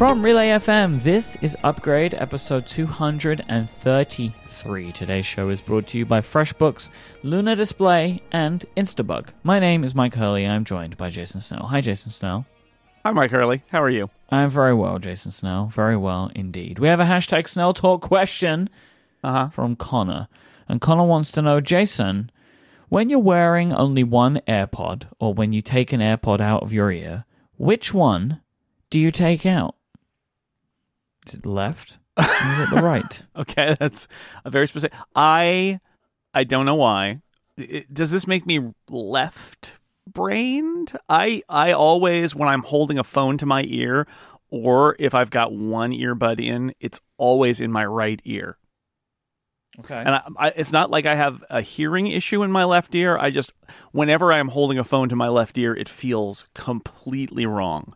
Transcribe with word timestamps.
From 0.00 0.22
Relay 0.22 0.48
FM, 0.48 1.02
this 1.02 1.36
is 1.42 1.58
Upgrade 1.62 2.14
episode 2.14 2.66
233. 2.66 4.92
Today's 4.92 5.26
show 5.26 5.50
is 5.50 5.60
brought 5.60 5.86
to 5.88 5.98
you 5.98 6.06
by 6.06 6.22
FreshBooks, 6.22 6.88
Luna 7.22 7.54
Display, 7.54 8.22
and 8.32 8.64
Instabug. 8.78 9.28
My 9.42 9.58
name 9.58 9.84
is 9.84 9.92
Myke 9.92 10.14
Hurley, 10.14 10.44
and 10.44 10.54
I'm 10.54 10.64
joined 10.64 10.96
by 10.96 11.10
Jason 11.10 11.42
Snell. 11.42 11.66
Hi, 11.66 11.82
Jason 11.82 12.12
Snell. 12.12 12.46
Hi, 13.04 13.12
Myke 13.12 13.30
Hurley. 13.30 13.62
How 13.70 13.82
are 13.82 13.90
you? 13.90 14.08
I'm 14.30 14.48
very 14.48 14.72
well, 14.72 14.98
Jason 14.98 15.32
Snell. 15.32 15.66
Very 15.66 15.98
well 15.98 16.30
indeed. 16.34 16.78
We 16.78 16.88
have 16.88 17.00
a 17.00 17.04
hashtag 17.04 17.46
Snell 17.46 17.74
Talk 17.74 18.00
question 18.00 18.70
Uh 19.22 19.32
huh. 19.32 19.50
from 19.50 19.76
Connor. 19.76 20.28
And 20.66 20.80
Connor 20.80 21.04
wants 21.04 21.30
to 21.32 21.42
know, 21.42 21.60
Jason, 21.60 22.30
when 22.88 23.10
you're 23.10 23.18
wearing 23.18 23.74
only 23.74 24.04
one 24.04 24.40
AirPod, 24.48 25.08
or 25.18 25.34
when 25.34 25.52
you 25.52 25.60
take 25.60 25.92
an 25.92 26.00
AirPod 26.00 26.40
out 26.40 26.62
of 26.62 26.72
your 26.72 26.90
ear, 26.90 27.26
which 27.58 27.92
one 27.92 28.40
do 28.88 28.98
you 28.98 29.10
take 29.10 29.44
out? 29.44 29.74
Is 31.26 31.34
it 31.34 31.46
left? 31.46 31.98
or 32.16 32.24
is 32.24 32.58
it 32.60 32.70
the 32.74 32.82
right? 32.82 33.22
Okay, 33.36 33.74
that's 33.78 34.08
a 34.44 34.50
very 34.50 34.66
specific. 34.66 34.96
I 35.14 35.78
I 36.34 36.44
don't 36.44 36.66
know 36.66 36.74
why. 36.74 37.20
It- 37.56 37.92
does 37.92 38.10
this 38.10 38.26
make 38.26 38.46
me 38.46 38.72
left 38.88 39.78
brained? 40.10 40.92
I 41.08 41.42
I 41.48 41.72
always 41.72 42.34
when 42.34 42.48
I'm 42.48 42.62
holding 42.62 42.98
a 42.98 43.04
phone 43.04 43.38
to 43.38 43.46
my 43.46 43.64
ear, 43.66 44.06
or 44.50 44.96
if 44.98 45.14
I've 45.14 45.30
got 45.30 45.52
one 45.52 45.92
earbud 45.92 46.44
in, 46.44 46.74
it's 46.80 47.00
always 47.16 47.60
in 47.60 47.70
my 47.72 47.84
right 47.84 48.20
ear. 48.24 48.56
Okay. 49.78 49.94
And 49.94 50.10
I, 50.10 50.22
I, 50.36 50.48
it's 50.56 50.72
not 50.72 50.90
like 50.90 51.06
I 51.06 51.14
have 51.14 51.44
a 51.48 51.62
hearing 51.62 52.08
issue 52.08 52.42
in 52.42 52.50
my 52.50 52.64
left 52.64 52.94
ear. 52.94 53.16
I 53.16 53.30
just 53.30 53.52
whenever 53.92 54.32
I'm 54.32 54.48
holding 54.48 54.78
a 54.78 54.84
phone 54.84 55.08
to 55.10 55.16
my 55.16 55.28
left 55.28 55.56
ear, 55.58 55.74
it 55.74 55.88
feels 55.88 56.44
completely 56.54 57.46
wrong. 57.46 57.94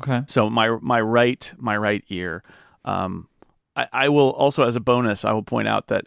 Okay. 0.00 0.22
So 0.28 0.48
my 0.48 0.78
my 0.80 1.00
right 1.00 1.52
my 1.58 1.76
right 1.76 2.04
ear. 2.08 2.42
Um, 2.86 3.28
I, 3.74 3.88
I 3.92 4.08
will 4.08 4.30
also, 4.30 4.64
as 4.64 4.76
a 4.76 4.80
bonus, 4.80 5.24
I 5.24 5.32
will 5.32 5.42
point 5.42 5.68
out 5.68 5.88
that 5.88 6.06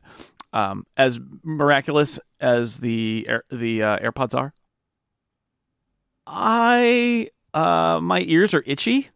um, 0.53 0.85
as 0.97 1.19
miraculous 1.43 2.19
as 2.39 2.77
the 2.77 3.25
Air, 3.29 3.43
the 3.51 3.83
uh, 3.83 3.99
AirPods 3.99 4.33
are, 4.33 4.53
I 6.25 7.29
uh, 7.53 7.99
my 8.01 8.21
ears 8.21 8.53
are 8.53 8.63
itchy, 8.65 9.09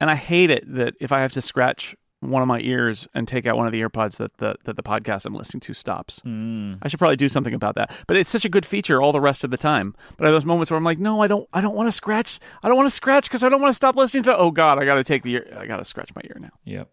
and 0.00 0.10
I 0.10 0.14
hate 0.14 0.50
it 0.50 0.64
that 0.74 0.94
if 1.00 1.12
I 1.12 1.20
have 1.20 1.32
to 1.32 1.42
scratch 1.42 1.94
one 2.30 2.42
of 2.42 2.48
my 2.48 2.60
ears 2.60 3.06
and 3.14 3.26
take 3.26 3.46
out 3.46 3.56
one 3.56 3.66
of 3.66 3.72
the 3.72 3.80
earpods 3.80 4.16
that 4.16 4.36
the 4.38 4.56
that 4.64 4.76
the 4.76 4.82
podcast 4.82 5.24
I'm 5.24 5.34
listening 5.34 5.60
to 5.60 5.74
stops. 5.74 6.20
Mm. 6.20 6.78
I 6.82 6.88
should 6.88 6.98
probably 6.98 7.16
do 7.16 7.28
something 7.28 7.54
about 7.54 7.74
that. 7.76 7.94
But 8.06 8.16
it's 8.16 8.30
such 8.30 8.44
a 8.44 8.48
good 8.48 8.66
feature 8.66 9.00
all 9.00 9.12
the 9.12 9.20
rest 9.20 9.44
of 9.44 9.50
the 9.50 9.56
time. 9.56 9.94
But 10.16 10.24
I 10.24 10.30
have 10.30 10.34
those 10.34 10.44
moments 10.44 10.70
where 10.70 10.78
I'm 10.78 10.84
like, 10.84 10.98
no, 10.98 11.22
I 11.22 11.26
don't. 11.26 11.48
I 11.52 11.60
don't 11.60 11.74
want 11.74 11.88
to 11.88 11.92
scratch. 11.92 12.38
I 12.62 12.68
don't 12.68 12.76
want 12.76 12.86
to 12.86 12.94
scratch 12.94 13.28
because 13.28 13.44
I 13.44 13.48
don't 13.48 13.60
want 13.60 13.70
to 13.70 13.76
stop 13.76 13.96
listening 13.96 14.24
to. 14.24 14.36
Oh 14.36 14.50
God, 14.50 14.80
I 14.80 14.84
got 14.84 14.94
to 14.94 15.04
take 15.04 15.22
the 15.22 15.34
ear. 15.34 15.56
I 15.58 15.66
got 15.66 15.78
to 15.78 15.84
scratch 15.84 16.10
my 16.14 16.22
ear 16.24 16.36
now. 16.40 16.52
Yep. 16.64 16.88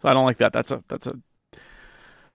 So 0.00 0.08
I 0.08 0.14
don't 0.14 0.24
like 0.24 0.38
that. 0.38 0.52
That's 0.52 0.72
a 0.72 0.82
that's 0.88 1.06
a 1.06 1.14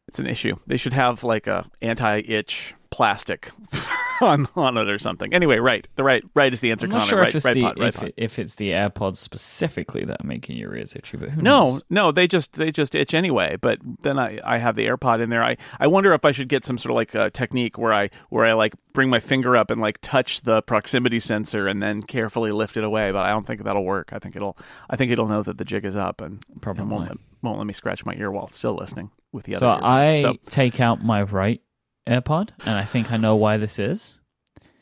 it's 0.08 0.20
an 0.20 0.28
issue. 0.28 0.56
They 0.68 0.78
should 0.78 0.94
have 0.94 1.24
like 1.24 1.48
a 1.48 1.70
anti-itch 1.82 2.74
plastic 2.90 3.52
on 4.22 4.48
on 4.56 4.78
it 4.78 4.88
or 4.90 4.98
something. 4.98 5.34
Anyway, 5.34 5.58
right. 5.58 5.86
The 5.98 6.04
right 6.06 6.24
right 6.34 6.52
is 6.54 6.62
the 6.62 6.72
answer. 6.72 6.86
I'm 6.88 6.92
not 6.92 7.00
Connor. 7.00 7.10
sure 7.10 7.20
right, 7.20 7.30
if 7.30 7.36
it's 7.36 7.46
right 7.46 7.54
the 7.54 7.62
pod, 7.64 7.80
right 7.80 7.88
if, 7.96 8.04
it, 8.04 8.14
if 8.16 8.40
it's 8.40 8.56
the 8.56 8.72
AirPods 8.72 9.18
specifically 9.18 10.06
that 10.06 10.22
are 10.24 10.26
making 10.28 10.56
your 10.58 10.74
ears 10.74 10.96
itchy, 10.96 11.18
but 11.18 11.30
who 11.32 11.42
No, 11.42 11.66
knows? 11.74 11.84
no, 11.90 12.12
they 12.14 12.28
just 12.28 12.54
they 12.54 12.72
just 12.72 12.96
itch 12.96 13.14
anyway. 13.14 13.58
But 13.60 13.80
then 14.02 14.18
I, 14.18 14.40
I 14.44 14.58
have 14.58 14.78
the 14.78 14.88
AirPod 14.88 15.22
in 15.22 15.30
there. 15.30 15.44
I, 15.44 15.58
I 15.80 15.88
wonder 15.88 16.14
if 16.14 16.24
I 16.24 16.32
should 16.32 16.48
get 16.48 16.66
some 16.66 16.78
sort 16.78 16.92
of 16.92 16.96
like 16.96 17.14
a 17.14 17.30
technique 17.30 17.78
where 17.78 17.94
I 17.94 18.10
where 18.30 18.46
I 18.46 18.54
like 18.54 18.74
bring 18.94 19.10
my 19.10 19.20
finger 19.20 19.58
up 19.58 19.70
and 19.70 19.82
like 19.82 20.00
touch 20.02 20.42
the 20.42 20.62
proximity 20.62 21.20
sensor 21.20 21.68
and 21.68 21.84
then 21.84 22.02
carefully 22.04 22.54
lift 22.54 22.78
it 22.78 22.86
away. 22.86 23.12
But 23.12 23.26
I 23.26 23.30
don't 23.32 23.46
think 23.46 23.64
that'll 23.66 23.84
work. 23.86 24.12
I 24.14 24.20
think 24.20 24.38
it'll 24.38 24.58
I 24.90 24.96
think 24.96 25.12
it'll 25.12 25.28
know 25.28 25.44
that 25.44 25.58
the 25.58 25.66
jig 25.66 25.84
is 25.84 25.96
up 25.98 26.22
and 26.22 26.42
and 26.50 26.62
Probably. 26.62 26.86
won't 26.86 27.10
let, 27.10 27.18
won't 27.42 27.58
let 27.58 27.68
me 27.68 27.74
scratch 27.74 28.06
my 28.06 28.14
ear 28.16 28.32
while 28.32 28.48
still 28.50 28.76
listening 28.76 29.12
with 29.38 29.46
the 29.46 29.54
So 29.54 29.70
other. 29.70 29.84
ear. 29.86 29.90
I 29.90 30.22
so 30.22 30.36
take 30.50 30.82
out 30.82 31.04
my 31.04 31.22
right 31.24 31.62
AirPod, 32.06 32.50
and 32.66 32.76
I 32.76 32.84
think 32.84 33.12
I 33.12 33.18
know 33.18 33.36
why 33.36 33.56
this 33.58 33.80
is. 33.80 34.18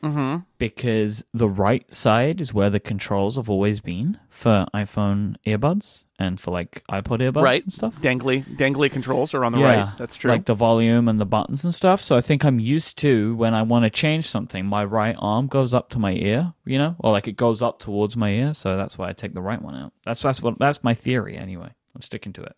mhm. 0.03 0.45
because 0.59 1.25
the 1.33 1.49
right 1.49 1.91
side 1.93 2.39
is 2.39 2.53
where 2.53 2.69
the 2.69 2.79
controls 2.79 3.37
have 3.37 3.49
always 3.49 3.79
been 3.81 4.19
for 4.29 4.67
iPhone 4.73 5.35
earbuds 5.47 6.03
and 6.19 6.39
for 6.39 6.51
like 6.51 6.83
iPod 6.91 7.19
earbuds 7.21 7.41
right 7.41 7.63
and 7.63 7.73
stuff. 7.73 7.99
dangly 8.01 8.43
dangly 8.55 8.89
controls 8.91 9.33
are 9.33 9.43
on 9.43 9.51
the 9.51 9.59
Yeah, 9.59 9.65
right. 9.85 9.97
That's 9.97 10.15
true. 10.15 10.29
Like 10.31 10.45
the 10.45 10.53
volume 10.53 11.07
and 11.07 11.19
the 11.19 11.25
buttons 11.25 11.63
and 11.65 11.73
stuff. 11.73 12.01
So 12.03 12.15
I 12.15 12.21
think 12.21 12.45
I'm 12.45 12.59
used 12.59 12.99
to 12.99 13.35
when 13.35 13.55
I 13.55 13.63
want 13.63 13.83
to 13.85 13.89
change 13.89 14.27
something, 14.27 14.65
my 14.67 14.85
right 14.85 15.15
arm 15.17 15.47
goes 15.47 15.73
up 15.73 15.89
to 15.89 15.99
my 15.99 16.13
ear, 16.13 16.53
you 16.65 16.77
know, 16.77 16.95
or 16.99 17.11
like 17.11 17.27
it 17.27 17.35
goes 17.35 17.63
up 17.63 17.79
towards 17.79 18.15
my 18.15 18.29
ear. 18.29 18.53
So 18.53 18.77
that's 18.77 18.97
why 18.99 19.09
I 19.09 19.13
take 19.13 19.33
the 19.33 19.41
right 19.41 19.61
one 19.61 19.73
out. 19.75 19.91
That's 20.05 20.21
that's 20.21 20.39
what 20.41 20.59
that's 20.59 20.83
my 20.83 20.93
theory 20.93 21.35
anyway. 21.35 21.71
I'm 21.95 22.01
sticking 22.03 22.33
to 22.33 22.43
it. 22.43 22.55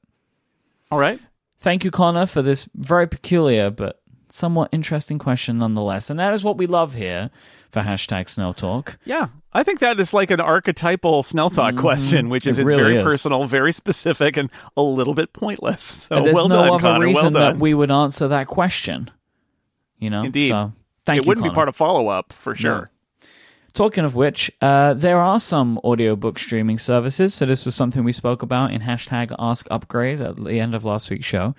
All 0.92 1.00
right. 1.00 1.20
Thank 1.60 1.84
you, 1.84 1.92
Connor, 1.92 2.26
for 2.26 2.42
this 2.42 2.70
very 2.76 3.08
peculiar 3.08 3.70
but 3.70 4.02
somewhat 4.30 4.70
interesting 4.72 5.18
question 5.20 5.58
nonetheless. 5.58 6.10
And 6.10 6.20
that 6.20 6.34
is 6.34 6.44
what 6.44 6.58
we 6.58 6.68
love 6.68 6.94
here 6.96 7.30
for 7.72 7.82
hashtag 7.82 8.30
Snell 8.30 8.54
Talk. 8.54 8.98
Yeah, 9.06 9.28
I 9.54 9.64
think 9.64 9.80
that 9.80 10.00
is 10.00 10.14
like 10.14 10.32
an 10.32 10.40
archetypal 10.40 11.24
Snell 11.24 11.50
Talk 11.50 11.76
question, 11.78 12.30
which 12.30 12.46
is 12.46 12.58
Mm-hmm. 12.58 12.62
It 12.68 12.72
it's 12.72 12.72
really 12.72 12.84
very 12.84 12.98
is. 12.98 13.04
personal, 13.04 13.46
very 13.46 13.72
specific, 13.74 14.38
and 14.38 14.50
a 14.76 14.82
little 14.82 15.14
bit 15.14 15.34
pointless. 15.34 16.08
So 16.10 16.22
there's 16.22 16.36
well 16.36 16.48
no 16.50 16.56
done, 16.64 16.70
other 16.74 16.80
Connor. 16.82 17.06
reason 17.06 17.24
well 17.24 17.32
done. 17.32 17.56
that 17.56 17.62
we 17.62 17.74
would 17.74 17.92
answer 17.92 18.28
that 18.28 18.48
question. 18.48 19.10
You 20.00 20.10
know, 20.12 20.24
Indeed. 20.24 20.50
So 20.50 20.74
thank 21.06 21.22
it 21.22 21.26
you. 21.26 21.30
wouldn't 21.30 21.46
be 21.46 21.50
part 21.52 21.68
of 21.70 21.76
follow 21.76 22.08
up 22.10 22.34
for 22.34 22.54
sure. 22.54 22.92
Talking 23.78 24.06
of 24.06 24.16
which, 24.16 24.52
uh, 24.60 24.96
there 24.96 25.20
are 25.20 25.40
some 25.40 25.78
audiobook 25.84 26.40
streaming 26.40 26.80
services. 26.80 27.36
So 27.36 27.46
this 27.46 27.64
was 27.64 27.76
something 27.76 28.04
we 28.04 28.12
spoke 28.12 28.42
about 28.42 28.72
in 28.72 28.82
hashtag 28.82 29.32
Ask 29.38 29.68
Upgrade 29.70 30.20
at 30.20 30.36
the 30.44 30.60
end 30.60 30.74
of 30.74 30.84
last 30.84 31.12
week's 31.12 31.28
show. 31.28 31.54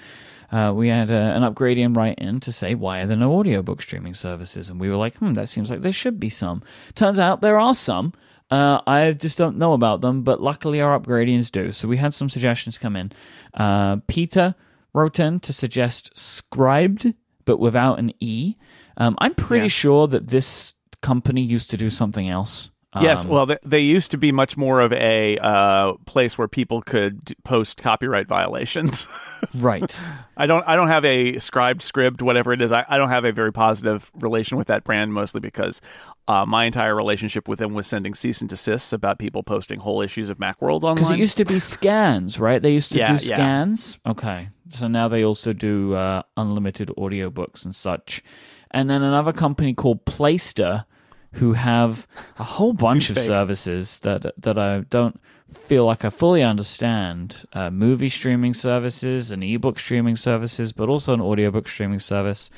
Uh, 0.51 0.73
we 0.75 0.89
had 0.89 1.13
uh, 1.13 1.15
an 1.15 1.43
upgradian 1.43 1.97
write 1.97 2.19
in 2.19 2.41
to 2.41 2.51
say, 2.51 2.75
why 2.75 3.03
are 3.03 3.07
there 3.07 3.17
no 3.17 3.33
audiobook 3.39 3.81
streaming 3.83 4.15
services? 4.15 4.69
And 4.69 4.81
we 4.81 4.91
were 4.91 4.97
like, 4.97 5.15
hmm, 5.19 5.35
that 5.35 5.49
seems 5.49 5.71
like 5.71 5.83
there 5.83 5.93
should 5.93 6.19
be 6.19 6.29
some. 6.29 6.61
Turns 6.97 7.21
out 7.21 7.41
there 7.41 7.57
are 7.61 7.73
some. 7.73 8.13
Uh, 8.51 8.81
I 8.85 9.13
just 9.13 9.39
don't 9.39 9.57
know 9.57 9.73
about 9.73 10.01
them, 10.01 10.23
but 10.23 10.41
luckily 10.43 10.81
our 10.81 10.99
upgradians 10.99 11.53
do. 11.53 11.71
So 11.71 11.87
we 11.87 11.99
had 11.99 12.15
some 12.15 12.29
suggestions 12.29 12.79
come 12.79 12.97
in. 12.97 13.13
Uh, 13.55 13.99
Peter 14.09 14.57
wrote 14.93 15.21
in 15.21 15.39
to 15.39 15.53
suggest 15.53 16.13
Scribd, 16.17 17.15
but 17.45 17.59
without 17.61 18.01
an 18.01 18.13
E. 18.19 18.57
Um, 18.97 19.15
I'm 19.19 19.37
pretty 19.37 19.67
Yeah. 19.67 19.69
sure 19.69 20.09
that 20.09 20.27
this 20.27 20.75
company 21.03 21.43
used 21.43 21.71
to 21.71 21.77
do 21.77 21.91
something 21.91 22.29
else. 22.29 22.71
yes, 23.01 23.25
Um, 23.25 23.31
well, 23.31 23.47
they, 23.47 23.57
they 23.65 23.81
used 23.81 24.11
to 24.13 24.17
be 24.19 24.33
much 24.33 24.57
more 24.57 24.81
of 24.81 24.93
a 24.93 25.37
uh, 25.39 25.93
place 26.07 26.39
where 26.39 26.49
people 26.49 26.81
could 26.83 27.35
post 27.45 27.83
copyright 27.83 28.27
violations. 28.27 29.07
right. 29.55 29.99
I 30.37 30.47
don't. 30.47 30.65
I 30.67 30.75
don't 30.75 30.89
have 30.89 31.05
a 31.05 31.35
Scribd 31.35 31.83
script, 31.83 32.23
whatever 32.23 32.53
it 32.53 32.63
is. 32.63 32.73
I, 32.73 32.85
I 32.89 32.97
don't 32.99 33.11
have 33.11 33.25
a 33.25 33.33
very 33.33 33.53
positive 33.53 34.11
relation 34.15 34.57
with 34.59 34.69
that 34.69 34.85
brand, 34.85 35.13
mostly 35.13 35.41
because 35.41 35.81
uh, 36.27 36.45
my 36.47 36.65
entire 36.65 36.95
relationship 36.95 37.47
with 37.47 37.59
them 37.59 37.75
was 37.75 37.87
sending 37.87 38.15
cease 38.15 38.41
and 38.41 38.49
desists 38.51 38.93
about 38.93 39.19
people 39.19 39.43
posting 39.43 39.79
whole 39.81 40.01
issues 40.01 40.31
of 40.31 40.39
MacWorld 40.39 40.83
online. 40.83 40.95
Because 40.97 41.11
it 41.13 41.19
used 41.19 41.37
to 41.37 41.45
be 41.45 41.61
scans, 41.61 42.41
right? 42.41 42.61
They 42.61 42.73
used 42.73 42.91
to 42.93 42.99
Yeah, 42.99 43.09
do 43.09 43.13
yeah. 43.25 43.37
scans. 43.37 43.99
Okay. 44.07 44.49
So 44.71 44.89
now 44.89 45.09
they 45.09 45.25
also 45.25 45.53
do 45.53 45.95
uh, 45.95 46.23
unlimited 46.37 46.89
audiobooks 46.99 47.65
and 47.65 47.75
such. 47.75 48.23
And 48.71 48.91
then 48.91 49.03
another 49.03 49.33
company 49.33 49.73
called 49.73 50.05
Playster, 50.05 50.85
who 51.33 51.53
have 51.53 52.07
a 52.39 52.45
whole 52.45 52.73
bunch 52.73 53.11
of 53.11 53.17
fake. 53.17 53.27
services 53.27 54.01
that 54.01 54.33
that 54.41 54.59
I 54.59 54.81
don't 54.81 55.21
feel 55.53 55.85
like 55.87 56.05
I 56.05 56.11
fully 56.11 56.43
understand. 56.43 57.45
Uh, 57.53 57.71
movie 57.71 58.09
streaming 58.09 58.55
services 58.55 59.31
and 59.31 59.43
ebook 59.43 59.79
streaming 59.79 60.17
services, 60.17 60.73
but 60.73 60.89
also 60.89 61.15
an 61.15 61.21
audiobook 61.21 61.69
streaming 61.69 61.99
service. 62.01 62.51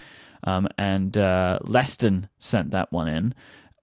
Um, 0.45 0.69
and 0.79 1.17
uh, 1.19 1.59
Leston 1.63 2.29
sent 2.39 2.71
that 2.71 2.91
one 2.93 3.09
in. 3.09 3.35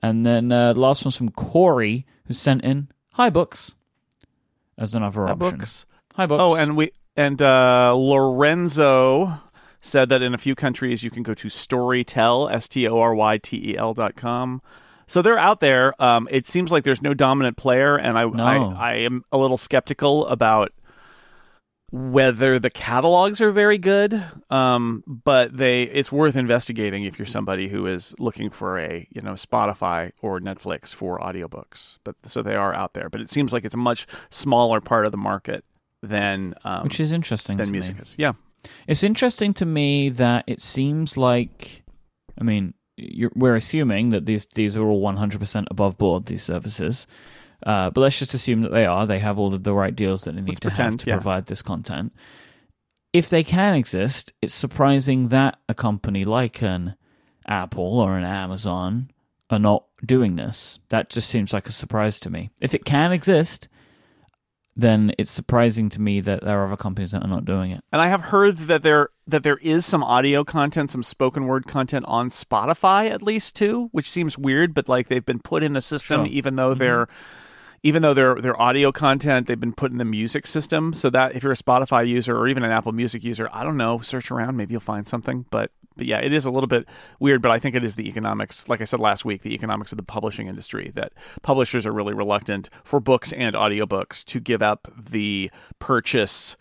And 0.02 0.26
then 0.26 0.52
uh, 0.52 0.74
last 0.76 1.06
one's 1.06 1.16
from 1.18 1.30
Corey, 1.30 2.06
who 2.26 2.34
sent 2.34 2.64
in 2.64 2.88
hibooks 3.18 3.74
as 4.78 4.94
another 4.96 5.28
Uh, 5.28 5.32
option. 5.34 5.58
books. 5.58 5.86
hibooks. 6.18 6.40
Oh, 6.40 6.56
and 6.56 6.76
we 6.76 6.92
and 7.16 7.42
uh, 7.42 7.94
Lorenzo 7.96 9.40
said 9.88 10.10
that 10.10 10.22
in 10.22 10.34
a 10.34 10.38
few 10.38 10.56
countries 10.56 11.04
you 11.04 11.10
can 11.10 11.24
go 11.24 11.34
to 11.34 11.48
Storytel, 11.48 12.52
S 12.52 12.68
T 12.68 12.88
O 12.88 13.00
R 13.00 13.16
Y 13.16 13.38
T 13.38 13.72
E 13.72 13.78
L 13.78 13.94
dot 13.94 14.16
com. 14.16 14.62
So 15.08 15.22
they're 15.22 15.40
out 15.40 15.62
there. 15.62 15.94
Um, 16.04 16.28
it 16.30 16.46
seems 16.46 16.72
like 16.72 16.84
there's 16.84 17.02
no 17.02 17.14
dominant 17.14 17.56
player, 17.58 17.96
and 17.98 18.18
I, 18.18 18.26
No. 18.26 18.44
I 18.76 18.92
I 18.92 18.94
am 18.96 19.24
a 19.32 19.38
little 19.38 19.58
skeptical 19.58 20.28
about 20.28 20.74
whether 21.90 22.60
the 22.60 22.70
catalogs 22.70 23.40
are 23.40 23.52
very 23.52 23.78
good. 23.78 24.22
Um, 24.50 25.04
but 25.08 25.56
they 25.56 25.84
it's 25.84 26.12
worth 26.12 26.36
investigating 26.36 27.06
if 27.06 27.18
you're 27.18 27.26
somebody 27.26 27.70
who 27.70 27.88
is 27.88 28.14
looking 28.20 28.50
for 28.50 28.78
a 28.80 29.08
you 29.10 29.22
know 29.22 29.34
Spotify 29.34 30.12
or 30.22 30.40
Netflix 30.40 30.94
for 30.94 31.20
audiobooks. 31.20 31.98
But 32.04 32.16
so 32.26 32.42
they 32.42 32.56
are 32.56 32.74
out 32.74 32.94
there. 32.94 33.10
But 33.10 33.22
it 33.22 33.32
seems 33.32 33.54
like 33.54 33.64
it's 33.64 33.76
a 33.76 33.80
much 33.80 34.06
smaller 34.30 34.82
part 34.82 35.06
of 35.06 35.12
the 35.12 35.18
market 35.18 35.64
than 36.04 36.54
um, 36.66 36.84
which 36.84 37.00
is 37.00 37.14
interesting 37.14 37.58
than 37.58 37.68
to 37.68 37.72
music 37.72 37.96
me. 37.96 38.02
is. 38.02 38.16
Yeah. 38.18 38.34
It's 38.88 39.04
interesting 39.04 39.54
to 39.56 39.66
me 39.66 40.10
that 40.10 40.44
it 40.48 40.62
seems 40.62 41.18
like, 41.18 41.84
I 42.40 42.44
mean, 42.44 42.74
you're, 42.98 43.32
we're 43.36 43.56
assuming 43.56 44.10
that 44.10 44.26
these 44.26 44.46
these 44.48 44.76
are 44.76 44.84
all 44.86 45.02
100% 45.02 45.66
above 45.70 45.98
board 45.98 46.26
these 46.26 46.44
services, 46.44 47.08
Uh, 47.66 47.90
but 47.90 48.02
let's 48.02 48.20
just 48.20 48.34
assume 48.34 48.62
that 48.62 48.72
they 48.72 48.86
are. 48.86 49.06
They 49.08 49.20
have 49.20 49.40
all 49.40 49.54
of 49.54 49.64
the 49.64 49.74
right 49.74 49.96
deals 49.96 50.24
that 50.24 50.36
they 50.36 50.42
need 50.42 50.64
Let's 50.64 50.76
to 50.76 50.82
have 50.84 50.98
to 50.98 51.08
yeah. 51.08 51.16
provide 51.16 51.48
this 51.48 51.62
content. 51.62 52.14
If 53.14 53.30
they 53.30 53.44
can 53.44 53.74
exist, 53.74 54.34
it's 54.42 54.54
surprising 54.54 55.30
that 55.30 55.58
a 55.68 55.74
company 55.74 56.24
like 56.24 56.62
an 56.62 56.96
Apple 57.48 58.00
or 58.00 58.18
an 58.18 58.24
Amazon 58.24 59.10
are 59.50 59.60
not 59.60 59.86
doing 60.06 60.36
this. 60.36 60.80
That 60.90 61.10
just 61.10 61.30
seems 61.30 61.54
like 61.54 61.68
a 61.68 61.72
surprise 61.72 62.20
to 62.22 62.30
me. 62.30 62.52
If 62.62 62.76
it 62.76 62.86
can 62.86 63.12
exist, 63.12 63.70
then 64.78 65.12
it's 65.18 65.32
surprising 65.32 65.90
to 65.90 66.00
me 66.00 66.22
that 66.22 66.44
there 66.44 66.62
are 66.62 66.68
other 66.68 66.78
companies 66.78 67.12
that 67.12 67.24
are 67.24 67.28
not 67.28 67.46
doing 67.46 67.72
it. 67.72 67.84
And 67.92 68.00
I 68.00 68.08
have 68.08 68.22
heard 68.22 68.60
that 68.60 68.84
there 68.84 69.10
that 69.26 69.42
there 69.42 69.58
is 69.58 69.86
some 69.86 70.04
audio 70.04 70.44
content, 70.44 70.92
some 70.92 71.04
spoken 71.04 71.48
word 71.48 71.66
content 71.66 72.06
on 72.08 72.30
Spotify 72.30 73.10
at 73.10 73.24
least 73.24 73.56
too, 73.56 73.90
which 73.92 74.10
seems 74.10 74.38
weird, 74.38 74.76
but 74.76 74.88
like 74.88 75.10
they've 75.10 75.26
been 75.26 75.40
put 75.40 75.64
in 75.64 75.74
the 75.74 75.82
system 75.82 76.26
Sure. 76.26 76.28
even 76.28 76.56
though 76.56 76.70
mm-hmm. 76.70 76.80
they're 76.80 77.08
even 77.82 78.04
though 78.04 78.14
they're 78.14 78.40
they're 78.40 78.62
audio 78.62 78.92
content, 78.92 79.48
they've 79.48 79.60
been 79.60 79.74
put 79.74 79.92
in 79.92 79.98
the 79.98 80.06
music 80.06 80.46
system. 80.46 80.94
So 80.94 81.10
that 81.10 81.36
if 81.36 81.42
you're 81.42 81.52
a 81.52 81.56
Spotify 81.56 82.08
user 82.08 82.38
or 82.38 82.48
even 82.48 82.64
an 82.64 82.72
Apple 82.72 82.92
Music 82.92 83.24
user, 83.24 83.50
I 83.52 83.64
don't 83.64 83.78
know, 83.78 84.00
search 84.00 84.30
around, 84.30 84.58
maybe 84.58 84.74
you'll 84.74 84.82
find 84.82 85.08
something. 85.08 85.46
But 85.50 85.72
but 85.98 86.06
yeah, 86.06 86.20
it 86.20 86.32
is 86.32 86.46
a 86.46 86.52
little 86.52 86.68
bit 86.68 86.86
weird, 87.20 87.42
but 87.42 87.52
I 87.52 87.60
think 87.60 87.76
it 87.76 87.84
is 87.84 87.96
the 87.96 88.08
economics, 88.08 88.70
like 88.70 88.80
I 88.82 88.86
said 88.86 89.00
last 89.00 89.26
week, 89.26 89.42
the 89.42 89.54
economics 89.54 89.92
of 89.92 89.98
the 89.98 90.04
publishing 90.04 90.48
industry 90.48 90.92
that 90.96 91.14
publishers 91.42 91.86
are 91.86 91.92
really 91.92 92.14
reluctant 92.14 92.70
for 92.84 93.00
books 93.00 93.34
and 93.34 93.56
audiobooks 93.56 94.24
to 94.26 94.40
give 94.40 94.62
up 94.62 94.88
the 94.98 95.52
purchase 95.80 96.56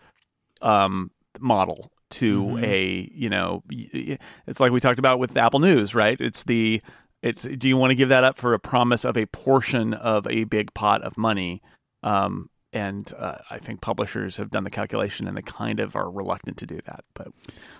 um, 0.63 1.11
model 1.39 1.93
to 2.09 2.43
Mhm. 2.45 2.63
a 2.65 3.11
you 3.15 3.29
know 3.29 3.63
it's 3.69 4.61
like 4.61 4.73
we 4.73 4.81
talked 4.81 4.99
about 4.99 5.19
with 5.19 5.37
Apple 5.37 5.61
News, 5.61 5.95
right? 5.95 6.19
It's 6.21 6.45
the 6.45 6.81
it's 7.23 7.43
do 7.43 7.69
you 7.69 7.77
want 7.77 7.91
to 7.91 7.95
give 7.97 8.09
that 8.11 8.25
up 8.25 8.39
for 8.39 8.55
a 8.55 8.59
promise 8.59 9.05
of 9.05 9.17
a 9.17 9.27
portion 9.27 9.93
of 9.93 10.27
a 10.29 10.45
big 10.45 10.73
pot 10.73 11.03
of 11.03 11.19
money? 11.19 11.63
Um, 12.03 12.49
and 12.73 13.11
uh, 13.19 13.37
I 13.51 13.59
think 13.59 13.81
publishers 13.81 14.37
have 14.37 14.51
done 14.51 14.65
the 14.65 14.71
calculation 14.71 15.27
and 15.29 15.37
they 15.37 15.43
kind 15.43 15.81
of 15.81 15.97
are 15.97 16.11
reluctant 16.11 16.57
to 16.59 16.67
do 16.67 16.79
that. 16.87 17.05
But 17.15 17.29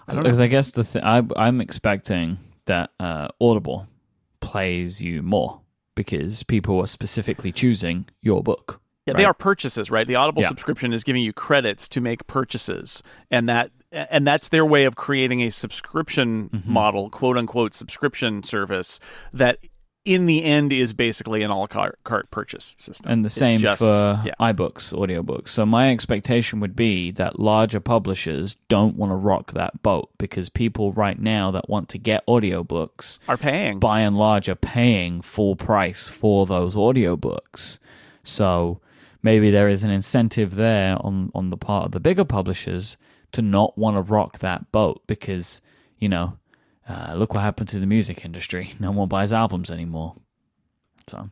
I. 0.09 0.15
Because 0.17 0.41
I 0.41 0.47
guess 0.47 0.71
the 0.73 0.85
th- 0.85 1.05
I, 1.05 1.23
I'm 1.37 1.61
expecting 1.61 2.39
that 2.67 2.91
uh, 3.01 3.29
Audible 3.41 3.87
plays 4.41 5.03
you 5.03 5.23
more 5.23 5.61
because 5.95 6.43
people 6.43 6.79
are 6.81 6.87
specifically 6.87 7.53
choosing 7.53 8.07
your 8.23 8.43
book. 8.43 8.81
Yeah, 9.07 9.15
they 9.15 9.25
are 9.25 9.35
purchases, 9.35 9.89
right? 9.91 10.07
The 10.07 10.17
Audible 10.17 10.43
Yeah. 10.43 10.49
subscription 10.49 10.93
is 10.93 11.05
giving 11.05 11.23
you 11.23 11.33
credits 11.33 11.89
to 11.91 12.01
make 12.01 12.27
purchases, 12.27 13.03
and 13.31 13.49
that 13.49 13.71
and 13.93 14.27
that's 14.27 14.49
their 14.49 14.67
way 14.67 14.85
of 14.85 14.97
creating 14.97 15.43
a 15.43 15.51
subscription 15.51 16.51
Mhm. 16.51 16.67
model, 16.67 17.09
quote 17.09 17.37
unquote 17.37 17.73
subscription 17.73 18.43
service 18.43 18.99
that 19.33 19.59
in 20.07 20.27
the 20.27 20.45
end 20.45 20.73
is 20.73 20.93
basically 20.93 21.43
an 21.43 21.51
a 21.51 21.59
la 21.59 21.67
carte 21.67 21.99
carte 22.05 22.31
purchase 22.31 22.75
system. 22.79 23.11
And 23.11 23.25
the 23.25 23.31
same 23.31 23.61
just- 23.61 23.81
for 23.81 24.23
yeah. 24.25 24.33
iBooks, 24.41 24.95
audiobooks. 24.95 25.49
So 25.49 25.67
my 25.67 25.91
expectation 25.91 26.61
would 26.61 26.77
be 26.77 27.11
that 27.13 27.41
larger 27.41 27.81
publishers 27.81 28.55
don't 28.69 28.97
want 28.97 29.11
to 29.11 29.17
rock 29.17 29.53
that 29.53 29.83
boat 29.83 30.11
because 30.17 30.49
people 30.49 30.93
right 30.93 31.21
now 31.21 31.51
that 31.51 31.69
want 31.69 31.89
to 31.91 31.99
get 31.99 32.25
audiobooks 32.27 33.19
are 33.29 33.37
paying. 33.37 33.81
by 33.81 34.01
and 34.01 34.17
large 34.17 34.49
are 34.49 34.55
paying 34.55 35.21
full 35.21 35.57
price 35.57 36.09
for 36.09 36.47
those 36.47 36.77
audiobooks. 36.77 37.79
So 38.23 38.81
maybe 39.23 39.51
there 39.51 39.69
is 39.69 39.83
an 39.83 39.91
incentive 39.91 40.55
there 40.55 40.97
on, 41.05 41.33
on 41.35 41.51
the 41.51 41.57
part 41.57 41.87
of 41.87 41.93
the 41.93 42.01
bigger 42.01 42.25
publishers 42.25 42.97
to 43.33 43.43
not 43.43 43.77
want 43.77 43.97
to 43.97 44.03
rock 44.03 44.39
that 44.39 44.71
boat 44.71 45.03
because, 45.09 45.61
you 45.99 46.09
know, 46.09 46.39
uh, 46.89 47.15
look 47.17 47.35
what 47.35 47.43
happened 47.43 47.69
to 47.71 47.79
the 47.79 47.87
music 47.87 48.25
industry. 48.25 48.75
No 48.81 48.93
one 48.93 49.09
buys 49.09 49.33
albums 49.33 49.71
anymore. 49.71 50.15
So 51.09 51.31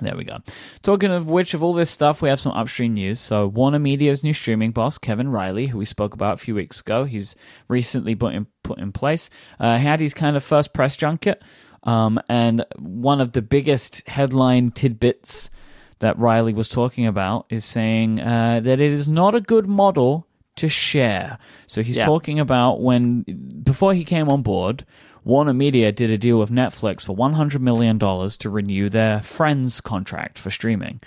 there 0.00 0.16
we 0.16 0.24
go. 0.24 0.38
Talking 0.82 1.10
of 1.10 1.28
which, 1.28 1.54
of 1.54 1.62
all 1.62 1.74
this 1.74 1.90
stuff, 1.90 2.22
we 2.22 2.28
have 2.28 2.40
some 2.40 2.52
upstream 2.52 2.94
news. 2.94 3.20
So, 3.20 3.46
Warner 3.46 3.78
Media's 3.78 4.24
new 4.24 4.32
streaming 4.32 4.72
boss, 4.72 4.98
Kevin 4.98 5.28
Reilly, 5.28 5.66
who 5.66 5.78
we 5.78 5.84
spoke 5.84 6.14
about 6.14 6.34
a 6.34 6.38
few 6.38 6.54
weeks 6.54 6.80
ago, 6.80 7.04
he's 7.04 7.36
recently 7.68 8.14
put 8.14 8.34
in 8.34 8.46
put 8.62 8.78
in 8.78 8.92
place. 8.92 9.28
Uh, 9.58 9.76
had 9.76 10.00
his 10.00 10.14
kind 10.14 10.36
of 10.36 10.42
first 10.42 10.72
press 10.72 10.96
junket, 10.96 11.42
um, 11.84 12.20
and 12.28 12.64
one 12.78 13.20
of 13.20 13.32
the 13.32 13.42
biggest 13.42 14.06
headline 14.08 14.70
tidbits 14.70 15.50
that 15.98 16.18
Reilly 16.18 16.54
was 16.54 16.68
talking 16.70 17.06
about 17.06 17.46
is 17.50 17.64
saying 17.64 18.20
uh, 18.20 18.60
that 18.60 18.80
it 18.80 18.92
is 18.92 19.08
not 19.08 19.34
a 19.34 19.40
good 19.40 19.66
model 19.66 20.26
to 20.60 20.68
share. 20.68 21.38
So 21.66 21.82
he's 21.82 21.96
Yeah. 21.98 22.04
talking 22.06 22.38
about 22.40 22.80
when 22.80 23.22
before 23.62 23.92
he 23.94 24.04
came 24.04 24.28
on 24.28 24.42
board, 24.42 24.84
Warner 25.24 25.52
Media 25.54 25.92
did 25.92 26.10
a 26.10 26.16
deal 26.18 26.38
with 26.38 26.50
Netflix 26.50 27.04
for 27.04 27.14
$100 27.14 27.60
million 27.60 27.98
to 27.98 28.50
renew 28.50 28.88
their 28.88 29.20
Friends 29.20 29.80
contract 29.80 30.38
for 30.38 30.50
streaming. 30.50 31.00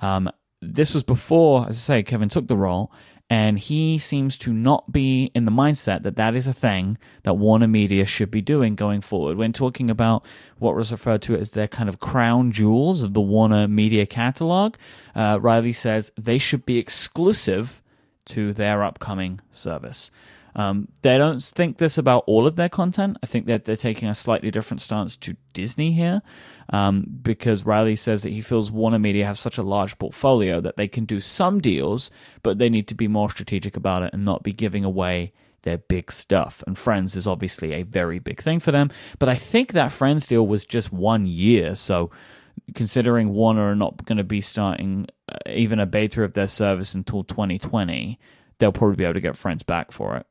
Um, 0.00 0.30
this 0.62 0.94
was 0.94 1.02
before, 1.02 1.66
as 1.68 1.76
I 1.76 1.80
say, 1.98 2.02
Kevin 2.02 2.28
took 2.28 2.46
the 2.46 2.56
role, 2.56 2.92
and 3.28 3.58
he 3.58 3.98
seems 3.98 4.38
to 4.38 4.52
not 4.52 4.92
be 4.92 5.32
in 5.34 5.46
the 5.46 5.50
mindset 5.50 6.04
that 6.04 6.14
that 6.14 6.36
is 6.36 6.46
a 6.46 6.52
thing 6.52 6.96
that 7.24 7.34
Warner 7.34 7.66
Media 7.66 8.06
should 8.06 8.30
be 8.30 8.40
doing 8.40 8.76
going 8.76 9.00
forward. 9.00 9.36
When 9.36 9.52
talking 9.52 9.90
about 9.90 10.24
what 10.58 10.76
was 10.76 10.92
referred 10.92 11.22
to 11.22 11.36
as 11.36 11.50
their 11.50 11.66
kind 11.66 11.88
of 11.88 11.98
crown 11.98 12.52
jewels 12.52 13.02
of 13.02 13.14
the 13.14 13.20
Warner 13.20 13.66
Media 13.66 14.06
catalog, 14.06 14.76
uh, 15.16 15.38
Reilly 15.42 15.72
says 15.72 16.12
they 16.16 16.38
should 16.38 16.64
be 16.64 16.78
exclusive 16.78 17.82
to 18.26 18.52
their 18.52 18.84
upcoming 18.84 19.40
service. 19.50 20.10
Um, 20.54 20.88
they 21.02 21.18
don't 21.18 21.42
think 21.42 21.76
this 21.76 21.98
about 21.98 22.24
all 22.26 22.46
of 22.46 22.56
their 22.56 22.70
content. 22.70 23.18
I 23.22 23.26
think 23.26 23.44
that 23.46 23.66
they're 23.66 23.76
taking 23.76 24.08
a 24.08 24.14
slightly 24.14 24.50
different 24.50 24.80
stance 24.80 25.14
to 25.18 25.36
Disney 25.52 25.92
here, 25.92 26.22
um, 26.70 27.04
because 27.22 27.66
Reilly 27.66 27.94
says 27.94 28.22
that 28.22 28.32
he 28.32 28.40
feels 28.40 28.70
Warner 28.70 28.98
Media 28.98 29.26
has 29.26 29.38
such 29.38 29.58
a 29.58 29.62
large 29.62 29.98
portfolio 29.98 30.60
that 30.62 30.76
they 30.76 30.88
can 30.88 31.04
do 31.04 31.20
some 31.20 31.60
deals, 31.60 32.10
but 32.42 32.58
they 32.58 32.70
need 32.70 32.88
to 32.88 32.94
be 32.94 33.06
more 33.06 33.28
strategic 33.28 33.76
about 33.76 34.02
it 34.02 34.14
and 34.14 34.24
not 34.24 34.42
be 34.42 34.52
giving 34.52 34.82
away 34.82 35.34
their 35.62 35.76
big 35.76 36.10
stuff. 36.10 36.64
And 36.66 36.78
Friends 36.78 37.16
is 37.16 37.26
obviously 37.26 37.74
a 37.74 37.82
very 37.82 38.18
big 38.18 38.40
thing 38.40 38.58
for 38.58 38.72
them. 38.72 38.90
But 39.18 39.28
I 39.28 39.34
think 39.34 39.72
that 39.72 39.92
Friends 39.92 40.26
deal 40.26 40.46
was 40.46 40.64
just 40.64 40.90
one 40.90 41.26
year, 41.26 41.74
so 41.74 42.10
considering 42.74 43.34
Warner 43.34 43.72
are 43.72 43.76
not 43.76 44.06
going 44.06 44.18
to 44.18 44.24
be 44.24 44.40
starting 44.40 45.06
even 45.46 45.80
a 45.80 45.86
beta 45.86 46.22
of 46.22 46.34
their 46.34 46.48
service 46.48 46.94
until 46.94 47.24
2020, 47.24 48.18
they'll 48.58 48.72
probably 48.72 48.96
be 48.96 49.04
able 49.04 49.14
to 49.14 49.20
get 49.20 49.36
Friends 49.36 49.62
back 49.62 49.92
for 49.92 50.16
it. 50.16 50.26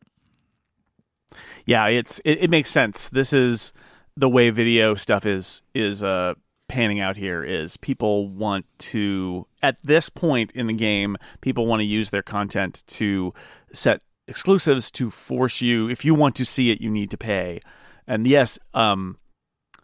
yeah, 1.65 1.87
it's 1.87 2.19
it, 2.19 2.43
it 2.43 2.49
makes 2.49 2.69
sense. 2.69 3.09
This 3.09 3.33
is 3.33 3.73
the 4.17 4.29
way 4.29 4.49
video 4.49 4.95
stuff 4.95 5.25
is 5.25 5.61
is 5.73 6.01
uh 6.03 6.33
panning 6.67 6.99
out 6.99 7.15
here 7.15 7.43
is 7.43 7.77
people 7.77 8.27
want 8.27 8.65
to 8.79 9.45
at 9.61 9.77
this 9.83 10.09
point 10.09 10.51
in 10.53 10.67
the 10.67 10.73
game, 10.73 11.17
people 11.41 11.65
want 11.65 11.79
to 11.81 11.85
use 11.85 12.09
their 12.09 12.23
content 12.23 12.83
to 12.87 13.33
set 13.73 14.01
exclusives 14.27 14.89
to 14.89 15.11
force 15.11 15.61
you 15.61 15.87
if 15.89 16.03
you 16.03 16.15
want 16.15 16.35
to 16.35 16.45
see 16.45 16.71
it, 16.71 16.81
you 16.81 16.89
need 16.89 17.11
to 17.11 17.17
pay. 17.17 17.61
And 18.07 18.25
yes, 18.25 18.57
um 18.73 19.17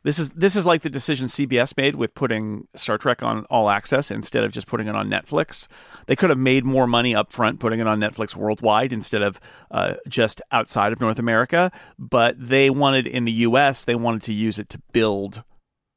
this 0.03 0.17
is 0.17 0.29
this 0.29 0.55
is 0.55 0.65
like 0.65 0.81
the 0.81 0.89
decision 0.89 1.27
CBS 1.27 1.77
made 1.77 1.95
with 1.95 2.15
putting 2.15 2.67
Star 2.75 2.97
Trek 2.97 3.21
on 3.21 3.45
all 3.45 3.69
access 3.69 4.09
instead 4.09 4.43
of 4.43 4.51
just 4.51 4.67
putting 4.67 4.87
it 4.87 4.95
on 4.95 5.09
Netflix. 5.09 5.67
They 6.07 6.15
could 6.15 6.29
have 6.31 6.39
made 6.39 6.65
more 6.65 6.87
money 6.87 7.15
up 7.15 7.31
front 7.31 7.59
putting 7.59 7.79
it 7.79 7.87
on 7.87 7.99
Netflix 7.99 8.35
worldwide 8.35 8.91
instead 8.91 9.21
of 9.21 9.39
uh, 9.69 9.95
just 10.07 10.41
outside 10.51 10.91
of 10.91 10.99
North 10.99 11.19
America. 11.19 11.71
But 11.99 12.35
they 12.39 12.69
wanted 12.69 13.05
in 13.05 13.25
the 13.25 13.31
U.S. 13.31 13.85
they 13.85 13.95
wanted 13.95 14.23
to 14.23 14.33
use 14.33 14.57
it 14.57 14.69
to 14.69 14.81
build 14.91 15.43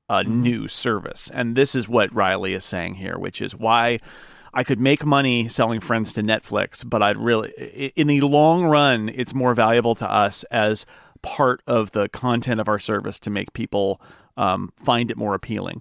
a 0.09 0.23
new 0.23 0.69
service, 0.69 1.31
and 1.33 1.57
this 1.57 1.75
is 1.75 1.89
what 1.89 2.15
Reilly 2.15 2.53
is 2.53 2.65
saying 2.65 2.95
here, 2.95 3.19
which 3.19 3.41
is 3.41 3.55
why. 3.55 4.01
I 4.57 4.63
could 4.63 4.79
make 4.79 5.05
money 5.05 5.49
selling 5.49 5.81
Friends 5.81 6.13
to 6.13 6.23
Netflix, 6.23 6.89
but 6.89 7.03
I'd 7.03 7.17
really, 7.17 7.51
in 7.97 8.07
the 8.07 8.21
long 8.21 8.65
run, 8.65 9.11
it's 9.13 9.35
more 9.35 9.53
valuable 9.53 9.97
to 9.97 10.09
us 10.09 10.45
as 10.45 10.87
part 11.25 11.63
of 11.67 11.93
the 11.93 12.09
content 12.11 12.61
of 12.61 12.69
our 12.69 12.79
service 12.79 13.19
to 13.21 13.31
make 13.31 13.55
people 13.55 14.01
um, 14.37 14.73
find 14.77 15.11
it 15.11 15.17
more 15.17 15.35
appealing. 15.35 15.81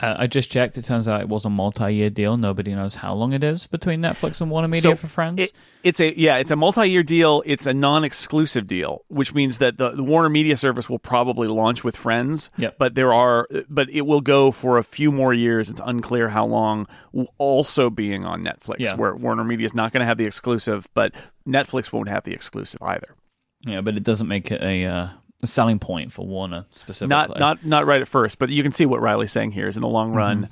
Uh, 0.00 0.14
I 0.16 0.26
just 0.28 0.52
checked. 0.52 0.78
It 0.78 0.84
turns 0.84 1.08
out 1.08 1.20
it 1.20 1.28
was 1.28 1.44
a 1.44 1.50
multi-year 1.50 2.08
deal. 2.08 2.36
Nobody 2.36 2.72
knows 2.72 2.94
how 2.94 3.14
long 3.14 3.32
it 3.32 3.42
is 3.42 3.66
between 3.66 4.00
Netflix 4.00 4.40
and 4.40 4.48
Warner 4.48 4.68
Media 4.68 4.92
So 4.92 4.94
for 4.94 5.08
Friends. 5.08 5.42
It, 5.42 5.52
it's 5.82 5.98
a 5.98 6.16
yeah, 6.16 6.36
it's 6.36 6.52
a 6.52 6.56
multi-year 6.56 7.02
deal. 7.02 7.42
It's 7.44 7.66
a 7.66 7.74
non-exclusive 7.74 8.68
deal, 8.68 9.04
which 9.08 9.34
means 9.34 9.58
that 9.58 9.76
the, 9.76 9.90
the 9.90 10.04
Warner 10.04 10.28
Media 10.28 10.56
service 10.56 10.88
will 10.88 11.00
probably 11.00 11.48
launch 11.48 11.82
with 11.82 11.96
Friends. 11.96 12.50
Yep. 12.58 12.76
But 12.78 12.94
there 12.94 13.12
are, 13.12 13.48
but 13.68 13.90
it 13.90 14.02
will 14.02 14.20
go 14.20 14.52
for 14.52 14.78
a 14.78 14.84
few 14.84 15.10
more 15.10 15.34
years. 15.34 15.68
It's 15.68 15.80
unclear 15.84 16.28
how 16.28 16.46
long. 16.46 16.86
Also 17.38 17.90
being 17.90 18.24
on 18.24 18.44
Netflix, 18.44 18.76
Yeah. 18.78 18.94
where 18.94 19.16
Warner 19.16 19.42
Media 19.42 19.66
is 19.66 19.74
not 19.74 19.92
going 19.92 20.02
to 20.02 20.06
have 20.06 20.18
the 20.18 20.26
exclusive, 20.26 20.86
but 20.94 21.12
Netflix 21.44 21.92
won't 21.92 22.08
have 22.08 22.22
the 22.22 22.32
exclusive 22.32 22.80
either. 22.82 23.16
Yeah, 23.62 23.80
but 23.80 23.96
it 23.96 24.02
doesn't 24.02 24.28
make 24.28 24.50
it 24.50 24.62
a, 24.62 24.84
uh, 24.84 25.08
a 25.42 25.46
selling 25.46 25.78
point 25.78 26.12
for 26.12 26.26
Warner 26.26 26.66
specifically. 26.70 27.08
Not 27.08 27.38
not 27.38 27.64
not 27.64 27.86
right 27.86 28.00
at 28.00 28.08
first, 28.08 28.38
but 28.38 28.50
you 28.50 28.62
can 28.62 28.72
see 28.72 28.86
what 28.86 29.00
Reilly's 29.00 29.32
saying 29.32 29.52
here 29.52 29.68
is 29.68 29.76
in 29.76 29.82
the 29.82 29.88
long 29.88 30.12
run. 30.12 30.48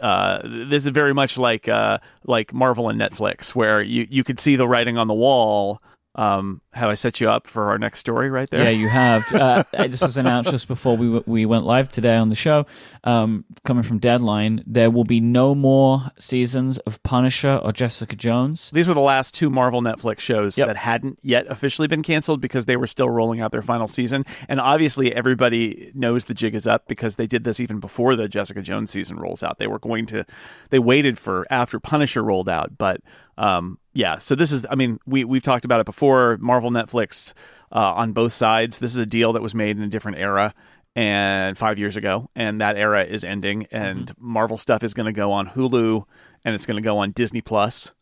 Uh, 0.00 0.40
this 0.44 0.84
is 0.84 0.90
very 0.90 1.14
much 1.14 1.38
like 1.38 1.68
uh, 1.68 1.98
like 2.24 2.52
Marvel 2.52 2.88
and 2.88 3.00
Netflix, 3.00 3.54
where 3.54 3.80
you, 3.80 4.06
you 4.10 4.24
could 4.24 4.40
see 4.40 4.56
the 4.56 4.66
writing 4.66 4.98
on 4.98 5.08
the 5.08 5.14
wall 5.14 5.80
Um, 6.18 6.62
have 6.72 6.90
I 6.90 6.94
set 6.94 7.20
you 7.20 7.30
up 7.30 7.46
for 7.46 7.68
our 7.70 7.78
next 7.78 8.00
story 8.00 8.28
right 8.28 8.50
there? 8.50 8.64
Yeah, 8.64 8.70
you 8.70 8.88
have. 8.88 9.32
Uh, 9.32 9.62
this 9.72 10.00
was 10.00 10.16
announced 10.16 10.50
just 10.50 10.66
before 10.66 10.96
we 10.96 11.06
w- 11.06 11.22
we 11.26 11.46
went 11.46 11.64
live 11.64 11.88
today 11.88 12.16
on 12.16 12.28
the 12.28 12.34
show. 12.34 12.66
Um, 13.04 13.44
coming 13.64 13.84
from 13.84 13.98
Deadline, 13.98 14.64
there 14.66 14.90
will 14.90 15.04
be 15.04 15.20
no 15.20 15.54
more 15.54 16.10
seasons 16.18 16.78
of 16.78 17.00
Punisher 17.04 17.60
or 17.62 17.72
Jessica 17.72 18.16
Jones. 18.16 18.70
These 18.70 18.88
were 18.88 18.94
the 18.94 19.00
last 19.00 19.32
two 19.32 19.48
Marvel 19.48 19.80
Netflix 19.80 20.18
shows 20.18 20.58
Yep. 20.58 20.66
that 20.66 20.76
hadn't 20.76 21.18
yet 21.22 21.46
officially 21.48 21.86
been 21.86 22.02
canceled 22.02 22.40
because 22.40 22.66
they 22.66 22.76
were 22.76 22.88
still 22.88 23.08
rolling 23.08 23.40
out 23.40 23.52
their 23.52 23.62
final 23.62 23.86
season. 23.86 24.24
And 24.48 24.60
obviously, 24.60 25.14
everybody 25.14 25.92
knows 25.94 26.24
the 26.24 26.34
jig 26.34 26.56
is 26.56 26.66
up 26.66 26.88
because 26.88 27.14
they 27.14 27.28
did 27.28 27.44
this 27.44 27.60
even 27.60 27.78
before 27.78 28.16
the 28.16 28.28
Jessica 28.28 28.60
Jones 28.60 28.90
season 28.90 29.18
rolls 29.18 29.44
out. 29.44 29.58
They 29.58 29.68
were 29.68 29.78
going 29.78 30.06
to, 30.06 30.26
they 30.70 30.80
waited 30.80 31.16
for 31.16 31.46
after 31.48 31.78
Punisher 31.78 32.24
rolled 32.24 32.48
out. 32.48 32.76
But 32.76 33.02
um, 33.38 33.78
yeah, 33.94 34.18
so 34.18 34.34
this 34.34 34.52
is, 34.52 34.66
I 34.68 34.74
mean, 34.74 34.98
we, 35.06 35.24
we've 35.24 35.42
talked 35.42 35.64
about 35.64 35.80
it 35.80 35.86
before 35.86 36.36
Marvel 36.38 36.70
Netflix 36.70 37.32
uh, 37.72 37.94
on 37.94 38.12
both 38.12 38.32
sides. 38.32 38.78
This 38.78 38.92
is 38.92 38.98
a 38.98 39.06
deal 39.06 39.32
that 39.32 39.42
was 39.42 39.54
made 39.54 39.76
in 39.76 39.82
a 39.82 39.88
different 39.88 40.18
era. 40.18 40.54
And 40.96 41.56
five 41.56 41.78
years 41.78 41.96
ago, 41.96 42.28
and 42.34 42.60
that 42.60 42.76
era 42.76 43.04
is 43.04 43.22
ending, 43.22 43.68
and 43.70 44.12
Marvel 44.18 44.58
stuff 44.58 44.82
is 44.82 44.94
going 44.94 45.06
to 45.06 45.12
go 45.12 45.30
on 45.30 45.46
Hulu, 45.46 46.04
and 46.44 46.56
it's 46.56 46.66
going 46.66 46.76
to 46.76 46.82
go 46.82 46.98
on 46.98 47.12
Disney 47.12 47.40
Plus, 47.40 47.92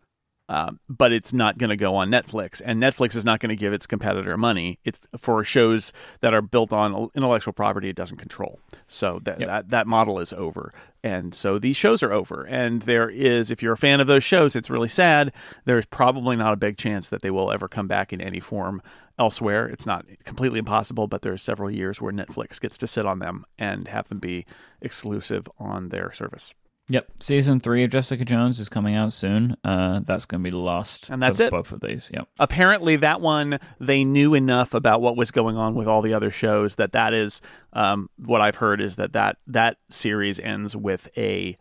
um, 0.49 0.79
but 0.89 1.13
it's 1.13 1.33
not 1.33 1.59
going 1.59 1.71
to 1.71 1.77
go 1.77 1.97
on 1.97 2.09
Netflix, 2.09 2.63
and 2.65 2.81
Netflix 2.81 3.17
is 3.17 3.25
not 3.25 3.41
going 3.41 3.51
to 3.51 3.57
give 3.57 3.73
its 3.73 3.87
competitor 3.87 4.37
money. 4.37 4.79
It's 4.85 5.01
for 5.17 5.43
shows 5.45 5.93
that 6.21 6.35
are 6.35 6.43
built 6.43 6.73
on 6.73 7.11
intellectual 7.15 7.53
property 7.53 7.89
it 7.89 7.97
doesn't 7.97 8.19
control. 8.19 8.61
So 8.89 9.21
that 9.25 9.41
Yep. 9.41 9.49
that 9.49 9.71
that 9.71 9.87
model 9.87 10.21
is 10.21 10.33
over, 10.33 10.73
and 11.03 11.35
so 11.35 11.59
these 11.59 11.77
shows 11.77 12.03
are 12.03 12.13
over. 12.13 12.45
And 12.45 12.83
there 12.83 13.11
is, 13.11 13.51
if 13.51 13.63
you're 13.63 13.73
a 13.73 13.77
fan 13.77 14.01
of 14.01 14.07
those 14.07 14.25
shows, 14.25 14.55
it's 14.55 14.71
really 14.71 14.89
sad. 14.89 15.33
There's 15.65 15.87
probably 15.87 16.37
not 16.37 16.53
a 16.53 16.57
big 16.57 16.77
chance 16.77 17.09
that 17.09 17.23
they 17.23 17.31
will 17.31 17.51
ever 17.51 17.67
come 17.69 17.89
back 17.89 18.13
in 18.13 18.21
any 18.21 18.41
form 18.41 18.83
elsewhere. 19.19 19.67
It's 19.67 19.87
not 19.87 20.05
completely 20.25 20.59
impossible, 20.59 21.07
but 21.09 21.23
there's 21.23 21.43
several 21.43 21.71
years 21.71 22.01
where 22.01 22.13
Netflix 22.13 22.61
gets 22.61 22.77
to 22.79 22.87
sit 22.87 23.07
on 23.07 23.19
them 23.19 23.47
and 23.59 23.89
have 23.89 24.09
them 24.09 24.19
be 24.19 24.45
exclusive 24.81 25.49
on 25.59 25.89
their 25.89 26.13
service. 26.13 26.53
Yep, 26.89 27.09
season 27.21 27.59
three 27.59 27.83
of 27.83 27.91
Jessica 27.91 28.25
Jones 28.25 28.61
is 28.61 28.69
coming 28.69 28.95
out 28.95 29.13
soon. 29.13 29.57
Uh, 29.65 30.01
that's 30.05 30.25
going 30.25 30.41
to 30.41 30.45
be 30.45 30.51
the 30.51 30.59
last, 30.59 31.11
And 31.11 31.21
that's 31.21 31.41
it. 31.41 31.51
Both 31.51 31.73
of 31.73 31.81
these. 31.81 32.11
Yep. 32.15 32.29
apparently 32.39 32.97
that 32.97 33.21
one 33.21 33.59
they 33.81 34.05
knew 34.05 34.35
enough 34.35 34.73
about 34.73 35.01
what 35.01 35.17
was 35.17 35.33
going 35.33 35.57
on 35.57 35.75
with 35.75 35.89
all 35.89 36.01
the 36.01 36.15
other 36.15 36.31
shows 36.31 36.77
that 36.77 36.93
that 36.93 37.13
is 37.13 37.41
um, 37.73 38.09
what 38.25 38.41
I've 38.41 38.57
heard 38.57 38.81
is 38.81 38.97
that 38.97 39.15
that 39.15 39.39
that 39.49 39.79
series 39.91 40.39
ends 40.39 40.77
with 40.77 41.09
a 41.17 41.57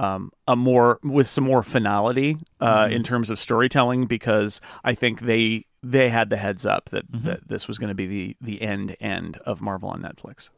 um, 0.00 0.32
a 0.48 0.56
more 0.56 0.98
with 1.04 1.28
some 1.28 1.44
more 1.44 1.62
finality 1.62 2.36
uh, 2.60 2.88
in 2.90 3.04
terms 3.04 3.30
of 3.30 3.38
storytelling 3.38 4.06
because 4.06 4.60
I 4.82 4.94
think 4.94 5.20
they 5.20 5.66
they 5.84 6.08
had 6.08 6.30
the 6.30 6.36
heads 6.36 6.66
up 6.66 6.90
that, 6.90 7.04
that 7.22 7.46
this 7.46 7.68
was 7.68 7.78
going 7.78 7.88
to 7.88 7.94
be 7.94 8.06
the 8.06 8.36
the 8.40 8.60
end 8.60 8.96
end 8.98 9.36
of 9.46 9.62
Marvel 9.62 9.90
on 9.90 10.02
Netflix. 10.02 10.50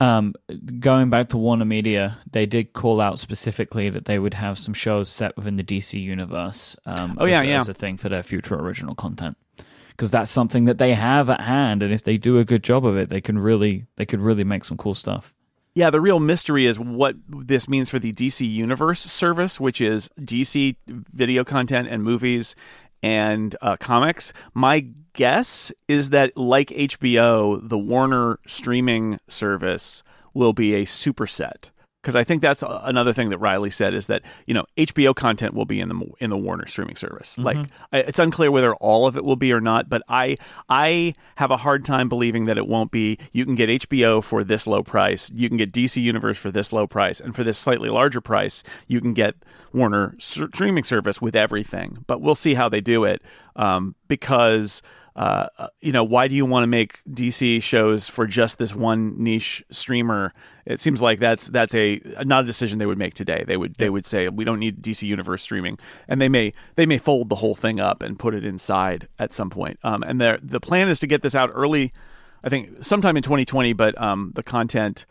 Um, 0.00 0.34
going 0.78 1.10
back 1.10 1.28
to 1.30 1.36
Warner 1.36 1.66
Media, 1.66 2.18
they 2.32 2.46
did 2.46 2.72
call 2.72 3.00
out 3.00 3.18
specifically 3.18 3.90
that 3.90 4.06
they 4.06 4.18
would 4.18 4.34
have 4.34 4.58
some 4.58 4.72
shows 4.72 5.10
set 5.10 5.36
within 5.36 5.56
the 5.56 5.62
DC 5.62 6.02
universe. 6.02 6.74
Um, 6.86 7.18
Oh, 7.20 7.26
yeah, 7.26 7.40
as, 7.40 7.46
yeah. 7.46 7.56
as 7.58 7.68
a 7.68 7.74
thing 7.74 7.98
for 7.98 8.08
their 8.08 8.22
future 8.22 8.54
original 8.54 8.94
content, 8.94 9.36
because 9.90 10.10
that's 10.10 10.30
something 10.30 10.64
that 10.64 10.78
they 10.78 10.94
have 10.94 11.28
at 11.28 11.42
hand, 11.42 11.82
and 11.82 11.92
if 11.92 12.02
they 12.02 12.16
do 12.16 12.38
a 12.38 12.44
good 12.44 12.64
job 12.64 12.86
of 12.86 12.96
it, 12.96 13.10
they 13.10 13.20
can 13.20 13.38
really 13.38 13.86
they 13.96 14.06
could 14.06 14.20
really 14.20 14.44
make 14.44 14.64
some 14.64 14.78
cool 14.78 14.94
stuff. 14.94 15.34
Yeah, 15.74 15.90
the 15.90 16.00
real 16.00 16.18
mystery 16.18 16.66
is 16.66 16.80
what 16.80 17.14
this 17.28 17.68
means 17.68 17.90
for 17.90 17.98
the 18.00 18.12
DC 18.12 18.50
Universe 18.50 19.00
service, 19.02 19.60
which 19.60 19.80
is 19.80 20.08
DC 20.18 20.74
video 20.88 21.44
content 21.44 21.88
and 21.88 22.02
movies 22.02 22.56
and 23.02 23.56
uh, 23.60 23.76
comics. 23.76 24.32
My 24.54 24.86
guess 25.12 25.72
is 25.88 26.10
that, 26.10 26.36
like 26.36 26.68
HBO, 26.68 27.66
the 27.66 27.78
Warner 27.78 28.38
streaming 28.46 29.18
service 29.28 30.02
will 30.34 30.52
be 30.52 30.74
a 30.74 30.84
superset. 30.84 31.70
Because 32.00 32.16
I 32.16 32.24
think 32.24 32.40
that's 32.40 32.64
another 32.66 33.12
thing 33.12 33.28
that 33.28 33.38
Reilly 33.38 33.70
said 33.70 33.92
is 33.92 34.06
that 34.06 34.22
you 34.46 34.54
know 34.54 34.64
HBO 34.78 35.14
content 35.14 35.52
will 35.52 35.66
be 35.66 35.80
in 35.80 35.88
the 35.90 36.06
in 36.18 36.30
the 36.30 36.36
Warner 36.36 36.66
streaming 36.66 36.96
service. 36.96 37.36
Like 37.36 37.58
it's 37.92 38.18
unclear 38.18 38.50
whether 38.50 38.74
all 38.76 39.06
of 39.06 39.16
it 39.16 39.24
will 39.24 39.36
be 39.36 39.52
or 39.52 39.60
not, 39.60 39.88
but 39.90 40.02
I 40.08 40.38
I 40.68 41.14
have 41.36 41.50
a 41.50 41.58
hard 41.58 41.84
time 41.84 42.08
believing 42.08 42.46
that 42.46 42.56
it 42.56 42.66
won't 42.66 42.90
be. 42.90 43.18
You 43.32 43.44
can 43.44 43.54
get 43.54 43.68
HBO 43.68 44.24
for 44.24 44.44
this 44.44 44.66
low 44.66 44.82
price, 44.82 45.30
you 45.34 45.48
can 45.48 45.58
get 45.58 45.72
DC 45.72 46.00
Universe 46.02 46.38
for 46.38 46.50
this 46.50 46.72
low 46.72 46.86
price, 46.86 47.20
and 47.20 47.36
for 47.36 47.44
this 47.44 47.58
slightly 47.58 47.90
larger 47.90 48.20
price, 48.20 48.62
you 48.86 49.00
can 49.00 49.12
get 49.12 49.34
Warner 49.74 50.14
streaming 50.18 50.84
service 50.84 51.20
with 51.20 51.36
everything. 51.36 52.04
But 52.06 52.22
we'll 52.22 52.34
see 52.34 52.54
how 52.54 52.68
they 52.68 52.80
do 52.80 53.04
it 53.04 53.22
um, 53.56 53.94
because 54.08 54.82
uh, 55.16 55.68
you 55.80 55.92
know, 55.92 56.04
why 56.04 56.28
do 56.28 56.34
you 56.34 56.46
want 56.46 56.62
to 56.62 56.68
make 56.68 57.00
DC 57.10 57.62
shows 57.62 58.08
for 58.08 58.26
just 58.26 58.58
this 58.58 58.74
one 58.74 59.22
niche 59.22 59.64
streamer? 59.70 60.32
It 60.64 60.80
seems 60.80 61.02
like 61.02 61.18
that's 61.18 61.48
that's 61.48 61.74
a 61.74 62.00
not 62.24 62.44
a 62.44 62.46
decision 62.46 62.78
they 62.78 62.86
would 62.86 62.98
make 62.98 63.14
today. 63.14 63.44
They 63.46 63.56
would 63.56 63.74
they 63.74 63.90
would 63.90 64.06
say 64.06 64.28
we 64.28 64.44
don't 64.44 64.60
need 64.60 64.82
DC 64.82 65.02
Universe 65.02 65.42
streaming, 65.42 65.78
and 66.06 66.20
they 66.20 66.28
may 66.28 66.52
they 66.76 66.86
may 66.86 66.98
fold 66.98 67.28
the 67.28 67.36
whole 67.36 67.54
thing 67.54 67.80
up 67.80 68.02
and 68.02 68.18
put 68.18 68.34
it 68.34 68.44
inside 68.44 69.08
at 69.18 69.32
some 69.32 69.50
point. 69.50 69.78
Um, 69.82 70.02
and 70.02 70.20
the 70.20 70.38
the 70.42 70.60
plan 70.60 70.88
is 70.88 71.00
to 71.00 71.06
get 71.06 71.22
this 71.22 71.34
out 71.34 71.50
early, 71.52 71.92
I 72.44 72.48
think 72.48 72.84
sometime 72.84 73.16
in 73.16 73.22
2020. 73.22 73.72
But 73.72 74.00
um, 74.00 74.32
the 74.36 74.44
content 74.44 75.06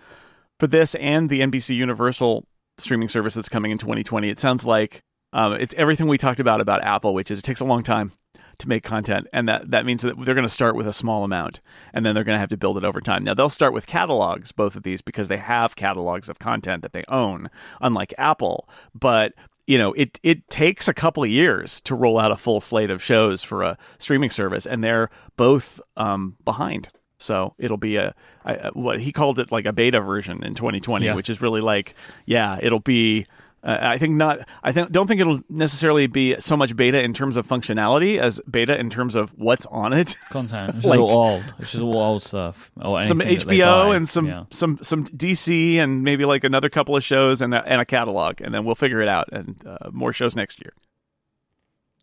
for 0.60 0.68
this 0.68 0.96
and 0.96 1.30
the 1.30 1.42
NBC 1.42 1.76
Universal 1.76 2.46
streaming 2.78 3.10
service 3.10 3.34
that's 3.34 3.50
coming 3.50 3.72
in 3.72 3.78
2020, 3.78 4.30
it 4.30 4.40
sounds 4.40 4.66
like 4.66 5.02
um, 5.34 5.54
it's 5.54 5.74
everything 5.78 6.08
we 6.08 6.18
talked 6.18 6.40
about 6.40 6.62
about 6.62 6.84
Apple, 6.84 7.14
which 7.14 7.30
is 7.30 7.40
it 7.40 7.42
takes 7.42 7.60
a 7.60 7.66
long 7.66 7.84
time 7.84 8.14
to 8.60 8.70
make 8.70 8.84
content, 8.84 9.28
and 9.34 9.48
that 9.50 9.72
that 9.72 9.86
means 9.86 10.02
that 10.04 10.16
they're 10.24 10.36
going 10.36 10.44
to 10.48 10.50
start 10.50 10.76
with 10.76 10.88
a 10.88 10.94
small 10.94 11.24
amount, 11.24 11.60
and 11.94 12.06
then 12.06 12.14
they're 12.16 12.24
going 12.24 12.36
to 12.36 12.40
have 12.40 12.50
to 12.50 12.58
build 12.58 12.78
it 12.78 12.84
over 12.84 13.02
time. 13.02 13.24
Now 13.24 13.34
they'll 13.34 13.50
start 13.50 13.74
with 13.74 13.88
catalogs, 13.88 14.52
both 14.52 14.76
of 14.76 14.84
these, 14.84 15.02
because 15.02 15.28
they 15.28 15.38
have 15.38 15.76
catalogs 15.76 16.30
of 16.30 16.40
content 16.40 16.84
that 16.84 16.94
they 16.94 17.04
own, 17.08 17.50
unlike 17.82 18.14
Apple. 18.18 18.70
But 18.94 19.34
you 19.68 19.78
know, 19.78 19.94
it 19.94 20.20
it 20.24 20.50
takes 20.50 20.88
a 20.88 20.94
couple 20.94 21.24
of 21.24 21.30
years 21.30 21.82
to 21.82 21.96
roll 21.96 22.20
out 22.20 22.32
a 22.32 22.36
full 22.36 22.60
slate 22.62 22.90
of 22.90 23.04
shows 23.04 23.44
for 23.44 23.64
a 23.64 23.78
streaming 23.98 24.30
service, 24.30 24.66
and 24.66 24.84
they're 24.84 25.10
both 25.38 25.80
um, 25.98 26.36
behind. 26.46 26.90
So 27.22 27.54
it'll 27.58 27.78
be 27.78 27.98
a, 27.98 28.16
a 28.46 28.70
what 28.74 29.02
he 29.02 29.12
called 29.12 29.40
it 29.40 29.52
like 29.52 29.66
a 29.66 29.74
beta 29.74 30.00
version 30.00 30.42
in 30.44 30.56
2020, 30.56 31.06
Yeah. 31.06 31.16
which 31.16 31.30
is 31.30 31.42
really 31.42 31.62
like 31.62 31.94
yeah, 32.26 32.58
it'll 32.62 32.80
be. 32.80 33.26
Uh, 33.64 33.78
I 33.82 33.98
think 33.98 34.16
not. 34.16 34.48
I 34.64 34.72
think 34.72 34.92
don't 34.92 35.06
think 35.08 35.20
it'll 35.20 35.42
necessarily 35.50 36.08
be 36.08 36.40
so 36.40 36.56
much 36.56 36.76
beta 36.76 37.04
in 37.04 37.14
terms 37.14 37.36
of 37.36 37.46
functionality 37.46 38.18
as 38.18 38.40
beta 38.50 38.80
in 38.80 38.90
terms 38.90 39.16
of 39.16 39.32
what's 39.38 39.66
on 39.66 39.92
it. 39.92 40.16
Content, 40.30 40.78
it's 40.78 40.86
Like- 40.86 41.00
just 41.00 41.10
all 41.12 41.32
old. 41.34 41.54
It's 41.60 41.72
just 41.72 41.84
all 41.84 41.98
old 41.98 42.24
stuff. 42.24 42.72
Or 42.82 43.04
some 43.04 43.20
anything 43.22 43.40
that 43.40 43.48
they 43.48 43.58
HBO 43.60 43.96
and 43.96 44.08
some 44.08 44.28
Yeah. 44.28 44.44
some 44.52 44.80
some 44.82 45.06
DC 45.06 45.76
and 45.78 46.04
maybe 46.04 46.24
like 46.26 46.44
another 46.44 46.70
couple 46.70 46.96
of 46.96 47.04
shows 47.04 47.42
and 47.42 47.54
a, 47.54 47.62
and 47.66 47.82
a 47.82 47.86
catalog, 47.86 48.40
and 48.42 48.54
then 48.54 48.64
we'll 48.64 48.76
figure 48.76 49.02
it 49.02 49.10
out 49.10 49.28
and 49.34 49.62
uh, 49.68 49.90
more 49.92 50.14
shows 50.14 50.36
next 50.36 50.62
year. 50.64 50.74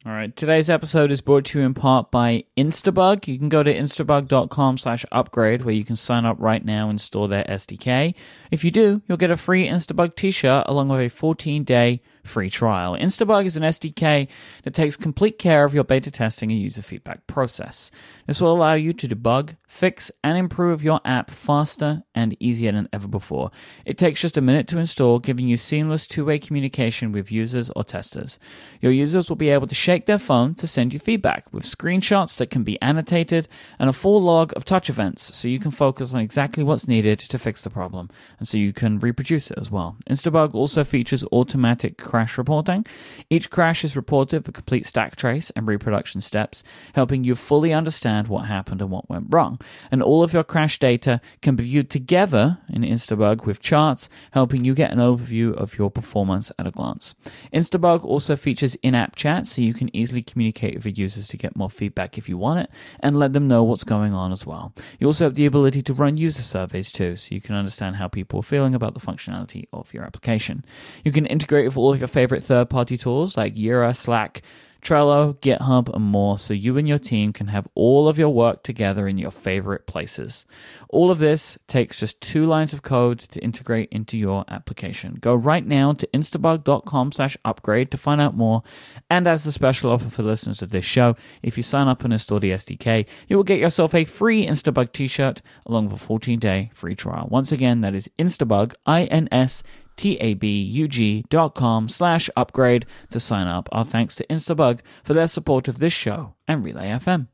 All 0.04 0.12
right. 0.12 0.36
Today's 0.36 0.70
episode 0.70 1.10
is 1.10 1.20
brought 1.20 1.46
to 1.46 1.58
you 1.58 1.64
in 1.64 1.74
part 1.74 2.12
by 2.12 2.44
Instabug. 2.56 3.26
You 3.26 3.38
can 3.38 3.48
go 3.48 3.64
to 3.64 3.74
instabug.com 3.74 4.78
slash 4.78 5.04
upgrade 5.10 5.62
where 5.62 5.74
you 5.74 5.84
can 5.84 5.96
sign 5.96 6.24
up 6.24 6.36
right 6.38 6.64
now 6.64 6.88
and 6.88 7.00
store 7.00 7.26
their 7.26 7.42
SDK. 7.44 8.14
If 8.52 8.62
you 8.62 8.70
do, 8.70 9.02
you'll 9.08 9.16
get 9.18 9.32
a 9.32 9.36
free 9.36 9.66
Instabug 9.66 10.14
t-shirt 10.14 10.64
along 10.68 10.90
with 10.90 11.00
a 11.00 11.16
14-day 11.16 12.00
free 12.26 12.50
trial. 12.50 12.94
Instabug 12.96 13.46
is 13.46 13.56
an 13.56 13.62
SDK 13.62 14.28
that 14.64 14.74
takes 14.74 14.96
complete 14.96 15.38
care 15.38 15.64
of 15.64 15.74
your 15.74 15.84
beta 15.84 16.10
testing 16.10 16.50
and 16.50 16.60
user 16.60 16.82
feedback 16.82 17.26
process. 17.26 17.90
This 18.26 18.40
will 18.40 18.52
allow 18.52 18.74
you 18.74 18.92
to 18.92 19.08
debug, 19.08 19.56
fix, 19.66 20.10
and 20.22 20.36
improve 20.36 20.82
your 20.82 21.00
app 21.04 21.30
faster 21.30 22.02
and 22.14 22.36
easier 22.40 22.72
than 22.72 22.88
ever 22.92 23.08
before. 23.08 23.50
It 23.84 23.98
takes 23.98 24.20
just 24.20 24.36
a 24.36 24.40
minute 24.40 24.68
to 24.68 24.78
install, 24.78 25.18
giving 25.18 25.48
you 25.48 25.56
seamless 25.56 26.06
two-way 26.06 26.38
communication 26.38 27.12
with 27.12 27.32
users 27.32 27.70
or 27.70 27.84
testers. 27.84 28.38
Your 28.80 28.92
users 28.92 29.28
will 29.28 29.36
be 29.36 29.50
able 29.50 29.66
to 29.66 29.74
shake 29.74 30.06
their 30.06 30.18
phone 30.18 30.54
to 30.56 30.66
send 30.66 30.92
you 30.92 30.98
feedback 30.98 31.52
with 31.52 31.64
screenshots 31.64 32.36
that 32.38 32.50
can 32.50 32.64
be 32.64 32.80
annotated 32.82 33.48
and 33.78 33.88
a 33.88 33.92
full 33.92 34.22
log 34.22 34.52
of 34.56 34.64
touch 34.64 34.90
events 34.90 35.34
so 35.34 35.48
you 35.48 35.58
can 35.58 35.70
focus 35.70 36.14
on 36.14 36.20
exactly 36.20 36.64
what's 36.64 36.88
needed 36.88 37.18
to 37.18 37.38
fix 37.38 37.62
the 37.62 37.70
problem 37.70 38.10
and 38.38 38.48
so 38.48 38.58
you 38.58 38.72
can 38.72 38.98
reproduce 38.98 39.50
it 39.50 39.58
as 39.58 39.70
well. 39.70 39.96
Instabug 40.08 40.54
also 40.54 40.84
features 40.84 41.24
automatic 41.32 41.96
crash 42.16 42.38
reporting. 42.38 42.86
Each 43.28 43.50
crash 43.50 43.84
is 43.84 43.94
reported 43.94 44.38
with 44.38 44.48
a 44.48 44.52
complete 44.52 44.86
stack 44.86 45.16
trace 45.16 45.50
and 45.50 45.66
reproduction 45.66 46.22
steps, 46.22 46.64
helping 46.94 47.24
you 47.24 47.36
fully 47.36 47.74
understand 47.74 48.28
what 48.28 48.46
happened 48.46 48.80
and 48.80 48.90
what 48.90 49.10
went 49.10 49.26
wrong. 49.28 49.60
And 49.90 50.02
all 50.02 50.22
of 50.22 50.32
your 50.32 50.42
crash 50.42 50.78
data 50.78 51.20
can 51.42 51.56
be 51.56 51.64
viewed 51.64 51.90
together 51.90 52.56
in 52.72 52.80
Instabug 52.80 53.44
with 53.44 53.60
charts, 53.60 54.08
helping 54.30 54.64
you 54.64 54.72
get 54.74 54.92
an 54.92 54.98
overview 54.98 55.54
of 55.54 55.76
your 55.76 55.90
performance 55.90 56.50
at 56.58 56.66
a 56.66 56.70
glance. 56.70 57.14
Instabug 57.52 58.02
also 58.02 58.34
features 58.34 58.76
in-app 58.76 59.14
chat, 59.14 59.46
so 59.46 59.60
you 59.60 59.74
can 59.74 59.94
easily 59.94 60.22
communicate 60.22 60.74
with 60.76 60.86
your 60.86 60.94
users 60.94 61.28
to 61.28 61.36
get 61.36 61.54
more 61.54 61.68
feedback 61.68 62.16
if 62.16 62.30
you 62.30 62.38
want 62.38 62.60
it, 62.60 62.70
and 63.00 63.18
let 63.18 63.34
them 63.34 63.46
know 63.46 63.62
what's 63.62 63.84
going 63.84 64.14
on 64.14 64.32
as 64.32 64.46
well. 64.46 64.72
You 64.98 65.06
also 65.06 65.24
have 65.24 65.34
the 65.34 65.44
ability 65.44 65.82
to 65.82 65.92
run 65.92 66.16
user 66.16 66.42
surveys 66.42 66.90
too, 66.90 67.16
so 67.16 67.34
you 67.34 67.42
can 67.42 67.56
understand 67.56 67.96
how 67.96 68.08
people 68.08 68.40
are 68.40 68.42
feeling 68.54 68.74
about 68.74 68.94
the 68.94 69.00
functionality 69.00 69.66
of 69.70 69.92
your 69.92 70.04
application. 70.04 70.64
You 71.04 71.12
can 71.12 71.26
integrate 71.26 71.66
with 71.66 71.76
all 71.76 71.92
of 71.92 71.98
your 71.98 72.05
favorite 72.08 72.44
third-party 72.44 72.98
tools 72.98 73.36
like 73.36 73.54
Jira, 73.54 73.94
Slack, 73.94 74.42
Trello, 74.86 75.34
GitHub, 75.40 75.92
and 75.92 76.04
more 76.04 76.38
so 76.38 76.54
you 76.54 76.78
and 76.78 76.86
your 76.86 76.98
team 76.98 77.32
can 77.32 77.48
have 77.48 77.66
all 77.74 78.08
of 78.08 78.18
your 78.18 78.28
work 78.28 78.62
together 78.62 79.08
in 79.08 79.18
your 79.18 79.32
favorite 79.32 79.84
places. 79.88 80.46
All 80.88 81.10
of 81.10 81.18
this 81.18 81.58
takes 81.66 81.98
just 81.98 82.20
two 82.20 82.46
lines 82.46 82.72
of 82.72 82.82
code 82.82 83.18
to 83.18 83.40
integrate 83.40 83.88
into 83.90 84.16
your 84.16 84.44
application. 84.46 85.18
Go 85.20 85.34
right 85.34 85.66
now 85.66 85.92
to 85.94 86.06
instabug.com 86.14 87.10
slash 87.10 87.36
upgrade 87.44 87.90
to 87.90 87.96
find 87.96 88.20
out 88.20 88.36
more. 88.36 88.62
And 89.10 89.26
as 89.26 89.42
the 89.42 89.50
special 89.50 89.90
offer 89.90 90.08
for 90.08 90.22
listeners 90.22 90.62
of 90.62 90.70
this 90.70 90.84
show, 90.84 91.16
if 91.42 91.56
you 91.56 91.64
sign 91.64 91.88
up 91.88 92.04
and 92.04 92.12
install 92.12 92.38
the 92.38 92.52
SDK, 92.52 93.06
you 93.26 93.36
will 93.36 93.44
get 93.44 93.58
yourself 93.58 93.92
a 93.92 94.04
free 94.04 94.46
Instabug 94.46 94.92
t-shirt 94.92 95.42
along 95.66 95.88
with 95.88 96.00
a 96.00 96.06
14-day 96.06 96.70
free 96.74 96.94
trial. 96.94 97.26
Once 97.28 97.50
again, 97.50 97.80
that 97.80 97.96
is 97.96 98.08
Instabug, 98.20 98.74
I-N-S 98.86 99.64
T-A-B-U-G 99.96 101.24
dot 101.28 101.54
com 101.54 101.88
slash 101.88 102.28
upgrade 102.36 102.86
to 103.10 103.18
sign 103.20 103.46
up. 103.46 103.68
Our 103.72 103.84
thanks 103.84 104.16
to 104.16 104.26
Instabug 104.28 104.80
for 105.04 105.14
their 105.14 105.28
support 105.28 105.68
of 105.68 105.78
this 105.78 105.92
show 105.92 106.34
and 106.46 106.64
Relay 106.64 106.88
FM. 106.88 107.28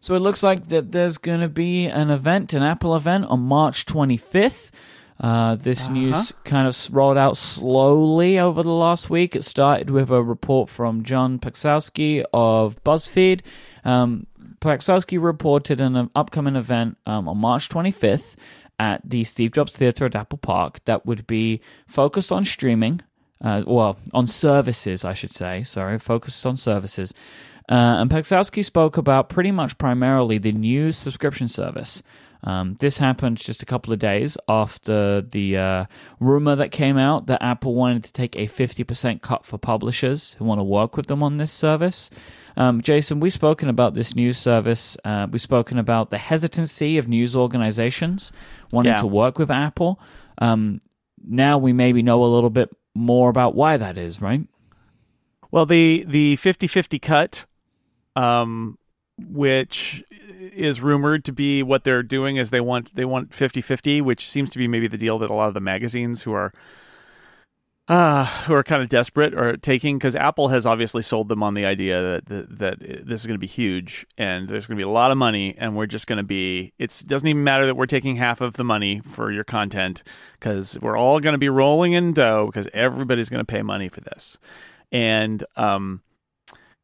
So 0.00 0.14
it 0.14 0.20
looks 0.20 0.42
like 0.42 0.68
that 0.68 0.90
there's 0.92 1.18
going 1.18 1.40
to 1.40 1.48
be 1.48 1.86
an 1.86 2.10
event, 2.10 2.52
an 2.54 2.62
Apple 2.62 2.96
event 2.96 3.26
on 3.26 3.40
March 3.40 3.86
25th. 3.86 4.70
Uh, 5.20 5.54
this 5.54 5.84
Uh-huh. 5.84 5.92
news 5.94 6.32
kind 6.42 6.66
of 6.66 6.76
rolled 6.94 7.16
out 7.18 7.36
slowly 7.36 8.36
over 8.40 8.64
the 8.64 8.72
last 8.72 9.08
week. 9.10 9.36
It 9.36 9.44
started 9.44 9.90
with 9.90 10.10
a 10.10 10.20
report 10.22 10.68
from 10.68 11.04
John 11.04 11.38
Paczkowski 11.38 12.24
of 12.32 12.82
BuzzFeed. 12.82 13.42
Um, 13.84 14.26
Paczkowski 14.60 15.22
reported 15.22 15.80
an 15.80 16.10
upcoming 16.16 16.56
event 16.56 16.96
um, 17.06 17.28
on 17.28 17.38
March 17.38 17.68
25th 17.68 18.34
at 18.78 19.00
the 19.08 19.24
Steve 19.24 19.52
Jobs 19.52 19.76
Theater 19.76 20.06
at 20.06 20.16
Apple 20.16 20.38
Park 20.38 20.84
that 20.84 21.06
would 21.06 21.26
be 21.26 21.60
focused 21.86 22.32
on 22.32 22.44
streaming, 22.44 23.00
uh, 23.40 23.62
well, 23.66 23.98
on 24.12 24.26
services, 24.26 25.04
I 25.04 25.14
should 25.14 25.32
say. 25.32 25.62
Sorry, 25.62 25.98
focused 25.98 26.44
on 26.46 26.56
services. 26.56 27.12
Uh, 27.68 28.00
and 28.00 28.10
Paczkowski 28.10 28.64
spoke 28.64 28.96
about 28.96 29.28
pretty 29.28 29.52
much 29.52 29.78
primarily 29.78 30.38
the 30.38 30.52
new 30.52 30.92
subscription 30.92 31.48
service. 31.48 32.02
Um, 32.44 32.74
this 32.80 32.98
happened 32.98 33.36
just 33.36 33.62
a 33.62 33.66
couple 33.66 33.92
of 33.92 34.00
days 34.00 34.36
after 34.48 35.20
the 35.20 35.56
uh, 35.56 35.84
rumor 36.18 36.56
that 36.56 36.72
came 36.72 36.98
out 36.98 37.26
that 37.26 37.42
Apple 37.42 37.74
wanted 37.74 38.02
to 38.04 38.12
take 38.12 38.34
a 38.34 38.46
50% 38.48 39.22
cut 39.22 39.46
for 39.46 39.58
publishers 39.58 40.34
who 40.34 40.44
want 40.44 40.58
to 40.58 40.64
work 40.64 40.96
with 40.96 41.06
them 41.06 41.22
on 41.22 41.36
this 41.36 41.52
service. 41.52 42.10
Um, 42.56 42.80
Jason, 42.82 43.20
we've 43.20 43.32
spoken 43.32 43.68
about 43.68 43.94
this 43.94 44.14
news 44.14 44.38
service. 44.38 44.96
Uh, 45.04 45.26
we've 45.30 45.40
spoken 45.40 45.78
about 45.78 46.10
the 46.10 46.18
hesitancy 46.18 46.98
of 46.98 47.08
news 47.08 47.34
organizations 47.34 48.32
wanting 48.70 48.92
Yeah. 48.92 48.98
to 48.98 49.06
work 49.06 49.38
with 49.38 49.50
Apple. 49.50 49.98
Um, 50.38 50.80
now 51.24 51.56
we 51.58 51.72
maybe 51.72 52.02
know 52.02 52.24
a 52.24 52.26
little 52.26 52.50
bit 52.50 52.70
more 52.94 53.30
about 53.30 53.54
why 53.54 53.76
that 53.76 53.96
is, 53.96 54.20
right? 54.20 54.42
Well, 55.50 55.66
the 55.66 56.04
the 56.08 56.36
50-50 56.36 56.98
cut, 57.00 57.46
um, 58.16 58.78
which 59.18 60.02
is 60.54 60.80
rumored 60.80 61.24
to 61.26 61.32
be 61.32 61.62
what 61.62 61.84
they're 61.84 62.02
doing, 62.02 62.36
is 62.36 62.50
they 62.50 62.60
want 62.60 62.94
they 62.94 63.04
want 63.04 63.30
50-50, 63.30 64.02
which 64.02 64.28
seems 64.28 64.50
to 64.50 64.58
be 64.58 64.66
maybe 64.66 64.88
the 64.88 64.98
deal 64.98 65.18
that 65.18 65.30
a 65.30 65.34
lot 65.34 65.48
of 65.48 65.54
the 65.54 65.60
magazines 65.60 66.22
who 66.22 66.32
are 66.32 66.52
uh, 67.88 68.24
who 68.44 68.54
are 68.54 68.62
kind 68.62 68.80
of 68.80 68.88
desperate 68.88 69.34
are 69.34 69.56
taking 69.56 69.98
because 69.98 70.14
Apple 70.14 70.48
has 70.48 70.66
obviously 70.66 71.02
sold 71.02 71.28
them 71.28 71.42
on 71.42 71.54
the 71.54 71.64
idea 71.64 72.00
that 72.00 72.26
that, 72.26 72.58
that 72.58 73.06
this 73.06 73.20
is 73.20 73.26
going 73.26 73.34
to 73.34 73.40
be 73.40 73.48
huge 73.48 74.06
and 74.16 74.48
there's 74.48 74.66
going 74.66 74.76
to 74.76 74.80
be 74.80 74.88
a 74.88 74.92
lot 74.92 75.10
of 75.10 75.18
money 75.18 75.54
and 75.58 75.76
we're 75.76 75.86
just 75.86 76.06
going 76.06 76.18
to 76.18 76.22
be 76.22 76.72
it 76.78 77.02
doesn't 77.06 77.26
even 77.26 77.42
matter 77.42 77.66
that 77.66 77.74
we're 77.74 77.86
taking 77.86 78.16
half 78.16 78.40
of 78.40 78.54
the 78.54 78.62
money 78.62 79.00
for 79.00 79.32
your 79.32 79.42
content 79.42 80.04
because 80.38 80.78
we're 80.80 80.96
all 80.96 81.18
going 81.18 81.32
to 81.32 81.38
be 81.38 81.48
rolling 81.48 81.92
in 81.92 82.12
dough 82.12 82.46
because 82.46 82.68
everybody's 82.72 83.28
going 83.28 83.44
to 83.44 83.52
pay 83.52 83.62
money 83.62 83.88
for 83.88 84.00
this. 84.00 84.38
And 84.92 85.42
um 85.56 86.02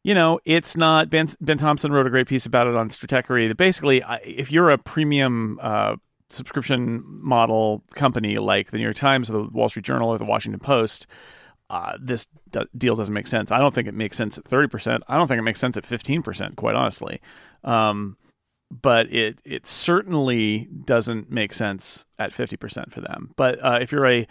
you 0.03 0.15
know 0.15 0.41
it's 0.45 0.77
not 0.77 1.11
ben 1.11 1.29
ben 1.41 1.59
thompson 1.59 1.93
wrote 1.93 2.07
a 2.07 2.11
great 2.11 2.27
piece 2.27 2.47
about 2.47 2.67
it 2.67 2.75
on 2.75 2.89
stratechery 2.89 3.47
that 3.47 3.57
basically 3.57 4.03
if 4.25 4.51
you're 4.51 4.71
a 4.71 4.79
premium 4.79 5.59
uh 5.63 5.97
subscription 6.29 7.03
model 7.07 7.83
company 7.95 8.39
like 8.39 8.71
the 8.71 8.79
New 8.79 8.85
York 8.85 8.97
Times 8.97 9.31
or 9.31 9.33
the 9.33 9.45
Wall 9.45 9.69
Street 9.69 9.85
Journal 9.85 10.11
or 10.11 10.19
the 10.19 10.25
Washington 10.25 10.61
Post, 10.61 11.07
uh, 11.71 11.97
this 12.01 12.27
d- 12.51 12.67
deal 12.77 12.97
doesn't 12.97 13.15
make 13.15 13.27
sense. 13.27 13.51
I 13.51 13.59
don't 13.59 13.75
think 13.75 13.89
it 13.89 13.95
makes 13.95 14.17
sense 14.17 14.39
at 14.39 14.45
30%. 14.45 15.01
I 15.09 15.17
don't 15.17 15.27
think 15.29 15.39
it 15.39 15.43
makes 15.43 15.61
sense 15.61 15.77
at 15.77 15.85
15%, 15.85 16.57
quite 16.57 16.75
honestly. 16.75 17.21
Um, 17.65 18.17
but 18.71 19.11
it 19.13 19.41
it 19.45 19.67
certainly 19.67 20.69
doesn't 20.85 21.31
make 21.31 21.55
sense 21.55 22.05
at 22.19 22.33
50% 22.33 22.93
for 22.93 23.01
them. 23.01 23.33
But 23.37 23.65
uh, 23.65 23.79
if 23.81 23.91
you're 23.93 24.07
a 24.07 24.27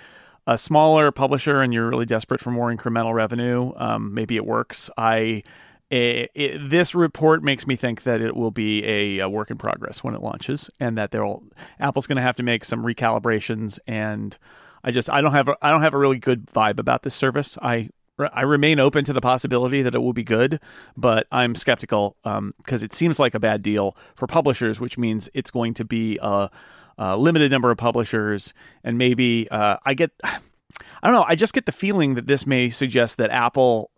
a 0.45 0.57
smaller 0.57 1.11
publisher 1.11 1.61
and 1.61 1.73
you're 1.73 1.89
really 1.89 2.05
desperate 2.05 2.39
for 2.39 2.51
more 2.51 2.73
incremental 2.73 3.13
revenue, 3.13 3.73
um, 3.75 4.13
maybe 4.13 4.37
it 4.37 4.45
works. 4.45 4.89
I 4.97 5.43
it, 5.89 6.31
it, 6.35 6.69
this 6.69 6.93
report 6.93 7.43
makes 7.43 7.65
me 7.65 7.75
think 7.75 8.03
that 8.03 8.21
it 8.21 8.35
will 8.35 8.51
be 8.51 8.83
a, 8.85 9.19
a, 9.19 9.29
work 9.29 9.49
in 9.49 9.57
progress 9.57 10.03
when 10.03 10.13
it 10.15 10.21
launches, 10.21 10.69
and 10.79 10.97
that 10.97 11.11
there'll 11.11 11.43
Apple's 11.79 12.07
going 12.07 12.17
to 12.17 12.21
have 12.21 12.35
to 12.35 12.43
make 12.43 12.65
some 12.65 12.83
recalibrations. 12.83 13.79
And 13.87 14.37
I 14.83 14.91
just 14.91 15.09
I 15.09 15.21
don't 15.21 15.33
have 15.33 15.47
a, 15.47 15.55
I 15.61 15.71
don't 15.71 15.81
have 15.81 15.93
a 15.93 15.97
really 15.97 16.19
good 16.19 16.47
vibe 16.47 16.79
about 16.79 17.03
this 17.03 17.15
service. 17.15 17.57
I 17.61 17.89
I 18.19 18.41
remain 18.41 18.79
open 18.79 19.05
to 19.05 19.13
the 19.13 19.21
possibility 19.21 19.81
that 19.83 19.95
it 19.95 19.99
will 19.99 20.13
be 20.13 20.23
good, 20.23 20.59
but 20.97 21.27
I'm 21.31 21.55
skeptical 21.55 22.17
because 22.23 22.37
um, 22.37 22.85
it 22.85 22.93
seems 22.93 23.19
like 23.19 23.35
a 23.35 23.39
bad 23.39 23.61
deal 23.61 23.95
for 24.15 24.27
publishers, 24.27 24.79
which 24.79 24.97
means 24.97 25.29
it's 25.33 25.51
going 25.51 25.73
to 25.75 25.85
be 25.85 26.17
a, 26.21 26.49
a 26.97 27.15
limited 27.15 27.51
number 27.51 27.71
of 27.71 27.77
publishers, 27.77 28.53
and 28.83 28.97
maybe 28.97 29.47
uh, 29.51 29.77
I 29.85 29.93
get 29.93 30.11
I 30.23 31.07
don't 31.07 31.13
know. 31.13 31.25
I 31.27 31.35
just 31.35 31.53
get 31.53 31.65
the 31.65 31.71
feeling 31.71 32.15
that 32.15 32.27
this 32.27 32.45
may 32.45 32.69
suggest 32.71 33.17
that 33.17 33.29
Apple 33.29 33.89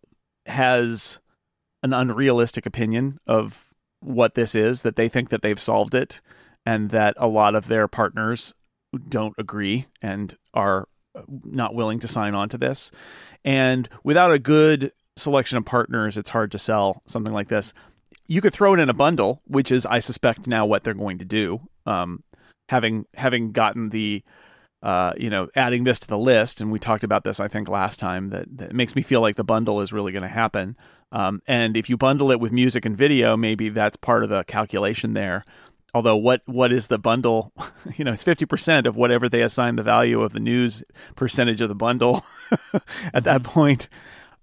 has 0.45 1.19
an 1.83 1.93
unrealistic 1.93 2.65
opinion 2.65 3.19
of 3.27 3.69
what 4.01 4.35
this 4.35 4.55
is, 4.55 4.81
that 4.81 4.95
they 4.95 5.09
think 5.09 5.29
that 5.29 5.41
they've 5.41 5.59
solved 5.59 5.93
it, 5.93 6.21
and 6.65 6.89
that 6.89 7.15
a 7.17 7.27
lot 7.27 7.55
of 7.55 7.67
their 7.67 7.87
partners 7.87 8.53
don't 9.07 9.35
agree 9.37 9.85
and 10.01 10.35
are 10.53 10.87
not 11.43 11.75
willing 11.75 11.99
to 11.99 12.07
sign 12.07 12.33
on 12.33 12.49
to 12.49 12.57
this. 12.57 12.91
And 13.43 13.89
without 14.03 14.31
a 14.31 14.39
good 14.39 14.91
selection 15.15 15.57
of 15.57 15.65
partners, 15.65 16.17
it's 16.17 16.29
hard 16.29 16.51
to 16.51 16.59
sell 16.59 17.01
something 17.07 17.33
like 17.33 17.49
this. 17.49 17.73
You 18.27 18.41
could 18.41 18.53
throw 18.53 18.73
it 18.73 18.79
in 18.79 18.89
a 18.89 18.93
bundle, 18.93 19.41
which 19.45 19.71
is, 19.71 19.85
I 19.85 19.99
suspect, 19.99 20.47
now 20.47 20.65
what 20.65 20.83
they're 20.83 20.93
going 20.93 21.19
to 21.19 21.25
do. 21.25 21.61
Um, 21.85 22.23
having 22.69 23.05
having 23.15 23.51
gotten 23.51 23.89
the 23.89 24.23
uh, 24.81 25.13
you 25.17 25.29
know, 25.29 25.49
adding 25.55 25.83
this 25.83 25.99
to 25.99 26.07
the 26.07 26.17
list, 26.17 26.61
and 26.61 26.71
we 26.71 26.79
talked 26.79 27.03
about 27.03 27.23
this, 27.23 27.39
I 27.39 27.47
think, 27.47 27.67
last 27.67 27.99
time, 27.99 28.29
that, 28.29 28.45
that 28.57 28.73
makes 28.73 28.95
me 28.95 29.01
feel 29.01 29.21
like 29.21 29.35
the 29.35 29.43
bundle 29.43 29.81
is 29.81 29.91
really 29.91 30.11
going 30.11 30.23
to 30.23 30.29
happen. 30.29 30.77
Um, 31.11 31.41
and 31.47 31.75
if 31.75 31.89
you 31.89 31.97
bundle 31.97 32.31
it 32.31 32.39
with 32.39 32.51
music 32.51 32.85
and 32.85 32.95
video, 32.95 33.35
maybe 33.35 33.69
that's 33.69 33.97
part 33.97 34.23
of 34.23 34.29
the 34.29 34.43
calculation 34.43 35.13
there. 35.13 35.43
Although, 35.93 36.17
what 36.17 36.41
what 36.45 36.71
is 36.71 36.87
the 36.87 36.99
bundle? 36.99 37.51
you 37.97 38.05
know, 38.05 38.13
it's 38.13 38.23
fifty 38.23 38.45
percent 38.45 38.85
of 38.85 38.95
whatever 38.95 39.27
they 39.27 39.41
assign 39.41 39.75
the 39.75 39.83
value 39.83 40.21
of 40.21 40.33
the 40.33 40.39
news 40.39 40.83
percentage 41.15 41.61
of 41.61 41.69
the 41.69 41.75
bundle. 41.75 42.23
At 43.13 43.23
that 43.23 43.41
point, 43.43 43.89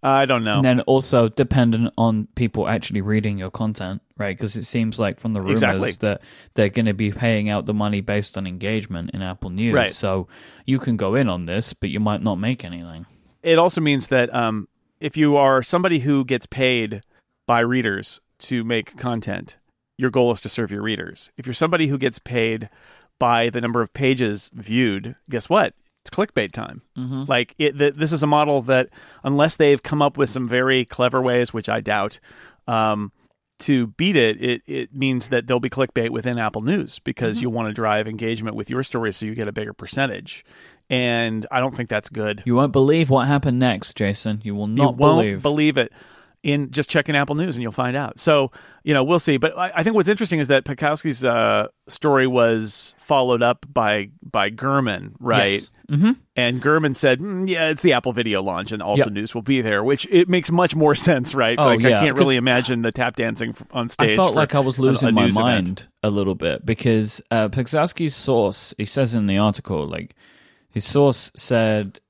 I 0.02 0.26
don't 0.26 0.44
know. 0.44 0.56
And 0.56 0.64
then 0.64 0.80
also 0.80 1.28
dependent 1.28 1.92
on 1.96 2.26
people 2.34 2.68
actually 2.68 3.00
reading 3.00 3.38
your 3.38 3.50
content, 3.50 4.02
right? 4.16 4.36
Because 4.36 4.56
it 4.56 4.64
seems 4.64 4.98
like 4.98 5.20
from 5.20 5.32
the 5.32 5.40
rumors 5.40 5.62
Exactly. 5.62 5.92
that 6.00 6.22
they're 6.54 6.68
going 6.68 6.86
to 6.86 6.94
be 6.94 7.12
paying 7.12 7.48
out 7.48 7.66
the 7.66 7.74
money 7.74 8.00
based 8.00 8.36
on 8.38 8.46
engagement 8.46 9.10
in 9.12 9.22
Apple 9.22 9.50
News. 9.50 9.74
Right. 9.74 9.92
So 9.92 10.28
you 10.64 10.78
can 10.78 10.96
go 10.96 11.14
in 11.14 11.28
on 11.28 11.46
this, 11.46 11.72
but 11.72 11.90
you 11.90 12.00
might 12.00 12.22
not 12.22 12.36
make 12.36 12.64
anything. 12.64 13.06
it 13.42 13.58
also 13.58 13.80
means 13.80 14.08
that 14.08 14.32
um, 14.34 14.68
if 15.00 15.16
you 15.16 15.36
are 15.36 15.62
somebody 15.62 16.00
who 16.00 16.24
gets 16.24 16.46
paid 16.46 17.02
by 17.46 17.60
readers 17.60 18.20
to 18.38 18.64
make 18.64 18.96
content, 18.96 19.56
your 19.98 20.10
goal 20.10 20.32
is 20.32 20.40
to 20.42 20.48
serve 20.48 20.70
your 20.70 20.82
readers. 20.82 21.30
If 21.36 21.46
you're 21.46 21.54
somebody 21.54 21.86
who 21.88 21.96
gets 21.98 22.18
paid 22.18 22.68
by 23.18 23.48
the 23.50 23.60
number 23.60 23.80
of 23.80 23.92
pages 23.94 24.50
viewed, 24.54 25.16
guess 25.30 25.48
what? 25.48 25.74
It's 26.02 26.10
clickbait 26.10 26.52
time. 26.52 26.82
Mm-hmm. 26.98 27.24
Like 27.28 27.54
it, 27.58 27.78
th- 27.78 27.94
this 27.94 28.12
is 28.12 28.22
a 28.22 28.26
model 28.26 28.62
that, 28.62 28.90
unless 29.24 29.56
they've 29.56 29.82
come 29.82 30.02
up 30.02 30.16
with 30.18 30.28
some 30.30 30.48
very 30.48 30.84
clever 30.84 31.22
ways, 31.22 31.52
which 31.54 31.68
I 31.68 31.80
doubt, 31.80 32.20
um, 32.68 33.10
to 33.60 33.88
beat 33.88 34.16
it, 34.16 34.42
it 34.42 34.62
it 34.66 34.94
means 34.94 35.28
that 35.28 35.46
there'll 35.46 35.60
be 35.60 35.70
clickbait 35.70 36.10
within 36.10 36.38
Apple 36.38 36.62
News 36.62 36.98
because 37.00 37.36
mm-hmm. 37.36 37.42
you 37.44 37.50
want 37.50 37.68
to 37.68 37.72
drive 37.72 38.06
engagement 38.06 38.56
with 38.56 38.70
your 38.70 38.82
story, 38.82 39.12
so 39.12 39.26
you 39.26 39.34
get 39.34 39.48
a 39.48 39.52
bigger 39.52 39.72
percentage. 39.72 40.44
And 40.88 41.46
I 41.50 41.58
don't 41.58 41.74
think 41.74 41.88
that's 41.88 42.08
good 42.08 42.44
You 42.46 42.54
won't 42.54 42.70
believe 42.70 43.10
what 43.10 43.26
happened 43.26 43.58
next, 43.58 43.96
Jason. 43.96 44.40
You 44.44 44.54
will 44.54 44.68
you 44.68 44.74
not 44.74 44.96
won't 44.96 45.20
believe. 45.20 45.42
believe 45.42 45.76
it 45.78 45.92
in 46.46 46.70
just 46.70 46.88
checking 46.88 47.16
Apple 47.16 47.34
News 47.34 47.56
and 47.56 47.62
you'll 47.62 47.72
find 47.72 47.96
out. 47.96 48.20
So, 48.20 48.52
you 48.84 48.94
know, 48.94 49.02
we'll 49.02 49.18
see. 49.18 49.36
But 49.36 49.58
I, 49.58 49.72
I 49.74 49.82
think 49.82 49.96
what's 49.96 50.08
interesting 50.08 50.38
is 50.38 50.46
that 50.46 50.64
Paczkowski's 50.64 51.24
uh, 51.24 51.66
story 51.88 52.28
was 52.28 52.94
followed 52.98 53.42
up 53.42 53.66
by 53.68 54.10
by 54.22 54.50
Gurman, 54.50 55.14
right? 55.18 55.52
Yes. 55.54 55.70
Mm-hmm. 55.90 56.12
And 56.36 56.62
Gurman 56.62 56.94
said, 56.94 57.18
"Mm, 57.18 57.48
"Yeah, 57.48 57.70
it's 57.70 57.82
the 57.82 57.94
Apple 57.94 58.12
Video 58.12 58.42
launch, 58.42 58.70
and 58.70 58.80
also 58.80 59.04
Yep. 59.06 59.12
News 59.12 59.34
will 59.34 59.42
be 59.42 59.60
there," 59.60 59.82
which 59.82 60.06
it 60.10 60.28
makes 60.28 60.52
much 60.52 60.76
more 60.76 60.94
sense, 60.94 61.34
right? 61.34 61.58
Oh, 61.58 61.66
like 61.66 61.80
yeah, 61.80 61.98
I 61.98 62.04
can't 62.04 62.16
really 62.16 62.36
imagine 62.36 62.82
the 62.82 62.92
tap 62.92 63.16
dancing 63.16 63.54
on 63.72 63.88
stage. 63.88 64.10
I 64.10 64.22
felt 64.22 64.36
like 64.36 64.54
I 64.54 64.60
was 64.60 64.78
losing 64.78 65.08
a 65.08 65.12
my 65.12 65.30
mind 65.30 65.80
event. 65.80 65.88
a 66.04 66.10
little 66.10 66.36
bit 66.36 66.64
because 66.64 67.20
uh, 67.32 67.48
Paczkowski's 67.48 68.14
source, 68.14 68.72
he 68.78 68.84
says 68.84 69.14
in 69.14 69.26
the 69.26 69.38
article, 69.38 69.86
like 69.88 70.14
his 70.70 70.84
source 70.84 71.32
said 71.34 72.00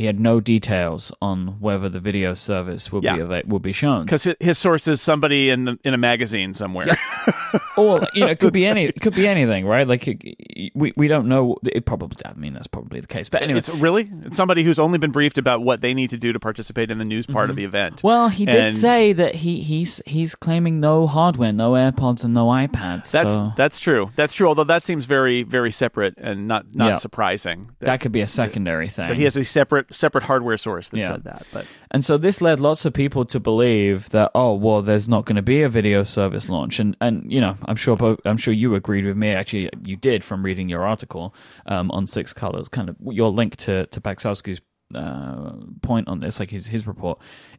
he 0.00 0.06
had 0.06 0.18
no 0.18 0.40
details 0.40 1.12
on 1.20 1.60
whether 1.60 1.88
the 1.90 2.00
video 2.00 2.32
service 2.32 2.90
would 2.90 3.04
Yeah. 3.04 3.16
be 3.16 3.42
would 3.46 3.60
be 3.60 3.72
shown. 3.72 4.06
Because 4.06 4.26
his 4.40 4.56
source 4.56 4.88
is 4.88 5.02
somebody 5.02 5.50
in 5.50 5.66
the 5.66 5.78
in 5.84 5.92
a 5.92 5.98
magazine 5.98 6.54
somewhere. 6.54 6.86
or 7.76 8.00
you 8.14 8.20
know, 8.20 8.28
it 8.28 8.38
could 8.38 8.52
be 8.52 8.64
any, 8.66 8.84
it 8.86 9.00
could 9.00 9.14
be 9.14 9.26
anything, 9.28 9.66
right? 9.66 9.86
Like 9.86 10.08
it- 10.08 10.72
we 10.74 10.92
we 10.96 11.08
don't 11.08 11.26
know. 11.28 11.56
It 11.64 11.84
probably, 11.84 12.16
I 12.24 12.32
mean, 12.34 12.52
that's 12.52 12.66
probably 12.66 13.00
the 13.00 13.06
case. 13.06 13.28
But 13.28 13.42
anyway, 13.42 13.58
It's 13.58 13.70
really 13.70 14.10
it's 14.24 14.36
somebody 14.36 14.62
who's 14.62 14.78
only 14.78 14.98
been 14.98 15.10
briefed 15.10 15.36
about 15.38 15.62
what 15.62 15.80
they 15.80 15.94
need 15.94 16.10
to 16.10 16.16
do 16.18 16.32
to 16.32 16.40
participate 16.40 16.90
in 16.90 16.98
the 16.98 17.04
news 17.04 17.26
part 17.26 17.50
of 17.50 17.56
the 17.56 17.64
event. 17.64 17.96
Mm-hmm. 17.96 18.06
well, 18.06 18.28
he 18.28 18.46
did 18.46 18.54
And 18.56 18.74
say 18.74 19.12
that 19.12 19.34
he 19.36 19.60
he's 19.62 20.00
he's 20.06 20.34
claiming 20.34 20.80
no 20.80 21.06
hardware, 21.06 21.52
no 21.52 21.72
AirPods, 21.72 22.24
and 22.24 22.32
no 22.34 22.46
iPads. 22.46 23.10
that's 23.10 23.34
so 23.34 23.52
that's 23.56 23.78
true. 23.78 24.10
That's 24.16 24.32
true. 24.34 24.48
Although 24.48 24.64
that 24.64 24.84
seems 24.84 25.04
very 25.04 25.42
very 25.42 25.72
separate 25.72 26.14
and 26.18 26.48
not 26.48 26.74
not 26.74 26.88
Yeah. 26.88 26.94
surprising. 26.96 27.66
That, 27.80 27.86
that 27.86 28.00
could 28.00 28.12
be 28.12 28.20
a 28.22 28.26
secondary 28.26 28.88
thing. 28.88 29.08
that 29.08 29.16
he 29.16 29.24
has 29.24 29.36
a 29.36 29.44
separate 29.44 29.89
separate 29.90 30.24
hardware 30.24 30.56
source 30.56 30.88
that 30.90 30.98
Yeah. 30.98 31.06
said 31.08 31.24
that. 31.24 31.46
But 31.52 31.66
And 31.90 32.04
so 32.04 32.16
this 32.16 32.40
led 32.40 32.60
lots 32.60 32.84
of 32.84 32.92
people 32.92 33.24
to 33.26 33.40
believe 33.40 34.10
that 34.10 34.30
oh 34.34 34.54
well, 34.54 34.82
there's 34.82 35.08
not 35.08 35.24
going 35.24 35.36
to 35.36 35.42
be 35.42 35.62
a 35.62 35.68
video 35.68 36.02
service 36.02 36.48
launch, 36.48 36.78
and 36.80 36.96
and 37.00 37.30
you 37.32 37.40
know 37.40 37.56
I'm 37.66 37.76
sure 37.76 37.96
both, 37.96 38.20
I'm 38.24 38.36
sure 38.36 38.54
you 38.54 38.74
agreed 38.74 39.04
with 39.04 39.16
me. 39.16 39.30
Actually, 39.30 39.70
you 39.86 39.96
did 39.96 40.22
from 40.24 40.44
reading 40.44 40.68
your 40.68 40.84
article 40.86 41.34
um, 41.66 41.90
on 41.90 42.06
Six 42.06 42.32
Colors, 42.32 42.68
kind 42.68 42.88
of 42.88 42.96
your 43.02 43.30
link 43.30 43.56
to 43.56 43.86
to 43.86 44.00
Paczkowski's 44.00 44.60
uh, 44.94 45.52
point 45.82 46.08
on 46.08 46.20
this, 46.20 46.40
like 46.40 46.50
his 46.50 46.68
his 46.68 46.86
report. 46.86 47.18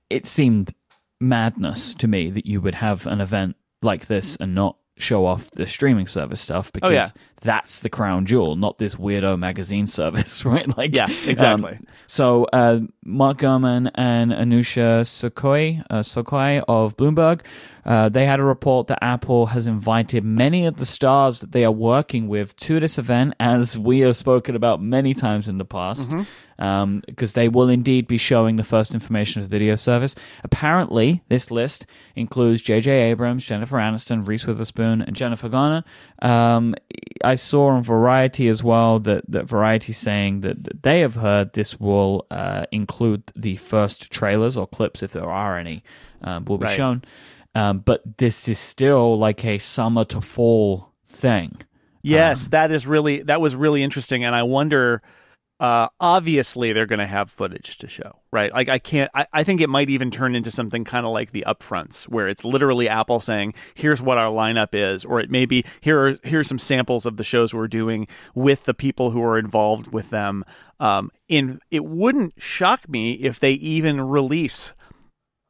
It 0.10 0.26
seemed 0.26 0.74
madness 1.20 1.94
to 1.96 2.08
me 2.08 2.30
that 2.32 2.46
you 2.46 2.60
would 2.62 2.76
have 2.76 3.06
an 3.08 3.22
event 3.22 3.56
like 3.82 4.08
this 4.08 4.36
and 4.38 4.56
not 4.56 4.78
show 4.98 5.26
off 5.26 5.50
the 5.52 5.66
streaming 5.66 6.08
service 6.08 6.42
stuff 6.42 6.72
because 6.72 6.90
Oh, 6.90 6.94
yeah. 6.94 7.10
That's 7.42 7.80
the 7.80 7.90
crown 7.90 8.26
jewel, 8.28 8.56
not 8.56 8.78
this 8.78 8.96
weirdo 8.96 9.38
magazine 9.38 9.88
service, 10.00 10.46
right? 10.46 10.78
Like, 10.78 10.96
Yeah, 10.96 11.08
exactly. 11.26 11.74
um, 11.74 11.88
so 12.08 12.46
uh, 12.54 12.82
Mark 13.04 13.40
Gurman 13.40 13.90
and 13.96 14.32
Anousha 14.32 15.02
Sakoui, 15.04 15.84
uh, 15.90 16.00
Sakoui 16.00 16.64
of 16.68 16.96
Bloomberg, 16.98 17.42
uh, 17.84 18.10
they 18.10 18.28
had 18.28 18.40
a 18.40 18.44
report 18.44 18.88
that 18.88 19.04
Apple 19.04 19.48
has 19.48 19.66
invited 19.66 20.24
many 20.24 20.68
of 20.68 20.78
the 20.78 20.86
stars 20.86 21.40
that 21.40 21.52
they 21.52 21.66
are 21.66 21.72
working 21.72 22.28
with 22.28 22.56
to 22.58 22.80
this 22.80 23.00
event, 23.00 23.34
as 23.40 23.76
we 23.76 24.02
have 24.02 24.16
spoken 24.16 24.56
about 24.56 24.80
many 24.80 25.16
times 25.16 25.48
in 25.48 25.58
the 25.58 25.66
past, 25.66 26.14
because 27.08 27.34
they 27.34 27.50
will 27.50 27.70
indeed 27.70 28.06
be 28.06 28.18
showing 28.18 28.56
the 28.56 28.64
first 28.64 28.94
information 28.94 29.42
of 29.42 29.50
the 29.50 29.56
video 29.56 29.76
service. 29.76 30.14
Apparently, 30.44 31.24
this 31.28 31.50
list 31.50 31.88
includes 32.16 32.62
J.J. 32.62 32.92
Abrams, 33.10 33.48
Jennifer 33.48 33.78
Aniston, 33.78 34.28
Reese 34.28 34.46
Witherspoon, 34.46 35.02
and 35.02 35.16
Jennifer 35.16 35.50
Garner. 35.50 35.84
Um, 36.22 36.76
I 37.24 37.31
saw 37.36 37.70
on 37.70 37.84
Variety 37.84 38.48
as 38.48 38.64
well 38.64 39.00
that, 39.00 39.30
that 39.30 39.46
Variety 39.46 39.94
saying 39.94 40.42
that, 40.42 40.64
that 40.64 40.84
they 40.84 41.02
have 41.02 41.16
heard 41.16 41.54
this 41.54 41.80
will 41.80 42.26
uh, 42.32 42.66
include 42.72 43.24
the 43.36 43.56
first 43.58 44.12
trailers 44.12 44.58
or 44.58 44.68
clips, 44.68 45.04
if 45.04 45.12
there 45.12 45.30
are 45.30 45.58
any, 45.58 45.84
um, 46.22 46.46
will 46.46 46.58
be 46.58 46.66
Right. 46.66 46.76
shown. 46.76 47.04
Um, 47.54 47.80
but 47.80 48.18
this 48.18 48.48
is 48.48 48.60
still 48.60 49.18
like 49.18 49.44
a 49.44 49.58
summer 49.58 50.06
to 50.06 50.22
fall 50.22 50.92
thing. 51.08 51.58
Yes, 52.02 52.48
that 52.48 52.72
is 52.72 52.88
really 52.88 53.22
that 53.24 53.42
was 53.42 53.56
really 53.56 53.84
interesting, 53.84 54.24
and 54.24 54.36
I 54.36 54.44
wonder. 54.44 55.02
Uh, 55.62 55.90
obviously, 56.00 56.74
they're 56.74 56.88
going 56.88 56.98
to 56.98 57.06
have 57.06 57.30
footage 57.30 57.78
to 57.78 57.88
show, 57.88 58.18
right? 58.32 58.52
Like, 58.52 58.68
I 58.68 58.80
can't. 58.80 59.12
I, 59.14 59.28
I 59.32 59.44
think 59.44 59.62
it 59.62 59.70
might 59.70 59.92
even 59.92 60.10
turn 60.10 60.34
into 60.34 60.50
something 60.50 60.84
kind 60.84 61.06
of 61.06 61.12
like 61.12 61.34
the 61.34 61.44
upfronts, 61.48 62.06
where 62.06 62.28
it's 62.28 62.44
literally 62.44 62.90
Apple 62.90 63.20
saying, 63.20 63.54
"Here's 63.76 64.02
what 64.02 64.18
our 64.18 64.32
lineup 64.32 64.70
is," 64.74 65.06
or 65.06 65.20
it 65.20 65.30
may 65.30 65.46
be, 65.46 65.64
"Here 65.80 66.04
are 66.04 66.18
here's 66.24 66.48
some 66.48 66.58
samples 66.58 67.06
of 67.06 67.18
the 67.18 67.24
shows 67.24 67.54
we're 67.54 67.68
doing 67.68 68.08
with 68.34 68.64
the 68.64 68.74
people 68.74 69.12
who 69.12 69.24
are 69.24 69.38
involved 69.38 69.94
with 69.94 70.10
them." 70.10 70.44
Um, 70.80 71.12
in 71.30 71.60
it 71.70 71.86
wouldn't 71.86 72.42
shock 72.42 72.90
me 72.90 73.12
if 73.12 73.40
they 73.40 73.52
even 73.54 74.02
release 74.02 74.74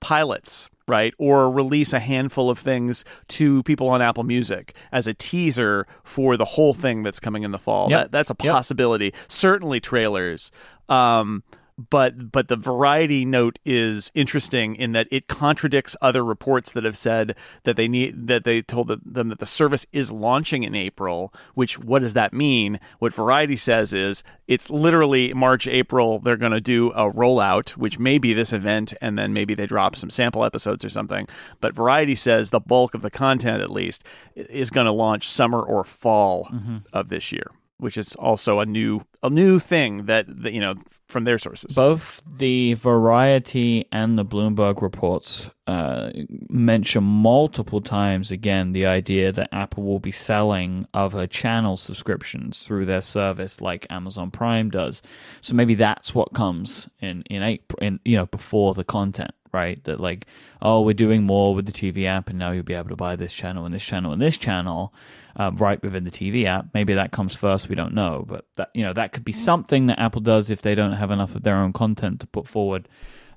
pilots, 0.01 0.69
right? 0.91 1.13
Or 1.17 1.49
release 1.49 1.93
a 1.93 1.99
handful 1.99 2.49
of 2.49 2.59
things 2.59 3.05
to 3.29 3.63
people 3.63 3.87
on 3.87 4.01
Apple 4.01 4.23
Music 4.23 4.75
as 4.91 5.07
a 5.07 5.13
teaser 5.13 5.87
for 6.03 6.35
the 6.35 6.45
whole 6.45 6.73
thing 6.73 7.01
that's 7.01 7.19
coming 7.19 7.43
in 7.43 7.51
the 7.51 7.57
fall. 7.59 7.89
Yep. 7.89 7.99
That, 7.99 8.11
that's 8.11 8.29
a 8.31 8.35
Yep. 8.43 8.53
possibility. 8.53 9.13
Certainly 9.29 9.79
trailers. 9.79 10.51
Um, 10.89 11.43
but 11.77 12.31
but 12.31 12.47
the 12.47 12.55
variety 12.55 13.25
note 13.25 13.59
is 13.65 14.11
interesting 14.13 14.75
in 14.75 14.91
that 14.91 15.07
it 15.11 15.27
contradicts 15.27 15.95
other 16.01 16.23
reports 16.23 16.71
that 16.71 16.83
have 16.83 16.97
said 16.97 17.35
that 17.63 17.75
they 17.75 17.87
need 17.87 18.27
that 18.27 18.43
they 18.43 18.61
told 18.61 18.87
them 18.87 19.29
that 19.29 19.39
the 19.39 19.45
service 19.45 19.85
is 19.91 20.11
launching 20.11 20.63
in 20.63 20.75
April. 20.75 21.33
Which 21.53 21.79
what 21.79 21.99
does 21.99 22.13
that 22.13 22.33
mean? 22.33 22.79
What 22.99 23.13
Variety 23.13 23.55
says 23.55 23.93
is 23.93 24.23
it's 24.47 24.69
literally 24.69 25.33
March 25.33 25.67
April. 25.67 26.19
They're 26.19 26.37
going 26.37 26.51
to 26.51 26.61
do 26.61 26.91
a 26.91 27.11
rollout, 27.11 27.71
which 27.71 27.99
may 27.99 28.17
be 28.17 28.33
this 28.33 28.53
event, 28.53 28.93
and 29.01 29.17
then 29.17 29.33
maybe 29.33 29.53
they 29.53 29.65
drop 29.65 29.95
some 29.95 30.09
sample 30.09 30.43
episodes 30.43 30.83
or 30.83 30.89
something. 30.89 31.27
But 31.61 31.75
Variety 31.75 32.15
says 32.15 32.49
the 32.49 32.59
bulk 32.59 32.93
of 32.93 33.01
the 33.01 33.11
content, 33.11 33.61
at 33.61 33.71
least, 33.71 34.03
is 34.35 34.69
going 34.69 34.85
to 34.85 34.91
launch 34.91 35.29
summer 35.29 35.61
or 35.61 35.83
fall 35.83 36.49
mm-hmm. 36.51 36.77
of 36.93 37.09
this 37.09 37.31
year. 37.31 37.51
Which 37.81 37.97
is 37.97 38.13
also 38.13 38.59
a 38.59 38.65
new 38.65 39.01
a 39.23 39.29
new 39.31 39.57
thing 39.57 40.05
that, 40.05 40.25
that 40.43 40.53
you 40.53 40.61
know 40.61 40.75
from 41.09 41.23
their 41.23 41.39
sources. 41.39 41.73
Both 41.73 42.21
the 42.25 42.75
Variety 42.75 43.87
and 43.91 44.19
the 44.19 44.23
Bloomberg 44.23 44.83
reports 44.83 45.49
uh, 45.65 46.11
mention 46.47 47.03
multiple 47.03 47.81
times 47.81 48.31
again 48.31 48.71
the 48.71 48.85
idea 48.85 49.31
that 49.31 49.49
Apple 49.51 49.83
will 49.83 49.99
be 49.99 50.11
selling 50.11 50.85
other 50.93 51.25
channel 51.25 51.75
subscriptions 51.75 52.61
through 52.61 52.85
their 52.85 53.01
service, 53.01 53.61
like 53.61 53.87
Amazon 53.89 54.29
Prime 54.29 54.69
does. 54.69 55.01
So 55.41 55.55
maybe 55.55 55.73
that's 55.73 56.13
what 56.13 56.33
comes 56.33 56.87
in 56.99 57.23
in 57.31 57.41
April, 57.41 57.79
in 57.81 57.99
you 58.05 58.15
know 58.15 58.27
before 58.27 58.75
the 58.75 58.83
content, 58.83 59.33
right? 59.53 59.83
That 59.83 59.99
like, 59.99 60.25
oh, 60.61 60.81
we're 60.81 60.93
doing 60.93 61.23
more 61.23 61.53
with 61.53 61.65
the 61.65 61.71
TV 61.71 62.05
app, 62.05 62.29
and 62.29 62.39
now 62.39 62.51
you'll 62.51 62.63
be 62.63 62.73
able 62.73 62.89
to 62.89 62.95
buy 62.95 63.15
this 63.15 63.33
channel 63.33 63.65
and 63.65 63.73
this 63.73 63.83
channel 63.83 64.11
and 64.13 64.21
this 64.21 64.37
channel. 64.37 64.93
Uh, 65.33 65.49
right 65.55 65.81
within 65.81 66.03
the 66.03 66.11
TV 66.11 66.45
app, 66.45 66.65
maybe 66.73 66.93
that 66.93 67.11
comes 67.11 67.33
first. 67.33 67.69
We 67.69 67.75
don't 67.75 67.93
know, 67.93 68.25
but 68.27 68.45
that 68.57 68.69
you 68.73 68.83
know 68.83 68.91
that 68.91 69.13
could 69.13 69.23
be 69.23 69.31
something 69.31 69.87
that 69.87 69.97
Apple 69.97 70.19
does 70.19 70.49
if 70.49 70.61
they 70.61 70.75
don't 70.75 70.91
have 70.91 71.09
enough 71.09 71.35
of 71.35 71.43
their 71.43 71.55
own 71.55 71.71
content 71.71 72.19
to 72.19 72.27
put 72.27 72.49
forward. 72.49 72.89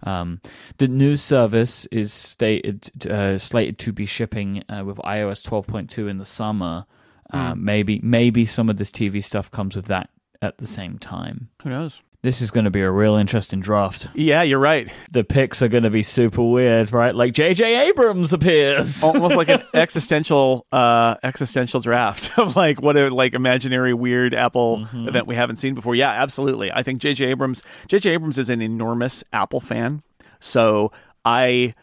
Um, 0.02 0.40
the 0.78 0.88
news 0.88 1.22
service 1.22 1.86
is 1.86 2.12
stated 2.12 2.90
uh, 3.08 3.38
slated 3.38 3.78
to 3.78 3.92
be 3.92 4.06
shipping 4.06 4.64
uh, 4.68 4.82
with 4.84 4.98
iOS 4.98 5.46
12.2 5.46 6.08
in 6.08 6.18
the 6.18 6.24
summer. 6.24 6.86
Uh, 7.30 7.54
maybe 7.54 8.00
maybe 8.02 8.44
some 8.44 8.68
of 8.68 8.76
this 8.76 8.90
TV 8.90 9.22
stuff 9.22 9.50
comes 9.50 9.74
with 9.74 9.86
that 9.86 10.10
at 10.42 10.58
the 10.58 10.66
same 10.66 10.98
time. 10.98 11.48
Who 11.62 11.70
knows? 11.70 12.00
This 12.22 12.40
is 12.40 12.50
going 12.50 12.64
to 12.64 12.70
be 12.70 12.80
a 12.80 12.90
real 12.90 13.16
interesting 13.16 13.60
draft. 13.60 14.08
Yeah, 14.14 14.40
you're 14.42 14.58
right. 14.58 14.90
The 15.10 15.24
picks 15.24 15.60
are 15.60 15.68
going 15.68 15.84
to 15.84 15.90
be 15.90 16.02
super 16.02 16.42
weird, 16.42 16.90
right? 16.90 17.14
Like 17.14 17.34
J.J. 17.34 17.88
Abrams 17.90 18.32
appears. 18.32 19.02
almost 19.02 19.36
like 19.36 19.48
an 19.50 19.62
existential 19.74 20.66
uh 20.72 21.16
existential 21.22 21.80
draft 21.80 22.30
of 22.38 22.56
like 22.56 22.80
what 22.80 22.96
a 22.96 23.10
like 23.14 23.34
imaginary 23.34 23.92
weird 23.92 24.32
apple 24.34 24.78
Mm-hmm. 24.78 25.08
event 25.08 25.26
we 25.26 25.34
haven't 25.36 25.56
seen 25.56 25.74
before 25.74 25.94
yeah 25.94 26.10
absolutely 26.10 26.72
i 26.72 26.82
think 26.82 27.00
jj 27.00 27.26
abrams 27.26 27.62
jj 27.88 28.12
abrams 28.12 28.38
is 28.38 28.48
an 28.50 28.62
enormous 28.62 29.22
apple 29.32 29.60
fan 29.60 30.02
so 30.40 30.90
i 31.24 31.74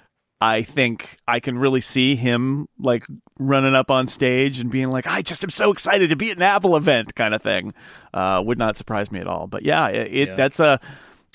i 0.42 0.62
think 0.64 1.18
i 1.28 1.40
can 1.40 1.58
really 1.58 1.80
see 1.82 2.16
him 2.16 2.68
like 2.80 3.06
running 3.40 3.76
up 3.76 3.90
on 3.92 4.08
stage 4.08 4.60
and 4.60 4.70
being 4.72 4.90
like 4.90 5.08
i 5.08 5.22
just 5.22 5.44
am 5.44 5.50
so 5.50 5.72
excited 5.72 6.10
to 6.10 6.16
be 6.16 6.32
at 6.32 6.38
an 6.38 6.44
apple 6.44 6.76
event 6.76 7.14
kind 7.16 7.34
of 7.34 7.42
thing 7.42 7.74
uh 8.14 8.42
would 8.44 8.58
not 8.58 8.76
surprise 8.78 9.12
me 9.12 9.20
at 9.20 9.28
all 9.28 9.48
but 9.48 9.64
yeah 9.64 9.88
it, 9.88 10.12
it 10.14 10.28
Yeah. 10.30 10.36
that's 10.36 10.60
a 10.60 10.80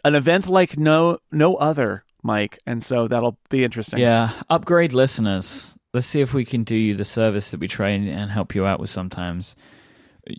an 0.05 0.15
event 0.15 0.47
like 0.49 0.77
no 0.77 1.19
no 1.33 1.55
other 1.55 2.05
Myke 2.25 2.57
and 2.67 2.83
so 2.83 3.07
that'll 3.09 3.39
be 3.51 3.63
interesting 3.63 4.01
Yeah, 4.01 4.31
upgrade 4.51 4.93
listeners. 4.93 5.73
Let's 5.95 6.09
see 6.09 6.21
if 6.21 6.35
we 6.35 6.45
can 6.45 6.65
do 6.65 6.75
you 6.75 6.95
the 6.97 7.05
service 7.05 7.53
that 7.53 7.61
we 7.61 7.69
try 7.69 7.91
and- 7.91 8.09
and 8.09 8.31
help 8.33 8.55
you 8.55 8.67
out 8.67 8.81
with 8.81 8.91
sometimes. 8.91 9.55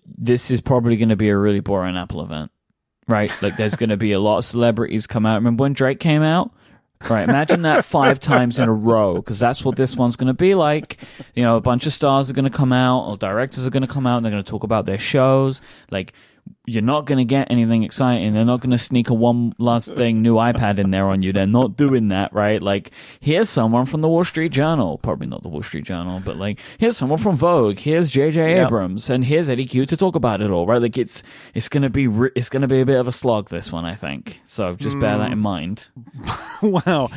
This 0.05 0.51
is 0.51 0.59
probably 0.59 0.97
going 0.97 1.09
to 1.09 1.15
be 1.15 1.29
a 1.29 1.37
really 1.37 1.61
boring 1.61 1.95
Apple 1.95 2.21
event, 2.21 2.51
right? 3.07 3.31
Like, 3.41 3.55
there's 3.55 3.77
going 3.77 3.89
to 3.89 3.95
be 3.97 4.11
a 4.11 4.19
lot 4.19 4.39
of 4.39 4.45
celebrities 4.45 5.07
come 5.07 5.25
out. 5.25 5.35
Remember 5.35 5.61
when 5.61 5.71
Drake 5.73 5.99
came 6.01 6.21
out? 6.23 6.51
Right, 7.09 7.29
imagine 7.29 7.61
that 7.61 7.85
five 7.85 8.19
times 8.19 8.57
in 8.57 8.67
a 8.67 8.73
row, 8.73 9.15
because 9.15 9.37
that's 9.37 9.63
what 9.63 9.75
this 9.75 9.95
one's 9.95 10.15
going 10.15 10.27
to 10.27 10.33
be 10.33 10.55
like. 10.55 10.97
You 11.35 11.43
know, 11.43 11.55
a 11.55 11.61
bunch 11.61 11.85
of 11.85 11.93
stars 11.93 12.29
are 12.29 12.33
going 12.33 12.45
to 12.45 12.57
come 12.57 12.73
out, 12.73 13.07
or 13.07 13.17
directors 13.17 13.67
are 13.67 13.69
going 13.69 13.85
to 13.85 13.87
come 13.87 14.07
out, 14.07 14.17
and 14.17 14.25
they're 14.25 14.31
going 14.31 14.43
to 14.43 14.49
talk 14.49 14.63
about 14.63 14.85
their 14.85 14.97
shows. 14.97 15.61
Like, 15.91 16.13
you're 16.65 16.81
not 16.81 17.05
going 17.05 17.17
to 17.17 17.25
get 17.25 17.49
anything 17.49 17.83
exciting. 17.83 18.33
They're 18.33 18.45
not 18.45 18.61
going 18.61 18.71
to 18.71 18.77
sneak 18.77 19.09
a 19.09 19.13
one 19.13 19.53
last 19.57 19.95
thing 19.95 20.21
new 20.21 20.35
iPad 20.35 20.79
in 20.79 20.91
there 20.91 21.07
on 21.07 21.21
you. 21.21 21.31
They're 21.33 21.47
not 21.47 21.77
doing 21.77 22.09
that, 22.09 22.33
right? 22.33 22.61
Like, 22.61 22.91
here's 23.19 23.49
someone 23.49 23.85
from 23.85 24.01
the 24.01 24.09
Wall 24.09 24.23
Street 24.23 24.51
Journal. 24.51 24.97
Probably 24.97 25.27
not 25.27 25.43
the 25.43 25.49
Wall 25.49 25.63
Street 25.63 25.85
Journal, 25.85 26.21
but 26.23 26.37
like, 26.37 26.59
here's 26.77 26.97
someone 26.97 27.19
from 27.19 27.35
Vogue. 27.35 27.79
Here's 27.79 28.11
J.J. 28.11 28.55
Yep. 28.55 28.67
Abrams, 28.67 29.09
and 29.09 29.25
here's 29.25 29.49
Eddy 29.49 29.65
Cue 29.65 29.85
to 29.85 29.97
talk 29.97 30.15
about 30.15 30.41
it 30.41 30.51
all, 30.51 30.67
right? 30.67 30.81
Like, 30.81 30.97
it's 30.97 31.23
it's 31.53 31.69
going 31.69 31.83
to 31.83 31.89
be 31.89 32.07
re- 32.07 32.31
it's 32.35 32.49
going 32.49 32.61
to 32.61 32.67
be 32.67 32.81
a 32.81 32.85
bit 32.85 32.99
of 32.99 33.07
a 33.07 33.11
slog 33.11 33.49
this 33.49 33.71
one, 33.71 33.85
I 33.85 33.95
think. 33.95 34.41
So 34.45 34.75
just 34.75 34.99
bear 34.99 35.17
that 35.17 35.27
hmm. 35.27 35.33
in 35.33 35.39
mind. 35.39 35.87
wow. 36.61 37.09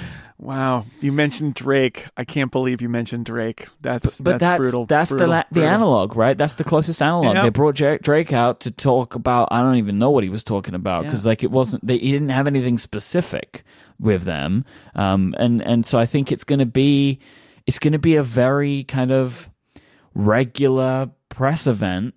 Wow. 0.42 0.86
You 1.00 1.12
mentioned 1.12 1.52
Drake. 1.54 2.06
I 2.16 2.24
can't 2.24 2.50
believe 2.50 2.80
you 2.80 2.88
mentioned 2.88 3.26
Drake. 3.26 3.66
That's 3.82 4.18
But 4.18 4.38
that's, 4.38 4.40
that's 4.40 4.58
brutal. 4.58 4.86
that's 4.86 5.10
brutal, 5.10 5.26
the 5.26 5.30
la- 5.34 5.42
the 5.52 5.64
analog, 5.66 6.16
right? 6.16 6.36
That's 6.36 6.54
the 6.54 6.64
closest 6.64 7.02
analog. 7.02 7.34
Yep. 7.34 7.42
They 7.44 7.48
brought 7.50 7.74
Drake 8.02 8.32
out 8.32 8.60
to 8.60 8.70
talk 8.70 9.14
about 9.14 9.48
I, 9.50 9.60
I 9.60 9.62
don't 9.62 9.76
even 9.76 9.98
know 9.98 10.10
what 10.10 10.24
he 10.24 10.30
was 10.30 10.42
talking 10.42 10.74
about 10.74 11.04
because 11.04 11.24
Yeah. 11.26 11.30
like 11.30 11.44
it 11.44 11.50
wasn't 11.50 11.86
they 11.86 11.98
he 11.98 12.10
didn't 12.12 12.30
have 12.30 12.46
anything 12.46 12.78
specific 12.78 13.64
with 13.98 14.22
them, 14.22 14.64
um, 14.94 15.34
and 15.38 15.60
and 15.60 15.84
so 15.84 15.98
I 15.98 16.06
think 16.06 16.32
it's 16.32 16.44
going 16.44 16.60
to 16.60 16.64
be 16.66 17.20
it's 17.66 17.78
going 17.78 17.92
to 17.92 17.98
be 17.98 18.16
a 18.16 18.22
very 18.22 18.84
kind 18.84 19.10
of 19.12 19.50
regular 20.14 21.10
press 21.28 21.66
event 21.66 22.14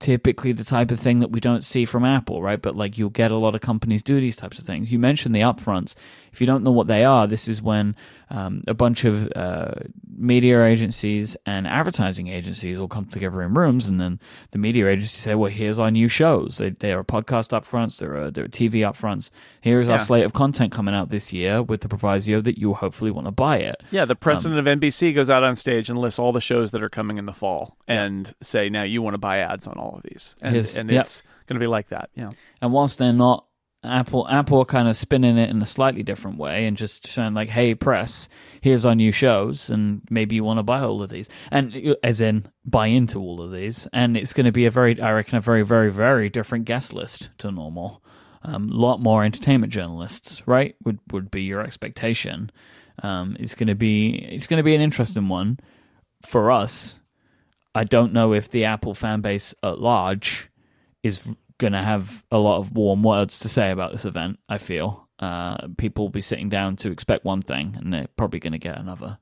typically 0.00 0.50
the 0.50 0.64
type 0.64 0.90
of 0.90 0.98
thing 0.98 1.20
that 1.20 1.30
we 1.30 1.38
don't 1.38 1.62
see 1.62 1.84
from 1.84 2.04
Apple, 2.04 2.42
right? 2.42 2.60
But 2.60 2.74
like 2.74 2.98
you'll 2.98 3.08
get 3.10 3.30
a 3.30 3.36
lot 3.36 3.54
of 3.54 3.60
companies 3.60 4.02
do 4.02 4.18
these 4.20 4.34
types 4.34 4.58
of 4.58 4.64
things. 4.64 4.90
You 4.90 4.98
mentioned 4.98 5.32
the 5.32 5.40
upfronts. 5.42 5.94
If 6.32 6.40
you 6.40 6.46
don't 6.46 6.64
know 6.64 6.70
what 6.72 6.86
they 6.86 7.04
are, 7.04 7.26
this 7.26 7.46
is 7.46 7.60
when 7.60 7.94
um, 8.30 8.62
a 8.66 8.72
bunch 8.74 9.04
of 9.04 9.30
uh, 9.36 9.72
media 10.16 10.64
agencies 10.64 11.36
and 11.44 11.66
advertising 11.66 12.28
agencies 12.28 12.78
will 12.78 12.88
come 12.88 13.04
together 13.04 13.42
in 13.42 13.52
rooms, 13.52 13.88
and 13.88 14.00
then 14.00 14.18
the 14.50 14.58
media 14.58 14.88
agencies 14.88 15.20
say, 15.20 15.34
"Well, 15.34 15.50
here's 15.50 15.78
our 15.78 15.90
new 15.90 16.08
shows. 16.08 16.56
They, 16.56 16.70
they 16.70 16.92
are 16.92 17.04
podcast 17.04 17.50
upfronts. 17.50 17.98
There 17.98 18.16
are 18.16 18.30
there 18.30 18.44
are 18.44 18.48
TV 18.48 18.76
upfronts. 18.76 19.30
Here's 19.60 19.88
our 19.88 19.98
slate 19.98 20.24
of 20.24 20.32
content 20.32 20.72
coming 20.72 20.94
out 20.94 21.10
this 21.10 21.32
year 21.32 21.62
with 21.62 21.82
the 21.82 21.88
proviso 21.88 22.40
that 22.40 22.58
you 22.58 22.72
hopefully 22.74 23.10
want 23.10 23.26
to 23.26 23.32
buy 23.32 23.58
it." 23.58 23.82
Yeah, 23.90 24.06
the 24.06 24.16
president 24.16 24.58
Um, 24.60 24.66
of 24.66 24.78
NBC 24.80 25.14
goes 25.14 25.28
out 25.28 25.42
on 25.44 25.56
stage 25.56 25.90
and 25.90 25.98
lists 25.98 26.18
all 26.18 26.32
the 26.32 26.40
shows 26.40 26.70
that 26.70 26.82
are 26.82 26.88
coming 26.88 27.18
in 27.18 27.26
the 27.26 27.34
fall, 27.34 27.76
and 27.86 28.34
say, 28.40 28.70
"Now 28.70 28.84
you 28.84 29.02
want 29.02 29.14
to 29.14 29.18
buy 29.18 29.38
ads 29.38 29.66
on 29.66 29.74
all 29.74 29.96
of 29.96 30.02
these," 30.04 30.36
and, 30.40 30.56
and 30.56 30.90
yep. 30.90 31.04
it's 31.04 31.22
going 31.46 31.60
to 31.60 31.60
be 31.60 31.66
like 31.66 31.88
that. 31.90 32.08
Yeah, 32.14 32.30
And 32.62 32.72
whilst 32.72 32.98
they're 32.98 33.12
not 33.12 33.44
Apple, 33.84 34.28
Apple 34.28 34.64
kind 34.64 34.86
of 34.86 34.96
spinning 34.96 35.36
it 35.36 35.50
in 35.50 35.60
a 35.60 35.66
slightly 35.66 36.04
different 36.04 36.38
way 36.38 36.66
and 36.66 36.76
just 36.76 37.06
saying 37.06 37.34
like, 37.34 37.48
"Hey, 37.48 37.74
press, 37.74 38.28
here's 38.60 38.84
our 38.84 38.94
new 38.94 39.10
shows, 39.10 39.70
and 39.70 40.02
maybe 40.08 40.36
you 40.36 40.44
want 40.44 40.58
to 40.58 40.62
buy 40.62 40.80
all 40.80 41.02
of 41.02 41.10
these," 41.10 41.28
and 41.50 41.74
uh, 41.74 41.96
as 42.02 42.20
in 42.20 42.46
buy 42.64 42.86
into 42.86 43.18
all 43.18 43.42
of 43.42 43.50
these. 43.50 43.88
And 43.92 44.16
it's 44.16 44.32
going 44.32 44.46
to 44.46 44.52
be 44.52 44.66
a 44.66 44.70
very, 44.70 45.00
I 45.00 45.12
reckon, 45.12 45.36
a 45.36 45.40
very, 45.40 45.62
very, 45.62 45.90
very 45.90 46.28
different 46.28 46.64
guest 46.64 46.92
list 46.92 47.30
to 47.38 47.50
normal. 47.50 48.02
A 48.44 48.54
um, 48.54 48.68
lot 48.68 49.00
more 49.00 49.24
entertainment 49.24 49.72
journalists, 49.72 50.46
right? 50.46 50.76
Would 50.84 51.00
would 51.10 51.30
be 51.30 51.42
your 51.42 51.60
expectation. 51.60 52.50
Um, 53.02 53.36
it's 53.40 53.54
going 53.56 53.68
to 53.68 53.74
be 53.74 54.14
it's 54.30 54.46
going 54.46 54.58
to 54.58 54.64
be 54.64 54.76
an 54.76 54.80
interesting 54.80 55.28
one 55.28 55.58
for 56.24 56.52
us. 56.52 57.00
I 57.74 57.84
don't 57.84 58.12
know 58.12 58.32
if 58.32 58.48
the 58.48 58.64
Apple 58.64 58.94
fan 58.94 59.22
base 59.22 59.54
at 59.62 59.80
large 59.80 60.50
is 61.02 61.22
going 61.62 61.72
to 61.72 61.82
have 61.82 62.24
a 62.30 62.38
lot 62.38 62.58
of 62.58 62.72
warm 62.72 63.02
words 63.02 63.38
to 63.38 63.48
say 63.48 63.70
about 63.70 63.92
this 63.92 64.04
event. 64.04 64.38
I 64.48 64.58
feel 64.58 65.08
uh, 65.20 65.68
people 65.78 66.04
will 66.04 66.10
be 66.10 66.20
sitting 66.20 66.48
down 66.48 66.76
to 66.76 66.90
expect 66.90 67.24
one 67.24 67.40
thing, 67.40 67.76
and 67.78 67.94
they're 67.94 68.08
probably 68.16 68.40
going 68.40 68.52
to 68.52 68.58
get 68.58 68.76
another. 68.76 69.18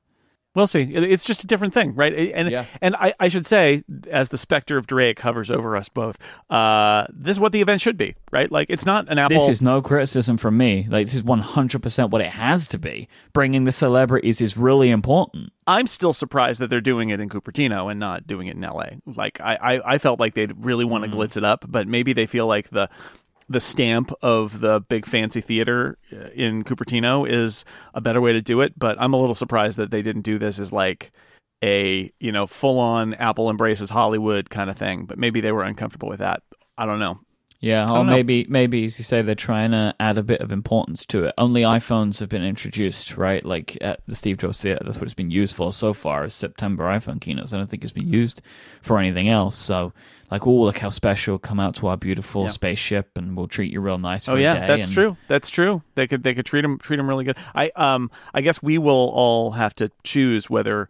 We'll 0.55 0.67
see. 0.67 0.81
It's 0.83 1.23
just 1.25 1.43
a 1.43 1.47
different 1.47 1.73
thing, 1.73 1.95
right? 1.95 2.31
And 2.33 2.49
Yeah. 2.49 2.65
and 2.81 2.95
I, 2.95 3.13
I 3.19 3.27
should 3.27 3.45
say, 3.45 3.83
as 4.09 4.29
the 4.29 4.37
specter 4.37 4.77
of 4.77 4.87
Drake 4.87 5.19
hovers 5.19 5.49
over 5.51 5.75
us 5.77 5.89
both, 5.89 6.17
uh, 6.49 7.05
this 7.13 7.35
is 7.35 7.39
what 7.39 7.51
the 7.51 7.61
event 7.61 7.81
should 7.81 7.97
be, 7.97 8.15
right? 8.31 8.51
Like 8.51 8.67
it's 8.69 8.85
not 8.85 9.09
an 9.11 9.17
Apple. 9.17 9.37
This 9.37 9.49
is 9.49 9.61
no 9.61 9.81
criticism 9.81 10.37
from 10.37 10.57
me. 10.57 10.87
Like 10.89 11.05
this 11.05 11.15
is 11.15 11.23
one 11.23 11.39
hundred 11.39 11.81
percent 11.83 12.11
what 12.11 12.21
it 12.21 12.31
has 12.31 12.67
to 12.69 12.77
be. 12.79 13.07
Bringing 13.33 13.63
the 13.63 13.71
celebrities 13.71 14.41
is 14.41 14.57
really 14.57 14.89
important. 14.89 15.51
I'm 15.67 15.87
still 15.87 16.11
surprised 16.11 16.59
that 16.59 16.69
they're 16.69 16.81
doing 16.81 17.09
it 17.09 17.19
in 17.19 17.29
Cupertino 17.29 17.89
and 17.89 17.99
not 17.99 18.27
doing 18.27 18.47
it 18.47 18.55
in 18.55 18.61
LA. 18.61 18.87
Like 19.05 19.39
I, 19.39 19.55
I, 19.55 19.93
I 19.93 19.97
felt 19.99 20.19
like 20.19 20.33
they'd 20.33 20.51
really 20.65 20.83
want 20.85 21.03
to 21.05 21.09
Mm. 21.09 21.13
glitz 21.13 21.37
it 21.37 21.43
up, 21.43 21.65
but 21.67 21.87
maybe 21.87 22.13
they 22.13 22.25
feel 22.27 22.47
like 22.47 22.69
the 22.71 22.89
the 23.51 23.59
stamp 23.59 24.11
of 24.21 24.59
the 24.59 24.81
big 24.81 25.05
fancy 25.05 25.41
theater 25.41 25.97
uh, 26.13 26.29
in 26.33 26.63
Cupertino 26.63 27.29
is 27.29 27.65
a 27.93 28.01
better 28.01 28.21
way 28.21 28.33
to 28.33 28.41
do 28.41 28.61
it. 28.61 28.77
But 28.77 28.99
I'm 28.99 29.13
a 29.13 29.19
little 29.19 29.35
surprised 29.35 29.77
that 29.77 29.91
they 29.91 30.01
didn't 30.01 30.23
do 30.23 30.39
this 30.39 30.59
as 30.59 30.71
like 30.71 31.11
a 31.63 32.11
you 32.19 32.31
know 32.31 32.47
full 32.47 32.79
on 32.79 33.13
Apple 33.15 33.49
embraces 33.49 33.89
Hollywood 33.89 34.49
kind 34.49 34.69
of 34.69 34.77
thing. 34.77 35.05
But 35.05 35.17
maybe 35.17 35.41
they 35.41 35.51
were 35.51 35.63
uncomfortable 35.63 36.09
with 36.09 36.19
that. 36.19 36.43
I 36.77 36.85
don't 36.85 36.99
know. 36.99 37.19
Yeah, 37.61 37.85
or 37.91 38.03
maybe 38.03 38.47
maybe 38.49 38.85
as 38.85 38.97
you 38.97 39.03
say, 39.03 39.21
they're 39.21 39.35
trying 39.35 39.69
to 39.69 39.93
add 39.99 40.17
a 40.17 40.23
bit 40.23 40.41
of 40.41 40.51
importance 40.51 41.05
to 41.05 41.25
it. 41.25 41.35
Only 41.37 41.61
iPhones 41.61 42.19
have 42.19 42.27
been 42.29 42.43
introduced, 42.43 43.15
right? 43.17 43.45
Like 43.45 43.77
at 43.81 44.01
the 44.07 44.15
Steve 44.15 44.39
Jobs 44.39 44.59
Theater, 44.63 44.81
that's 44.83 44.97
what 44.97 45.03
it's 45.05 45.13
been 45.13 45.29
used 45.29 45.55
for 45.55 45.71
so 45.71 45.93
far. 45.93 46.25
Is 46.25 46.33
September 46.33 46.85
iPhone 46.85 47.21
keynotes. 47.21 47.53
I 47.53 47.57
don't 47.57 47.69
think 47.69 47.83
it's 47.83 47.93
been 47.93 48.11
used 48.11 48.41
for 48.81 48.97
anything 48.97 49.29
else. 49.29 49.55
So, 49.55 49.93
like, 50.31 50.47
oh, 50.47 50.61
look 50.61 50.79
how 50.79 50.89
special! 50.89 51.37
Come 51.37 51.59
out 51.59 51.75
to 51.75 51.87
our 51.87 51.97
beautiful 51.97 52.43
Yeah. 52.43 52.47
spaceship, 52.49 53.15
and 53.15 53.37
we'll 53.37 53.47
treat 53.47 53.71
you 53.71 53.79
real 53.79 53.99
nice. 53.99 54.25
For 54.25 54.31
Oh 54.31 54.35
yeah, 54.37 54.65
that's 54.65 54.87
and- 54.87 54.93
true. 54.95 55.17
That's 55.27 55.51
true. 55.51 55.83
They 55.93 56.07
could 56.07 56.23
they 56.23 56.33
could 56.33 56.47
treat 56.47 56.61
them 56.61 56.79
treat 56.79 56.97
them 56.97 57.07
really 57.07 57.25
good. 57.25 57.37
I 57.53 57.69
um 57.75 58.09
I 58.33 58.41
guess 58.41 58.63
we 58.63 58.79
will 58.79 59.11
all 59.13 59.51
have 59.51 59.75
to 59.75 59.91
choose 60.03 60.49
whether 60.49 60.87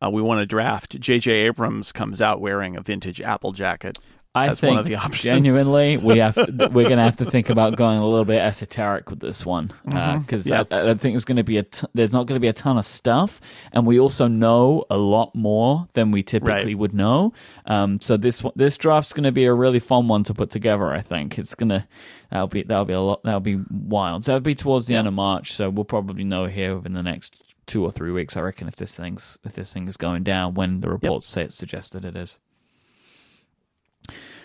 uh, 0.00 0.08
we 0.08 0.22
want 0.22 0.38
to 0.38 0.46
draft. 0.46 1.00
J.J. 1.00 1.32
Abrams 1.32 1.90
comes 1.90 2.22
out 2.22 2.40
wearing 2.40 2.76
a 2.76 2.80
vintage 2.80 3.20
Apple 3.20 3.50
jacket. 3.50 3.98
I 4.34 4.46
That's 4.46 4.60
think 4.60 4.70
one 4.70 4.78
of 4.80 4.86
the 4.86 4.94
options. 4.96 5.20
genuinely 5.22 5.98
we 5.98 6.16
have 6.18 6.36
to, 6.36 6.70
we're 6.72 6.84
going 6.88 6.96
to 6.96 7.02
have 7.04 7.16
to 7.16 7.26
think 7.26 7.50
about 7.50 7.76
going 7.76 7.98
a 7.98 8.06
little 8.08 8.24
bit 8.24 8.40
esoteric 8.40 9.10
with 9.10 9.20
this 9.20 9.44
one 9.44 9.72
because 9.84 10.46
Mhm. 10.46 10.48
Yeah. 10.48 10.64
I, 10.70 10.80
I 10.80 10.84
don't 10.86 10.98
think 10.98 11.12
there's 11.12 11.26
going 11.26 11.36
to 11.36 11.44
be 11.44 11.58
a 11.58 11.64
t- 11.64 11.86
there's 11.92 12.14
not 12.14 12.26
going 12.26 12.36
to 12.36 12.40
be 12.40 12.48
a 12.48 12.54
ton 12.54 12.78
of 12.78 12.86
stuff, 12.86 13.42
and 13.72 13.84
we 13.86 14.00
also 14.00 14.28
know 14.28 14.84
a 14.88 14.96
lot 14.96 15.34
more 15.34 15.86
than 15.92 16.12
we 16.12 16.22
typically 16.22 16.74
Right. 16.74 16.78
would 16.78 16.94
know. 16.94 17.34
Um, 17.66 18.00
so 18.00 18.16
this 18.16 18.42
this 18.56 18.78
draft's 18.78 19.12
going 19.12 19.24
to 19.24 19.32
be 19.32 19.44
a 19.44 19.52
really 19.52 19.80
fun 19.80 20.08
one 20.08 20.24
to 20.24 20.32
put 20.32 20.48
together. 20.48 20.86
I 20.92 21.02
think 21.02 21.38
it's 21.38 21.54
gonna 21.54 21.86
that'll 22.30 22.46
be 22.48 22.62
that'll 22.62 22.86
be 22.86 22.94
a 22.94 23.00
lot 23.02 23.22
that'll 23.24 23.40
be 23.40 23.60
wild. 23.70 24.24
So 24.24 24.32
that'll 24.32 24.42
be 24.44 24.54
towards 24.54 24.86
the 24.86 24.94
end 24.94 25.06
of 25.08 25.12
March. 25.14 25.52
So 25.52 25.68
we'll 25.68 25.84
probably 25.84 26.24
know 26.24 26.46
here 26.46 26.76
within 26.76 26.94
the 26.94 27.02
next 27.02 27.36
two 27.66 27.84
or 27.84 27.90
three 27.92 28.10
weeks. 28.10 28.34
I 28.34 28.40
reckon 28.40 28.66
if 28.66 28.76
this 28.76 28.94
thing's 28.94 29.38
if 29.44 29.52
this 29.56 29.74
thing 29.74 29.88
is 29.88 29.98
going 29.98 30.22
down 30.22 30.54
when 30.54 30.80
the 30.80 30.88
reports 30.88 31.28
say 31.28 31.42
it 31.42 31.52
suggested 31.52 32.06
it 32.06 32.16
is. 32.16 32.40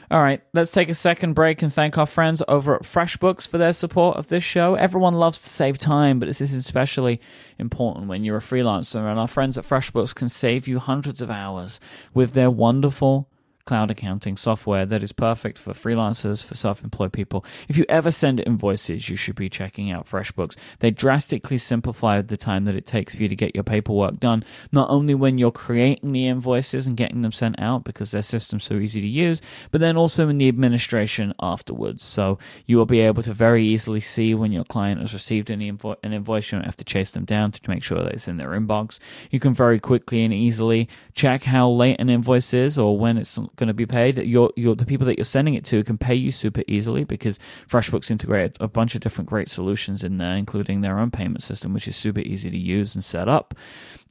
All 0.09 0.21
right, 0.21 0.41
let's 0.53 0.71
take 0.71 0.87
a 0.87 0.95
second 0.95 1.33
break 1.33 1.61
and 1.61 1.73
thank 1.73 1.97
our 1.97 2.05
friends 2.05 2.41
over 2.47 2.75
at 2.75 2.83
FreshBooks 2.83 3.45
for 3.45 3.57
their 3.57 3.73
support 3.73 4.15
of 4.15 4.29
this 4.29 4.43
show. 4.43 4.75
Everyone 4.75 5.15
loves 5.15 5.41
to 5.41 5.49
save 5.49 5.77
time, 5.77 6.17
but 6.17 6.27
this 6.27 6.39
is 6.39 6.53
especially 6.53 7.19
important 7.59 8.07
when 8.07 8.23
you're 8.23 8.37
a 8.37 8.41
freelancer, 8.41 9.09
and 9.09 9.19
our 9.19 9.27
friends 9.27 9.57
at 9.57 9.65
FreshBooks 9.65 10.15
can 10.15 10.29
save 10.29 10.65
you 10.65 10.79
hundreds 10.79 11.21
of 11.21 11.29
hours 11.29 11.81
with 12.13 12.31
their 12.31 12.49
wonderful 12.49 13.29
cloud 13.67 13.91
accounting 13.91 14.37
software 14.37 14.85
that 14.85 15.03
is 15.03 15.11
perfect 15.11 15.59
for 15.59 15.73
freelancers, 15.73 16.43
for 16.43 16.55
self 16.55 16.83
employed 16.83 17.13
people. 17.13 17.45
If 17.67 17.77
you 17.77 17.85
ever 17.89 18.09
send 18.09 18.39
invoices, 18.39 19.09
you 19.09 19.15
should 19.15 19.35
be 19.35 19.49
checking 19.49 19.91
out 19.91 20.09
FreshBooks. 20.09 20.55
They 20.79 20.89
drastically 20.89 21.57
simplify 21.57 22.21
the 22.21 22.37
time 22.37 22.65
that 22.65 22.75
it 22.75 22.85
takes 22.85 23.13
for 23.13 23.21
you 23.21 23.29
to 23.29 23.35
get 23.35 23.53
your 23.53 23.63
paperwork 23.65 24.19
done, 24.19 24.43
not 24.71 24.89
only 24.89 25.13
when 25.13 25.37
you're 25.37 25.51
creating 25.51 26.13
the 26.13 26.27
invoices 26.27 26.87
and 26.87 26.97
getting 26.97 27.21
them 27.21 27.31
sent 27.31 27.59
out 27.59 27.83
because 27.83 28.11
their 28.11 28.23
system's 28.23 28.63
so 28.63 28.75
easy 28.75 29.01
to 29.01 29.07
use, 29.07 29.41
but 29.71 29.81
then 29.81 29.97
also 29.97 30.29
in 30.29 30.37
the 30.37 30.47
administration 30.47 31.33
afterwards. 31.41 32.03
So 32.03 32.39
you 32.65 32.77
will 32.77 32.85
be 32.85 33.01
able 33.01 33.23
to 33.23 33.33
very 33.33 33.65
easily 33.65 33.99
see 33.99 34.33
when 34.33 34.51
your 34.51 34.63
client 34.63 35.01
has 35.01 35.13
received 35.13 35.49
an, 35.49 35.59
invo- 35.59 35.97
an 36.03 36.13
invoice. 36.13 36.51
You 36.51 36.57
don't 36.57 36.65
have 36.65 36.77
to 36.77 36.85
chase 36.85 37.11
them 37.11 37.25
down 37.25 37.51
to 37.51 37.69
make 37.69 37.83
sure 37.83 38.01
that 38.01 38.13
it's 38.13 38.29
in 38.29 38.37
their 38.37 38.51
inbox. 38.51 38.99
You 39.29 39.39
can 39.39 39.53
very 39.53 39.79
quickly 39.79 40.23
and 40.23 40.33
easily 40.33 40.87
check 41.13 41.43
how 41.43 41.69
late 41.69 41.99
an 41.99 42.09
invoice 42.09 42.53
is 42.53 42.77
or 42.77 42.97
when 42.97 43.17
it's 43.17 43.37
going 43.57 43.67
to 43.67 43.73
be 43.73 43.85
paid. 43.85 44.15
That 44.15 44.27
your, 44.27 44.51
your, 44.55 44.75
the 44.75 44.85
people 44.85 45.05
that 45.07 45.17
you're 45.17 45.25
sending 45.25 45.55
it 45.55 45.65
to 45.65 45.83
can 45.83 45.97
pay 45.97 46.15
you 46.15 46.31
super 46.31 46.63
easily 46.67 47.03
because 47.03 47.39
FreshBooks 47.69 48.09
integrated 48.09 48.57
a 48.59 48.67
bunch 48.67 48.95
of 48.95 49.01
different 49.01 49.29
great 49.29 49.49
solutions 49.49 50.03
in 50.03 50.17
there, 50.17 50.35
including 50.35 50.81
their 50.81 50.99
own 50.99 51.11
payment 51.11 51.43
system, 51.43 51.73
which 51.73 51.87
is 51.87 51.95
super 51.95 52.21
easy 52.21 52.49
to 52.49 52.57
use 52.57 52.95
and 52.95 53.03
set 53.03 53.27
up. 53.27 53.53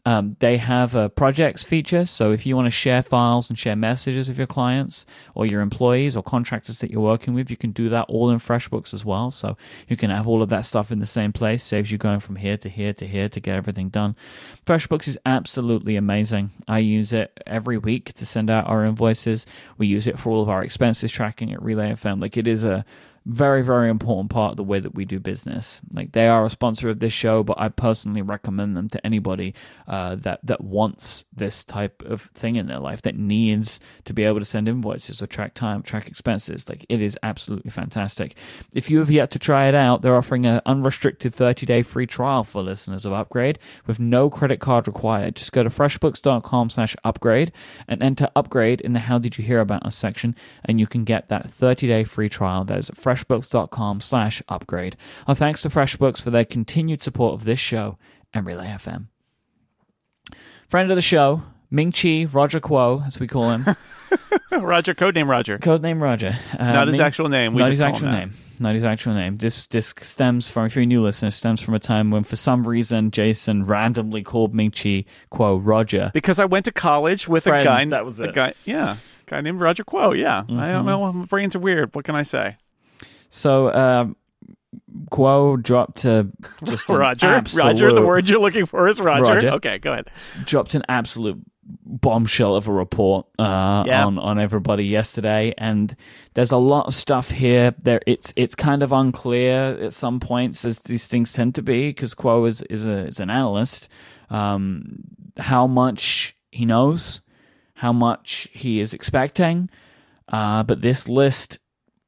Um, 0.07 0.37
they 0.39 0.57
have 0.59 0.95
a 0.95 1.09
projects 1.09 1.65
feature, 1.65 2.07
so 2.07 2.31
if 2.31 2.47
you 2.47 2.55
want 2.55 2.67
to 2.67 2.71
share 2.71 3.03
files 3.03 3.51
and 3.51 3.59
share 3.59 3.75
messages 3.75 4.29
with 4.29 4.39
your 4.39 4.47
clients 4.47 5.05
or 5.35 5.47
your 5.47 5.61
employees 5.61 6.17
or 6.17 6.23
contractors 6.23 6.79
that 6.79 6.93
you're 6.93 7.01
working 7.01 7.35
with, 7.35 7.51
you 7.51 7.57
can 7.57 7.73
do 7.73 7.89
that 7.89 8.07
all 8.09 8.31
in 8.31 8.39
FreshBooks 8.39 8.95
as 8.95 9.05
well. 9.05 9.33
So 9.33 9.57
you 9.89 9.97
can 9.97 10.11
have 10.11 10.29
all 10.29 10.43
of 10.43 10.49
that 10.51 10.65
stuff 10.65 10.93
in 10.93 11.01
the 11.01 11.07
same 11.07 11.33
place, 11.33 11.65
saves 11.65 11.91
you 11.91 11.99
going 11.99 12.21
from 12.21 12.37
here 12.37 12.57
to 12.57 12.69
here 12.69 12.93
to 12.93 13.05
here 13.05 13.29
to 13.29 13.41
get 13.41 13.57
everything 13.57 13.89
done. 13.89 14.15
FreshBooks 14.65 15.09
is 15.09 15.19
absolutely 15.27 15.97
amazing. 15.97 16.53
I 16.69 16.79
use 16.79 17.13
it 17.13 17.43
every 17.45 17.77
week 17.77 18.13
to 18.13 18.25
send 18.25 18.49
out 18.49 18.69
our 18.69 18.85
invoices. 18.85 19.45
We 19.77 19.89
use 19.89 20.07
it 20.07 20.21
for 20.21 20.31
all 20.31 20.41
of 20.41 20.49
our 20.49 20.63
expenses 20.63 21.11
tracking 21.11 21.53
at 21.53 21.61
Relay 21.61 21.91
FM. 21.91 22.23
Like 22.23 22.37
it 22.37 22.47
is 22.47 22.63
a 22.63 22.85
very 23.27 23.61
very 23.63 23.91
important 23.91 24.31
part 24.31 24.53
of 24.53 24.57
the 24.57 24.63
way 24.63 24.79
that 24.79 24.95
we 24.95 25.05
do 25.05 25.19
business. 25.19 25.81
Like 25.93 26.13
they 26.13 26.29
are 26.29 26.45
a 26.45 26.51
sponsor 26.51 26.89
of 26.89 27.01
this 27.01 27.13
show 27.13 27.43
but 27.43 27.59
i 27.59 27.69
personally 27.69 28.23
recommend 28.23 28.77
them 28.77 28.89
to 28.89 29.05
anybody 29.05 29.55
uh, 29.89 30.15
that 30.15 30.41
that 30.45 30.63
wants 30.63 31.25
this 31.35 31.65
type 31.65 32.03
of 32.03 32.23
thing 32.35 32.57
in 32.57 32.67
their 32.67 32.79
life 32.79 33.03
that 33.03 33.17
needs 33.17 33.81
to 34.05 34.13
be 34.13 34.23
able 34.23 34.39
to 34.39 34.45
send 34.45 34.69
invoices 34.69 35.21
or 35.21 35.27
track 35.27 35.55
time 35.55 35.83
track 35.83 36.07
expenses. 36.09 36.69
Like 36.69 36.87
it 36.89 37.03
is 37.03 37.19
absolutely 37.23 37.71
fantastic. 37.71 38.37
If 38.73 38.91
you 38.91 39.01
have 39.01 39.11
yet 39.11 39.31
to 39.33 39.39
try 39.39 39.67
it 39.67 39.75
out 39.75 40.03
they're 40.03 40.17
offering 40.17 40.47
an 40.47 40.61
unrestricted 40.65 41.35
30 41.35 41.67
day 41.67 41.83
free 41.83 42.07
trial 42.07 42.45
for 42.45 42.63
listeners 42.63 43.05
of 43.05 43.13
upgrade 43.13 43.59
with 43.87 43.99
no 43.99 44.31
credit 44.31 44.61
card 44.61 44.87
required. 44.87 45.37
Just 45.37 45.53
go 45.53 45.65
to 45.65 45.71
freshbooks.com 45.71 46.71
slash 46.71 46.95
upgrade 47.03 47.53
and 47.89 48.03
enter 48.03 48.29
upgrade 48.37 48.81
in 48.81 48.93
the 48.93 49.01
how 49.01 49.19
did 49.19 49.37
you 49.37 49.45
hear 49.45 49.61
about 49.61 49.85
us 49.85 49.97
section 49.97 50.37
and 50.65 50.79
you 50.79 50.87
can 50.87 51.05
get 51.05 51.29
that 51.29 51.51
30 51.51 51.89
day 51.89 52.05
free 52.05 52.29
trial. 52.29 52.65
That 52.65 52.79
is 52.79 52.91
at 52.91 52.97
freshbooks.com 53.17 54.01
slash 54.01 54.43
upgrade 54.49 54.97
our 55.27 55.35
thanks 55.35 55.63
to 55.63 55.69
freshbooks 55.69 56.21
for 56.23 56.31
their 56.31 56.45
continued 56.45 57.03
support 57.03 57.35
of 57.35 57.45
this 57.45 57.59
show 57.59 57.99
and 58.33 58.47
relay 58.47 58.67
fm 58.79 59.07
friend 60.69 60.91
of 60.91 60.97
the 60.97 61.03
show 61.03 61.43
Ming 61.69 61.91
Chi, 61.91 62.27
Roger 62.33 62.61
Kuo, 62.61 63.05
as 63.05 63.19
we 63.19 63.27
call 63.27 63.51
him, 63.51 63.65
Roger, 64.53 64.95
codename 64.95 65.27
Roger. 65.29 65.59
codename 65.59 66.01
Roger. 66.01 66.39
Uh, 66.57 66.73
Not 66.73 66.87
his 66.87 66.99
Ming- 66.99 67.07
actual 67.07 67.29
name. 67.29 67.55
We 67.55 67.59
not 67.59 67.65
just 67.67 67.75
his 67.75 67.81
actual 67.81 68.13
name. 68.13 68.31
Not 68.61 68.75
his 68.77 68.85
actual 68.85 69.15
name. 69.15 69.37
This 69.39 69.67
this 69.67 69.93
stems 70.01 70.49
from, 70.49 70.67
if 70.67 70.77
you're 70.77 70.85
a 70.85 70.87
new 70.87 71.03
listener, 71.03 71.33
stems 71.33 71.61
from 71.61 71.75
a 71.75 71.81
time 71.81 72.13
when, 72.13 72.23
for 72.23 72.37
some 72.37 72.63
reason, 72.69 73.11
Jason 73.11 73.65
randomly 73.65 74.23
called 74.23 74.55
Ming 74.55 74.71
Chi 74.71 75.07
Kuo 75.33 75.59
Roger. 75.61 76.13
Because 76.15 76.39
I 76.39 76.45
went 76.45 76.67
to 76.67 76.73
college 76.73 77.27
with 77.27 77.43
Friends, 77.45 77.63
a 77.63 77.69
guy. 77.69 77.85
that 77.87 78.05
was 78.05 78.21
a 78.21 78.25
it. 78.25 78.27
Mm-hmm. 78.29 78.35
guy, 78.37 78.55
yeah, 78.65 78.97
guy 79.27 79.41
named 79.41 79.59
Roger 79.59 79.83
Quo. 79.83 80.13
Yeah, 80.13 80.45
I 80.49 80.71
don't 80.71 80.87
know. 80.87 81.13
My 81.13 81.25
brains 81.25 81.57
are 81.57 81.61
weird. 81.61 81.93
What 81.97 82.05
can 82.05 82.15
I 82.15 82.23
say? 82.23 82.59
So 83.29 83.73
um, 83.73 84.17
dropped 85.63 86.05
a 86.05 86.29
just 86.65 86.89
Roger. 86.89 87.29
absolute, 87.29 87.65
Roger. 87.65 87.93
The 87.93 88.03
word 88.03 88.29
you're 88.29 88.41
looking 88.41 88.67
for 88.67 88.89
is 88.89 89.01
Roger. 89.01 89.35
Roger. 89.35 89.51
Okay, 89.53 89.79
go 89.79 89.93
ahead. 89.93 90.09
dropped 90.45 90.75
an 90.75 90.83
absolute 90.89 91.39
bombshell 91.85 92.55
of 92.55 92.69
a 92.69 92.73
report 92.73 93.27
uh, 93.39 93.83
Yeah. 93.87 94.05
on 94.07 94.19
on 94.19 94.39
everybody 94.39 94.85
yesterday, 94.85 95.53
and 95.59 95.97
there's 96.35 96.53
a 96.53 96.57
lot 96.59 96.87
of 96.87 96.95
stuff 96.95 97.31
here. 97.31 97.75
There, 97.83 98.01
it's 98.07 98.33
it's 98.37 98.55
kind 98.55 98.83
of 98.83 98.93
unclear 98.93 99.77
at 99.83 99.93
some 99.93 100.21
points, 100.21 100.65
as 100.65 100.81
these 100.81 101.07
things 101.09 101.33
tend 101.33 101.55
to 101.57 101.63
be, 101.63 101.89
because 101.89 102.15
Kuo 102.15 102.47
is 102.47 102.63
is 102.63 102.87
a 102.87 103.07
is 103.07 103.19
an 103.21 103.31
analyst. 103.31 103.89
Um, 104.31 105.01
how 105.39 105.67
much 105.67 106.37
he 106.51 106.65
knows, 106.65 107.21
how 107.75 107.93
much 107.93 108.49
he 108.53 108.81
is 108.81 108.95
expecting, 108.95 109.69
uh, 110.29 110.63
but 110.63 110.81
this 110.83 111.09
list 111.09 111.59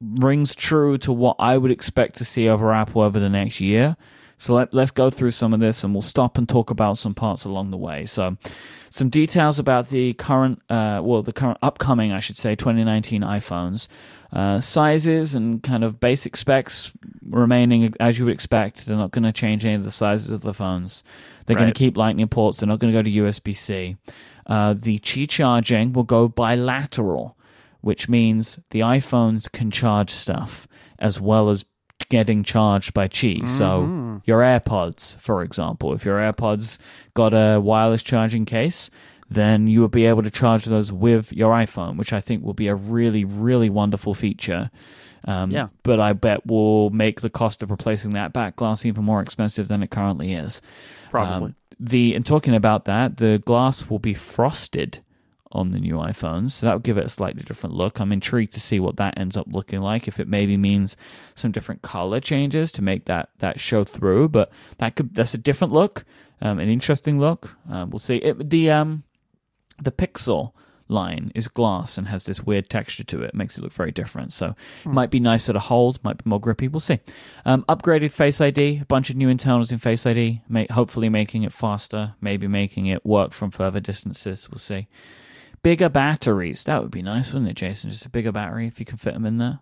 rings 0.00 0.54
true 0.54 0.98
to 0.98 1.12
what 1.12 1.36
I 1.38 1.58
would 1.58 1.70
expect 1.70 2.16
to 2.16 2.24
see 2.24 2.48
over 2.48 2.72
Apple 2.72 3.02
over 3.02 3.18
the 3.18 3.28
next 3.28 3.60
year. 3.60 3.96
So 4.38 4.54
let, 4.54 4.72
let's 4.72 4.92
go 4.92 5.10
through 5.10 5.32
some 5.32 5.52
of 5.52 5.58
this 5.58 5.82
and 5.82 5.92
we'll 5.92 6.02
stop 6.02 6.38
and 6.38 6.48
talk 6.48 6.70
about 6.70 6.96
some 6.96 7.12
parts 7.12 7.44
along 7.44 7.72
the 7.72 7.76
way. 7.76 8.06
So, 8.06 8.36
some 8.90 9.10
details 9.10 9.58
about 9.58 9.88
the 9.88 10.14
current, 10.14 10.62
uh, 10.70 11.00
well, 11.02 11.22
the 11.22 11.32
current 11.32 11.58
upcoming, 11.60 12.12
I 12.12 12.20
should 12.20 12.36
say, 12.36 12.54
2019 12.54 13.22
iPhones. 13.22 13.88
Uh, 14.30 14.60
sizes 14.60 15.34
and 15.34 15.62
kind 15.62 15.82
of 15.82 16.00
basic 16.00 16.36
specs 16.36 16.92
remaining 17.22 17.94
as 17.98 18.18
you 18.18 18.26
would 18.26 18.34
expect. 18.34 18.84
They're 18.84 18.96
not 18.96 19.10
going 19.10 19.24
to 19.24 19.32
change 19.32 19.64
any 19.64 19.74
of 19.74 19.84
the 19.84 19.90
sizes 19.90 20.30
of 20.30 20.42
the 20.42 20.52
phones. 20.52 21.02
They're 21.46 21.56
going 21.56 21.72
to 21.72 21.78
keep 21.78 21.96
Lightning 21.96 22.28
ports. 22.28 22.58
They're 22.58 22.68
not 22.68 22.78
going 22.78 22.92
to 22.92 22.98
go 22.98 23.02
to 23.02 23.10
USB 23.10 23.56
C. 23.56 23.96
Uh, 24.46 24.74
the 24.74 24.98
Qi 24.98 25.26
charging 25.26 25.94
will 25.94 26.04
go 26.04 26.28
bilateral, 26.28 27.37
which 27.80 28.08
means 28.08 28.58
the 28.70 28.80
iPhones 28.80 29.50
can 29.50 29.70
charge 29.70 30.10
stuff 30.10 30.66
as 30.98 31.20
well 31.20 31.48
as 31.50 31.64
getting 32.10 32.44
charged 32.44 32.94
by 32.94 33.08
Qi. 33.08 33.46
So 33.48 34.20
your 34.24 34.40
AirPods, 34.40 35.16
for 35.18 35.42
example, 35.42 35.92
if 35.92 36.04
your 36.04 36.18
AirPods 36.18 36.78
got 37.14 37.32
a 37.34 37.60
wireless 37.60 38.02
charging 38.02 38.44
case, 38.44 38.88
then 39.30 39.66
you 39.66 39.80
will 39.80 39.88
be 39.88 40.06
able 40.06 40.22
to 40.22 40.30
charge 40.30 40.64
those 40.64 40.90
with 40.90 41.32
your 41.32 41.52
iPhone, 41.52 41.96
which 41.96 42.12
I 42.12 42.20
think 42.20 42.42
will 42.44 42.54
be 42.54 42.68
a 42.68 42.74
really, 42.74 43.24
really 43.24 43.68
wonderful 43.68 44.14
feature. 44.14 44.70
Um, 45.24 45.50
Yeah. 45.50 45.68
But 45.82 46.00
I 46.00 46.14
bet 46.14 46.46
will 46.46 46.90
make 46.90 47.20
the 47.20 47.28
cost 47.28 47.62
of 47.62 47.70
replacing 47.70 48.12
that 48.12 48.32
back 48.32 48.56
glass 48.56 48.86
even 48.86 49.04
more 49.04 49.20
expensive 49.20 49.68
than 49.68 49.82
it 49.82 49.90
currently 49.90 50.32
is. 50.32 50.62
Probably. 51.10 51.48
Um, 51.48 51.56
the 51.80 52.14
and 52.14 52.24
talking 52.24 52.54
about 52.54 52.86
that, 52.86 53.18
the 53.18 53.40
glass 53.44 53.90
will 53.90 53.98
be 53.98 54.14
frosted 54.14 55.00
on 55.52 55.70
the 55.70 55.80
new 55.80 55.94
iPhones, 55.94 56.52
so 56.52 56.66
that 56.66 56.72
will 56.72 56.80
give 56.80 56.98
it 56.98 57.06
a 57.06 57.08
slightly 57.08 57.42
different 57.42 57.74
look. 57.74 58.00
I'm 58.00 58.12
intrigued 58.12 58.52
to 58.54 58.60
see 58.60 58.80
what 58.80 58.96
that 58.96 59.18
ends 59.18 59.36
up 59.36 59.46
looking 59.50 59.80
like. 59.80 60.06
If 60.06 60.20
it 60.20 60.28
maybe 60.28 60.56
means 60.56 60.96
some 61.34 61.52
different 61.52 61.82
color 61.82 62.20
changes 62.20 62.70
to 62.72 62.82
make 62.82 63.06
that 63.06 63.30
that 63.38 63.60
show 63.60 63.84
through, 63.84 64.28
but 64.28 64.50
that 64.78 64.94
could 64.94 65.14
that's 65.14 65.34
a 65.34 65.38
different 65.38 65.72
look, 65.72 66.04
um, 66.40 66.58
an 66.58 66.68
interesting 66.68 67.18
look. 67.18 67.56
Um, 67.68 67.90
we'll 67.90 67.98
see. 67.98 68.16
It, 68.16 68.50
the 68.50 68.70
um 68.70 69.04
the 69.80 69.92
Pixel 69.92 70.52
line 70.88 71.30
is 71.34 71.48
glass 71.48 71.98
and 71.98 72.08
has 72.08 72.24
this 72.24 72.42
weird 72.42 72.68
texture 72.68 73.04
to 73.04 73.22
it. 73.22 73.34
Makes 73.34 73.58
it 73.58 73.62
look 73.62 73.72
very 73.72 73.92
different. 73.92 74.32
So 74.32 74.54
it 74.84 74.88
might 74.88 75.10
be 75.10 75.20
nicer 75.20 75.52
to 75.52 75.58
hold, 75.58 76.02
might 76.02 76.22
be 76.22 76.28
more 76.28 76.40
grippy. 76.40 76.68
We'll 76.68 76.80
see. 76.80 77.00
Um, 77.44 77.64
upgraded 77.68 78.12
Face 78.12 78.40
ID, 78.40 78.80
a 78.82 78.84
bunch 78.86 79.10
of 79.10 79.16
new 79.16 79.28
internals 79.28 79.70
in 79.70 79.78
Face 79.78 80.06
ID, 80.06 80.42
make, 80.48 80.70
hopefully 80.70 81.08
making 81.08 81.42
it 81.42 81.52
faster, 81.52 82.14
maybe 82.20 82.48
making 82.48 82.86
it 82.86 83.04
work 83.04 83.32
from 83.32 83.50
further 83.50 83.80
distances. 83.80 84.48
We'll 84.50 84.58
see. 84.58 84.88
Bigger 85.62 85.88
batteries. 85.88 86.64
That 86.64 86.82
would 86.82 86.90
be 86.90 87.02
nice, 87.02 87.32
wouldn't 87.32 87.50
it, 87.50 87.54
Jason? 87.54 87.90
Just 87.90 88.06
a 88.06 88.10
bigger 88.10 88.32
battery 88.32 88.66
if 88.66 88.78
you 88.80 88.86
can 88.86 88.98
fit 88.98 89.14
them 89.14 89.26
in 89.26 89.38
there. 89.38 89.60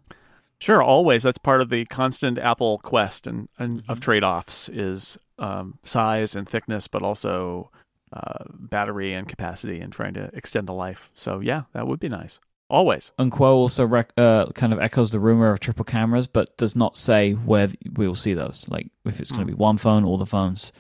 Sure, 0.59 0.83
always. 0.83 1.23
That's 1.23 1.39
part 1.39 1.61
of 1.61 1.69
the 1.69 1.85
constant 1.87 2.39
Apple 2.39 2.79
quest 2.79 3.27
and, 3.27 3.49
and 3.59 3.83
Mm-hmm. 3.83 3.93
of 3.93 4.01
trade 4.01 4.25
offs 4.25 4.69
is 4.69 5.19
um, 5.39 5.79
size 5.85 6.35
and 6.35 6.49
thickness, 6.49 6.89
but 6.89 7.03
also 7.03 7.71
uh, 8.13 8.45
battery 8.49 9.13
and 9.13 9.29
capacity 9.29 9.81
and 9.81 9.93
trying 9.93 10.15
to 10.15 10.31
extend 10.33 10.67
the 10.67 10.73
life. 10.73 11.11
So 11.15 11.41
yeah, 11.41 11.63
that 11.73 11.87
would 11.87 12.01
be 12.01 12.09
nice. 12.09 12.39
Always. 12.69 13.13
And 13.19 13.31
Kuo 13.31 13.53
also 13.55 13.85
rec- 13.85 14.13
uh, 14.17 14.47
kind 14.53 14.73
of 14.73 14.81
echoes 14.81 15.11
the 15.13 15.21
rumor 15.21 15.53
of 15.53 15.61
triple 15.61 15.85
cameras, 15.85 16.27
but 16.27 16.57
does 16.57 16.75
not 16.75 16.97
say 16.97 17.33
where 17.33 17.71
we 17.95 18.09
will 18.09 18.17
see 18.17 18.35
those. 18.35 18.67
Like 18.69 18.89
if 19.05 19.21
it's 19.21 19.31
going 19.31 19.47
to 19.47 19.53
be 19.53 19.57
one 19.57 19.77
phone, 19.77 20.05
all 20.05 20.19
the 20.19 20.27
phones. 20.27 20.73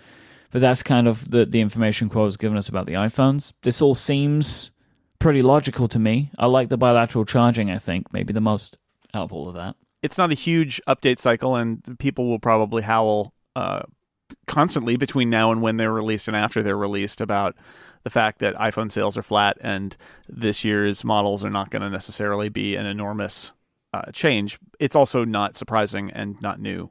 But 0.50 0.60
that's 0.62 0.82
kind 0.82 1.06
of 1.06 1.30
the 1.30 1.44
the 1.44 1.60
information 1.60 2.08
Kuo 2.08 2.24
has 2.24 2.36
given 2.36 2.56
us 2.56 2.68
about 2.68 2.86
the 2.86 2.94
iPhones. 2.94 3.52
This 3.62 3.82
all 3.82 3.94
seems 3.94 4.70
pretty 5.18 5.42
logical 5.42 5.88
to 5.88 5.98
me. 5.98 6.30
I 6.38 6.46
like 6.46 6.68
the 6.68 6.76
bilateral 6.76 7.24
charging. 7.24 7.70
I 7.70 7.78
think 7.78 8.12
maybe 8.12 8.32
the 8.32 8.40
most 8.40 8.78
out 9.14 9.24
of 9.24 9.32
all 9.32 9.48
of 9.48 9.54
that. 9.54 9.76
It's 10.02 10.18
not 10.18 10.30
a 10.30 10.34
huge 10.34 10.80
update 10.86 11.18
cycle, 11.18 11.56
and 11.56 11.98
people 11.98 12.28
will 12.28 12.38
probably 12.38 12.82
howl 12.82 13.32
uh, 13.56 13.82
constantly 14.46 14.96
between 14.96 15.30
now 15.30 15.50
and 15.52 15.62
when 15.62 15.76
they're 15.78 15.92
released 15.92 16.28
and 16.28 16.36
after 16.36 16.62
they're 16.62 16.76
released 16.76 17.20
about 17.20 17.56
the 18.04 18.10
fact 18.10 18.38
that 18.38 18.54
iPhone 18.56 18.90
sales 18.92 19.16
are 19.16 19.22
flat 19.22 19.56
and 19.60 19.96
this 20.28 20.64
year's 20.64 21.02
models 21.02 21.42
are 21.44 21.50
not 21.50 21.70
going 21.70 21.82
to 21.82 21.90
necessarily 21.90 22.48
be 22.48 22.76
an 22.76 22.86
enormous 22.86 23.52
uh, 23.92 24.10
change. 24.12 24.58
It's 24.78 24.94
also 24.94 25.24
not 25.24 25.56
surprising 25.56 26.10
and 26.12 26.40
not 26.40 26.60
new. 26.60 26.90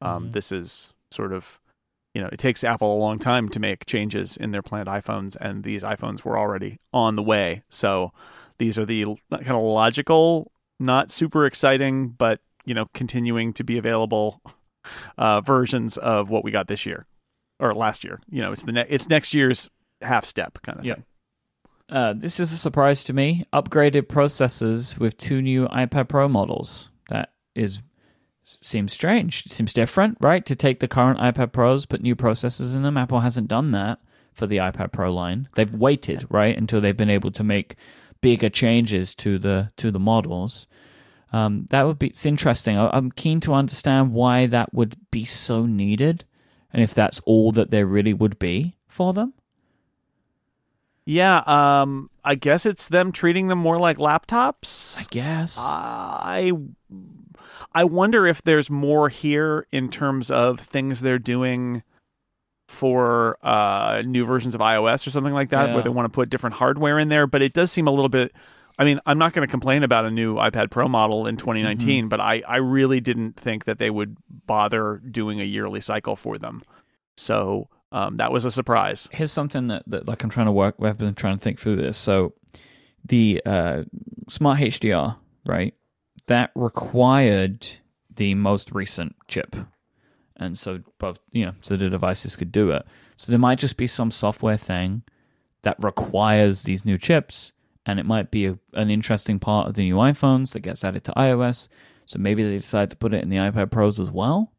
Um, 0.00 0.28
Mhm. 0.28 0.32
This 0.32 0.52
is 0.52 0.92
sort 1.10 1.32
of, 1.32 1.58
you 2.14 2.22
know, 2.22 2.28
it 2.32 2.38
takes 2.38 2.62
Apple 2.64 2.94
a 2.96 2.98
long 2.98 3.18
time 3.18 3.48
to 3.50 3.60
make 3.60 3.86
changes 3.86 4.36
in 4.36 4.52
their 4.52 4.62
planned 4.62 4.88
iPhones, 4.88 5.36
and 5.40 5.64
these 5.64 5.82
iPhones 5.82 6.24
were 6.24 6.38
already 6.38 6.78
on 6.92 7.16
the 7.16 7.22
way. 7.22 7.62
So 7.68 8.12
these 8.58 8.78
are 8.78 8.86
the 8.86 9.04
kind 9.30 9.50
of 9.50 9.62
logical, 9.62 10.52
not 10.78 11.10
super 11.10 11.44
exciting, 11.44 12.08
but 12.08 12.40
you 12.64 12.72
know, 12.74 12.86
continuing 12.94 13.52
to 13.54 13.64
be 13.64 13.76
available 13.78 14.40
uh, 15.18 15.40
versions 15.40 15.96
of 15.98 16.30
what 16.30 16.44
we 16.44 16.50
got 16.50 16.68
this 16.68 16.86
year 16.86 17.06
or 17.60 17.74
last 17.74 18.04
year. 18.04 18.20
You 18.30 18.42
know, 18.42 18.52
it's 18.52 18.62
the 18.62 18.72
ne- 18.72 18.86
it's 18.88 19.08
next 19.08 19.34
year's 19.34 19.68
half 20.00 20.24
step 20.24 20.60
kind 20.62 20.78
of 20.78 20.84
Yeah. 20.84 20.94
thing. 20.94 21.04
Uh, 21.90 22.14
this 22.16 22.40
is 22.40 22.50
a 22.52 22.56
surprise 22.56 23.04
to 23.04 23.12
me. 23.12 23.44
Upgraded 23.52 24.02
processors 24.02 24.98
with 24.98 25.18
two 25.18 25.42
new 25.42 25.66
iPad 25.68 26.08
Pro 26.08 26.28
models. 26.28 26.88
That 27.10 27.32
is 27.54 27.80
seems 28.44 28.92
strange. 28.92 29.46
It 29.46 29.52
seems 29.52 29.72
different, 29.72 30.18
right? 30.20 30.44
To 30.46 30.54
take 30.54 30.80
the 30.80 30.88
current 30.88 31.18
iPad 31.18 31.52
Pros, 31.52 31.86
put 31.86 32.02
new 32.02 32.16
processors 32.16 32.74
in 32.74 32.82
them. 32.82 32.96
Apple 32.96 33.20
hasn't 33.20 33.48
done 33.48 33.70
that 33.72 33.98
for 34.32 34.46
the 34.46 34.58
iPad 34.58 34.92
Pro 34.92 35.12
line. 35.12 35.48
They've 35.54 35.74
waited, 35.74 36.26
right, 36.28 36.56
until 36.56 36.80
they've 36.80 36.96
been 36.96 37.10
able 37.10 37.30
to 37.32 37.44
make 37.44 37.76
bigger 38.20 38.48
changes 38.48 39.14
to 39.14 39.38
the 39.38 39.70
to 39.76 39.90
the 39.90 39.98
models. 39.98 40.66
Um, 41.32 41.66
that 41.70 41.82
would 41.82 41.98
be 41.98 42.08
it's 42.08 42.26
interesting. 42.26 42.78
I, 42.78 42.90
I'm 42.90 43.10
keen 43.10 43.40
to 43.40 43.54
understand 43.54 44.12
why 44.12 44.46
that 44.46 44.72
would 44.72 44.96
be 45.10 45.24
so 45.24 45.66
needed, 45.66 46.24
and 46.72 46.82
if 46.82 46.94
that's 46.94 47.20
all 47.20 47.52
that 47.52 47.70
there 47.70 47.86
really 47.86 48.14
would 48.14 48.38
be 48.38 48.76
for 48.86 49.12
them. 49.12 49.34
Yeah, 51.06 51.42
um, 51.46 52.08
I 52.24 52.34
guess 52.34 52.64
it's 52.64 52.88
them 52.88 53.12
treating 53.12 53.48
them 53.48 53.58
more 53.58 53.78
like 53.78 53.98
laptops. 53.98 54.98
I 54.98 55.04
guess. 55.10 55.58
I 55.60 56.52
I 57.72 57.84
wonder 57.84 58.26
if 58.26 58.42
there's 58.42 58.70
more 58.70 59.08
here 59.08 59.66
in 59.72 59.88
terms 59.90 60.30
of 60.30 60.60
things 60.60 61.00
they're 61.00 61.18
doing 61.18 61.82
for 62.68 63.36
uh, 63.46 64.02
new 64.04 64.24
versions 64.24 64.54
of 64.54 64.60
iOS 64.60 65.06
or 65.06 65.10
something 65.10 65.34
like 65.34 65.50
that, 65.50 65.68
Yeah. 65.68 65.74
where 65.74 65.82
they 65.82 65.90
want 65.90 66.06
to 66.06 66.10
put 66.14 66.30
different 66.30 66.56
hardware 66.56 66.98
in 66.98 67.08
there. 67.08 67.26
But 67.26 67.42
it 67.42 67.52
does 67.52 67.70
seem 67.70 67.86
a 67.86 67.90
little 67.90 68.08
bit. 68.08 68.32
I 68.78 68.84
mean, 68.84 68.98
I'm 69.06 69.18
not 69.18 69.32
going 69.34 69.46
to 69.46 69.50
complain 69.50 69.82
about 69.84 70.04
a 70.04 70.10
new 70.10 70.34
iPad 70.36 70.70
Pro 70.70 70.88
model 70.88 71.26
in 71.26 71.36
2019, 71.36 72.08
but 72.08 72.20
I, 72.20 72.42
I 72.48 72.56
really 72.56 73.00
didn't 73.00 73.36
think 73.36 73.66
that 73.66 73.78
they 73.78 73.90
would 73.90 74.16
bother 74.46 75.00
doing 75.08 75.40
a 75.40 75.44
yearly 75.44 75.80
cycle 75.80 76.16
for 76.16 76.38
them. 76.38 76.62
So 77.16 77.68
um, 77.92 78.16
that 78.16 78.32
was 78.32 78.44
a 78.44 78.50
surprise. 78.50 79.08
here's 79.12 79.30
something 79.30 79.68
that, 79.68 79.84
that 79.86 80.08
like 80.08 80.24
I'm 80.24 80.30
trying 80.30 80.46
to 80.46 80.52
work. 80.52 80.74
I've 80.82 80.98
been 80.98 81.14
trying 81.14 81.34
to 81.36 81.40
think 81.40 81.60
through 81.60 81.76
this. 81.76 81.96
So 81.96 82.34
the 83.04 83.40
uh, 83.46 83.84
smart 84.28 84.58
HDR, 84.58 85.16
right? 85.46 85.74
That 86.26 86.50
required 86.54 87.66
the 88.14 88.34
most 88.34 88.72
recent 88.72 89.16
chip, 89.28 89.56
and 90.36 90.56
so 90.56 90.80
both 90.98 91.18
you 91.32 91.46
know, 91.46 91.54
so 91.60 91.76
the 91.76 91.90
devices 91.90 92.36
could 92.36 92.52
do 92.52 92.70
it. 92.70 92.86
So 93.16 93.30
there 93.30 93.38
might 93.38 93.58
just 93.58 93.76
be 93.76 93.86
some 93.86 94.10
software 94.10 94.56
thing 94.56 95.02
that 95.62 95.82
requires 95.82 96.62
these 96.62 96.84
new 96.84 96.96
chips, 96.96 97.52
and 97.84 98.00
it 98.00 98.06
might 98.06 98.30
be 98.30 98.46
a, 98.46 98.58
an 98.72 98.90
interesting 98.90 99.38
part 99.38 99.68
of 99.68 99.74
the 99.74 99.82
new 99.82 99.96
iPhones 99.96 100.52
that 100.52 100.60
gets 100.60 100.84
added 100.84 101.04
to 101.04 101.12
iOS. 101.12 101.68
So 102.06 102.18
maybe 102.18 102.42
they 102.42 102.56
decide 102.56 102.90
to 102.90 102.96
put 102.96 103.14
it 103.14 103.22
in 103.22 103.30
the 103.30 103.36
iPad 103.36 103.70
Pros 103.70 103.98
as 103.98 104.10
well. 104.10 104.52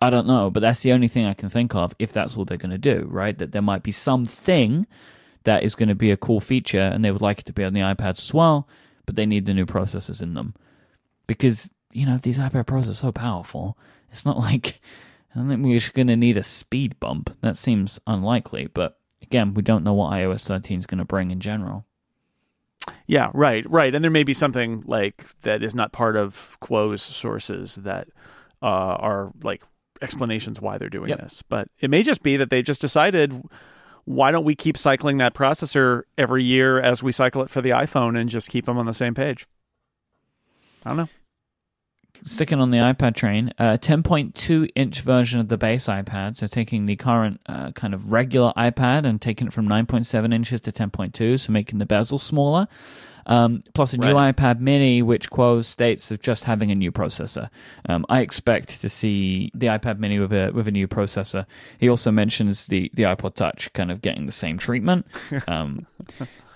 I 0.00 0.10
don't 0.10 0.26
know, 0.26 0.50
but 0.50 0.60
that's 0.60 0.82
the 0.82 0.92
only 0.92 1.08
thing 1.08 1.24
I 1.24 1.34
can 1.34 1.48
think 1.48 1.74
of 1.74 1.94
if 1.98 2.12
that's 2.12 2.36
all 2.36 2.44
they're 2.44 2.58
going 2.58 2.70
to 2.70 2.78
do, 2.78 3.06
right? 3.10 3.36
That 3.36 3.52
there 3.52 3.62
might 3.62 3.82
be 3.82 3.90
something 3.90 4.86
that 5.44 5.62
is 5.62 5.74
going 5.74 5.88
to 5.88 5.94
be 5.94 6.10
a 6.10 6.16
cool 6.16 6.40
feature 6.40 6.80
and 6.80 7.04
they 7.04 7.10
would 7.10 7.22
like 7.22 7.38
it 7.38 7.46
to 7.46 7.52
be 7.52 7.64
on 7.64 7.72
the 7.72 7.80
iPads 7.80 8.20
as 8.20 8.34
well, 8.34 8.68
but 9.06 9.16
they 9.16 9.26
need 9.26 9.46
the 9.46 9.54
new 9.54 9.64
processors 9.64 10.22
in 10.22 10.34
them. 10.34 10.54
Because, 11.26 11.70
you 11.92 12.06
know, 12.06 12.18
these 12.18 12.38
iPad 12.38 12.66
Pros 12.66 12.88
are 12.88 12.94
so 12.94 13.12
powerful. 13.12 13.76
It's 14.10 14.24
not 14.24 14.38
like 14.50 14.80
I 15.34 15.38
don't 15.38 15.48
think 15.48 15.64
we're 15.64 15.78
just 15.78 15.94
going 15.94 16.06
to 16.06 16.16
need 16.16 16.36
a 16.36 16.42
speed 16.42 16.98
bump. 16.98 17.36
That 17.42 17.56
seems 17.56 18.00
unlikely, 18.06 18.68
but 18.72 18.98
again, 19.22 19.54
we 19.54 19.62
don't 19.62 19.84
know 19.84 19.92
what 19.92 20.12
iOS 20.12 20.46
13 20.46 20.78
is 20.78 20.86
going 20.86 20.98
to 20.98 21.04
bring 21.04 21.30
in 21.30 21.40
general. 21.40 21.84
Yeah, 23.06 23.30
right, 23.34 23.68
right. 23.68 23.94
And 23.94 24.02
there 24.02 24.10
may 24.10 24.22
be 24.22 24.32
something 24.32 24.82
like 24.86 25.26
that 25.42 25.62
is 25.62 25.74
not 25.74 25.92
part 25.92 26.16
of 26.16 26.56
Kuo's 26.60 27.02
sources 27.02 27.74
that 27.76 28.08
uh, 28.62 28.66
are 28.66 29.32
like 29.42 29.62
explanations 30.00 30.60
why 30.60 30.78
they're 30.78 30.88
doing 30.88 31.08
Yep. 31.10 31.20
this. 31.20 31.42
But 31.42 31.68
it 31.80 31.90
may 31.90 32.02
just 32.02 32.22
be 32.22 32.36
that 32.36 32.48
they 32.50 32.62
just 32.62 32.80
decided 32.80 33.42
why 34.04 34.30
don't 34.30 34.44
we 34.44 34.54
keep 34.54 34.78
cycling 34.78 35.18
that 35.18 35.34
processor 35.34 36.02
every 36.16 36.44
year 36.44 36.80
as 36.80 37.02
we 37.02 37.10
cycle 37.10 37.42
it 37.42 37.50
for 37.50 37.60
the 37.60 37.70
iPhone 37.70 38.16
and 38.18 38.30
just 38.30 38.48
keep 38.48 38.66
them 38.66 38.78
on 38.78 38.86
the 38.86 38.94
same 38.94 39.14
page? 39.14 39.46
I 40.86 40.90
don't 40.90 40.96
know. 40.98 41.08
Sticking 42.24 42.60
on 42.60 42.70
the 42.70 42.78
iPad 42.78 43.14
train, 43.14 43.52
a 43.58 43.76
10.2 43.76 44.70
inch 44.74 45.02
version 45.02 45.38
of 45.38 45.48
the 45.48 45.58
base 45.58 45.86
iPad, 45.86 46.38
so 46.38 46.46
taking 46.46 46.86
the 46.86 46.96
current 46.96 47.40
uh, 47.44 47.72
kind 47.72 47.92
of 47.92 48.10
regular 48.10 48.54
iPad 48.56 49.04
and 49.04 49.20
taking 49.20 49.48
it 49.48 49.52
from 49.52 49.68
9.7 49.68 50.32
inches 50.32 50.62
to 50.62 50.72
10.2, 50.72 51.38
so 51.38 51.52
making 51.52 51.78
the 51.78 51.84
bezel 51.84 52.18
smaller. 52.18 52.68
Um, 53.26 53.62
plus 53.74 53.92
a 53.92 53.98
new 53.98 54.14
Right. 54.14 54.34
iPad 54.34 54.60
mini, 54.60 55.02
which 55.02 55.30
Kuo 55.30 55.62
states 55.62 56.10
of 56.10 56.20
just 56.22 56.44
having 56.44 56.70
a 56.70 56.74
new 56.74 56.90
processor. 56.90 57.50
Um, 57.86 58.06
I 58.08 58.20
expect 58.20 58.80
to 58.80 58.88
see 58.88 59.50
the 59.52 59.66
iPad 59.66 59.98
mini 59.98 60.18
with 60.20 60.32
a 60.32 60.52
with 60.54 60.68
a 60.68 60.70
new 60.70 60.86
processor. 60.88 61.44
He 61.78 61.88
also 61.88 62.10
mentions 62.12 62.68
the 62.68 62.90
the 62.94 63.02
iPod 63.02 63.34
Touch 63.34 63.70
kind 63.74 63.90
of 63.90 64.00
getting 64.00 64.24
the 64.26 64.32
same 64.32 64.56
treatment. 64.58 65.06
Um, 65.48 65.86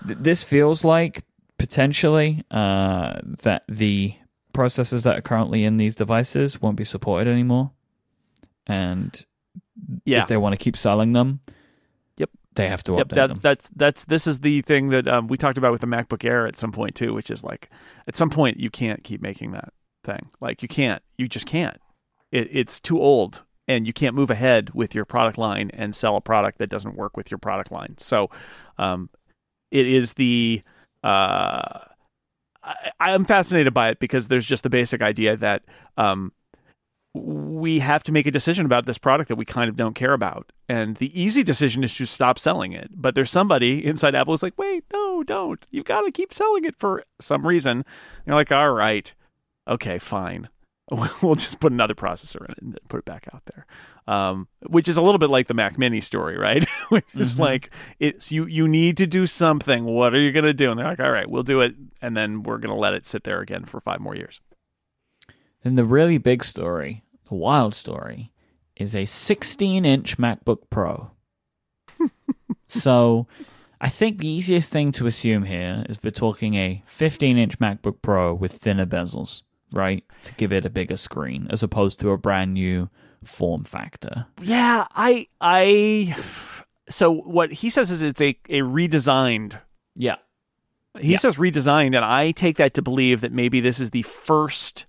th- 0.07 0.17
this 0.19 0.43
feels 0.45 0.83
like 0.85 1.23
potentially 1.59 2.43
uh, 2.49 3.19
that 3.43 3.63
the 3.67 4.13
processors 4.53 5.03
that 5.03 5.17
are 5.17 5.21
currently 5.21 5.63
in 5.63 5.77
these 5.77 5.95
devices 5.95 6.61
won't 6.61 6.77
be 6.77 6.83
supported 6.83 7.29
anymore, 7.29 7.71
and 8.67 9.25
Yeah. 10.05 10.21
if 10.21 10.27
they 10.27 10.37
want 10.37 10.53
to 10.53 10.57
keep 10.63 10.77
selling 10.77 11.13
them, 11.13 11.39
Yep. 12.17 12.29
they 12.55 12.67
have 12.67 12.83
to 12.83 12.93
Yep, 12.97 13.07
update 13.07 13.15
that's 13.15 13.33
them. 13.33 13.39
that's 13.41 13.69
that's 13.75 14.05
this 14.05 14.27
is 14.27 14.39
the 14.39 14.61
thing 14.61 14.89
that 14.89 15.07
um, 15.07 15.27
we 15.27 15.37
talked 15.37 15.57
about 15.57 15.71
with 15.71 15.81
the 15.81 15.87
MacBook 15.87 16.23
Air 16.23 16.45
at 16.47 16.57
some 16.57 16.71
point 16.71 16.95
too, 16.95 17.13
which 17.13 17.29
is 17.31 17.43
like 17.43 17.69
at 18.07 18.15
some 18.15 18.29
point 18.29 18.59
you 18.59 18.69
can't 18.69 19.03
keep 19.03 19.21
making 19.21 19.51
that 19.51 19.73
thing. 20.03 20.29
Like 20.39 20.61
you 20.61 20.67
can't, 20.67 21.01
you 21.17 21.27
just 21.27 21.45
can't. 21.45 21.77
It, 22.31 22.47
it's 22.51 22.79
too 22.79 22.99
old, 22.99 23.43
and 23.67 23.85
you 23.85 23.93
can't 23.93 24.15
move 24.15 24.29
ahead 24.29 24.71
with 24.73 24.95
your 24.95 25.05
product 25.05 25.37
line 25.37 25.69
and 25.73 25.95
sell 25.95 26.15
a 26.15 26.21
product 26.21 26.59
that 26.59 26.67
doesn't 26.69 26.95
work 26.95 27.17
with 27.17 27.29
your 27.31 27.37
product 27.37 27.71
line. 27.71 27.95
So, 27.97 28.29
um, 28.77 29.09
it 29.69 29.85
is 29.87 30.13
the 30.13 30.61
uh, 31.03 31.79
I, 32.63 32.91
I'm 32.99 33.25
fascinated 33.25 33.73
by 33.73 33.89
it 33.89 33.99
because 33.99 34.27
there's 34.27 34.45
just 34.45 34.63
the 34.63 34.69
basic 34.69 35.01
idea 35.01 35.35
that 35.37 35.63
um, 35.97 36.31
we 37.13 37.79
have 37.79 38.03
to 38.03 38.11
make 38.11 38.25
a 38.25 38.31
decision 38.31 38.65
about 38.65 38.85
this 38.85 38.97
product 38.97 39.27
that 39.29 39.35
we 39.35 39.45
kind 39.45 39.69
of 39.69 39.75
don't 39.75 39.95
care 39.95 40.13
about. 40.13 40.51
And 40.69 40.95
the 40.97 41.19
easy 41.19 41.43
decision 41.43 41.83
is 41.83 41.93
to 41.95 42.05
stop 42.05 42.39
selling 42.39 42.71
it. 42.71 42.89
But 42.93 43.15
there's 43.15 43.31
somebody 43.31 43.85
inside 43.85 44.15
Apple 44.15 44.33
who's 44.33 44.43
like, 44.43 44.57
wait, 44.57 44.85
no, 44.93 45.23
don't. 45.23 45.65
You've 45.71 45.85
got 45.85 46.01
to 46.01 46.11
keep 46.11 46.33
selling 46.33 46.63
it 46.63 46.75
for 46.77 47.03
some 47.19 47.45
reason. 47.45 47.77
And 47.77 47.85
you're 48.25 48.35
like, 48.35 48.51
all 48.51 48.71
right, 48.71 49.13
okay, 49.67 49.99
fine. 49.99 50.49
We'll 51.21 51.35
just 51.35 51.61
put 51.61 51.71
another 51.71 51.93
processor 51.95 52.43
in 52.43 52.51
it 52.51 52.61
and 52.61 52.79
put 52.89 52.97
it 52.97 53.05
back 53.05 53.25
out 53.33 53.43
there. 53.53 53.65
Um, 54.07 54.47
which 54.67 54.87
is 54.89 54.97
a 54.97 55.01
little 55.01 55.19
bit 55.19 55.29
like 55.29 55.47
the 55.47 55.53
Mac 55.53 55.77
Mini 55.77 56.01
story, 56.01 56.37
right? 56.37 56.65
which 56.89 57.05
is 57.15 57.35
Mhm. 57.35 57.39
like 57.39 57.69
it's 57.99 58.31
you 58.31 58.45
you 58.45 58.67
need 58.67 58.97
to 58.97 59.05
do 59.07 59.25
something. 59.27 59.85
What 59.85 60.13
are 60.15 60.19
you 60.19 60.31
gonna 60.31 60.53
do? 60.53 60.71
And 60.71 60.79
they're 60.79 60.87
like, 60.87 60.99
all 60.99 61.11
right, 61.11 61.29
we'll 61.29 61.43
do 61.43 61.61
it, 61.61 61.75
and 62.01 62.17
then 62.17 62.43
we're 62.43 62.57
gonna 62.57 62.75
let 62.75 62.93
it 62.95 63.05
sit 63.07 63.23
there 63.23 63.41
again 63.41 63.63
for 63.65 63.79
five 63.79 63.99
more 64.01 64.15
years. 64.15 64.41
Then 65.63 65.75
the 65.75 65.85
really 65.85 66.17
big 66.17 66.43
story, 66.43 67.03
the 67.29 67.35
wild 67.35 67.75
story, 67.75 68.31
is 68.75 68.95
a 68.95 69.05
16 69.05 69.85
inch 69.85 70.17
MacBook 70.17 70.63
Pro. 70.71 71.11
so 72.67 73.27
I 73.79 73.89
think 73.89 74.19
the 74.19 74.27
easiest 74.27 74.69
thing 74.69 74.91
to 74.93 75.07
assume 75.07 75.43
here 75.43 75.85
is 75.89 75.99
we're 76.03 76.09
talking 76.11 76.55
a 76.55 76.81
15 76.85 77.37
inch 77.37 77.59
MacBook 77.59 78.01
Pro 78.01 78.33
with 78.33 78.53
thinner 78.53 78.85
bezels, 78.85 79.43
right? 79.71 80.03
To 80.23 80.33
give 80.35 80.51
it 80.51 80.65
a 80.65 80.69
bigger 80.69 80.97
screen 80.97 81.47
as 81.49 81.63
opposed 81.63 81.99
to 82.01 82.09
a 82.09 82.17
brand 82.17 82.53
new 82.53 82.89
form 83.23 83.63
factor. 83.63 84.25
Yeah, 84.41 84.85
I 84.95 85.27
I 85.39 86.15
so 86.89 87.11
what 87.11 87.51
he 87.51 87.69
says 87.69 87.91
is 87.91 88.01
it's 88.01 88.21
a 88.21 88.37
a 88.49 88.59
redesigned. 88.61 89.59
Yeah. 89.95 90.15
He 90.99 91.11
Yeah. 91.11 91.17
says 91.17 91.37
redesigned, 91.37 91.95
and 91.95 92.03
I 92.03 92.31
take 92.31 92.57
that 92.57 92.73
to 92.73 92.81
believe 92.81 93.21
that 93.21 93.31
maybe 93.31 93.59
this 93.61 93.79
is 93.79 93.91
the 93.91 94.01
first 94.01 94.85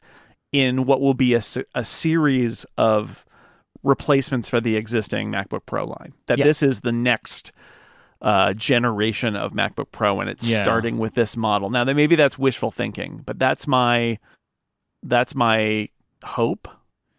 in 0.50 0.84
what 0.84 1.00
will 1.00 1.14
be 1.14 1.34
a, 1.34 1.42
a 1.74 1.84
series 1.84 2.66
of 2.76 3.24
replacements 3.82 4.48
for 4.48 4.60
the 4.60 4.76
existing 4.76 5.30
MacBook 5.30 5.64
Pro 5.66 5.84
line. 5.86 6.12
That 6.26 6.38
Yeah. 6.38 6.44
this 6.44 6.62
is 6.62 6.80
the 6.80 6.92
next 6.92 7.52
uh, 8.20 8.52
generation 8.54 9.34
of 9.34 9.52
MacBook 9.52 9.90
Pro, 9.90 10.20
and 10.20 10.30
it's 10.30 10.48
Yeah. 10.48 10.62
starting 10.62 10.98
with 10.98 11.14
this 11.14 11.36
model. 11.36 11.70
Now, 11.70 11.82
maybe 11.84 12.14
that's 12.14 12.38
wishful 12.38 12.70
thinking, 12.70 13.22
but 13.26 13.38
that's 13.38 13.66
my 13.66 14.18
that's 15.02 15.34
my 15.34 15.88
hope. 16.22 16.68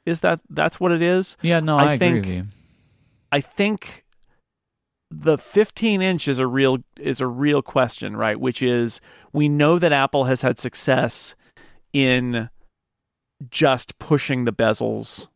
Is 0.05 0.19
that 0.21 0.41
that's 0.49 0.79
what 0.79 0.91
it 0.91 1.01
is? 1.01 1.37
Yeah, 1.41 1.59
no, 1.59 1.77
I 1.77 1.83
I, 1.83 1.93
agree 1.93 1.97
think- 2.07 2.25
with 2.25 2.33
you. 2.35 2.43
I 3.31 3.41
think 3.41 4.05
the 5.09 5.37
15 5.37 6.01
inch 6.01 6.27
is 6.27 6.39
a 6.39 6.47
real 6.47 6.79
is 6.99 7.21
a 7.21 7.27
real 7.27 7.61
question, 7.61 8.15
right? 8.17 8.39
Which 8.39 8.61
is 8.61 8.99
we 9.31 9.47
know 9.49 9.79
that 9.79 9.91
Apple 9.91 10.25
has 10.25 10.41
had 10.41 10.59
success 10.59 11.35
in 11.93 12.49
just 13.49 13.97
pushing 13.99 14.45
the 14.45 14.53
bezels 14.53 15.27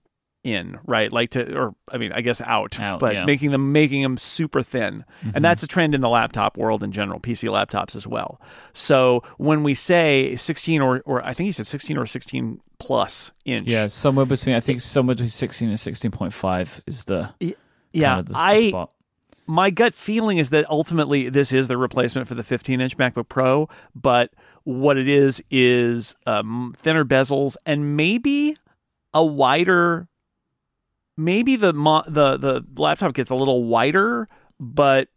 in, 0.44 0.80
right? 0.86 1.12
Like 1.12 1.32
to 1.32 1.56
or 1.56 1.76
I 1.92 1.98
mean, 1.98 2.12
I 2.14 2.22
guess 2.22 2.40
out, 2.42 2.80
Out, 2.80 3.00
but 3.00 3.16
yeah. 3.16 3.26
making 3.26 3.52
them 3.52 3.72
making 3.72 4.02
them 4.04 4.18
super 4.18 4.62
thin. 4.62 5.04
Mhm. 5.24 5.32
And 5.36 5.46
that's 5.46 5.62
a 5.64 5.68
trend 5.68 5.94
in 5.94 6.02
the 6.02 6.10
laptop 6.10 6.58
world 6.58 6.84
in 6.84 6.92
general, 6.92 7.20
PC 7.20 7.50
laptops 7.50 7.96
as 7.96 8.08
well. 8.08 8.40
So 8.74 9.24
when 9.38 9.64
we 9.64 9.74
say 9.74 10.36
16 10.36 10.82
or 10.82 11.02
or 11.06 11.24
I 11.26 11.34
think 11.34 11.46
he 11.48 11.52
said 11.52 11.68
16 11.68 11.98
or 11.98 12.06
16 12.06 12.62
plus 12.80 13.32
inch. 13.46 13.70
yeah, 13.72 13.88
somewhere 13.88 14.26
between 14.26 14.56
I 14.56 14.60
think 14.60 14.82
somewhere 14.82 15.16
between 15.16 15.30
16 15.30 15.70
and 15.70 15.78
16.5 15.78 16.82
is 16.88 17.06
the 17.06 17.34
Yeah, 17.40 18.10
kind 18.16 18.20
of 18.22 18.26
the, 18.28 18.34
the 18.34 18.40
I 18.40 18.70
spot. 18.70 18.92
my 19.48 19.70
gut 19.70 19.94
feeling 19.94 20.38
is 20.38 20.50
that 20.52 20.70
ultimately 20.70 21.30
this 21.30 21.52
is 21.52 21.68
the 21.68 21.78
replacement 21.78 22.28
for 22.28 22.36
the 22.36 22.44
15 22.44 22.80
inch 22.82 22.98
MacBook 22.98 23.28
Pro, 23.30 23.68
but 23.96 24.32
what 24.64 24.98
it 24.98 25.08
is 25.08 25.42
is 25.50 26.16
um, 26.26 26.76
thinner 26.78 27.06
bezels 27.06 27.56
and 27.66 27.96
maybe 27.98 28.58
a 29.14 29.26
wider. 29.26 30.08
Maybe 31.20 31.56
the 31.56 31.74
mo- 31.74 32.04
the 32.08 32.38
the 32.38 32.64
laptop 32.76 33.14
gets 33.16 33.32
a 33.32 33.36
little 33.36 33.64
wider, 33.64 34.28
but 34.60 35.08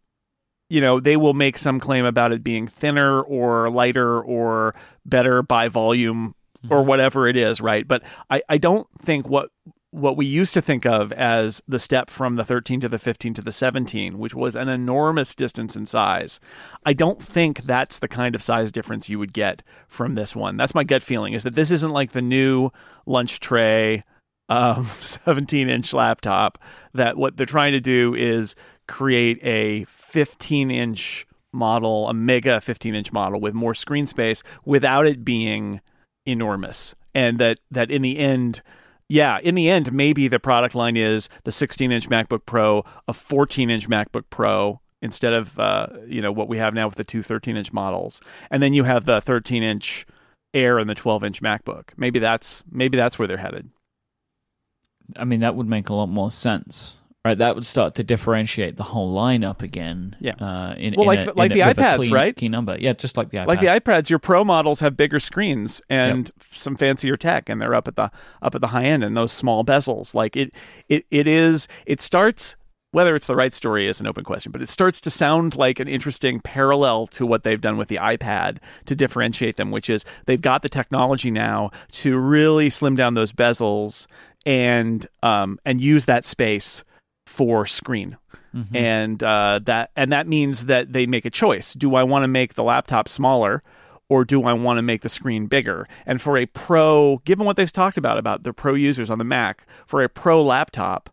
you 0.70 0.80
know 0.80 0.98
they 0.98 1.16
will 1.18 1.34
make 1.34 1.58
some 1.58 1.78
claim 1.78 2.06
about 2.06 2.32
it 2.32 2.42
being 2.42 2.66
thinner 2.66 3.20
or 3.20 3.68
lighter 3.68 4.18
or 4.22 4.74
better 5.04 5.42
by 5.42 5.68
volume 5.68 6.34
or 6.68 6.82
whatever 6.82 7.26
it 7.26 7.36
is, 7.36 7.60
right? 7.60 7.86
But 7.86 8.02
I, 8.28 8.42
I 8.48 8.58
don't 8.58 8.86
think 9.00 9.28
what 9.28 9.50
what 9.92 10.16
we 10.16 10.24
used 10.24 10.54
to 10.54 10.62
think 10.62 10.86
of 10.86 11.10
as 11.12 11.60
the 11.66 11.78
step 11.78 12.10
from 12.10 12.36
the 12.36 12.44
13 12.44 12.78
to 12.80 12.88
the 12.88 12.98
15 12.98 13.34
to 13.34 13.42
the 13.42 13.50
17, 13.50 14.18
which 14.18 14.34
was 14.34 14.54
an 14.54 14.68
enormous 14.68 15.34
distance 15.34 15.74
in 15.74 15.84
size. 15.84 16.38
I 16.86 16.92
don't 16.92 17.20
think 17.20 17.62
that's 17.62 17.98
the 17.98 18.06
kind 18.06 18.36
of 18.36 18.42
size 18.42 18.70
difference 18.70 19.08
you 19.08 19.18
would 19.18 19.32
get 19.32 19.64
from 19.88 20.14
this 20.14 20.36
one. 20.36 20.56
That's 20.56 20.76
my 20.76 20.84
gut 20.84 21.02
feeling 21.02 21.32
is 21.32 21.42
that 21.42 21.56
this 21.56 21.72
isn't 21.72 21.90
like 21.90 22.12
the 22.12 22.22
new 22.22 22.70
lunch 23.04 23.40
tray 23.40 24.04
um, 24.48 24.88
17 25.02 25.68
inch 25.68 25.92
laptop 25.92 26.58
that 26.94 27.16
what 27.16 27.36
they're 27.36 27.46
trying 27.46 27.72
to 27.72 27.80
do 27.80 28.14
is 28.14 28.54
create 28.86 29.38
a 29.42 29.84
15 29.86 30.70
inch 30.70 31.26
model, 31.52 32.08
a 32.08 32.14
mega 32.14 32.60
15 32.60 32.94
inch 32.94 33.12
model 33.12 33.40
with 33.40 33.54
more 33.54 33.74
screen 33.74 34.06
space 34.06 34.42
without 34.64 35.06
it 35.06 35.24
being 35.24 35.80
enormous. 36.26 36.94
And 37.14 37.38
that, 37.38 37.58
that 37.70 37.90
in 37.90 38.02
the 38.02 38.18
end, 38.18 38.62
yeah, 39.08 39.38
in 39.42 39.54
the 39.56 39.68
end, 39.68 39.92
maybe 39.92 40.28
the 40.28 40.38
product 40.38 40.74
line 40.74 40.96
is 40.96 41.28
the 41.44 41.52
16 41.52 41.90
inch 41.90 42.08
MacBook 42.08 42.46
Pro, 42.46 42.84
a 43.08 43.12
14 43.12 43.68
inch 43.70 43.88
MacBook 43.88 44.24
Pro 44.30 44.80
instead 45.02 45.32
of 45.32 45.58
uh, 45.58 45.88
you 46.06 46.20
know 46.20 46.30
what 46.30 46.48
we 46.48 46.58
have 46.58 46.74
now 46.74 46.86
with 46.86 46.96
the 46.96 47.04
two 47.04 47.22
13 47.22 47.56
inch 47.56 47.72
models, 47.72 48.20
and 48.50 48.62
then 48.62 48.72
you 48.72 48.84
have 48.84 49.06
the 49.06 49.20
13 49.20 49.62
inch 49.62 50.06
Air 50.52 50.78
and 50.78 50.90
the 50.90 50.94
12 50.94 51.24
inch 51.24 51.42
MacBook. 51.42 51.90
Maybe 51.96 52.18
that's 52.18 52.62
maybe 52.70 52.96
that's 52.96 53.18
where 53.18 53.28
they're 53.28 53.36
headed. 53.36 53.70
I 55.16 55.24
mean, 55.24 55.40
that 55.40 55.56
would 55.56 55.68
make 55.68 55.88
a 55.88 55.94
lot 55.94 56.06
more 56.06 56.30
sense, 56.30 56.99
right? 57.24 57.36
That 57.36 57.54
would 57.54 57.66
start 57.66 57.94
to 57.96 58.04
differentiate 58.04 58.76
the 58.76 58.82
whole 58.82 59.14
lineup 59.14 59.62
again. 59.62 60.16
Yeah. 60.20 60.32
Uh, 60.40 60.74
in, 60.78 60.94
Well, 60.96 61.10
in 61.10 61.18
like- 61.18 61.28
a- 61.28 61.32
like 61.38 61.52
the 61.52 61.60
a, 61.60 61.68
with 61.68 61.78
a 61.78 61.82
iPads, 61.82 61.96
clean, 61.96 62.12
right? 62.12 62.36
Key 62.36 62.48
number. 62.48 62.76
Yeah, 62.78 62.92
just 62.94 63.16
like 63.16 63.30
the 63.30 63.38
iPads. 63.38 63.46
Like 63.46 63.60
the 63.60 63.66
iPads, 63.66 64.10
your 64.10 64.18
Pro 64.18 64.44
models 64.44 64.80
have 64.80 64.96
bigger 64.96 65.20
screens 65.20 65.82
and 65.90 66.30
some 66.50 66.76
fancier 66.76 67.16
tech, 67.16 67.48
and 67.48 67.60
they're 67.60 67.74
up 67.74 67.88
at 67.88 67.96
the 67.96 68.10
up 68.42 68.54
at 68.54 68.60
the 68.60 68.68
high 68.68 68.84
end 68.84 69.04
and 69.04 69.16
those 69.16 69.32
small 69.32 69.64
bezels. 69.64 70.14
Like 70.14 70.36
it, 70.36 70.54
it, 70.88 71.04
it 71.10 71.26
is. 71.26 71.68
It 71.86 72.00
starts 72.00 72.56
whether 72.92 73.14
it's 73.14 73.28
the 73.28 73.36
right 73.36 73.54
story 73.54 73.86
is 73.86 74.00
an 74.00 74.06
open 74.08 74.24
question, 74.24 74.50
but 74.50 74.60
it 74.60 74.68
starts 74.68 75.00
to 75.00 75.10
sound 75.10 75.54
like 75.54 75.78
an 75.78 75.86
interesting 75.86 76.40
parallel 76.40 77.06
to 77.06 77.24
what 77.24 77.44
they've 77.44 77.60
done 77.60 77.76
with 77.76 77.86
the 77.86 77.94
iPad 77.98 78.56
to 78.84 78.96
differentiate 78.96 79.56
them, 79.56 79.70
which 79.70 79.88
is 79.88 80.04
they've 80.26 80.40
got 80.40 80.62
the 80.62 80.68
technology 80.68 81.30
now 81.30 81.70
to 81.92 82.18
really 82.18 82.68
slim 82.68 82.96
down 82.96 83.14
those 83.14 83.32
bezels 83.32 84.08
and 84.44 85.06
um, 85.22 85.60
and 85.64 85.80
use 85.80 86.06
that 86.06 86.26
space 86.26 86.82
for 87.30 87.64
screen. 87.64 88.18
Mm-hmm. 88.54 88.76
And 88.76 89.22
uh, 89.22 89.60
that 89.64 89.92
and 89.94 90.12
that 90.12 90.26
means 90.26 90.66
that 90.66 90.92
they 90.92 91.06
make 91.06 91.24
a 91.24 91.30
choice. 91.30 91.72
Do 91.74 91.94
I 91.94 92.02
want 92.02 92.24
to 92.24 92.28
make 92.28 92.54
the 92.54 92.64
laptop 92.64 93.08
smaller? 93.08 93.62
Or 94.08 94.24
do 94.24 94.42
I 94.42 94.54
want 94.54 94.78
to 94.78 94.82
make 94.82 95.02
the 95.02 95.08
screen 95.08 95.46
bigger? 95.46 95.86
And 96.04 96.20
for 96.20 96.36
a 96.36 96.44
pro, 96.46 97.22
given 97.24 97.46
what 97.46 97.54
they've 97.56 97.70
talked 97.70 97.96
about 97.96 98.18
about 98.18 98.42
the 98.42 98.52
pro 98.52 98.74
users 98.74 99.08
on 99.08 99.18
the 99.18 99.24
Mac, 99.24 99.64
for 99.86 100.02
a 100.02 100.08
pro 100.08 100.42
laptop, 100.42 101.10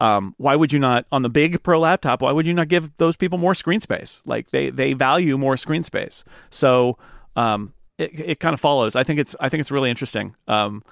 um, 0.00 0.34
why 0.38 0.56
would 0.56 0.72
you 0.72 0.78
not 0.78 1.04
on 1.12 1.20
the 1.20 1.28
big 1.28 1.62
pro 1.62 1.78
laptop 1.78 2.22
why 2.22 2.32
would 2.32 2.46
you 2.46 2.54
not 2.54 2.68
give 2.68 2.96
those 2.96 3.16
people 3.16 3.38
more 3.38 3.54
screen 3.54 3.80
space 3.80 4.20
like 4.24 4.50
they 4.50 4.68
they 4.68 4.94
value 4.94 5.38
more 5.38 5.56
screen 5.56 5.84
space 5.84 6.24
so 6.50 6.98
um, 7.36 7.72
it, 7.98 8.10
it 8.18 8.40
kind 8.40 8.52
of 8.52 8.58
follows 8.58 8.96
i 8.96 9.04
think 9.04 9.20
it's 9.20 9.36
i 9.38 9.48
think 9.48 9.60
it's 9.60 9.70
really 9.70 9.90
interesting 9.90 10.34
um, 10.48 10.82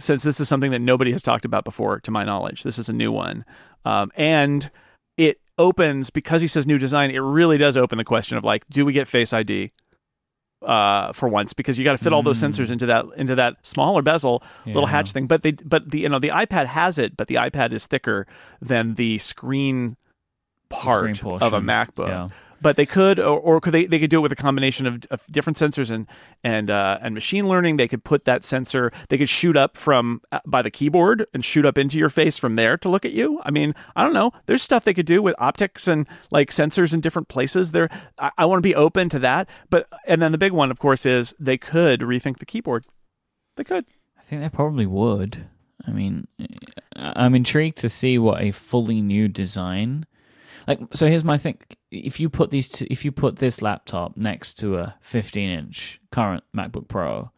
since 0.00 0.22
this 0.22 0.40
is 0.40 0.48
something 0.48 0.70
that 0.70 0.78
nobody 0.80 1.12
has 1.12 1.22
talked 1.22 1.44
about 1.44 1.64
before 1.64 2.00
to 2.00 2.10
my 2.10 2.24
knowledge 2.24 2.62
this 2.62 2.78
is 2.78 2.88
a 2.88 2.92
new 2.92 3.10
one 3.12 3.44
um, 3.84 4.10
and 4.16 4.70
it 5.16 5.40
opens 5.58 6.10
because 6.10 6.40
he 6.40 6.46
says 6.48 6.66
new 6.66 6.78
design 6.78 7.10
it 7.10 7.18
really 7.18 7.58
does 7.58 7.76
open 7.76 7.98
the 7.98 8.04
question 8.04 8.36
of 8.38 8.44
like 8.44 8.64
do 8.70 8.84
we 8.84 8.92
get 8.92 9.08
face 9.08 9.32
id 9.32 9.70
uh, 10.66 11.12
for 11.12 11.28
once 11.28 11.52
because 11.52 11.78
you 11.78 11.84
got 11.84 11.92
to 11.92 11.98
fit 11.98 12.12
all 12.12 12.22
those 12.22 12.40
Mm. 12.42 12.48
sensors 12.50 12.70
into 12.72 12.86
that 12.86 13.04
into 13.16 13.36
that 13.36 13.54
smaller 13.64 14.02
bezel 14.02 14.42
little 14.66 14.86
hatch 14.86 15.12
thing. 15.12 15.28
But 15.28 15.44
they 15.44 15.52
but 15.52 15.88
the 15.92 16.00
you 16.00 16.08
know 16.08 16.18
the 16.18 16.30
iPad 16.30 16.66
has 16.66 16.98
it, 16.98 17.16
but 17.16 17.28
the 17.28 17.36
iPad 17.36 17.72
is 17.72 17.86
thicker 17.86 18.26
than 18.60 18.94
the 18.94 19.18
screen 19.18 19.96
part 20.68 21.16
screen 21.16 21.32
of 21.40 21.52
a 21.52 21.60
MacBook. 21.60 22.08
yeah. 22.08 22.28
But 22.60 22.76
they 22.76 22.86
could, 22.86 23.18
or, 23.20 23.38
or 23.38 23.60
could 23.60 23.72
they? 23.72 23.86
They 23.86 23.98
could 23.98 24.10
do 24.10 24.18
it 24.18 24.22
with 24.22 24.32
a 24.32 24.36
combination 24.36 24.86
of, 24.86 25.02
of 25.10 25.24
different 25.30 25.56
sensors 25.56 25.90
and 25.90 26.06
and 26.42 26.70
uh, 26.70 26.98
and 27.00 27.14
machine 27.14 27.46
learning. 27.46 27.76
They 27.76 27.88
could 27.88 28.04
put 28.04 28.24
that 28.24 28.44
sensor. 28.44 28.92
They 29.08 29.18
could 29.18 29.28
shoot 29.28 29.56
up 29.56 29.76
from 29.76 30.22
uh, 30.32 30.40
by 30.46 30.62
the 30.62 30.70
keyboard 30.70 31.26
and 31.32 31.44
shoot 31.44 31.64
up 31.64 31.78
into 31.78 31.98
your 31.98 32.08
face 32.08 32.36
from 32.36 32.56
there 32.56 32.76
to 32.78 32.88
look 32.88 33.04
at 33.04 33.12
you. 33.12 33.40
I 33.44 33.50
mean, 33.50 33.74
I 33.94 34.02
don't 34.02 34.12
know. 34.12 34.32
There's 34.46 34.62
stuff 34.62 34.84
they 34.84 34.94
could 34.94 35.06
do 35.06 35.22
with 35.22 35.34
optics 35.38 35.86
and 35.86 36.06
like 36.30 36.50
sensors 36.50 36.92
in 36.92 37.00
different 37.00 37.28
places. 37.28 37.72
There, 37.72 37.88
I, 38.18 38.30
I 38.38 38.44
want 38.46 38.58
to 38.58 38.68
be 38.68 38.74
open 38.74 39.08
to 39.10 39.18
that. 39.20 39.48
But 39.70 39.88
and 40.06 40.20
then 40.20 40.32
the 40.32 40.38
big 40.38 40.52
one, 40.52 40.70
of 40.70 40.78
course, 40.78 41.06
is 41.06 41.34
they 41.38 41.58
could 41.58 42.00
rethink 42.00 42.38
the 42.38 42.46
keyboard. 42.46 42.86
They 43.56 43.64
could. 43.64 43.84
I 44.18 44.22
think 44.22 44.42
they 44.42 44.48
probably 44.48 44.86
would. 44.86 45.46
I 45.86 45.92
mean, 45.92 46.26
I'm 46.96 47.34
intrigued 47.34 47.78
to 47.78 47.88
see 47.88 48.18
what 48.18 48.42
a 48.42 48.50
fully 48.50 49.00
new 49.00 49.28
design. 49.28 50.06
Like, 50.68 50.80
so 50.92 51.08
here's 51.08 51.24
my 51.24 51.38
thing: 51.38 51.58
if 51.90 52.20
you 52.20 52.28
put 52.28 52.50
these, 52.50 52.68
two, 52.68 52.86
if 52.90 53.02
you 53.02 53.10
put 53.10 53.36
this 53.36 53.62
laptop 53.62 54.18
next 54.18 54.54
to 54.58 54.76
a 54.76 54.96
15 55.00 55.48
inch 55.48 55.98
current 56.12 56.44
MacBook 56.54 56.88
Pro, 56.88 57.30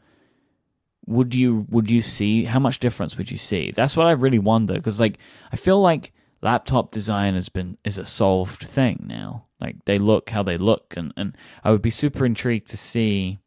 would 1.07 1.33
you 1.35 1.65
would 1.71 1.91
you 1.91 2.03
see 2.03 2.45
how 2.45 2.59
much 2.59 2.81
difference 2.81 3.17
would 3.17 3.31
you 3.31 3.39
see? 3.39 3.71
That's 3.71 3.97
what 3.97 4.09
I 4.09 4.13
really 4.13 4.41
wonder 4.41 4.75
because, 4.75 4.99
like, 4.99 5.19
I 5.53 5.57
feel 5.57 5.81
like 5.81 6.13
laptop 6.43 6.91
design 6.91 7.35
has 7.35 7.49
been 7.49 7.79
is 7.85 7.99
a 7.99 8.05
solved 8.05 8.63
thing 8.63 9.05
now. 9.09 9.47
Like, 9.61 9.77
they 9.85 9.99
look 10.01 10.31
how 10.31 10.43
they 10.43 10.59
look, 10.59 10.95
and 10.97 11.13
and 11.17 11.37
I 11.63 11.71
would 11.71 11.83
be 11.83 11.91
super 11.91 12.27
intrigued 12.27 12.69
to 12.71 12.77
see 12.77 13.39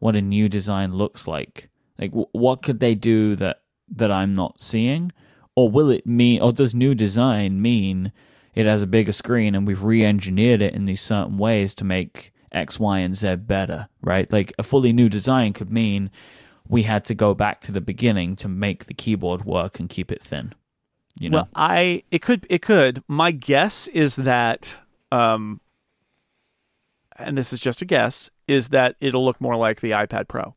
what 0.00 0.16
a 0.16 0.22
new 0.22 0.50
design 0.50 0.92
looks 0.92 1.26
like. 1.26 1.70
Like, 1.98 2.10
w- 2.10 2.28
what 2.32 2.62
could 2.62 2.80
they 2.80 2.94
do 2.94 3.36
that 3.36 3.62
that 3.88 4.12
I'm 4.12 4.34
not 4.34 4.60
seeing, 4.60 5.12
or 5.56 5.70
will 5.70 5.88
it 5.88 6.06
mean, 6.06 6.42
or 6.42 6.52
does 6.52 6.74
new 6.74 6.94
design 6.94 7.62
mean 7.62 8.12
it 8.60 8.70
has 8.70 8.82
a 8.82 8.86
bigger 8.86 9.12
screen 9.12 9.54
and 9.54 9.66
we've 9.66 9.82
re-engineered 9.82 10.62
it 10.62 10.74
in 10.74 10.84
these 10.84 11.00
certain 11.00 11.38
ways 11.38 11.74
to 11.74 11.84
make 11.84 12.32
X, 12.52 12.78
Y, 12.78 12.98
and 12.98 13.16
Z 13.16 13.36
better? 13.36 13.88
Right? 14.02 14.30
Like 14.32 14.52
a 14.58 14.62
fully 14.62 14.92
new 14.92 15.08
design 15.08 15.52
could 15.52 15.72
mean 15.72 16.10
we 16.68 16.84
had 16.84 17.04
to 17.06 17.14
go 17.14 17.34
back 17.34 17.60
to 17.62 17.72
the 17.72 17.80
beginning 17.80 18.36
to 18.36 18.48
make 18.48 18.84
the 18.84 18.94
keyboard 18.94 19.44
work 19.44 19.80
and 19.80 19.88
keep 19.88 20.12
it 20.12 20.22
thin. 20.22 20.54
You 21.18 21.28
know, 21.30 21.38
Well, 21.38 21.48
I 21.54 22.04
it 22.10 22.22
could 22.22 22.46
it 22.48 22.62
could. 22.62 23.02
My 23.08 23.32
guess 23.32 23.88
is 23.88 24.16
that, 24.16 24.78
um, 25.10 25.60
and 27.16 27.36
this 27.36 27.52
is 27.52 27.60
just 27.60 27.82
a 27.82 27.84
guess, 27.84 28.30
is 28.46 28.68
that 28.68 28.94
it'll 29.00 29.24
look 29.24 29.40
more 29.40 29.56
like 29.56 29.80
the 29.80 29.90
iPad 29.90 30.28
Pro, 30.28 30.54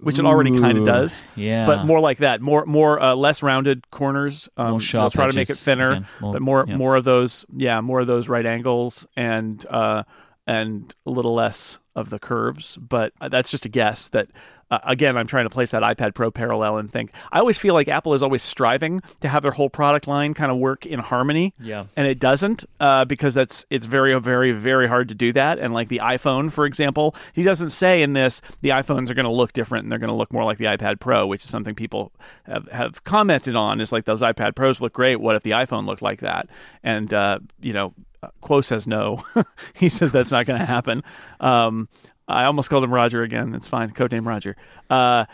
which 0.00 0.18
it 0.18 0.24
already 0.24 0.50
kind 0.58 0.78
of 0.78 0.84
does, 0.84 1.22
yeah, 1.36 1.66
but 1.66 1.84
more 1.84 2.00
like 2.00 2.18
that, 2.18 2.40
more 2.40 2.64
more 2.66 3.00
uh, 3.00 3.14
less 3.14 3.42
rounded 3.42 3.90
corners. 3.90 4.48
Um, 4.56 4.64
More 4.64 4.70
they'll 4.72 4.78
sharp 4.80 5.12
try 5.12 5.28
to 5.28 5.34
make 5.36 5.50
it 5.50 5.56
thinner, 5.58 5.90
again, 5.90 6.06
more- 6.20 6.32
but 6.32 6.42
more 6.42 6.64
yeah. 6.68 6.76
more 6.76 6.96
of 6.96 7.04
those, 7.04 7.44
yeah, 7.54 7.80
more 7.80 8.00
of 8.00 8.06
those 8.06 8.28
right 8.28 8.46
angles 8.46 9.06
and 9.16 9.64
uh, 9.66 10.02
and 10.46 10.94
a 11.06 11.10
little 11.10 11.34
less 11.34 11.78
of 11.94 12.10
the 12.10 12.18
curves. 12.18 12.76
But 12.76 13.12
uh, 13.20 13.28
that's 13.28 13.50
just 13.50 13.66
a 13.66 13.68
guess. 13.68 14.08
That 14.08 14.28
uh, 14.70 14.78
again, 14.84 15.16
I'm 15.16 15.26
trying 15.26 15.44
to 15.44 15.50
place 15.50 15.70
that 15.72 15.82
iPad 15.82 16.14
Pro 16.14 16.30
parallel 16.30 16.78
and 16.78 16.90
think. 16.90 17.12
I 17.32 17.38
always 17.38 17.58
feel 17.58 17.74
like 17.74 17.88
Apple 17.88 18.14
is 18.14 18.22
always 18.22 18.42
striving 18.42 19.02
to 19.20 19.28
have 19.28 19.42
their 19.42 19.52
whole 19.52 19.70
product 19.70 20.06
line 20.06 20.34
kind 20.34 20.50
of 20.50 20.58
work 20.58 20.86
in 20.86 20.98
harmony 20.98 21.54
yeah. 21.60 21.84
and 21.96 22.06
it 22.06 22.18
doesn't 22.18 22.64
uh, 22.78 23.04
because 23.04 23.34
that's 23.34 23.64
it's 23.70 23.86
very 23.86 24.18
very 24.20 24.52
very 24.52 24.88
hard 24.88 25.08
to 25.08 25.14
do 25.14 25.32
that 25.32 25.58
and 25.58 25.72
like 25.72 25.88
the 25.88 26.00
iphone 26.02 26.50
for 26.50 26.66
example 26.66 27.14
he 27.32 27.42
doesn't 27.42 27.70
say 27.70 28.02
in 28.02 28.12
this 28.12 28.40
the 28.60 28.70
iphones 28.70 29.10
are 29.10 29.14
going 29.14 29.24
to 29.24 29.32
look 29.32 29.52
different 29.52 29.84
and 29.84 29.92
they're 29.92 29.98
going 29.98 30.08
to 30.08 30.14
look 30.14 30.32
more 30.32 30.44
like 30.44 30.58
the 30.58 30.64
ipad 30.64 31.00
pro 31.00 31.26
which 31.26 31.44
is 31.44 31.50
something 31.50 31.74
people 31.74 32.12
have, 32.44 32.68
have 32.68 33.04
commented 33.04 33.56
on 33.56 33.80
is 33.80 33.92
like 33.92 34.04
those 34.04 34.22
ipad 34.22 34.54
pros 34.54 34.80
look 34.80 34.92
great 34.92 35.16
what 35.20 35.36
if 35.36 35.42
the 35.42 35.52
iphone 35.52 35.86
looked 35.86 36.02
like 36.02 36.20
that 36.20 36.48
and 36.82 37.12
uh, 37.14 37.38
you 37.60 37.72
know 37.72 37.94
Kuo 38.42 38.62
says 38.62 38.86
no. 38.86 39.24
he 39.74 39.88
says 39.88 40.12
that's 40.12 40.30
not 40.30 40.44
going 40.44 40.60
to 40.60 40.66
happen. 40.66 41.02
Um, 41.40 41.88
I 42.30 42.44
almost 42.44 42.70
called 42.70 42.84
him 42.84 42.92
Roger 42.92 43.22
again. 43.22 43.54
It's 43.54 43.68
fine. 43.68 43.90
Codename 43.90 44.26
Roger. 44.26 44.56
Uh, 44.88 45.26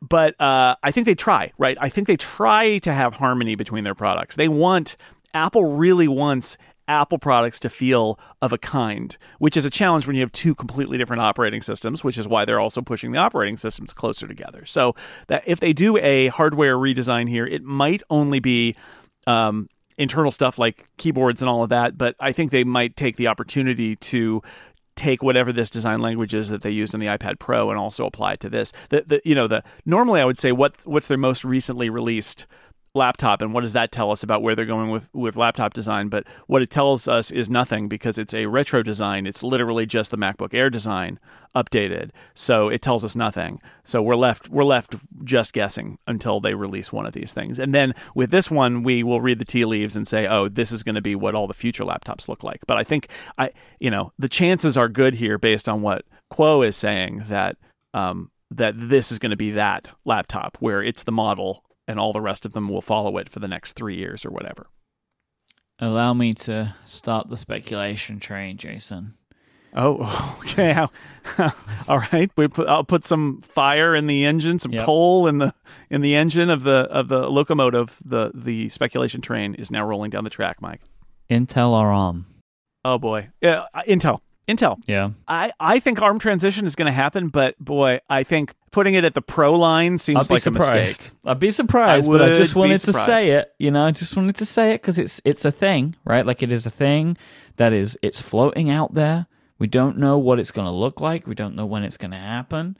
but 0.00 0.40
uh, 0.40 0.76
I 0.82 0.90
think 0.90 1.06
they 1.06 1.14
try, 1.14 1.52
right? 1.58 1.76
I 1.80 1.88
think 1.88 2.06
they 2.06 2.16
try 2.16 2.78
to 2.78 2.92
have 2.92 3.14
harmony 3.14 3.54
between 3.54 3.84
their 3.84 3.94
products. 3.94 4.36
They 4.36 4.48
want 4.48 4.96
Apple 5.34 5.64
really 5.76 6.08
wants 6.08 6.56
Apple 6.86 7.18
products 7.18 7.60
to 7.60 7.68
feel 7.68 8.18
of 8.40 8.52
a 8.52 8.58
kind, 8.58 9.16
which 9.38 9.56
is 9.56 9.64
a 9.64 9.70
challenge 9.70 10.06
when 10.06 10.16
you 10.16 10.22
have 10.22 10.32
two 10.32 10.54
completely 10.54 10.96
different 10.96 11.20
operating 11.20 11.60
systems, 11.60 12.02
which 12.02 12.16
is 12.16 12.26
why 12.26 12.44
they're 12.44 12.60
also 12.60 12.80
pushing 12.80 13.12
the 13.12 13.18
operating 13.18 13.58
systems 13.58 13.92
closer 13.92 14.26
together. 14.26 14.64
So 14.64 14.94
that 15.26 15.42
if 15.46 15.60
they 15.60 15.72
do 15.72 15.98
a 15.98 16.28
hardware 16.28 16.76
redesign 16.76 17.28
here, 17.28 17.46
it 17.46 17.62
might 17.62 18.02
only 18.08 18.40
be 18.40 18.74
um, 19.26 19.68
internal 19.98 20.30
stuff 20.30 20.58
like 20.58 20.88
keyboards 20.96 21.42
and 21.42 21.50
all 21.50 21.62
of 21.62 21.68
that, 21.68 21.98
but 21.98 22.14
I 22.20 22.32
think 22.32 22.52
they 22.52 22.64
might 22.64 22.96
take 22.96 23.16
the 23.16 23.26
opportunity 23.26 23.96
to 23.96 24.42
take 24.98 25.22
whatever 25.22 25.52
this 25.52 25.70
design 25.70 26.00
language 26.00 26.34
is 26.34 26.48
that 26.48 26.62
they 26.62 26.70
used 26.70 26.94
on 26.94 27.00
the 27.00 27.06
iPad 27.06 27.38
Pro 27.38 27.70
and 27.70 27.78
also 27.78 28.04
apply 28.04 28.32
it 28.32 28.40
to 28.40 28.50
this. 28.50 28.72
The, 28.90 29.04
the 29.06 29.22
you 29.24 29.34
know 29.34 29.46
the 29.46 29.62
normally 29.86 30.20
I 30.20 30.24
would 30.24 30.38
say 30.38 30.52
what 30.52 30.84
what's 30.84 31.08
their 31.08 31.16
most 31.16 31.44
recently 31.44 31.88
released 31.88 32.46
laptop 32.98 33.40
and 33.40 33.54
what 33.54 33.62
does 33.62 33.72
that 33.72 33.90
tell 33.90 34.10
us 34.10 34.22
about 34.22 34.42
where 34.42 34.54
they're 34.54 34.66
going 34.66 34.90
with 34.90 35.08
with 35.14 35.36
laptop 35.36 35.72
design? 35.72 36.08
But 36.08 36.24
what 36.46 36.62
it 36.62 36.70
tells 36.70 37.08
us 37.08 37.30
is 37.30 37.48
nothing 37.48 37.88
because 37.88 38.18
it's 38.18 38.34
a 38.34 38.46
retro 38.46 38.82
design. 38.82 39.26
It's 39.26 39.42
literally 39.42 39.86
just 39.86 40.10
the 40.10 40.18
MacBook 40.18 40.52
Air 40.52 40.68
design 40.68 41.18
updated. 41.54 42.10
So 42.34 42.68
it 42.68 42.82
tells 42.82 43.04
us 43.04 43.16
nothing. 43.16 43.60
So 43.84 44.02
we're 44.02 44.16
left 44.16 44.50
we're 44.50 44.64
left 44.64 44.96
just 45.24 45.52
guessing 45.52 45.98
until 46.06 46.40
they 46.40 46.54
release 46.54 46.92
one 46.92 47.06
of 47.06 47.14
these 47.14 47.32
things. 47.32 47.58
And 47.58 47.74
then 47.74 47.94
with 48.14 48.30
this 48.30 48.50
one 48.50 48.82
we 48.82 49.02
will 49.02 49.20
read 49.20 49.38
the 49.38 49.44
tea 49.44 49.64
leaves 49.64 49.96
and 49.96 50.06
say 50.06 50.26
oh 50.26 50.48
this 50.48 50.72
is 50.72 50.82
going 50.82 50.94
to 50.94 51.00
be 51.00 51.14
what 51.14 51.34
all 51.34 51.46
the 51.46 51.54
future 51.54 51.84
laptops 51.84 52.28
look 52.28 52.42
like. 52.42 52.60
But 52.66 52.76
I 52.76 52.84
think 52.84 53.08
I 53.38 53.50
you 53.80 53.90
know 53.90 54.12
the 54.18 54.28
chances 54.28 54.76
are 54.76 54.88
good 54.88 55.14
here 55.14 55.38
based 55.38 55.68
on 55.68 55.82
what 55.82 56.04
Kuo 56.30 56.66
is 56.66 56.76
saying 56.76 57.24
that 57.28 57.56
um 57.94 58.30
that 58.50 58.74
this 58.76 59.12
is 59.12 59.18
going 59.18 59.30
to 59.30 59.36
be 59.36 59.52
that 59.52 59.88
laptop 60.04 60.56
where 60.60 60.82
it's 60.82 61.02
the 61.02 61.12
model 61.12 61.64
and 61.88 61.98
all 61.98 62.12
the 62.12 62.20
rest 62.20 62.46
of 62.46 62.52
them 62.52 62.68
will 62.68 62.82
follow 62.82 63.18
it 63.18 63.28
for 63.28 63.40
the 63.40 63.48
next 63.48 63.72
three 63.72 63.96
years 63.96 64.24
or 64.24 64.30
whatever. 64.30 64.68
Allow 65.80 66.14
me 66.14 66.34
to 66.34 66.74
start 66.86 67.28
the 67.30 67.36
speculation 67.36 68.20
train, 68.20 68.56
Jason. 68.56 69.14
Oh, 69.74 70.36
okay. 70.40 70.74
All 71.88 71.98
right. 72.12 72.30
We 72.36 72.48
put, 72.48 72.68
I'll 72.68 72.84
put 72.84 73.04
some 73.04 73.40
fire 73.42 73.94
in 73.94 74.06
the 74.06 74.24
engine, 74.24 74.58
some 74.58 74.72
Yep. 74.72 74.84
coal 74.84 75.26
in 75.28 75.38
the 75.38 75.54
in 75.90 76.00
the 76.00 76.14
engine 76.16 76.50
of 76.50 76.62
the 76.62 76.88
of 76.90 77.08
the 77.08 77.28
locomotive. 77.28 77.98
The 78.04 78.32
the 78.34 78.70
speculation 78.70 79.20
train 79.20 79.54
is 79.54 79.70
now 79.70 79.84
rolling 79.84 80.10
down 80.10 80.24
the 80.24 80.30
track, 80.30 80.60
Myke. 80.60 80.80
Intel 81.30 81.70
or 81.70 81.92
ARM? 81.92 82.26
Oh 82.84 82.98
boy, 82.98 83.28
yeah, 83.42 83.66
Intel. 83.86 84.20
Intel. 84.48 84.80
Yeah. 84.86 85.10
I, 85.28 85.52
I 85.60 85.78
think 85.78 86.00
ARM 86.00 86.18
transition 86.18 86.64
is 86.66 86.74
going 86.74 86.86
to 86.86 86.92
happen, 86.92 87.28
but 87.28 87.58
boy, 87.58 88.00
I 88.08 88.24
think 88.24 88.54
putting 88.70 88.94
it 88.94 89.04
at 89.04 89.14
the 89.14 89.20
Pro 89.22 89.52
line 89.54 89.98
seems 89.98 90.18
I'd 90.18 90.28
be 90.28 90.34
like 90.34 90.46
a 90.46 90.50
mistake. 90.50 91.10
I'd 91.26 91.38
be 91.38 91.50
surprised, 91.50 92.08
I 92.08 92.12
but 92.12 92.22
I 92.22 92.34
just 92.34 92.56
wanted 92.56 92.78
to 92.80 92.92
say 92.92 93.30
it. 93.32 93.52
You 93.58 93.70
know, 93.70 93.84
I 93.84 93.90
just 93.90 94.16
wanted 94.16 94.36
to 94.36 94.46
say 94.46 94.70
it 94.72 94.80
because 94.82 94.98
it's 94.98 95.20
it's 95.24 95.44
a 95.44 95.52
thing, 95.52 95.96
right? 96.04 96.24
Like 96.24 96.42
it 96.42 96.50
is 96.50 96.64
a 96.66 96.70
thing 96.70 97.16
that 97.56 97.72
is 97.72 97.98
it's 98.02 98.20
floating 98.20 98.70
out 98.70 98.94
there. 98.94 99.26
We 99.58 99.66
don't 99.66 99.98
know 99.98 100.18
what 100.18 100.38
it's 100.38 100.50
going 100.52 100.66
to 100.66 100.72
look 100.72 101.00
like. 101.00 101.26
We 101.26 101.34
don't 101.34 101.54
know 101.56 101.66
when 101.66 101.82
it's 101.84 101.96
going 101.96 102.12
to 102.12 102.16
happen. 102.16 102.78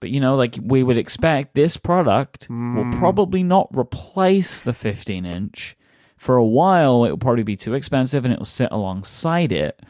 But 0.00 0.10
you 0.10 0.20
know, 0.20 0.36
like 0.36 0.56
we 0.62 0.82
would 0.82 0.98
expect, 0.98 1.54
this 1.54 1.76
product 1.76 2.46
will 2.50 2.84
Hmm. 2.84 2.90
probably 2.98 3.42
not 3.42 3.68
replace 3.72 4.60
the 4.62 4.74
15 4.74 5.24
inch. 5.26 5.76
For 6.18 6.36
a 6.36 6.44
while, 6.44 7.04
it 7.04 7.10
will 7.10 7.18
probably 7.18 7.42
be 7.42 7.56
too 7.56 7.74
expensive, 7.74 8.24
and 8.24 8.32
it 8.32 8.38
will 8.38 8.44
sit 8.46 8.68
alongside 8.70 9.50
it. 9.50 9.80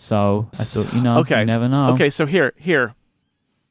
So 0.00 0.48
I 0.54 0.64
thought, 0.64 0.94
you 0.94 1.02
know, 1.02 1.18
Okay. 1.18 1.40
you 1.40 1.44
never 1.44 1.68
know. 1.68 1.92
Okay, 1.92 2.08
so 2.08 2.24
here, 2.24 2.54
here, 2.56 2.94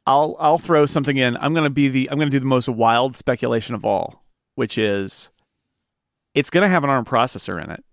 I'll 0.05 0.35
I'll 0.39 0.59
throw 0.59 0.85
something 0.85 1.17
in. 1.17 1.35
I'm 1.37 1.55
gonna 1.55 1.71
be 1.71 1.89
the 1.89 2.09
I'm 2.11 2.19
gonna 2.19 2.29
do 2.29 2.39
the 2.39 2.45
most 2.45 2.69
wild 2.69 3.15
speculation 3.15 3.73
of 3.73 3.83
all, 3.83 4.23
which 4.53 4.77
is 4.77 5.29
it's 6.35 6.51
gonna 6.51 6.69
have 6.69 6.83
an 6.83 6.91
ARM 6.91 7.05
processor 7.05 7.61
in 7.63 7.71
it 7.71 7.83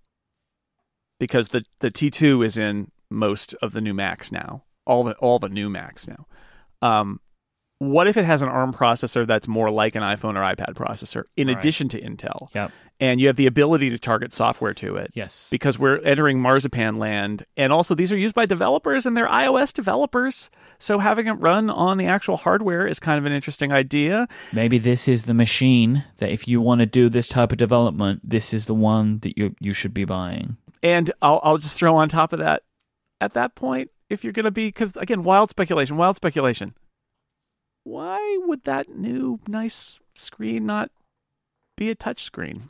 because 1.18 1.48
the 1.48 1.64
the 1.80 1.90
T2 1.90 2.44
is 2.44 2.58
in 2.58 2.90
most 3.10 3.54
of 3.62 3.72
the 3.72 3.80
new 3.80 3.94
Macs 3.94 4.30
now, 4.30 4.64
all 4.84 5.02
the 5.02 5.14
all 5.14 5.38
the 5.38 5.48
new 5.48 5.70
Macs 5.70 6.06
now. 6.06 6.26
Um, 6.82 7.20
what 7.78 8.06
if 8.06 8.18
it 8.18 8.26
has 8.26 8.42
an 8.42 8.48
ARM 8.50 8.72
processor 8.74 9.26
that's 9.26 9.48
more 9.48 9.70
like 9.70 9.94
an 9.94 10.02
iPhone 10.02 10.34
or 10.36 10.42
iPad 10.42 10.74
processor 10.74 11.24
in 11.38 11.48
Right. 11.48 11.56
addition 11.56 11.88
to 11.88 12.00
Intel, 12.00 12.48
Yep. 12.54 12.70
And 12.98 13.20
you 13.20 13.26
have 13.26 13.36
the 13.36 13.46
ability 13.46 13.90
to 13.90 13.98
target 13.98 14.32
software 14.32 14.72
to 14.74 14.96
it? 14.96 15.10
Yes. 15.14 15.48
because 15.50 15.78
we're 15.78 15.98
entering 15.98 16.40
marzipan 16.40 16.98
land 16.98 17.44
and 17.56 17.72
also 17.72 17.94
these 17.94 18.12
are 18.12 18.16
used 18.16 18.34
by 18.34 18.46
developers 18.46 19.06
and 19.06 19.16
they're 19.16 19.28
ios 19.28 19.72
developers 19.72 20.50
so 20.78 20.98
having 20.98 21.26
it 21.26 21.32
run 21.32 21.70
on 21.70 21.98
the 21.98 22.06
actual 22.06 22.36
hardware 22.36 22.86
is 22.86 22.98
kind 23.00 23.18
of 23.18 23.24
an 23.24 23.32
interesting 23.32 23.72
idea 23.72 24.28
Maybe 24.52 24.78
this 24.78 25.08
is 25.08 25.24
the 25.24 25.34
machine 25.34 26.04
that 26.18 26.30
if 26.30 26.46
you 26.48 26.60
want 26.60 26.80
to 26.80 26.86
do 26.86 27.08
this 27.08 27.28
type 27.28 27.50
of 27.52 27.58
development, 27.58 28.20
this 28.22 28.52
is 28.52 28.66
the 28.66 28.74
one 28.74 29.18
that 29.20 29.36
you 29.38 29.54
you 29.60 29.72
should 29.72 29.94
be 29.94 30.04
buying. 30.04 30.56
and 30.82 31.10
i'll, 31.22 31.40
I'll 31.42 31.58
just 31.58 31.76
throw 31.76 31.96
on 31.96 32.08
top 32.08 32.32
of 32.32 32.38
that 32.40 32.62
at 33.20 33.32
that 33.34 33.54
point 33.54 33.90
if 34.10 34.22
you're 34.22 34.32
going 34.32 34.44
to 34.44 34.50
be 34.50 34.68
because 34.68 34.96
again 34.96 35.22
wild 35.22 35.50
speculation 35.50 35.96
wild 35.96 36.16
speculation 36.16 36.74
why 37.84 38.38
would 38.46 38.64
that 38.64 38.88
new 38.90 39.40
nice 39.48 39.98
screen 40.14 40.66
not 40.66 40.90
be 41.76 41.90
a 41.90 41.94
touch 41.94 42.22
screen 42.22 42.68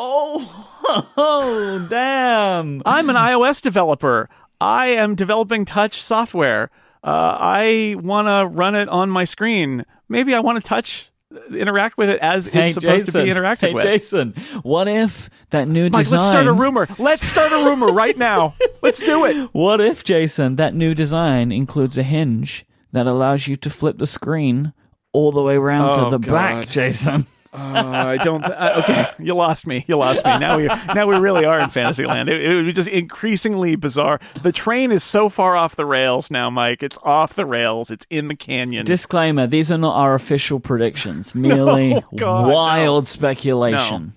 Oh, 0.00 1.06
oh 1.16 1.86
damn. 1.88 2.82
i'm 2.84 3.08
an 3.10 3.16
ios 3.16 3.62
developer 3.62 4.28
i 4.60 4.86
am 4.88 5.14
developing 5.14 5.64
touch 5.64 6.02
software 6.02 6.70
uh, 7.04 7.36
i 7.38 7.96
want 8.00 8.26
to 8.26 8.46
run 8.56 8.74
it 8.74 8.88
on 8.88 9.08
my 9.08 9.24
screen 9.24 9.84
maybe 10.08 10.34
i 10.34 10.40
want 10.40 10.62
to 10.62 10.68
touch 10.68 11.10
interact 11.50 11.96
with 11.98 12.10
it 12.10 12.18
as 12.20 12.46
Hey, 12.46 12.66
it's 12.66 12.74
supposed 12.74 13.06
Jason. 13.06 13.20
to 13.20 13.24
be 13.24 13.30
interacted 13.40 13.68
hey, 13.68 13.74
with 13.74 13.82
Jason, 13.84 14.34
what 14.62 14.86
if 14.88 15.30
that 15.50 15.66
new 15.68 15.88
Myke, 15.90 15.98
design? 15.98 16.18
let's 16.20 16.28
start 16.30 16.46
a 16.46 16.52
rumor. 16.52 16.88
Let's 16.98 17.26
start 17.26 17.50
a 17.52 17.56
rumor 17.64 17.92
right 17.92 18.16
now. 18.16 18.54
Let's 18.82 19.00
do 19.00 19.24
it. 19.24 19.48
What 19.52 19.80
if, 19.80 20.04
Jason, 20.04 20.54
that 20.56 20.76
new 20.76 20.94
design 20.94 21.50
includes 21.50 21.98
a 21.98 22.04
hinge 22.04 22.64
that 22.92 23.08
allows 23.08 23.48
you 23.48 23.56
to 23.56 23.68
flip 23.70 23.98
the 23.98 24.06
screen 24.06 24.72
all 25.12 25.32
the 25.32 25.42
way 25.42 25.56
around 25.56 25.94
Oh, 25.94 26.04
to 26.04 26.10
the 26.10 26.18
God. 26.18 26.32
back, 26.60 26.68
Jason? 26.68 27.26
Uh, 27.54 27.82
I 27.86 28.16
don't. 28.16 28.44
Uh, 28.44 28.82
okay, 28.82 29.10
you 29.24 29.34
lost 29.34 29.66
me. 29.66 29.84
You 29.86 29.96
lost 29.96 30.24
me. 30.24 30.38
Now 30.38 30.56
we 30.56 30.66
now 30.66 31.06
we 31.06 31.14
really 31.16 31.44
are 31.44 31.60
in 31.60 31.70
Fantasyland. 31.70 32.28
It, 32.28 32.42
it 32.42 32.54
would 32.54 32.66
be 32.66 32.72
just 32.72 32.88
increasingly 32.88 33.76
bizarre. 33.76 34.20
The 34.42 34.50
train 34.50 34.90
is 34.90 35.04
so 35.04 35.28
far 35.28 35.56
off 35.56 35.76
the 35.76 35.86
rails 35.86 36.30
now, 36.30 36.50
Myke. 36.50 36.82
It's 36.82 36.98
off 37.04 37.34
the 37.34 37.46
rails. 37.46 37.90
It's 37.90 38.06
in 38.10 38.26
the 38.28 38.34
canyon. 38.34 38.84
Disclaimer: 38.84 39.46
These 39.46 39.70
are 39.70 39.78
not 39.78 39.94
our 39.94 40.14
official 40.14 40.58
predictions, 40.58 41.34
merely 41.34 42.02
God, 42.16 42.48
no. 42.48 42.54
wild 42.54 43.06
speculation. 43.06 44.14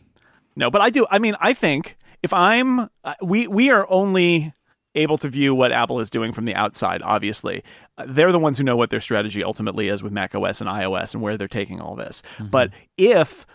No, 0.55 0.71
but 0.71 0.81
I 0.81 0.89
do. 0.89 1.05
I 1.11 1.19
mean, 1.19 1.35
I 1.39 1.53
think 1.53 1.97
if 2.23 2.33
I'm, 2.33 2.89
uh, 3.03 3.13
we 3.21 3.47
we 3.47 3.69
are 3.69 3.85
only 3.89 4.51
able 4.97 5.17
to 5.19 5.29
view 5.29 5.55
what 5.55 5.71
Apple 5.71 5.99
is 5.99 6.09
doing 6.09 6.33
from 6.33 6.45
the 6.45 6.55
outside. 6.55 7.01
Obviously, 7.01 7.63
Uh, 7.97 8.05
they're 8.07 8.31
the 8.31 8.39
ones 8.39 8.57
who 8.57 8.63
know 8.63 8.75
what 8.75 8.89
their 8.89 9.01
strategy 9.01 9.43
ultimately 9.43 9.87
is 9.87 10.03
with 10.03 10.11
Mac 10.13 10.35
OS 10.35 10.61
and 10.61 10.69
iOS 10.69 11.13
and 11.13 11.23
where 11.23 11.37
they're 11.37 11.47
taking 11.47 11.79
all 11.81 11.95
this. 11.95 12.21
But 12.39 12.71
if 12.97 13.45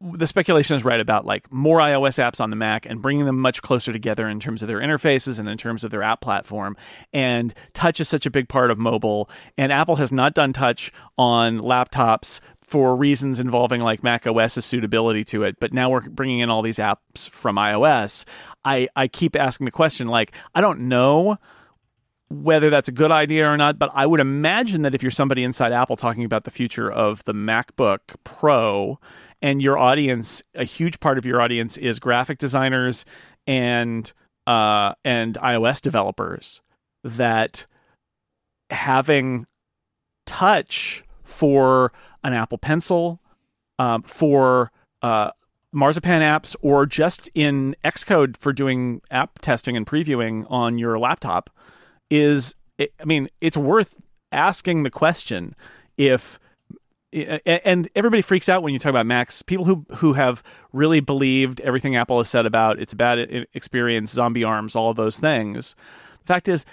the 0.00 0.26
speculation 0.26 0.74
is 0.74 0.82
right 0.84 0.98
about 0.98 1.26
like 1.26 1.52
more 1.52 1.78
iOS 1.78 2.18
apps 2.18 2.40
on 2.40 2.48
the 2.48 2.56
Mac 2.56 2.86
and 2.86 3.02
bringing 3.02 3.26
them 3.26 3.38
much 3.38 3.60
closer 3.60 3.92
together 3.92 4.28
in 4.28 4.40
terms 4.40 4.62
of 4.62 4.68
their 4.68 4.80
interfaces 4.80 5.38
and 5.38 5.46
in 5.46 5.58
terms 5.58 5.84
of 5.84 5.90
their 5.90 6.02
app 6.02 6.22
platform. 6.22 6.74
And 7.12 7.52
touch 7.74 8.00
is 8.00 8.08
such 8.08 8.24
a 8.24 8.30
big 8.30 8.48
part 8.48 8.70
of 8.70 8.78
mobile, 8.78 9.28
and 9.58 9.70
Apple 9.70 9.96
has 9.96 10.10
not 10.10 10.34
done 10.34 10.54
touch 10.54 10.90
on 11.18 11.58
laptops 11.58 12.40
for 12.70 12.94
reasons 12.94 13.40
involving 13.40 13.80
like 13.80 14.04
Mac 14.04 14.28
OS's 14.28 14.64
suitability 14.64 15.24
to 15.24 15.42
it. 15.42 15.58
But 15.58 15.72
now 15.72 15.90
we're 15.90 16.08
bringing 16.08 16.38
in 16.38 16.50
all 16.50 16.62
these 16.62 16.78
apps 16.78 17.28
from 17.28 17.56
iOS. 17.56 18.24
I 18.64 18.86
I 18.94 19.08
keep 19.08 19.34
asking 19.34 19.64
the 19.64 19.72
question 19.72 20.06
like 20.06 20.32
I 20.54 20.60
don't 20.60 20.82
know 20.82 21.36
whether 22.28 22.70
that's 22.70 22.88
a 22.88 22.92
good 22.92 23.10
idea 23.10 23.50
or 23.50 23.56
not, 23.56 23.76
but 23.76 23.90
I 23.92 24.06
would 24.06 24.20
imagine 24.20 24.82
that 24.82 24.94
if 24.94 25.02
you're 25.02 25.10
somebody 25.10 25.42
inside 25.42 25.72
Apple 25.72 25.96
talking 25.96 26.22
about 26.24 26.44
the 26.44 26.52
future 26.52 26.88
of 26.88 27.24
the 27.24 27.34
MacBook 27.34 27.98
Pro 28.22 29.00
and 29.42 29.60
your 29.60 29.76
audience, 29.76 30.40
a 30.54 30.62
huge 30.62 31.00
part 31.00 31.18
of 31.18 31.26
your 31.26 31.40
audience 31.40 31.76
is 31.76 31.98
graphic 31.98 32.38
designers 32.38 33.04
and 33.48 34.12
uh, 34.46 34.94
and 35.04 35.34
iOS 35.38 35.82
developers, 35.82 36.62
that 37.02 37.66
having 38.70 39.44
touch 40.24 41.02
for 41.30 41.92
an 42.22 42.32
Apple 42.32 42.58
Pencil, 42.58 43.20
um, 43.78 44.02
for 44.02 44.70
uh, 45.02 45.30
Marzipan 45.72 46.20
apps, 46.20 46.56
or 46.60 46.86
just 46.86 47.28
in 47.34 47.76
Xcode 47.84 48.36
for 48.36 48.52
doing 48.52 49.00
app 49.10 49.38
testing 49.38 49.76
and 49.76 49.86
previewing 49.86 50.44
on 50.50 50.78
your 50.78 50.98
laptop 50.98 51.50
is 52.10 52.54
I 52.78 53.04
mean, 53.04 53.28
it's 53.40 53.56
worth 53.56 53.96
asking 54.32 54.82
the 54.82 54.90
question 54.90 55.54
if 55.96 56.38
and 57.12 57.88
everybody 57.96 58.22
freaks 58.22 58.48
out 58.48 58.62
when 58.62 58.72
you 58.72 58.78
talk 58.78 58.90
about 58.90 59.06
Macs. 59.06 59.42
People 59.42 59.64
who 59.64 59.84
who 59.96 60.12
have 60.12 60.42
really 60.72 61.00
believed 61.00 61.60
everything 61.60 61.96
Apple 61.96 62.18
has 62.18 62.28
said 62.28 62.46
about 62.46 62.78
it's 62.78 62.92
a 62.92 62.96
bad 62.96 63.46
experience, 63.52 64.12
zombie 64.12 64.44
arms, 64.44 64.76
all 64.76 64.90
of 64.90 64.96
those 64.96 65.16
things. 65.16 65.74
The 66.20 66.26
fact 66.26 66.48
is, 66.48 66.64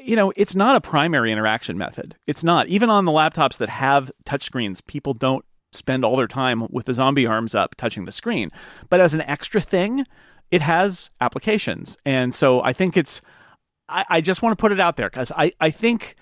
you 0.00 0.16
know, 0.16 0.32
it's 0.36 0.54
not 0.54 0.76
a 0.76 0.80
primary 0.80 1.32
interaction 1.32 1.76
method. 1.76 2.16
It's 2.26 2.44
not 2.44 2.68
even 2.68 2.90
on 2.90 3.04
the 3.04 3.12
laptops 3.12 3.58
that 3.58 3.68
have 3.68 4.10
touchscreens. 4.24 4.84
People 4.86 5.14
don't 5.14 5.44
spend 5.72 6.04
all 6.04 6.16
their 6.16 6.28
time 6.28 6.66
with 6.70 6.86
the 6.86 6.94
zombie 6.94 7.26
arms 7.26 7.54
up 7.54 7.74
touching 7.76 8.04
the 8.04 8.12
screen. 8.12 8.50
But 8.88 9.00
as 9.00 9.14
an 9.14 9.22
extra 9.22 9.60
thing, 9.60 10.06
it 10.50 10.60
has 10.60 11.10
applications, 11.20 11.96
and 12.04 12.34
so 12.34 12.62
I 12.62 12.74
think 12.74 12.96
it's 12.96 13.22
I, 13.88 14.04
I 14.08 14.20
just 14.20 14.42
want 14.42 14.56
to 14.56 14.60
put 14.60 14.72
it 14.72 14.80
out 14.80 14.96
there 14.96 15.08
because 15.08 15.32
I, 15.34 15.52
I 15.60 15.70
think 15.70 16.16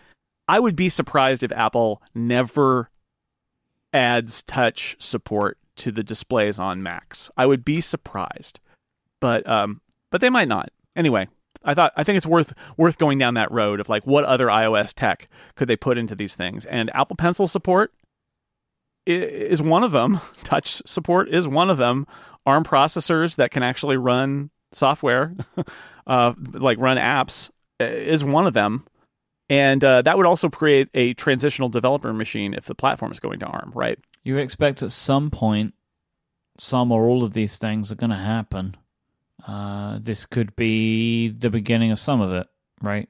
I 0.49 0.61
would 0.61 0.77
be 0.77 0.89
surprised 0.89 1.43
if 1.43 1.53
Apple 1.53 2.03
never 2.15 2.91
adds 3.93 4.43
touch 4.43 4.97
support 5.01 5.59
to 5.77 5.91
the 5.91 6.03
displays 6.03 6.59
on 6.59 6.83
Macs. 6.83 7.31
I 7.37 7.47
would 7.47 7.65
be 7.65 7.81
surprised, 7.81 8.61
but 9.21 9.49
um, 9.49 9.81
but 10.11 10.21
they 10.21 10.31
might 10.31 10.49
not. 10.49 10.71
Anyway, 10.95 11.29
I 11.65 11.75
thought 11.75 11.93
I 11.97 12.05
think 12.05 12.17
it's 12.17 12.27
worth 12.27 12.55
worth 12.77 12.99
going 12.99 13.19
down 13.19 13.35
that 13.35 13.51
road 13.53 13.81
of 13.81 13.89
like 13.89 14.07
what 14.07 14.25
other 14.25 14.47
iOS 14.47 14.93
tech 14.95 15.29
could 15.57 15.69
they 15.69 15.77
put 15.77 15.99
into 15.99 16.15
these 16.15 16.35
things, 16.35 16.65
and 16.67 16.91
Apple 16.95 17.17
Pencil 17.17 17.47
support 17.47 17.93
is 19.07 19.61
one 19.63 19.83
of 19.83 19.93
them. 19.93 20.21
Touch 20.45 20.83
support 20.87 21.29
is 21.29 21.47
one 21.49 21.71
of 21.71 21.79
them. 21.79 22.07
ARM 22.47 22.65
processors 22.65 23.37
that 23.37 23.51
can 23.51 23.63
actually 23.63 23.97
run 23.97 24.51
software, 24.73 25.35
uh, 26.07 26.33
like 26.53 26.79
run 26.79 26.97
apps, 26.97 27.51
uh, 27.81 27.85
is 27.85 28.25
one 28.25 28.47
of 28.47 28.55
them. 28.55 28.87
And 29.49 29.83
uh, 29.83 30.03
that 30.03 30.17
would 30.17 30.27
also 30.27 30.49
create 30.49 30.89
a 30.95 31.13
transitional 31.15 31.69
developer 31.69 32.13
machine 32.13 32.55
if 32.55 32.67
the 32.67 32.75
platform 32.75 33.11
is 33.11 33.19
going 33.19 33.41
to 33.41 33.47
ARM, 33.47 33.73
right? 33.75 33.99
You 34.23 34.35
would 34.35 34.45
expect 34.45 34.83
at 34.83 34.93
some 34.93 35.31
point, 35.31 35.75
some 36.57 36.93
or 36.93 37.07
all 37.07 37.25
of 37.25 37.33
these 37.33 37.59
things 37.59 37.91
are 37.91 37.97
going 37.97 38.11
to 38.11 38.17
happen. 38.17 38.77
Uh, 39.47 39.99
this 40.01 40.27
could 40.27 40.55
be 40.57 41.29
the 41.29 41.51
beginning 41.51 41.91
of 41.91 41.99
some 41.99 42.21
of 42.21 42.33
it, 42.33 42.47
right? 42.83 43.09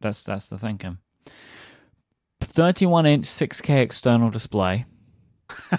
That's 0.00 0.22
that's 0.22 0.48
the 0.48 0.58
thinking. 0.58 0.98
Thirty-one 2.40 3.06
inch, 3.06 3.26
six 3.26 3.60
K 3.60 3.82
external 3.82 4.30
display. 4.30 4.86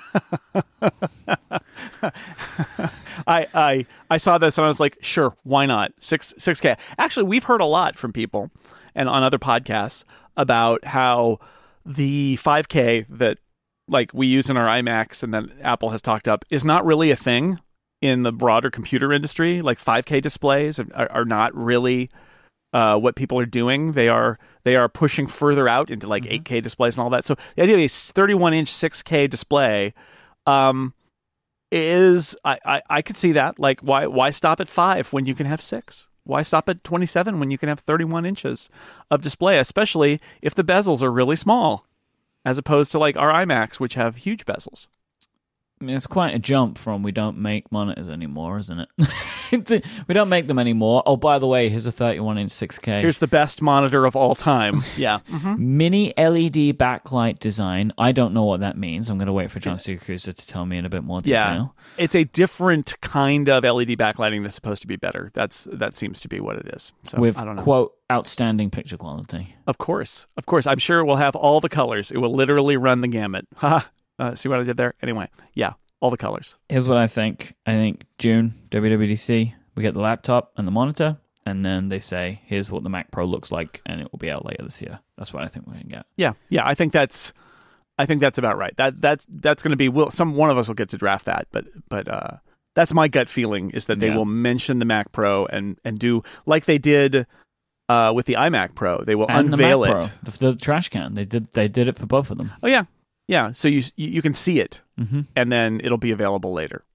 I, 3.28 3.48
I 3.54 3.86
I 4.10 4.18
saw 4.18 4.38
this 4.38 4.58
and 4.58 4.66
I 4.66 4.68
was 4.68 4.80
like, 4.80 4.98
sure, 5.02 5.36
why 5.44 5.66
not? 5.66 5.92
Six 6.00 6.34
six 6.38 6.62
K. 6.62 6.76
Actually, 6.98 7.28
we've 7.28 7.44
heard 7.44 7.62
a 7.62 7.66
lot 7.66 7.96
from 7.96 8.14
people 8.14 8.52
and 8.96 9.10
on 9.10 9.24
other 9.24 9.40
podcasts 9.40 10.04
about 10.38 10.86
how 10.86 11.40
the 11.86 12.36
five 12.38 12.70
K 12.70 13.06
that 13.10 13.40
like 13.88 14.12
we 14.14 14.28
use 14.28 14.50
in 14.50 14.58
our 14.58 14.68
iMacs 14.68 15.24
and 15.24 15.34
that 15.34 15.46
Apple 15.62 15.90
has 15.90 16.02
talked 16.02 16.28
up 16.28 16.46
is 16.50 16.64
not 16.64 16.86
really 16.86 17.12
a 17.12 17.16
thing 17.16 17.60
in 18.04 18.24
the 18.24 18.34
broader 18.34 18.70
computer 18.70 19.14
industry. 19.14 19.62
Like 19.62 19.80
five 19.80 20.04
K 20.04 20.20
displays 20.20 20.78
are, 20.78 21.10
are 21.10 21.24
not 21.24 21.56
really 21.56 22.10
uh, 22.74 22.98
what 22.98 23.16
people 23.16 23.40
are 23.40 23.46
doing. 23.46 23.94
They 23.94 24.10
are 24.10 24.38
they 24.64 24.76
are 24.76 24.90
pushing 24.90 25.26
further 25.26 25.70
out 25.70 25.90
into 25.90 26.06
like 26.06 26.24
8K 26.24 26.62
displays 26.62 26.98
and 26.98 27.04
all 27.04 27.10
that. 27.12 27.26
So 27.26 27.36
the 27.56 27.64
idea 27.64 27.76
of 27.76 27.82
a 27.82 27.88
31 27.88 28.54
inch 28.54 28.70
6K 28.70 29.30
display 29.30 29.94
um, 30.46 30.94
is 31.72 32.36
I, 32.44 32.60
I 32.66 32.82
I 32.90 33.02
could 33.02 33.16
see 33.16 33.32
that. 33.32 33.58
Like 33.58 33.80
why 33.80 34.06
why 34.06 34.32
stop 34.32 34.60
at 34.60 34.68
five 34.68 35.14
when 35.14 35.26
you 35.26 35.34
can 35.34 35.46
have 35.46 35.62
six? 35.62 36.10
Why 36.26 36.42
stop 36.42 36.68
at 36.68 36.84
27 36.84 37.40
when 37.40 37.52
you 37.52 37.58
can 37.58 37.70
have 37.70 37.80
31 37.80 38.26
inches 38.26 38.70
of 39.10 39.22
display, 39.22 39.60
especially 39.60 40.20
if 40.42 40.54
the 40.54 40.64
bezels 40.64 41.02
are 41.02 41.12
really 41.12 41.36
small, 41.38 41.86
as 42.44 42.58
opposed 42.58 42.92
to 42.92 43.00
like 43.00 43.16
our 43.16 43.34
iMacs, 43.34 43.80
which 43.80 43.94
have 43.94 44.18
huge 44.18 44.46
bezels. 44.46 44.88
I 45.82 45.86
mean, 45.86 45.96
it's 45.98 46.08
quite 46.08 46.34
a 46.34 46.40
jump 46.40 46.78
from 46.78 47.04
we 47.04 47.12
don't 47.12 47.38
make 47.40 47.70
monitors 47.70 48.08
anymore, 48.08 48.58
isn't 48.58 48.80
it? 48.80 49.86
we 50.08 50.14
don't 50.14 50.30
make 50.30 50.48
them 50.48 50.58
anymore. 50.58 51.04
Oh, 51.06 51.18
by 51.18 51.40
the 51.40 51.48
way, 51.48 51.68
here's 51.68 51.86
a 51.86 51.92
31 51.92 52.38
inch 52.38 52.52
6K. 52.52 53.02
Here's 53.02 53.20
the 53.20 53.28
best 53.28 53.62
monitor 53.62 54.06
of 54.06 54.16
all 54.16 54.36
time. 54.36 54.82
Yeah. 54.96 55.20
Mm-hmm. 55.30 55.78
Mini 55.78 56.14
LED 56.18 56.78
backlight 56.78 57.40
design. 57.40 57.92
I 57.98 58.12
don't 58.12 58.34
know 58.34 58.44
what 58.44 58.60
that 58.60 58.78
means. 58.78 59.10
I'm 59.10 59.18
going 59.18 59.26
to 59.28 59.34
wait 59.34 59.50
for 59.52 59.60
John 59.60 59.78
Siracusa 59.78 60.34
to 60.34 60.48
tell 60.48 60.66
me 60.66 60.78
in 60.78 60.86
a 60.86 60.90
bit 60.90 61.04
more 61.04 61.22
detail. 61.22 61.34
Yeah. 61.40 61.50
detail. 61.50 61.76
It's 61.98 62.16
a 62.16 62.24
different 62.26 63.00
kind 63.02 63.50
of 63.50 63.64
LED 63.64 63.90
backlighting 63.98 64.44
that's 64.44 64.56
supposed 64.56 64.82
to 64.84 64.88
be 64.88 64.96
better. 64.96 65.32
That's 65.34 65.68
that 65.72 65.98
seems 65.98 66.22
to 66.22 66.28
be 66.30 66.40
what 66.40 66.58
it 66.58 66.68
is. 66.74 66.92
So 67.06 67.18
With 67.20 67.38
I 67.38 67.44
don't 67.44 67.56
know. 67.56 67.64
quote 67.64 67.94
outstanding 68.12 68.70
picture 68.70 68.98
quality. 68.98 69.56
Of 69.68 69.80
course, 69.80 70.28
of 70.38 70.46
course. 70.46 70.68
I'm 70.68 70.78
sure 70.80 71.00
it 71.00 71.06
will 71.06 71.16
have 71.18 71.36
all 71.36 71.60
the 71.60 71.70
colors. 71.70 72.12
It 72.12 72.18
will 72.20 72.34
literally 72.34 72.78
run 72.78 73.02
the 73.02 73.08
gamut. 73.08 73.48
Ha! 73.58 73.90
Uh, 74.20 74.36
see 74.36 74.50
what 74.50 74.60
I 74.60 74.64
did 74.64 74.78
there? 74.78 74.94
Anyway, 75.02 75.28
yeah, 75.54 75.74
all 76.00 76.10
the 76.12 76.18
colors. 76.18 76.56
Here's 76.70 76.88
what 76.90 76.98
I 76.98 77.08
think. 77.08 77.56
I 77.66 77.72
think 77.74 78.06
June 78.18 78.54
WWDC. 78.70 79.54
We 79.76 79.82
get 79.84 79.94
the 79.96 80.02
laptop 80.02 80.52
and 80.56 80.68
the 80.68 80.72
monitor, 80.72 81.18
and 81.46 81.66
then 81.66 81.90
they 81.90 82.00
say, 82.00 82.42
"Here's 82.46 82.72
what 82.72 82.84
the 82.84 82.90
Mac 82.90 83.10
Pro 83.12 83.26
looks 83.26 83.52
like," 83.52 83.82
and 83.86 84.00
it 84.02 84.12
will 84.12 84.20
be 84.20 84.30
out 84.30 84.46
later 84.46 84.64
this 84.64 84.82
year. 84.82 85.00
That's 85.18 85.34
what 85.34 85.44
I 85.44 85.48
think 85.48 85.66
we're 85.66 85.74
gonna 85.74 85.86
get. 85.86 86.06
Yeah, 86.16 86.34
yeah. 86.50 86.62
I 86.66 86.76
think 86.76 86.94
that's, 86.94 87.34
I 87.98 88.06
think 88.06 88.22
that's 88.22 88.38
about 88.38 88.58
right. 88.58 88.76
That 88.78 89.02
that 89.02 89.26
that's 89.28 89.64
going 89.64 89.72
to 89.72 89.78
be. 89.78 89.90
Will 89.90 90.12
some 90.12 90.36
one 90.36 90.50
of 90.52 90.58
us 90.60 90.68
will 90.68 90.76
get 90.76 90.90
to 90.90 90.98
draft 90.98 91.26
that, 91.26 91.48
but 91.52 91.66
but 91.90 92.08
uh, 92.08 92.38
that's 92.76 92.94
my 92.94 93.08
gut 93.08 93.30
feeling 93.30 93.72
is 93.72 93.88
that 93.88 94.00
they 94.00 94.10
Yeah. 94.10 94.18
will 94.18 94.26
mention 94.26 94.78
the 94.78 94.86
Mac 94.86 95.12
Pro 95.12 95.46
and 95.48 95.80
and 95.84 95.98
do 96.00 96.22
like 96.46 96.66
they 96.66 96.78
did. 96.78 97.26
Uh, 97.90 98.14
with 98.16 98.26
the 98.26 98.36
iMac 98.36 98.76
Pro, 98.76 99.04
they 99.04 99.14
will 99.14 99.30
And 99.30 99.50
unveil 99.54 99.82
the 99.82 99.98
it. 99.98 100.10
The, 100.24 100.32
the 100.54 100.56
trash 100.56 100.88
can. 100.88 101.16
They 101.16 101.26
did. 101.26 101.52
They 101.52 101.68
did 101.68 101.90
it 101.90 101.98
for 102.00 102.06
both 102.06 102.32
of 102.32 102.38
them. 102.38 102.52
Oh 102.64 102.68
yeah, 102.68 102.86
yeah. 103.34 103.52
So 103.52 103.68
you 103.68 103.84
you 103.96 104.22
can 104.22 104.36
see 104.36 104.60
it, 104.60 104.82
hmm 104.98 105.22
and 105.36 105.52
then 105.52 105.82
it'll 105.84 105.98
be 105.98 106.12
available 106.12 106.54
later. 106.54 106.86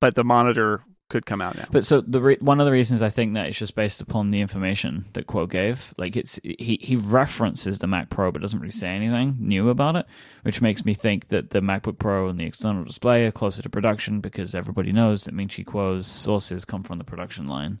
But 0.00 0.14
the 0.14 0.22
monitor 0.22 0.84
could 1.08 1.24
come 1.24 1.40
out 1.40 1.56
now. 1.56 1.64
But 1.70 1.86
so 1.86 2.02
the 2.02 2.20
re- 2.20 2.36
one 2.40 2.60
of 2.60 2.66
the 2.66 2.72
reasons 2.72 3.00
I 3.00 3.08
think 3.08 3.32
that 3.32 3.48
is 3.48 3.58
just 3.58 3.74
based 3.74 4.02
upon 4.02 4.30
the 4.30 4.42
information 4.42 5.06
that 5.14 5.26
Kuo 5.26 5.48
gave. 5.48 5.94
Like 5.96 6.14
it's 6.14 6.38
he 6.44 6.78
he 6.82 6.96
references 6.96 7.78
the 7.78 7.86
Mac 7.86 8.10
Pro 8.10 8.30
but 8.30 8.42
doesn't 8.42 8.60
really 8.60 8.70
say 8.70 8.90
anything 8.90 9.36
new 9.40 9.70
about 9.70 9.96
it, 9.96 10.04
which 10.42 10.60
makes 10.60 10.84
me 10.84 10.92
think 10.92 11.28
that 11.28 11.50
the 11.50 11.60
MacBook 11.60 11.98
Pro 11.98 12.28
and 12.28 12.38
the 12.38 12.44
external 12.44 12.84
display 12.84 13.24
are 13.24 13.32
closer 13.32 13.62
to 13.62 13.70
production 13.70 14.20
because 14.20 14.54
everybody 14.54 14.92
knows 14.92 15.24
that 15.24 15.32
Ming 15.32 15.48
Chi 15.48 15.62
Kuo's 15.62 16.06
sources 16.06 16.66
come 16.66 16.82
from 16.82 16.98
the 16.98 17.04
production 17.04 17.48
line 17.48 17.80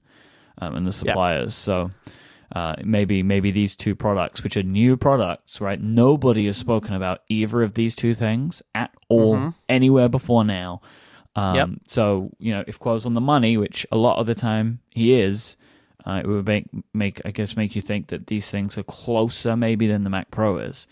um, 0.56 0.74
and 0.74 0.86
the 0.86 0.92
suppliers. 0.92 1.54
So. 1.54 1.90
Uh, 2.54 2.74
maybe 2.82 3.22
maybe 3.22 3.50
these 3.50 3.76
two 3.76 3.94
products, 3.94 4.42
which 4.42 4.56
are 4.56 4.62
new 4.62 4.96
products, 4.96 5.60
right? 5.60 5.80
Nobody 5.82 6.46
has 6.46 6.56
spoken 6.56 6.94
about 6.94 7.20
either 7.28 7.62
of 7.62 7.74
these 7.74 7.94
two 7.94 8.14
things 8.14 8.62
at 8.74 8.90
all 9.10 9.36
Mhm. 9.36 9.54
anywhere 9.68 10.08
before 10.08 10.44
now. 10.44 10.80
Um, 11.36 11.54
Yep. 11.54 11.68
So 11.88 12.30
you 12.38 12.52
know, 12.54 12.64
if 12.66 12.78
Kuo's 12.78 13.04
on 13.04 13.12
the 13.14 13.20
money, 13.20 13.56
which 13.58 13.86
a 13.92 13.96
lot 13.96 14.18
of 14.18 14.26
the 14.26 14.34
time 14.34 14.78
he 14.90 15.12
is, 15.12 15.56
uh, 16.06 16.22
it 16.24 16.26
would 16.26 16.46
make 16.46 16.64
make 16.94 17.20
I 17.24 17.32
guess 17.32 17.54
make 17.54 17.76
you 17.76 17.82
think 17.82 18.06
that 18.08 18.28
these 18.28 18.50
things 18.50 18.78
are 18.78 18.82
closer 18.82 19.54
maybe 19.54 19.86
than 19.86 20.04
the 20.04 20.10
Mac 20.10 20.30
Pro 20.30 20.56
is. 20.56 20.86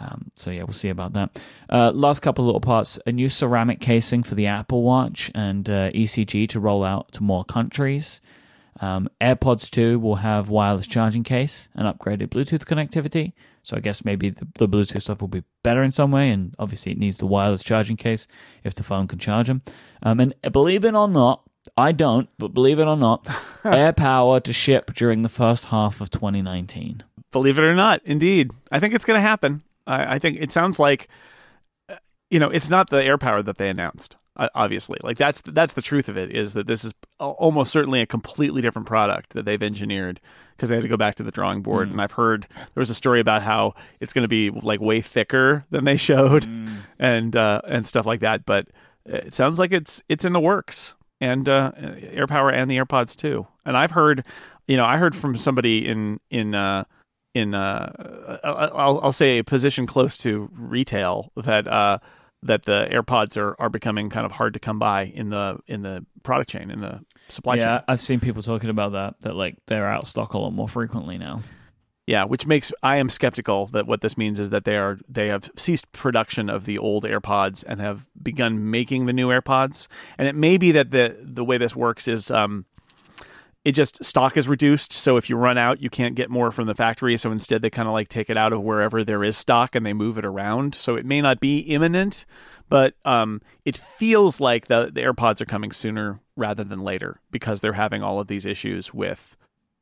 Um, 0.00 0.30
so 0.36 0.50
yeah, 0.50 0.62
we'll 0.64 0.72
see 0.72 0.88
about 0.88 1.12
that. 1.12 1.38
Uh, 1.70 1.92
last 1.92 2.20
couple 2.20 2.44
of 2.44 2.46
little 2.46 2.60
parts: 2.60 2.98
a 3.06 3.12
new 3.12 3.28
ceramic 3.28 3.78
casing 3.78 4.22
for 4.22 4.34
the 4.34 4.46
Apple 4.46 4.82
Watch 4.82 5.30
and 5.34 5.68
uh, 5.68 5.90
ECG 5.92 6.48
to 6.48 6.58
roll 6.58 6.82
out 6.82 7.12
to 7.12 7.22
more 7.22 7.44
countries. 7.44 8.20
Um, 8.80 9.08
AirPods 9.20 9.70
2 9.70 9.98
will 9.98 10.16
have 10.16 10.48
wireless 10.48 10.86
charging 10.86 11.22
case 11.22 11.68
and 11.74 11.86
upgraded 11.86 12.28
Bluetooth 12.28 12.64
connectivity. 12.64 13.32
So 13.62 13.76
I 13.76 13.80
guess 13.80 14.04
maybe 14.04 14.30
the, 14.30 14.46
the 14.58 14.68
Bluetooth 14.68 15.02
stuff 15.02 15.20
will 15.20 15.28
be 15.28 15.44
better 15.62 15.82
in 15.82 15.92
some 15.92 16.10
way, 16.10 16.30
and 16.30 16.54
obviously 16.58 16.92
it 16.92 16.98
needs 16.98 17.18
the 17.18 17.26
wireless 17.26 17.62
charging 17.62 17.96
case 17.96 18.26
if 18.62 18.74
the 18.74 18.82
phone 18.82 19.06
can 19.06 19.18
charge 19.18 19.46
them. 19.46 19.62
Um, 20.02 20.20
and 20.20 20.34
believe 20.52 20.84
it 20.84 20.94
or 20.94 21.08
not, 21.08 21.42
I 21.76 21.92
don't, 21.92 22.28
but 22.38 22.48
believe 22.48 22.78
it 22.78 22.86
or 22.86 22.96
not, 22.96 23.24
AirPower 23.64 24.42
to 24.42 24.52
ship 24.52 24.94
during 24.94 25.22
the 25.22 25.28
first 25.28 25.66
half 25.66 26.00
of 26.00 26.10
2019. 26.10 27.04
Believe 27.32 27.58
it 27.58 27.64
or 27.64 27.74
not, 27.74 28.00
indeed, 28.04 28.50
I 28.70 28.80
think 28.80 28.94
it's 28.94 29.04
going 29.04 29.18
to 29.18 29.26
happen. 29.26 29.62
I, 29.86 30.16
I 30.16 30.18
think 30.18 30.38
it 30.40 30.52
sounds 30.52 30.78
like, 30.78 31.08
uh, 31.88 31.96
you 32.30 32.38
know, 32.38 32.50
it's 32.50 32.70
not 32.70 32.90
the 32.90 32.96
AirPower 33.00 33.44
that 33.44 33.56
they 33.58 33.68
announced. 33.68 34.16
Obviously, 34.36 34.98
like 35.04 35.16
that's 35.16 35.42
that's 35.46 35.74
the 35.74 35.82
truth 35.82 36.08
of 36.08 36.16
it 36.16 36.34
is 36.34 36.54
that 36.54 36.66
this 36.66 36.84
is 36.84 36.92
almost 37.20 37.70
certainly 37.70 38.00
a 38.00 38.06
completely 38.06 38.60
different 38.60 38.88
product 38.88 39.32
that 39.34 39.44
they've 39.44 39.62
engineered 39.62 40.20
because 40.56 40.68
they 40.68 40.74
had 40.74 40.82
to 40.82 40.88
go 40.88 40.96
back 40.96 41.14
to 41.16 41.22
the 41.22 41.30
drawing 41.30 41.62
board. 41.62 41.88
And 41.88 42.00
I've 42.00 42.12
heard 42.12 42.48
there 42.56 42.80
was 42.80 42.90
a 42.90 42.94
story 42.94 43.20
about 43.20 43.42
how 43.42 43.74
it's 44.00 44.12
going 44.12 44.24
to 44.24 44.28
be 44.28 44.50
like 44.50 44.80
way 44.80 45.00
thicker 45.00 45.64
than 45.70 45.84
they 45.84 45.96
showed, 45.96 46.44
and 46.98 47.36
uh, 47.36 47.60
and 47.68 47.86
stuff 47.86 48.06
like 48.06 48.20
that. 48.20 48.44
But 48.44 48.68
it 49.06 49.34
sounds 49.34 49.58
like 49.60 49.70
it's 49.70 50.02
it's 50.08 50.24
in 50.24 50.32
the 50.32 50.40
works, 50.40 50.94
and 51.20 51.48
uh, 51.48 51.70
AirPower 51.76 52.52
and 52.52 52.68
the 52.68 52.78
AirPods 52.78 53.14
too. 53.14 53.46
And 53.64 53.76
I've 53.76 53.92
heard, 53.92 54.24
you 54.66 54.76
know, 54.76 54.84
I 54.84 54.96
heard 54.96 55.14
from 55.14 55.36
somebody 55.36 55.86
in 55.86 56.18
in 56.30 56.56
uh, 56.56 56.84
in 57.34 57.54
uh, 57.54 58.40
I'll, 58.42 59.00
I'll 59.00 59.12
say 59.12 59.38
a 59.38 59.44
position 59.44 59.86
close 59.86 60.16
to 60.18 60.48
retail 60.52 61.30
that 61.36 61.66
uh, 61.68 61.98
that 62.44 62.64
the 62.64 62.86
AirPods 62.90 63.36
are, 63.36 63.56
are 63.58 63.70
becoming 63.70 64.10
kind 64.10 64.24
of 64.24 64.32
hard 64.32 64.54
to 64.54 64.60
come 64.60 64.78
by 64.78 65.04
in 65.04 65.30
the 65.30 65.58
in 65.66 65.82
the 65.82 66.04
product 66.22 66.50
chain 66.50 66.70
in 66.70 66.80
the 66.80 67.00
supply 67.28 67.56
yeah, 67.56 67.60
chain. 67.60 67.72
Yeah, 67.72 67.80
I've 67.88 68.00
seen 68.00 68.20
people 68.20 68.42
talking 68.42 68.70
about 68.70 68.92
that, 68.92 69.14
that 69.20 69.34
like 69.34 69.56
they're 69.66 69.88
out 69.88 70.02
of 70.02 70.08
stock 70.08 70.34
a 70.34 70.38
lot 70.38 70.52
more 70.52 70.68
frequently 70.68 71.18
now. 71.18 71.40
Yeah, 72.06 72.24
which 72.24 72.46
makes 72.46 72.70
I 72.82 72.96
am 72.96 73.08
skeptical 73.08 73.66
that 73.68 73.86
what 73.86 74.02
this 74.02 74.18
means 74.18 74.38
is 74.38 74.50
that 74.50 74.64
they 74.64 74.76
are 74.76 74.98
they 75.08 75.28
have 75.28 75.50
ceased 75.56 75.90
production 75.92 76.50
of 76.50 76.66
the 76.66 76.76
old 76.76 77.04
AirPods 77.04 77.64
and 77.66 77.80
have 77.80 78.06
begun 78.22 78.70
making 78.70 79.06
the 79.06 79.14
new 79.14 79.28
AirPods. 79.28 79.88
And 80.18 80.28
it 80.28 80.34
may 80.34 80.58
be 80.58 80.70
that 80.72 80.90
the 80.90 81.16
the 81.22 81.44
way 81.44 81.56
this 81.56 81.74
works 81.74 82.06
is 82.06 82.30
um 82.30 82.66
it 83.64 83.72
just 83.72 84.04
stock 84.04 84.36
is 84.36 84.46
reduced, 84.46 84.92
so 84.92 85.16
if 85.16 85.30
you 85.30 85.36
run 85.36 85.56
out, 85.56 85.80
you 85.80 85.88
can't 85.88 86.14
get 86.14 86.28
more 86.28 86.50
from 86.50 86.66
the 86.66 86.74
factory. 86.74 87.16
So 87.16 87.32
instead, 87.32 87.62
they 87.62 87.70
kind 87.70 87.88
of 87.88 87.94
like 87.94 88.08
take 88.08 88.28
it 88.28 88.36
out 88.36 88.52
of 88.52 88.62
wherever 88.62 89.02
there 89.02 89.24
is 89.24 89.38
stock 89.38 89.74
and 89.74 89.86
they 89.86 89.94
move 89.94 90.18
it 90.18 90.24
around. 90.24 90.74
So 90.74 90.96
it 90.96 91.06
may 91.06 91.22
not 91.22 91.40
be 91.40 91.60
imminent, 91.60 92.26
but 92.68 92.94
um, 93.06 93.40
it 93.64 93.78
feels 93.78 94.38
like 94.38 94.66
the, 94.66 94.90
the 94.92 95.00
AirPods 95.00 95.40
are 95.40 95.46
coming 95.46 95.72
sooner 95.72 96.20
rather 96.36 96.62
than 96.62 96.80
later 96.80 97.20
because 97.30 97.62
they're 97.62 97.72
having 97.72 98.02
all 98.02 98.20
of 98.20 98.26
these 98.26 98.44
issues 98.44 98.92
with 98.92 99.36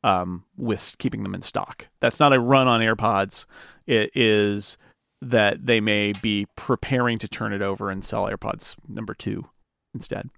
um, 0.05 0.45
with 0.57 0.97
keeping 0.99 1.23
them 1.23 1.35
in 1.35 1.43
stock. 1.43 1.89
That's 2.01 2.21
not 2.21 2.33
a 2.33 2.41
run 2.41 2.69
on 2.69 2.81
AirPods. 2.81 3.47
It 3.87 4.11
is 4.15 4.77
that 5.21 5.67
they 5.67 5.81
may 5.81 6.13
be 6.13 6.47
preparing 6.57 7.19
to 7.19 7.29
turn 7.29 7.53
it 7.53 7.63
over 7.63 7.91
and 7.91 8.05
sell 8.05 8.25
AirPods 8.25 8.75
number 8.89 9.15
two 9.15 9.47
instead. 9.95 10.31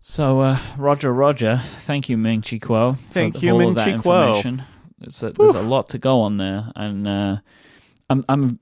So, 0.00 0.40
uh, 0.40 0.58
Roger, 0.76 1.12
Roger, 1.12 1.60
thank 1.78 2.08
you, 2.08 2.16
Ming 2.16 2.40
Chi 2.42 2.58
Kuo. 2.58 2.96
Thank 2.96 3.38
for 3.38 3.44
you, 3.44 3.58
Ming 3.58 3.74
Chi 3.74 3.92
Kuo. 3.94 4.64
It's 5.00 5.22
a, 5.22 5.30
there's 5.30 5.54
a 5.54 5.62
lot 5.62 5.88
to 5.90 5.98
go 5.98 6.20
on 6.22 6.38
there, 6.38 6.70
and 6.74 7.06
uh, 7.06 7.36
I'm 8.10 8.24
I'm 8.28 8.58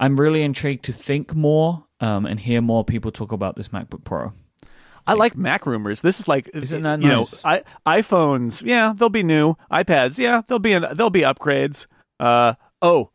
I'm 0.00 0.18
really 0.18 0.42
intrigued 0.42 0.84
to 0.84 0.92
think 0.92 1.34
more 1.34 1.84
um, 2.00 2.26
and 2.26 2.38
hear 2.40 2.60
more 2.60 2.84
people 2.84 3.10
talk 3.10 3.32
about 3.32 3.56
this 3.56 3.68
MacBook 3.68 4.04
Pro. 4.04 4.32
I 5.06 5.14
like 5.14 5.36
Mac 5.36 5.64
rumors. 5.64 6.02
This 6.02 6.20
is 6.20 6.28
like 6.28 6.50
Isn't 6.52 6.82
that 6.82 7.00
you 7.00 7.08
nice? 7.08 7.42
know, 7.44 7.50
I, 7.86 8.00
iPhones. 8.00 8.62
Yeah, 8.62 8.92
they'll 8.94 9.08
be 9.08 9.22
new. 9.22 9.54
iPads. 9.72 10.18
Yeah, 10.18 10.42
they'll 10.46 10.58
be 10.58 10.72
an, 10.72 10.84
they'll 10.94 11.08
be 11.10 11.22
upgrades. 11.22 11.86
Uh 12.20 12.54
oh. 12.82 13.10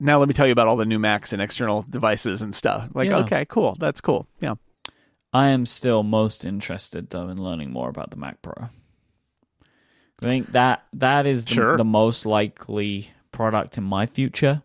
Now 0.00 0.18
let 0.18 0.26
me 0.28 0.34
tell 0.34 0.46
you 0.46 0.52
about 0.52 0.66
all 0.66 0.76
the 0.76 0.84
new 0.84 0.98
Macs 0.98 1.32
and 1.32 1.40
external 1.40 1.82
devices 1.88 2.42
and 2.42 2.54
stuff. 2.54 2.90
Like, 2.94 3.08
Yeah. 3.08 3.18
okay, 3.18 3.44
cool. 3.46 3.76
That's 3.78 4.00
cool. 4.00 4.26
Yeah. 4.40 4.54
I 5.32 5.48
am 5.48 5.66
still 5.66 6.02
most 6.02 6.44
interested 6.44 7.10
though 7.10 7.28
in 7.28 7.42
learning 7.42 7.70
more 7.70 7.88
about 7.88 8.10
the 8.10 8.16
Mac 8.16 8.40
Pro. 8.42 8.54
I 8.62 8.68
think 10.22 10.52
that 10.52 10.84
that 10.94 11.26
is 11.26 11.44
the, 11.44 11.54
Sure. 11.54 11.76
the 11.76 11.84
most 11.84 12.24
likely 12.24 13.10
product 13.32 13.76
in 13.76 13.84
my 13.84 14.06
future. 14.06 14.62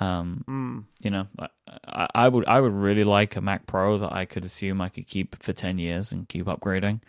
Um, 0.00 0.44
Mm. 0.48 0.84
you 1.02 1.10
know, 1.10 1.26
I, 1.86 2.08
I, 2.14 2.28
would 2.28 2.46
I 2.46 2.60
would 2.60 2.72
really 2.72 3.04
like 3.04 3.36
a 3.36 3.40
Mac 3.40 3.66
Pro 3.66 3.98
that 3.98 4.12
I 4.12 4.24
could 4.24 4.44
assume 4.44 4.80
I 4.80 4.88
could 4.88 5.06
keep 5.06 5.40
for 5.42 5.52
ten 5.52 5.78
years 5.78 6.12
and 6.12 6.28
keep 6.28 6.46
upgrading. 6.46 7.00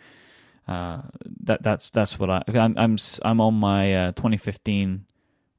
Uh, 0.68 1.02
that 1.44 1.62
that's 1.62 1.90
that's 1.90 2.18
what 2.18 2.30
I 2.30 2.42
I'm 2.48 2.74
I'm 2.76 2.96
I'm 3.22 3.40
on 3.40 3.54
my 3.54 3.94
uh, 3.94 4.12
2015 4.12 5.04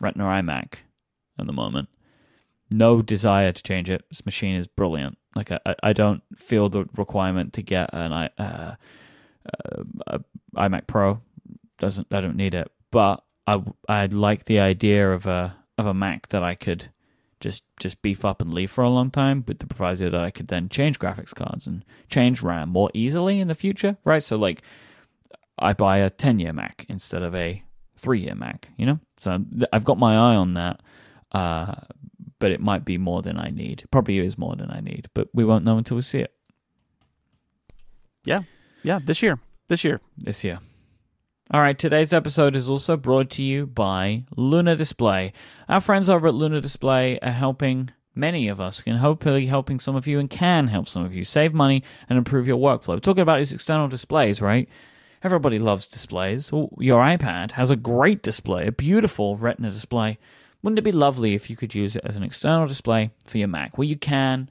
Retina 0.01 0.25
iMac 0.25 0.79
at 1.39 1.45
the 1.47 1.53
moment. 1.53 1.87
No 2.69 3.01
desire 3.01 3.51
to 3.51 3.63
change 3.63 3.89
it. 3.89 4.03
This 4.09 4.25
machine 4.25 4.55
is 4.55 4.67
brilliant. 4.67 5.17
Like 5.35 5.51
I, 5.51 5.75
I- 5.83 5.93
don't 5.93 6.21
feel 6.35 6.69
the 6.69 6.85
requirement 6.95 7.53
to 7.53 7.61
get 7.61 7.89
an 7.93 8.11
i 8.13 8.29
uh, 8.37 8.75
uh, 10.07 10.17
iMac 10.55 10.87
Pro. 10.87 11.21
Doesn't 11.77 12.07
I 12.11 12.21
don't 12.21 12.35
need 12.35 12.53
it, 12.53 12.71
but 12.91 13.23
I 13.45 13.61
I'd 13.87 14.13
like 14.13 14.45
the 14.45 14.59
idea 14.59 15.11
of 15.11 15.25
a 15.27 15.55
of 15.77 15.85
a 15.85 15.93
Mac 15.93 16.29
that 16.29 16.43
I 16.43 16.55
could 16.55 16.87
just 17.39 17.63
just 17.79 18.01
beef 18.01 18.25
up 18.25 18.41
and 18.41 18.51
leave 18.53 18.71
for 18.71 18.83
a 18.83 18.89
long 18.89 19.11
time 19.11 19.43
with 19.47 19.59
the 19.59 19.67
proviso 19.67 20.09
that 20.09 20.21
I 20.23 20.31
could 20.31 20.47
then 20.47 20.69
change 20.69 20.97
graphics 20.99 21.35
cards 21.35 21.67
and 21.67 21.85
change 22.09 22.41
RAM 22.41 22.69
more 22.69 22.89
easily 22.95 23.39
in 23.39 23.47
the 23.47 23.55
future, 23.55 23.97
right? 24.03 24.23
So 24.23 24.37
like 24.37 24.63
I 25.59 25.73
buy 25.73 25.97
a 25.97 26.09
10 26.09 26.39
year 26.39 26.51
Mac 26.53 26.85
instead 26.89 27.21
of 27.21 27.35
a 27.35 27.61
3 27.97 28.19
year 28.21 28.35
Mac, 28.35 28.69
you 28.75 28.85
know? 28.87 28.99
So 29.17 29.39
I've 29.71 29.85
got 29.85 29.97
my 29.99 30.13
eye 30.15 30.35
on 30.35 30.53
that. 30.55 30.81
Uh, 31.31 31.75
but 32.39 32.51
it 32.51 32.59
might 32.59 32.85
be 32.85 32.97
more 32.97 33.21
than 33.21 33.37
I 33.37 33.49
need. 33.49 33.85
Probably 33.91 34.19
is 34.19 34.37
more 34.37 34.55
than 34.55 34.71
I 34.71 34.79
need, 34.79 35.07
but 35.13 35.29
we 35.33 35.43
won't 35.43 35.65
know 35.65 35.77
until 35.77 35.95
we 35.95 36.01
see 36.01 36.19
it. 36.19 36.33
Yeah, 38.25 38.41
yeah, 38.83 38.99
this 39.03 39.21
year, 39.21 39.39
this 39.67 39.83
year, 39.83 40.01
this 40.17 40.43
year. 40.43 40.59
All 41.49 41.61
right, 41.61 41.79
today's 41.79 42.11
episode 42.11 42.57
is 42.57 42.69
also 42.69 42.97
brought 42.97 43.29
to 43.31 43.43
you 43.43 43.65
by 43.65 44.25
Luna 44.35 44.75
Display. 44.75 45.31
Our 45.69 45.79
friends 45.79 46.09
over 46.09 46.27
at 46.27 46.33
Luna 46.33 46.59
Display 46.59 47.19
are 47.21 47.31
helping 47.31 47.89
many 48.13 48.49
of 48.49 48.59
us, 48.59 48.83
and 48.85 48.97
hopefully 48.97 49.45
helping 49.45 49.79
some 49.79 49.95
of 49.95 50.07
you, 50.07 50.19
and 50.19 50.29
can 50.29 50.67
help 50.67 50.89
some 50.89 51.05
of 51.05 51.13
you 51.13 51.23
save 51.23 51.53
money 51.53 51.83
and 52.09 52.17
improve 52.17 52.47
your 52.47 52.57
workflow. 52.57 52.95
We're 52.95 52.99
talking 52.99 53.21
about 53.21 53.37
these 53.37 53.53
external 53.53 53.87
displays, 53.87 54.41
right? 54.41 54.67
Everybody 55.23 55.57
loves 55.57 55.87
displays. 55.87 56.51
Your 56.51 57.01
iPad 57.01 57.51
has 57.51 57.69
a 57.69 57.75
great 57.75 58.21
display, 58.21 58.67
a 58.67 58.71
beautiful 58.71 59.35
Retina 59.37 59.71
display. 59.71 60.17
Wouldn't 60.61 60.79
it 60.79 60.83
be 60.83 60.91
lovely 60.91 61.33
if 61.35 61.49
you 61.49 61.55
could 61.55 61.75
use 61.75 61.95
it 61.95 62.03
as 62.05 62.15
an 62.15 62.23
external 62.23 62.67
display 62.67 63.11
for 63.25 63.37
your 63.37 63.47
Mac? 63.47 63.77
Well, 63.77 63.87
you 63.87 63.97
can 63.97 64.49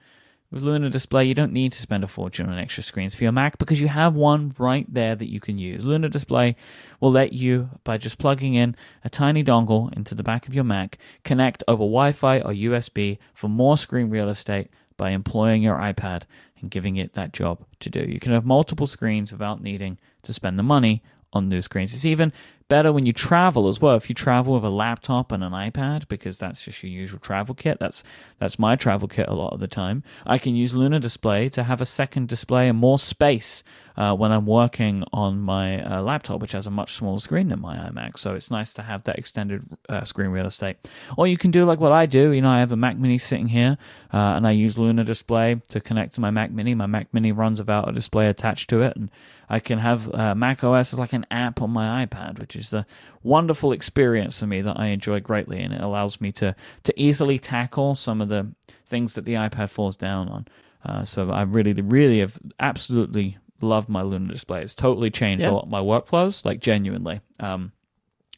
with 0.51 0.63
Luna 0.63 0.91
Display, 0.91 1.25
you 1.25 1.35
don't 1.35 1.53
need 1.53 1.73
to 1.73 1.83
spend 1.83 2.05
a 2.05 2.09
fortune 2.09 2.49
on 2.49 2.59
extra 2.59 2.83
screens 2.83 3.15
for 3.17 3.25
your 3.25 3.33
Mac 3.33 3.59
because 3.59 3.81
you 3.81 3.89
have 3.89 4.15
one 4.15 4.53
right 4.59 4.87
there 4.93 5.17
that 5.17 5.31
you 5.31 5.41
can 5.41 5.59
use. 5.59 5.85
Luna 5.85 6.09
Display 6.09 6.55
will 7.01 7.11
let 7.11 7.33
you, 7.33 7.69
by 7.83 7.99
just 7.99 8.19
plugging 8.19 8.55
in 8.55 8.77
a 9.05 9.11
tiny 9.11 9.43
dongle 9.43 9.93
into 9.97 10.15
the 10.15 10.23
back 10.23 10.47
of 10.47 10.55
your 10.55 10.65
Mac, 10.65 10.99
connect 11.25 11.65
over 11.67 11.83
Wi 11.83 12.13
Fi 12.13 12.41
or 12.41 12.53
USB 12.53 13.19
for 13.35 13.49
more 13.49 13.77
screen 13.77 14.09
real 14.09 14.29
estate 14.29 14.71
by 14.97 15.11
employing 15.11 15.63
your 15.63 15.77
iPad 15.79 16.23
and 16.61 16.71
giving 16.71 16.97
it 16.97 17.15
that 17.15 17.33
job 17.33 17.65
to 17.81 17.91
do. 17.91 18.01
You 18.01 18.21
can 18.21 18.33
have 18.33 18.47
multiple 18.47 18.87
screens 18.87 19.33
without 19.33 19.61
needing 19.61 19.99
to 20.23 20.33
spend 20.33 20.59
the 20.59 20.63
money 20.63 21.03
on 21.33 21.49
new 21.49 21.61
screens. 21.61 21.93
It's 21.93 22.05
even 22.05 22.33
better 22.69 22.93
when 22.93 23.07
you 23.07 23.12
travel 23.12 23.69
as 23.69 23.81
well. 23.81 23.97
If 23.97 24.09
you 24.09 24.14
travel 24.14 24.55
with 24.55 24.64
a 24.64 24.71
laptop 24.71 25.33
and 25.33 25.43
an 25.45 25.53
iPad, 25.53 26.09
because 26.09 26.39
that's 26.39 26.64
just 26.64 26.83
your 26.83 26.91
usual 26.91 27.21
travel 27.21 27.55
kit. 27.55 27.79
That's 27.79 28.03
that's 28.39 28.59
my 28.59 28.77
travel 28.77 29.09
kit 29.09 29.29
a 29.29 29.35
lot 29.35 29.53
of 29.53 29.61
the 29.61 29.69
time. 29.69 30.03
I 30.25 30.39
can 30.39 30.57
use 30.57 30.75
Luna 30.75 31.01
Display 31.01 31.49
to 31.51 31.64
have 31.64 31.81
a 31.81 31.87
second 31.87 32.29
display 32.29 32.69
and 32.69 32.79
more 32.79 32.99
space 32.99 33.62
uh, 33.97 34.15
when 34.15 34.31
I'm 34.33 34.47
working 34.47 35.05
on 35.13 35.41
my 35.41 35.83
uh, 35.83 36.03
laptop, 36.03 36.41
which 36.41 36.53
has 36.53 36.67
a 36.67 36.71
much 36.71 36.95
smaller 36.95 37.19
screen 37.19 37.49
than 37.49 37.61
my 37.61 37.77
iMac. 37.77 38.19
So 38.19 38.35
it's 38.35 38.51
nice 38.51 38.73
to 38.75 38.83
have 38.83 39.05
that 39.05 39.19
extended 39.19 39.65
uh, 39.89 40.05
screen 40.05 40.31
real 40.31 40.47
estate. 40.47 40.77
Or 41.17 41.27
you 41.27 41.37
can 41.37 41.51
do 41.51 41.65
like 41.65 41.81
what 41.81 41.93
I 41.93 42.07
do. 42.07 42.31
You 42.31 42.43
know, 42.43 42.51
I 42.51 42.59
have 42.59 42.73
a 42.73 42.77
Mac 42.77 42.99
Mini 42.99 43.19
sitting 43.19 43.49
here, 43.49 43.79
uh, 44.13 44.37
and 44.37 44.47
I 44.47 44.51
use 44.51 44.77
Luna 44.77 45.05
Display 45.05 45.61
to 45.69 45.81
connect 45.81 46.15
to 46.15 46.21
my 46.21 46.31
Mac 46.31 46.51
Mini. 46.51 46.75
My 46.75 46.87
Mac 46.87 47.13
Mini 47.13 47.33
runs 47.33 47.59
without 47.59 47.89
a 47.89 47.93
display 47.93 48.29
attached 48.29 48.69
to 48.71 48.83
it, 48.83 48.97
and 48.97 49.11
I 49.49 49.61
can 49.61 49.79
have 49.79 50.13
uh, 50.15 50.35
Mac 50.35 50.63
OS 50.63 50.93
as 50.93 50.99
like 50.99 51.13
an 51.13 51.27
app 51.31 51.63
on 51.63 51.71
my 51.71 52.05
iPad, 52.05 52.39
which 52.39 52.57
is 52.57 52.73
a 52.73 52.87
wonderful 53.23 53.73
experience 53.73 54.41
for 54.41 54.47
me 54.47 54.61
that 54.61 54.79
I 54.79 54.89
enjoy 54.89 55.21
greatly, 55.21 55.61
and 55.61 55.73
it 55.73 55.81
allows 55.81 56.21
me 56.21 56.33
to 56.33 56.55
to 56.85 57.01
easily 57.01 57.39
tackle 57.39 57.95
some 57.95 58.21
of 58.21 58.29
the 58.29 58.53
things 58.85 59.15
that 59.15 59.25
the 59.25 59.35
iPad 59.35 59.71
falls 59.71 59.97
down 59.97 60.29
on. 60.29 60.47
Uh, 60.85 61.05
so 61.05 61.31
I 61.31 61.43
really, 61.43 61.73
really 61.73 62.21
have 62.21 62.39
absolutely 62.61 63.39
loved 63.61 63.89
my 63.89 64.03
Luna 64.03 64.33
display. 64.33 64.63
It's 64.63 64.75
totally 64.75 65.11
changed 65.11 65.43
yeah. 65.43 65.51
a 65.51 65.53
lot 65.53 65.65
of 65.65 65.71
my 65.71 65.81
workflows, 65.81 66.45
like 66.45 66.61
genuinely. 66.61 67.21
Um, 67.41 67.73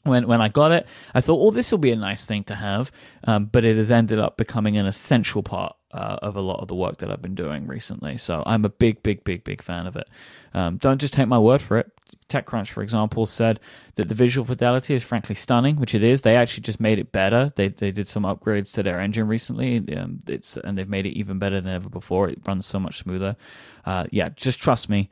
when 0.05 0.27
when 0.27 0.41
I 0.41 0.49
got 0.49 0.73
it, 0.73 0.87
I 1.14 1.21
thought, 1.21 1.41
"Oh, 1.41 1.51
this 1.51 1.71
will 1.71 1.79
be 1.79 1.91
a 1.91 1.97
nice 1.97 2.27
thing 2.27 2.45
to 2.45 2.55
have," 2.55 2.91
um, 3.25 3.47
but 3.47 3.64
it 3.64 3.77
has 3.77 3.91
ended 3.91 4.19
up 4.19 4.37
becoming 4.37 4.77
an 4.77 4.87
essential 4.87 5.43
part 5.43 5.77
uh, 5.93 6.19
of 6.23 6.37
a 6.37 6.41
lot 6.41 6.61
of 6.61 6.69
the 6.69 6.75
work 6.75 6.99
that 6.99 7.11
I've 7.11 7.23
been 7.23 7.35
doing 7.35 7.66
recently. 7.66 8.16
So 8.16 8.43
I'm 8.47 8.64
a 8.64 8.69
big, 8.69 9.03
big, 9.03 9.25
big, 9.25 9.45
big 9.45 9.62
fan 9.62 9.87
of 9.87 9.97
it. 9.97 10.09
Um, 10.55 10.77
don't 10.77 11.01
just 11.01 11.14
take 11.14 11.29
my 11.29 11.39
word 11.39 11.62
for 11.62 11.79
it. 11.79 11.91
TechCrunch, 12.29 12.68
for 12.68 12.83
example, 12.83 13.26
said 13.26 13.59
that 13.95 14.09
the 14.09 14.14
visual 14.14 14.45
fidelity 14.45 14.95
is 14.95 15.03
frankly 15.03 15.35
stunning, 15.35 15.76
which 15.76 15.95
it 15.95 16.03
is. 16.03 16.22
They 16.22 16.37
actually 16.37 16.62
just 16.62 16.81
made 16.81 16.99
it 16.99 17.11
better. 17.11 17.53
They 17.57 17.68
they 17.68 17.91
did 17.91 18.07
some 18.07 18.24
upgrades 18.24 18.72
to 18.74 18.83
their 18.83 19.01
engine 19.01 19.26
recently. 19.26 19.79
Um, 19.97 20.18
it's 20.29 20.57
and 20.59 20.76
they've 20.76 20.89
made 20.89 21.07
it 21.07 21.16
even 21.18 21.39
better 21.39 21.61
than 21.61 21.72
ever 21.72 21.89
before. 21.89 22.29
It 22.29 22.41
runs 22.47 22.66
so 22.66 22.79
much 22.79 22.99
smoother. 22.99 23.37
Uh, 23.85 24.07
yeah, 24.11 24.29
just 24.31 24.61
trust 24.61 24.89
me. 24.89 25.09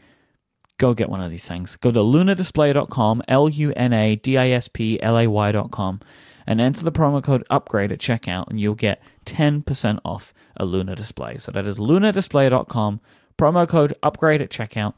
Go 0.79 0.93
get 0.93 1.09
one 1.09 1.23
of 1.23 1.31
these 1.31 1.49
things. 1.49 1.77
Go 1.77 1.91
to 1.91 2.01
lunadisplay.com, 2.01 3.23
L 3.29 3.49
U 3.49 3.73
N 3.75 3.93
A 3.95 4.17
D 4.17 4.37
I 4.37 4.51
S 4.51 4.69
P 4.69 5.01
L 5.03 5.19
A 5.19 5.27
Y.com, 5.27 6.01
and 6.47 6.61
enter 6.61 6.85
the 6.85 6.93
promo 6.93 7.23
code 7.23 7.45
upgrade 7.49 7.93
at 7.93 7.99
checkout, 7.99 8.49
and 8.49 8.61
you'll 8.61 8.75
get 8.75 9.03
10% 9.25 10.01
off 10.05 10.35
a 10.55 10.67
Luna 10.67 10.95
display. 10.95 11.39
So 11.39 11.51
that 11.53 11.67
is 11.67 11.79
lunadisplay.com, 11.79 13.01
promo 13.39 13.67
code 13.67 13.95
upgrade 14.03 14.43
at 14.43 14.51
checkout 14.51 14.93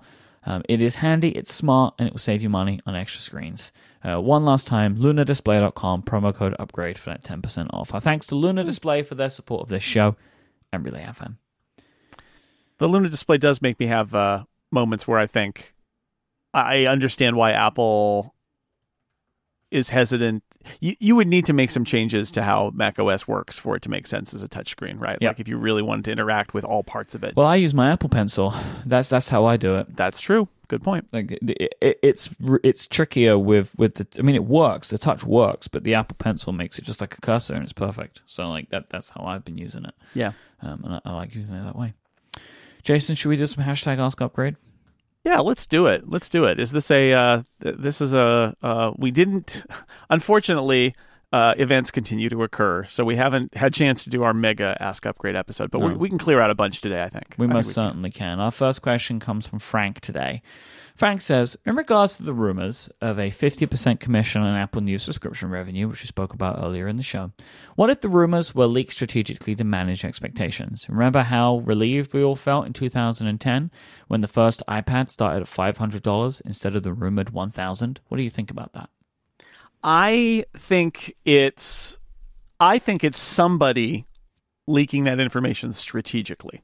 um, 0.48 0.62
it 0.66 0.80
is 0.80 0.94
handy, 0.94 1.28
it's 1.28 1.52
smart, 1.52 1.92
and 1.98 2.08
it 2.08 2.14
will 2.14 2.18
save 2.18 2.42
you 2.42 2.48
money 2.48 2.80
on 2.86 2.96
extra 2.96 3.20
screens. 3.20 3.70
Uh, 4.02 4.18
one 4.18 4.46
last 4.46 4.66
time, 4.66 4.96
lunadisplay.com, 4.96 6.02
promo 6.04 6.34
code 6.34 6.56
upgrade 6.58 6.96
for 6.96 7.10
that 7.10 7.22
10% 7.22 7.68
off. 7.74 7.92
Our 7.92 8.00
thanks 8.00 8.26
to 8.28 8.34
Luna 8.34 8.64
Display 8.64 9.02
for 9.02 9.14
their 9.14 9.28
support 9.28 9.64
of 9.64 9.68
this 9.68 9.82
show 9.82 10.16
and 10.72 10.82
Relay 10.82 11.04
FM. 11.04 11.36
The 12.78 12.88
Luna 12.88 13.10
Display 13.10 13.36
does 13.36 13.60
make 13.60 13.78
me 13.78 13.88
have 13.88 14.14
uh, 14.14 14.44
moments 14.70 15.06
where 15.06 15.18
I 15.18 15.26
think 15.26 15.74
I 16.54 16.86
understand 16.86 17.36
why 17.36 17.52
Apple 17.52 18.34
is 19.70 19.90
hesitant. 19.90 20.42
You, 20.80 20.96
you 20.98 21.16
would 21.16 21.28
need 21.28 21.46
to 21.46 21.52
make 21.52 21.70
some 21.70 21.84
changes 21.84 22.30
to 22.32 22.42
how 22.42 22.70
Mac 22.74 22.98
OS 22.98 23.28
works 23.28 23.58
for 23.58 23.76
it 23.76 23.82
to 23.82 23.90
make 23.90 24.06
sense 24.06 24.34
as 24.34 24.42
a 24.42 24.48
touchscreen, 24.48 25.00
right? 25.00 25.18
Yep. 25.20 25.30
Like 25.30 25.40
if 25.40 25.48
you 25.48 25.56
really 25.56 25.82
wanted 25.82 26.04
to 26.06 26.12
interact 26.12 26.54
with 26.54 26.64
all 26.64 26.82
parts 26.82 27.14
of 27.14 27.24
it. 27.24 27.36
Well, 27.36 27.46
I 27.46 27.56
use 27.56 27.74
my 27.74 27.90
Apple 27.90 28.08
Pencil. 28.08 28.54
That's 28.86 29.08
that's 29.08 29.28
how 29.28 29.44
I 29.44 29.56
do 29.56 29.76
it. 29.76 29.96
That's 29.96 30.20
true. 30.20 30.48
Good 30.68 30.82
point. 30.82 31.08
Like 31.12 31.32
it, 31.32 31.72
it, 31.80 31.98
it's 32.02 32.28
it's 32.62 32.86
trickier 32.86 33.38
with 33.38 33.76
with 33.78 33.94
the. 33.94 34.06
I 34.18 34.22
mean, 34.22 34.34
it 34.34 34.44
works. 34.44 34.88
The 34.88 34.98
touch 34.98 35.24
works, 35.24 35.68
but 35.68 35.84
the 35.84 35.94
Apple 35.94 36.16
Pencil 36.18 36.52
makes 36.52 36.78
it 36.78 36.84
just 36.84 37.00
like 37.00 37.16
a 37.16 37.20
cursor, 37.20 37.54
and 37.54 37.62
it's 37.62 37.72
perfect. 37.72 38.20
So 38.26 38.48
like 38.48 38.70
that. 38.70 38.90
That's 38.90 39.10
how 39.10 39.24
I've 39.24 39.44
been 39.44 39.58
using 39.58 39.84
it. 39.84 39.94
Yeah. 40.14 40.32
Um, 40.60 40.82
and 40.84 40.94
I, 40.94 41.00
I 41.04 41.12
like 41.14 41.34
using 41.34 41.56
it 41.56 41.64
that 41.64 41.76
way. 41.76 41.94
Jason, 42.82 43.16
should 43.16 43.28
we 43.28 43.36
do 43.36 43.46
some 43.46 43.64
hashtag 43.64 43.98
Ask 43.98 44.20
Upgrade? 44.20 44.56
Yeah, 45.28 45.40
let's 45.40 45.66
do 45.66 45.86
it. 45.88 46.08
Let's 46.08 46.30
do 46.30 46.44
it. 46.44 46.58
Is 46.58 46.70
this 46.70 46.90
a? 46.90 47.12
Uh, 47.12 47.42
this 47.60 48.00
is 48.00 48.14
a. 48.14 48.56
Uh, 48.62 48.92
we 48.96 49.10
didn't. 49.10 49.62
Unfortunately, 50.10 50.94
uh, 51.34 51.52
events 51.58 51.90
continue 51.90 52.30
to 52.30 52.42
occur, 52.44 52.86
so 52.86 53.04
we 53.04 53.16
haven't 53.16 53.54
had 53.54 53.74
chance 53.74 54.04
to 54.04 54.10
do 54.10 54.22
our 54.22 54.32
mega 54.32 54.74
ask 54.80 55.04
upgrade 55.04 55.36
episode. 55.36 55.70
But 55.70 55.82
no. 55.82 55.88
we, 55.88 55.94
we, 55.96 56.08
can 56.08 56.16
clear 56.16 56.40
out 56.40 56.48
a 56.48 56.54
bunch 56.54 56.80
today. 56.80 57.02
I 57.02 57.10
think 57.10 57.34
we 57.36 57.44
I 57.44 57.48
most 57.50 57.66
think 57.66 57.68
we 57.68 57.72
certainly 57.74 58.10
can. 58.10 58.36
can. 58.36 58.40
Our 58.40 58.50
first 58.50 58.80
question 58.80 59.20
comes 59.20 59.46
from 59.46 59.58
Frank 59.58 60.00
today. 60.00 60.40
Frank 60.98 61.20
says, 61.20 61.56
in 61.64 61.76
regards 61.76 62.16
to 62.16 62.24
the 62.24 62.32
rumors 62.32 62.90
of 63.00 63.20
a 63.20 63.30
50% 63.30 64.00
commission 64.00 64.42
on 64.42 64.56
Apple 64.56 64.80
News 64.80 65.04
subscription 65.04 65.48
revenue, 65.48 65.86
which 65.86 66.02
we 66.02 66.08
spoke 66.08 66.34
about 66.34 66.58
earlier 66.60 66.88
in 66.88 66.96
the 66.96 67.04
show, 67.04 67.30
what 67.76 67.88
if 67.88 68.00
the 68.00 68.08
rumors 68.08 68.52
were 68.52 68.66
leaked 68.66 68.94
strategically 68.94 69.54
to 69.54 69.62
manage 69.62 70.04
expectations? 70.04 70.88
Remember 70.88 71.22
how 71.22 71.58
relieved 71.58 72.12
we 72.12 72.24
all 72.24 72.34
felt 72.34 72.66
in 72.66 72.72
2010 72.72 73.70
when 74.08 74.22
the 74.22 74.26
first 74.26 74.60
iPad 74.66 75.08
started 75.08 75.42
at 75.42 75.46
$500 75.46 76.42
instead 76.44 76.74
of 76.74 76.82
the 76.82 76.92
rumored 76.92 77.30
1000 77.30 78.00
What 78.08 78.16
do 78.16 78.24
you 78.24 78.30
think 78.30 78.50
about 78.50 78.72
that? 78.72 78.90
I 79.84 80.46
think 80.56 81.14
it's 81.24 81.96
I 82.58 82.80
think 82.80 83.04
it's 83.04 83.20
somebody 83.20 84.08
leaking 84.66 85.04
that 85.04 85.20
information 85.20 85.74
strategically. 85.74 86.62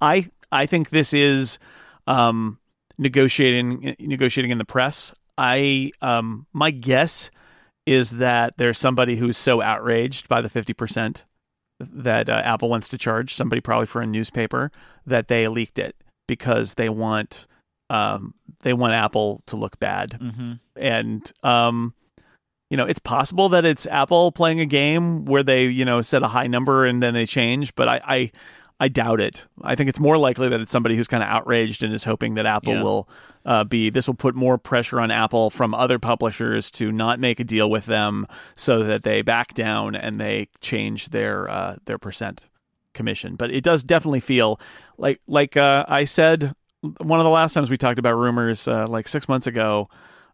I 0.00 0.30
I 0.50 0.66
think 0.66 0.90
this 0.90 1.14
is 1.14 1.60
um, 2.08 2.58
negotiating 3.02 3.96
negotiating 3.98 4.50
in 4.50 4.58
the 4.58 4.64
press. 4.64 5.12
I 5.36 5.92
um 6.00 6.46
my 6.52 6.70
guess 6.70 7.30
is 7.86 8.10
that 8.10 8.54
there's 8.58 8.78
somebody 8.78 9.16
who's 9.16 9.36
so 9.36 9.60
outraged 9.60 10.28
by 10.28 10.40
the 10.40 10.48
50% 10.48 11.22
that 11.80 12.28
uh, 12.28 12.40
Apple 12.44 12.70
wants 12.70 12.88
to 12.90 12.96
charge 12.98 13.34
somebody 13.34 13.60
probably 13.60 13.86
for 13.86 14.00
a 14.00 14.06
newspaper 14.06 14.70
that 15.04 15.26
they 15.26 15.48
leaked 15.48 15.80
it 15.80 15.96
because 16.28 16.74
they 16.74 16.88
want 16.88 17.46
um 17.90 18.34
they 18.60 18.72
want 18.72 18.94
Apple 18.94 19.42
to 19.46 19.56
look 19.56 19.78
bad. 19.80 20.18
Mm-hmm. 20.20 20.52
And 20.76 21.32
um 21.42 21.94
you 22.70 22.78
know, 22.78 22.86
it's 22.86 23.00
possible 23.00 23.50
that 23.50 23.66
it's 23.66 23.84
Apple 23.86 24.32
playing 24.32 24.60
a 24.60 24.64
game 24.64 25.26
where 25.26 25.42
they, 25.42 25.64
you 25.64 25.84
know, 25.84 26.00
set 26.00 26.22
a 26.22 26.28
high 26.28 26.46
number 26.46 26.86
and 26.86 27.02
then 27.02 27.12
they 27.12 27.26
change, 27.26 27.74
but 27.74 27.86
I, 27.86 28.00
I 28.02 28.32
I 28.82 28.88
doubt 28.88 29.20
it. 29.20 29.46
I 29.62 29.76
think 29.76 29.88
it's 29.90 30.00
more 30.00 30.18
likely 30.18 30.48
that 30.48 30.60
it's 30.60 30.72
somebody 30.72 30.96
who's 30.96 31.06
kind 31.06 31.22
of 31.22 31.28
outraged 31.28 31.84
and 31.84 31.94
is 31.94 32.02
hoping 32.02 32.34
that 32.34 32.46
Apple 32.46 32.74
yeah. 32.74 32.82
will 32.82 33.08
uh, 33.46 33.62
be. 33.62 33.90
This 33.90 34.08
will 34.08 34.16
put 34.16 34.34
more 34.34 34.58
pressure 34.58 34.98
on 34.98 35.12
Apple 35.12 35.50
from 35.50 35.72
other 35.72 36.00
publishers 36.00 36.68
to 36.72 36.90
not 36.90 37.20
make 37.20 37.38
a 37.38 37.44
deal 37.44 37.70
with 37.70 37.86
them, 37.86 38.26
so 38.56 38.82
that 38.82 39.04
they 39.04 39.22
back 39.22 39.54
down 39.54 39.94
and 39.94 40.20
they 40.20 40.48
change 40.60 41.10
their 41.10 41.48
uh, 41.48 41.76
their 41.84 41.96
percent 41.96 42.42
commission. 42.92 43.36
But 43.36 43.52
it 43.52 43.62
does 43.62 43.84
definitely 43.84 44.18
feel 44.18 44.58
like 44.98 45.20
like 45.28 45.56
uh, 45.56 45.84
I 45.86 46.04
said 46.04 46.52
one 46.80 47.20
of 47.20 47.24
the 47.24 47.30
last 47.30 47.52
times 47.52 47.70
we 47.70 47.76
talked 47.76 48.00
about 48.00 48.14
rumors, 48.14 48.66
uh, 48.66 48.88
like 48.88 49.06
six 49.06 49.28
months 49.28 49.46
ago. 49.46 49.90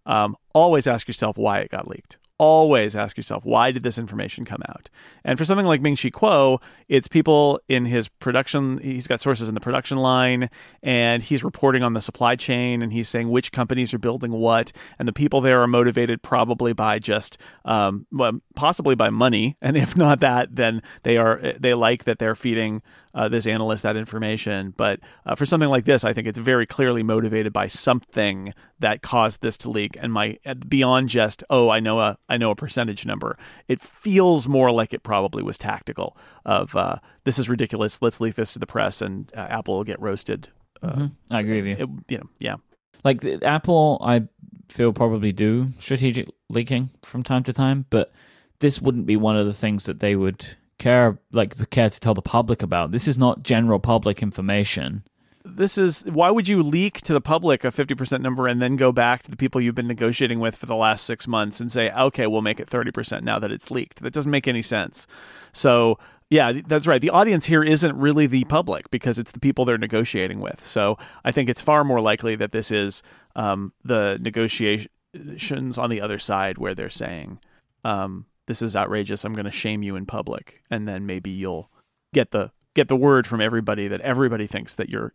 Um, 0.07 0.39
always 0.55 0.87
ask 0.87 1.07
yourself 1.07 1.37
why 1.37 1.59
it 1.59 1.71
got 1.71 1.87
leaked 1.87 2.17
always 2.39 2.95
ask 2.95 3.17
yourself 3.17 3.45
why 3.45 3.73
did 3.73 3.83
this 3.83 3.99
information 3.99 4.45
come 4.45 4.63
out? 4.69 4.89
And 5.25 5.39
for 5.39 5.45
something 5.45 5.67
like 5.67 5.81
ming-chi 5.81 6.11
kuo 6.11 6.61
it's 6.89 7.09
people 7.09 7.61
in 7.69 7.85
his 7.85 8.09
production 8.09 8.79
he's 8.79 9.07
got 9.07 9.21
sources 9.21 9.49
in 9.49 9.55
the 9.55 9.61
production 9.61 9.99
line 9.99 10.49
and 10.83 11.23
he's 11.23 11.43
reporting 11.45 11.83
on 11.83 11.95
the 11.95 12.01
supply 12.01 12.37
chain 12.37 12.83
and 12.83 12.93
he's 12.93 13.09
saying 13.09 13.29
which 13.29 13.53
companies 13.53 13.93
are 13.93 13.99
building 13.99 14.33
what 14.33 14.73
and 14.99 15.09
the 15.09 15.13
people 15.13 15.41
there 15.41 15.61
are 15.61 15.67
motivated 15.67 16.23
probably 16.23 16.73
by 16.73 16.99
just 16.99 17.39
um, 17.65 18.07
well, 18.13 18.41
possibly 18.55 18.95
by 18.95 19.11
money 19.11 19.57
and 19.63 19.77
if 19.77 19.97
not 19.97 20.21
that 20.21 20.55
then 20.55 20.83
they 21.03 21.17
are 21.17 21.55
they 21.59 21.75
like 21.75 22.05
that 22.05 22.19
they're 22.19 22.37
feeding 22.37 22.83
uh, 23.19 23.29
this 23.29 23.49
analyst 23.49 23.83
that 23.83 23.97
information. 23.97 24.73
But 24.77 25.01
uh, 25.27 25.35
for 25.35 25.45
something 25.45 25.69
like 25.69 25.85
this, 25.85 26.05
I 26.05 26.13
think 26.13 26.29
it's 26.29 26.39
very 26.39 26.67
clearly 26.67 27.03
motivated 27.03 27.53
by 27.53 27.67
something 27.67 28.55
that 28.79 29.03
caused 29.03 29.43
this 29.43 29.59
to 29.59 29.71
leak, 29.71 29.97
and 30.01 30.13
my 30.13 30.39
beyond 30.69 31.09
just 31.09 31.43
oh, 31.51 31.69
I 31.69 31.81
know 31.81 31.99
a 31.99 32.17
I 32.29 32.37
know 32.37 32.53
a 32.53 32.55
percentage 32.55 33.05
number. 33.05 33.37
It 33.67 33.83
feels 33.83 34.47
more 34.47 34.71
like 34.71 34.95
it 34.95 35.03
probably 35.03 35.43
was 35.43 35.59
tactical. 35.59 36.17
Of 36.47 36.77
uh, 36.77 36.99
this 37.25 37.41
is 37.41 37.49
ridiculous. 37.49 38.01
Let's 38.01 38.21
leak 38.21 38.37
this 38.37 38.53
to 38.53 38.61
the 38.61 38.67
press, 38.67 39.03
and 39.03 39.31
uh, 39.37 39.41
Apple 39.41 39.79
will 39.79 39.85
get 39.85 40.01
roasted. 40.01 40.49
Uh, 40.81 40.91
mm-hmm. 40.93 41.07
I 41.35 41.41
agree 41.41 41.61
with 41.63 41.81
you. 41.81 41.85
It, 41.85 42.13
you 42.13 42.19
know, 42.19 42.29
yeah. 42.39 42.57
Like 43.03 43.25
Apple, 43.43 43.99
I 44.01 44.29
feel 44.69 44.93
probably 44.93 45.33
do 45.33 45.73
strategic 45.81 46.29
leaking 46.49 46.91
from 47.05 47.25
time 47.25 47.43
to 47.45 47.53
time, 47.53 47.85
but 47.91 48.13
this 48.61 48.81
wouldn't 48.81 49.07
be 49.07 49.17
one 49.17 49.37
of 49.37 49.47
the 49.47 49.53
things 49.53 49.87
that 49.87 49.99
they 49.99 50.15
would 50.15 50.57
care 50.79 51.19
like 51.33 51.71
care 51.71 51.91
to 51.91 52.01
tell 52.01 52.15
the 52.15 52.23
public 52.23 52.63
about. 52.63 52.93
This 52.93 53.09
is 53.09 53.19
not 53.19 53.43
general 53.43 53.79
public 53.79 54.23
information. 54.23 55.03
This 55.45 55.79
is 55.79 56.03
why 56.03 56.31
would 56.31 56.47
you 56.49 56.63
leak 56.63 57.01
to 57.03 57.13
the 57.13 57.21
public 57.21 57.65
a 57.65 57.71
50% 57.71 58.21
number 58.21 58.47
and 58.47 58.61
then 58.61 58.77
go 58.77 58.93
back 58.93 59.23
to 59.23 59.31
the 59.31 59.37
people 59.37 59.61
you've 59.61 59.75
been 59.75 59.89
negotiating 59.89 60.41
with 60.41 60.55
for 60.57 60.67
the 60.67 60.75
last 60.75 61.05
6 61.07 61.27
months 61.27 61.61
and 61.61 61.73
say, 61.73 61.91
"Okay, 61.91 62.27
we'll 62.27 62.43
make 62.43 62.61
it 62.61 62.69
30% 62.69 63.25
now 63.25 63.39
that 63.39 63.51
it's 63.51 63.71
leaked." 63.71 64.03
That 64.03 64.13
doesn't 64.13 64.31
make 64.31 64.47
any 64.47 64.63
sense. 64.63 65.07
So, 65.53 65.99
yeah, 66.31 66.53
that's 66.67 66.87
right. 66.87 67.01
The 67.01 67.11
audience 67.11 67.47
here 67.47 67.63
isn't 67.65 67.97
really 67.97 68.27
the 68.27 68.45
public 68.45 68.91
because 68.91 69.19
it's 69.19 69.33
the 69.33 69.41
people 69.41 69.65
they're 69.65 69.79
negotiating 69.79 70.41
with. 70.41 70.65
So 70.67 70.99
I 71.25 71.33
think 71.33 71.49
it's 71.49 71.63
far 71.63 71.85
more 71.85 72.01
likely 72.01 72.37
that 72.37 72.53
this 72.53 72.71
is 72.71 73.03
um, 73.35 73.73
the 73.83 74.19
negotiations 74.21 75.79
on 75.79 75.89
the 75.89 76.01
other 76.01 76.19
side 76.19 76.59
where 76.59 76.75
they're 76.75 76.91
saying, 76.91 77.39
um, 77.85 78.27
this 78.49 78.63
is 78.63 78.75
outrageous. 78.75 79.25
I'm 79.25 79.35
going 79.35 79.45
to 79.45 79.51
shame 79.51 79.83
you 79.83 79.95
in 79.95 80.07
public, 80.07 80.63
and 80.71 80.89
then 80.89 81.07
maybe 81.07 81.31
you'll 81.31 81.71
get 82.13 82.33
the 82.33 82.51
get 82.75 82.89
the 82.89 82.97
word 82.97 83.27
from 83.27 83.41
everybody 83.41 83.89
that 83.89 84.01
everybody 84.01 84.47
thinks 84.47 84.75
that 84.77 84.89
you're 84.89 85.13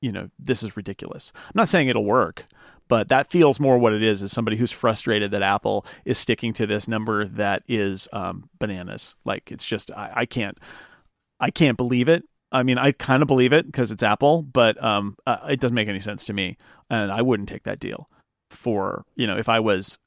you 0.00 0.12
know 0.12 0.30
this 0.38 0.62
is 0.62 0.76
ridiculous. 0.76 1.32
I'm 1.36 1.52
not 1.54 1.68
saying 1.68 1.88
it'll 1.88 2.04
work, 2.04 2.46
but 2.88 3.08
that 3.08 3.30
feels 3.30 3.60
more 3.60 3.78
what 3.78 3.92
it 3.92 4.02
is 4.02 4.22
is 4.22 4.32
somebody 4.32 4.56
who's 4.56 4.72
frustrated 4.72 5.30
that 5.30 5.42
Apple 5.42 5.84
is 6.04 6.18
sticking 6.18 6.52
to 6.54 6.66
this 6.66 6.88
number 6.88 7.26
that 7.26 7.62
is 7.68 8.08
um, 8.12 8.48
bananas. 8.58 9.14
Like 9.24 9.52
it's 9.52 9.66
just 9.66 9.90
I, 9.92 10.12
I 10.16 10.26
can't 10.26 10.58
I 11.38 11.50
can't 11.50 11.76
believe 11.76 12.08
it. 12.08 12.24
I 12.50 12.62
mean, 12.62 12.78
I 12.78 12.92
kind 12.92 13.22
of 13.22 13.28
believe 13.28 13.52
it 13.52 13.66
because 13.66 13.92
it's 13.92 14.02
Apple, 14.02 14.42
but 14.42 14.82
um, 14.82 15.16
uh, 15.26 15.36
it 15.50 15.60
doesn't 15.60 15.74
make 15.74 15.88
any 15.88 16.00
sense 16.00 16.24
to 16.24 16.32
me, 16.32 16.56
and 16.88 17.12
I 17.12 17.22
wouldn't 17.22 17.48
take 17.48 17.62
that 17.64 17.78
deal 17.78 18.08
for 18.48 19.04
you 19.14 19.26
know 19.26 19.36
if 19.36 19.48
I 19.48 19.60
was 19.60 19.98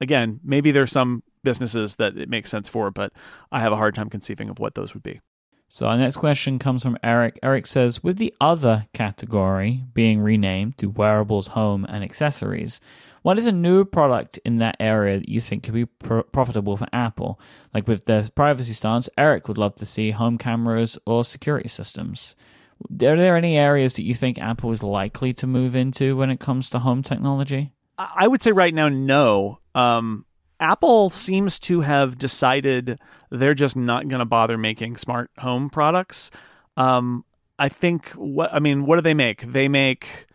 again 0.00 0.40
maybe 0.42 0.72
there's 0.72 0.92
some 0.92 1.22
businesses 1.44 1.96
that 1.96 2.16
it 2.16 2.28
makes 2.28 2.50
sense 2.50 2.68
for, 2.68 2.90
but 2.90 3.12
I 3.52 3.60
have 3.60 3.72
a 3.72 3.76
hard 3.76 3.94
time 3.94 4.10
conceiving 4.10 4.48
of 4.48 4.58
what 4.58 4.74
those 4.74 4.94
would 4.94 5.02
be. 5.02 5.20
So 5.68 5.86
our 5.86 5.96
next 5.96 6.18
question 6.18 6.58
comes 6.58 6.82
from 6.82 6.98
Eric. 7.02 7.38
Eric 7.42 7.66
says, 7.66 8.02
with 8.02 8.18
the 8.18 8.34
other 8.40 8.86
category 8.92 9.84
being 9.92 10.20
renamed 10.20 10.78
to 10.78 10.88
wearables, 10.88 11.48
home, 11.48 11.84
and 11.88 12.04
accessories, 12.04 12.80
what 13.22 13.38
is 13.38 13.46
a 13.46 13.52
new 13.52 13.84
product 13.84 14.38
in 14.44 14.58
that 14.58 14.76
area 14.78 15.18
that 15.18 15.28
you 15.28 15.40
think 15.40 15.62
could 15.62 15.74
be 15.74 15.86
profitable 15.86 16.76
for 16.76 16.86
Apple? 16.92 17.40
Like 17.72 17.88
with 17.88 18.04
their 18.04 18.22
privacy 18.34 18.74
stance, 18.74 19.08
Eric 19.16 19.48
would 19.48 19.58
love 19.58 19.74
to 19.76 19.86
see 19.86 20.10
home 20.10 20.38
cameras 20.38 20.98
or 21.06 21.24
security 21.24 21.68
systems. 21.68 22.36
Are 22.82 23.16
there 23.16 23.36
any 23.36 23.56
areas 23.56 23.96
that 23.96 24.02
you 24.02 24.14
think 24.14 24.38
Apple 24.38 24.70
is 24.72 24.82
likely 24.82 25.32
to 25.34 25.46
move 25.46 25.74
into 25.74 26.16
when 26.16 26.30
it 26.30 26.38
comes 26.38 26.68
to 26.70 26.80
home 26.80 27.02
technology? 27.02 27.72
I 27.96 28.28
would 28.28 28.42
say 28.42 28.52
right 28.52 28.74
now, 28.74 28.88
no. 28.88 29.60
Um, 29.74 30.26
Apple 30.64 31.10
seems 31.10 31.60
to 31.60 31.82
have 31.82 32.16
decided 32.16 32.98
they're 33.30 33.54
just 33.54 33.76
not 33.76 34.08
going 34.08 34.20
to 34.20 34.24
bother 34.24 34.56
making 34.56 34.96
smart 34.96 35.30
home 35.38 35.68
products. 35.68 36.30
Um, 36.78 37.26
I 37.58 37.68
think 37.68 38.08
what 38.12 38.52
I 38.52 38.60
mean, 38.60 38.86
what 38.86 38.96
do 38.96 39.02
they 39.02 39.12
make? 39.12 39.42
They 39.52 39.68
make 39.68 40.26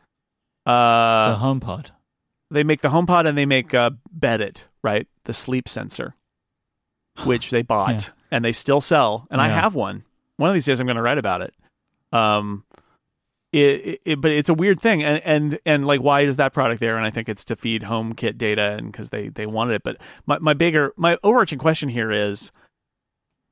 uh, 0.68 1.32
the 1.32 1.44
HomePod. 1.44 1.90
They 2.52 2.64
make 2.64 2.82
the 2.82 2.90
HomePod 2.90 3.28
and 3.28 3.36
they 3.36 3.48
make 3.48 3.74
uh, 3.74 3.90
Beddit, 4.18 4.68
right? 4.84 5.08
The 5.24 5.34
sleep 5.34 5.68
sensor, 5.68 6.16
which 7.26 7.50
they 7.50 7.62
bought 7.74 8.04
yeah. 8.04 8.14
and 8.30 8.46
they 8.46 8.54
still 8.54 8.82
sell. 8.82 9.28
And 9.32 9.40
yeah. 9.40 9.46
I 9.46 9.48
have 9.50 9.74
one. 9.74 10.04
One 10.38 10.50
of 10.50 10.54
these 10.54 10.66
days, 10.66 10.80
I'm 10.80 10.86
going 10.86 10.96
to 10.96 11.02
write 11.02 11.18
about 11.18 11.42
it. 11.42 11.54
Um, 12.14 12.64
it, 13.52 14.00
it, 14.06 14.22
but 14.22 14.32
it's 14.32 14.50
a 14.50 14.54
weird 14.54 14.80
thing. 14.80 15.04
And 15.04 15.22
and 15.26 15.60
and 15.66 15.88
like 15.88 16.02
why 16.02 16.22
is 16.22 16.38
that 16.38 16.54
product 16.54 16.80
there? 16.80 16.98
And 16.98 17.06
i 17.06 17.10
think 17.10 17.28
it's 17.30 17.44
to 17.46 17.56
feed 17.56 17.84
HomeKit 17.84 18.38
data 18.38 18.76
and 18.78 18.92
because 18.92 19.10
they 19.10 19.30
they 19.30 19.46
wanted 19.46 19.76
it. 19.76 19.84
But 19.84 19.98
my, 20.26 20.40
my 20.40 20.54
bigger 20.54 20.94
my 20.98 21.18
overarching 21.24 21.60
question 21.60 21.90
here 21.90 22.12
is 22.12 22.52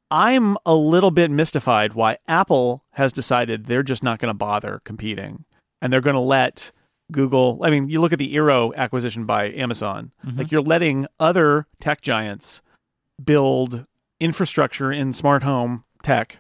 i'm 0.10 0.58
a 0.66 0.76
little 0.76 1.12
bit 1.12 1.30
mystified 1.30 1.94
why 1.94 2.18
apple 2.28 2.84
has 2.92 3.12
decided 3.12 3.66
they're 3.66 3.84
just 3.84 4.04
not 4.04 4.20
going 4.20 4.30
to 4.30 4.38
bother 4.38 4.82
competing 4.86 5.44
and 5.82 5.92
they're 5.92 6.02
going 6.02 6.16
to 6.16 6.20
let 6.20 6.72
google 7.12 7.60
i 7.64 7.70
mean 7.70 7.90
you 7.90 8.00
look 8.00 8.14
at 8.14 8.20
the 8.20 8.34
eero 8.36 8.74
acquisition 8.76 9.26
by 9.26 9.52
amazon. 9.52 10.12
Mm-hmm. 10.26 10.38
like 10.38 10.52
you're 10.52 10.62
letting 10.62 11.08
other 11.20 11.68
tech 11.80 12.02
giants 12.02 12.62
build 13.24 13.86
infrastructure 14.20 14.92
in 14.92 15.14
smart 15.14 15.44
home 15.44 15.84
tech 16.04 16.40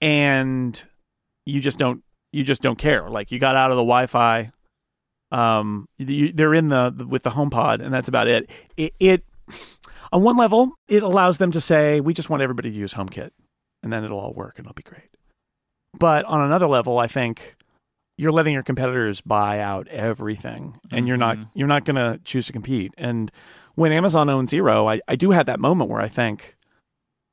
and 0.00 0.84
you 1.44 1.60
just 1.60 1.78
don't 1.78 2.02
you 2.32 2.44
just 2.44 2.62
don't 2.62 2.78
care. 2.78 3.08
Like 3.08 3.30
you 3.30 3.38
got 3.38 3.56
out 3.56 3.70
of 3.70 3.76
the 3.76 3.82
Wi-Fi. 3.82 4.52
Um, 5.32 5.88
you, 5.98 6.32
they're 6.32 6.54
in 6.54 6.68
the, 6.68 7.06
with 7.08 7.24
the 7.24 7.30
HomePod, 7.30 7.84
and 7.84 7.92
that's 7.92 8.08
about 8.08 8.28
it. 8.28 8.48
it. 8.76 8.94
It 9.00 9.24
on 10.12 10.22
one 10.22 10.36
level, 10.36 10.72
it 10.88 11.02
allows 11.02 11.38
them 11.38 11.50
to 11.52 11.60
say, 11.60 12.00
"We 12.00 12.14
just 12.14 12.30
want 12.30 12.42
everybody 12.42 12.70
to 12.70 12.76
use 12.76 12.94
HomeKit," 12.94 13.30
and 13.82 13.92
then 13.92 14.04
it'll 14.04 14.20
all 14.20 14.32
work 14.32 14.58
and 14.58 14.66
it'll 14.66 14.74
be 14.74 14.82
great. 14.82 15.16
But 15.98 16.24
on 16.26 16.40
another 16.40 16.68
level, 16.68 16.98
I 16.98 17.06
think 17.06 17.56
you're 18.18 18.32
letting 18.32 18.54
your 18.54 18.62
competitors 18.62 19.20
buy 19.20 19.60
out 19.60 19.88
everything, 19.88 20.78
and 20.90 21.00
mm-hmm. 21.00 21.06
you're 21.06 21.16
not 21.16 21.38
you're 21.54 21.68
not 21.68 21.84
going 21.84 21.96
to 21.96 22.20
choose 22.24 22.46
to 22.46 22.52
compete. 22.52 22.92
And 22.96 23.30
when 23.74 23.92
Amazon 23.92 24.28
owns 24.28 24.52
Eero, 24.52 24.90
I, 24.92 25.00
I 25.06 25.16
do 25.16 25.30
have 25.32 25.46
that 25.46 25.60
moment 25.60 25.90
where 25.90 26.00
I 26.00 26.08
think, 26.08 26.56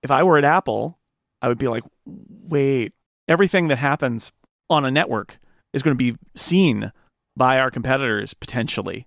if 0.01 0.11
I 0.11 0.23
were 0.23 0.37
at 0.37 0.43
Apple, 0.43 0.99
I 1.41 1.47
would 1.47 1.57
be 1.57 1.67
like, 1.67 1.83
wait, 2.05 2.93
everything 3.27 3.69
that 3.69 3.77
happens 3.77 4.31
on 4.69 4.85
a 4.85 4.91
network 4.91 5.39
is 5.73 5.83
going 5.83 5.97
to 5.97 6.11
be 6.11 6.17
seen 6.35 6.91
by 7.35 7.59
our 7.59 7.71
competitors 7.71 8.33
potentially. 8.33 9.05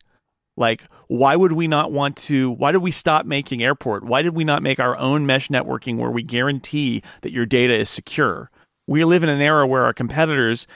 Like, 0.57 0.85
why 1.09 1.37
would 1.37 1.53
we 1.53 1.69
not 1.69 1.93
want 1.93 2.17
to? 2.17 2.51
Why 2.51 2.73
did 2.73 2.79
we 2.79 2.91
stop 2.91 3.27
making 3.27 3.63
airport? 3.63 4.05
Why 4.05 4.23
did 4.23 4.35
we 4.35 4.45
not 4.45 4.63
make 4.63 4.81
our 4.81 4.97
own 4.97 5.27
mesh 5.27 5.49
networking 5.49 5.99
where 5.99 6.11
we 6.11 6.23
guarantee 6.23 7.03
that 7.23 7.33
your 7.33 7.47
data 7.47 7.79
is 7.79 7.91
secure? 7.91 8.51
We 8.87 9.05
live 9.05 9.23
in 9.23 9.29
an 9.29 9.43
era 9.43 9.67
where 9.67 9.85
our 9.85 9.93
competitors 9.93 10.67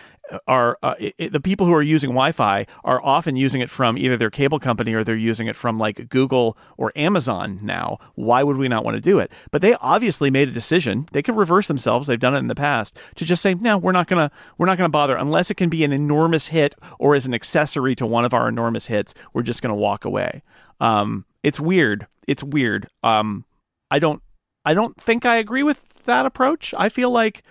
are 0.47 0.78
uh, 0.83 0.95
it, 0.99 1.33
the 1.33 1.41
people 1.41 1.66
who 1.66 1.74
are 1.74 1.83
using 1.83 2.11
Wi-Fi 2.11 2.66
are 2.85 3.03
often 3.05 3.37
using 3.37 3.61
it 3.61 3.70
from 3.70 3.99
either 3.99 4.16
their 4.16 4.31
cable 4.31 4.59
company 4.59 4.93
or 4.93 5.05
they're 5.05 5.16
using 5.16 5.47
it 5.47 5.57
from 5.57 5.78
like 5.78 6.09
Google 6.09 6.57
or 6.76 6.93
Amazon 6.97 7.59
now. 7.62 7.99
Why 8.14 8.43
would 8.43 8.57
we 8.57 8.68
not 8.68 8.85
want 8.85 8.97
to 8.97 9.01
do 9.01 9.18
it? 9.18 9.31
But 9.51 9.62
they 9.62 9.74
obviously 9.74 10.31
made 10.31 10.49
a 10.49 10.53
decision. 10.53 11.07
They 11.12 11.22
could 11.22 11.37
reverse 11.37 11.68
themselves. 11.68 12.07
They've 12.07 12.18
done 12.18 12.35
it 12.35 12.39
in 12.39 12.49
the 12.49 12.55
past 12.55 12.97
to 13.16 13.24
just 13.24 13.43
say, 13.43 13.55
no, 13.55 13.78
we're 13.78 13.93
not 13.93 14.07
gonna 14.07 14.31
we're 14.59 14.66
not 14.66 14.78
gonna 14.78 14.89
bother 14.89 15.16
unless 15.16 15.51
it 15.51 15.57
can 15.57 15.68
be 15.68 15.85
an 15.85 15.93
enormous 15.93 16.49
hit 16.49 16.74
or 16.99 17.14
as 17.14 17.26
an 17.26 17.35
accessory 17.35 17.95
to 17.97 18.07
one 18.07 18.24
of 18.24 18.35
our 18.35 18.49
enormous 18.49 18.87
hits. 18.87 19.14
We're 19.33 19.43
just 19.43 19.62
gonna 19.62 19.74
walk 19.74 20.05
away. 20.05 20.43
Um, 20.81 21.24
it's 21.43 21.61
weird. 21.61 22.07
It's 22.26 22.43
weird. 22.43 22.89
Um, 23.03 23.45
I 23.91 23.99
don't 23.99 24.22
I 24.64 24.74
don't 24.74 25.01
think 25.01 25.24
I 25.26 25.37
agree 25.37 25.62
with 25.62 25.83
that 26.05 26.26
approach. 26.26 26.74
I 26.76 26.89
feel 26.89 27.11
like 27.11 27.43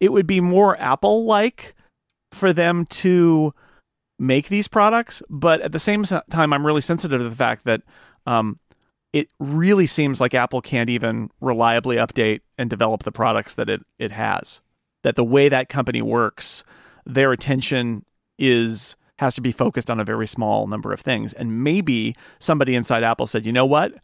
it 0.00 0.12
would 0.12 0.26
be 0.26 0.40
more 0.40 0.78
Apple 0.78 1.24
like 1.24 1.74
for 2.32 2.52
them 2.52 2.86
to 2.86 3.54
make 4.18 4.48
these 4.48 4.68
products, 4.68 5.22
but 5.30 5.60
at 5.60 5.72
the 5.72 5.78
same 5.78 6.04
time, 6.04 6.52
I'm 6.52 6.66
really 6.66 6.80
sensitive 6.80 7.20
to 7.20 7.28
the 7.28 7.34
fact 7.34 7.64
that 7.64 7.82
um, 8.26 8.58
it 9.12 9.28
really 9.38 9.86
seems 9.86 10.20
like 10.20 10.34
Apple 10.34 10.60
can't 10.60 10.90
even 10.90 11.30
reliably 11.40 11.96
update 11.96 12.40
and 12.56 12.68
develop 12.68 13.04
the 13.04 13.12
products 13.12 13.54
that 13.54 13.70
it, 13.70 13.80
it 13.98 14.12
has. 14.12 14.60
That 15.04 15.16
the 15.16 15.24
way 15.24 15.48
that 15.48 15.68
company 15.68 16.02
works, 16.02 16.64
their 17.06 17.32
attention 17.32 18.04
is 18.38 18.96
has 19.18 19.34
to 19.34 19.40
be 19.40 19.50
focused 19.50 19.90
on 19.90 19.98
a 19.98 20.04
very 20.04 20.28
small 20.28 20.68
number 20.68 20.92
of 20.92 21.00
things. 21.00 21.32
And 21.32 21.64
maybe 21.64 22.14
somebody 22.38 22.76
inside 22.76 23.02
Apple 23.02 23.26
said, 23.26 23.44
you 23.44 23.52
know 23.52 23.66
what, 23.66 23.94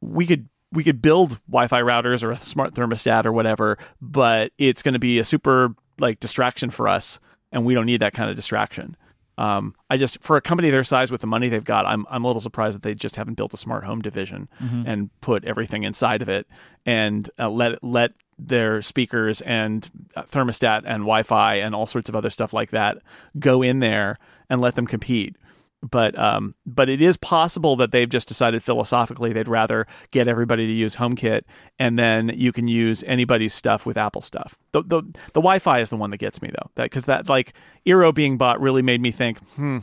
we 0.00 0.26
could 0.26 0.48
we 0.72 0.84
could 0.84 1.00
build 1.00 1.40
Wi-Fi 1.48 1.80
routers 1.80 2.22
or 2.22 2.32
a 2.32 2.40
smart 2.40 2.74
thermostat 2.74 3.24
or 3.24 3.32
whatever, 3.32 3.78
but 4.00 4.52
it's 4.58 4.82
going 4.82 4.92
to 4.92 4.98
be 4.98 5.18
a 5.18 5.24
super 5.24 5.74
like 5.98 6.20
distraction 6.20 6.70
for 6.70 6.88
us 6.88 7.18
and 7.52 7.64
we 7.64 7.74
don't 7.74 7.86
need 7.86 8.00
that 8.00 8.14
kind 8.14 8.30
of 8.30 8.36
distraction. 8.36 8.96
Um, 9.36 9.74
I 9.88 9.96
just 9.96 10.20
for 10.22 10.36
a 10.36 10.40
company 10.40 10.70
their 10.70 10.82
size 10.82 11.12
with 11.12 11.20
the 11.20 11.26
money 11.28 11.48
they've 11.48 11.62
got, 11.64 11.86
I'm 11.86 12.06
I'm 12.10 12.24
a 12.24 12.26
little 12.26 12.40
surprised 12.40 12.74
that 12.74 12.82
they 12.82 12.94
just 12.94 13.14
haven't 13.16 13.34
built 13.34 13.54
a 13.54 13.56
smart 13.56 13.84
home 13.84 14.00
division 14.02 14.48
Mm-hmm. 14.60 14.82
and 14.86 15.20
put 15.20 15.44
everything 15.44 15.84
inside 15.84 16.22
of 16.22 16.28
it 16.28 16.46
and 16.84 17.30
uh, 17.38 17.48
let 17.48 17.82
let 17.84 18.12
their 18.40 18.82
speakers 18.82 19.40
and 19.42 19.88
uh, 20.16 20.22
thermostat 20.24 20.78
and 20.86 21.02
Wi-Fi 21.02 21.54
and 21.56 21.74
all 21.74 21.86
sorts 21.86 22.08
of 22.08 22.16
other 22.16 22.30
stuff 22.30 22.52
like 22.52 22.70
that 22.70 22.98
go 23.38 23.62
in 23.62 23.78
there 23.80 24.18
and 24.50 24.60
let 24.60 24.74
them 24.74 24.86
compete. 24.86 25.36
But 25.80 26.18
um, 26.18 26.56
but 26.66 26.88
it 26.88 27.00
is 27.00 27.16
possible 27.16 27.76
that 27.76 27.92
they've 27.92 28.08
just 28.08 28.26
decided 28.26 28.64
philosophically 28.64 29.32
they'd 29.32 29.46
rather 29.46 29.86
get 30.10 30.26
everybody 30.26 30.66
to 30.66 30.72
use 30.72 30.96
HomeKit 30.96 31.42
and 31.78 31.96
then 31.96 32.32
you 32.34 32.50
can 32.50 32.66
use 32.66 33.04
anybody's 33.06 33.54
stuff 33.54 33.86
with 33.86 33.96
Apple 33.96 34.20
stuff. 34.20 34.58
The 34.72 34.82
the, 34.82 35.02
the 35.02 35.40
Wi-Fi 35.40 35.78
is 35.78 35.90
the 35.90 35.96
one 35.96 36.10
that 36.10 36.16
gets 36.16 36.42
me 36.42 36.50
though, 36.50 36.70
that 36.74 36.84
because 36.84 37.04
that 37.04 37.28
like 37.28 37.52
Eero 37.86 38.12
being 38.12 38.36
bought 38.36 38.60
really 38.60 38.82
made 38.82 39.00
me 39.00 39.12
think, 39.12 39.38
hmm, 39.54 39.78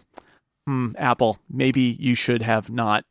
hmm, 0.68 0.91
Apple, 0.98 1.39
maybe 1.50 1.96
you 1.98 2.14
should 2.14 2.41
have 2.41 2.70
not 2.70 3.06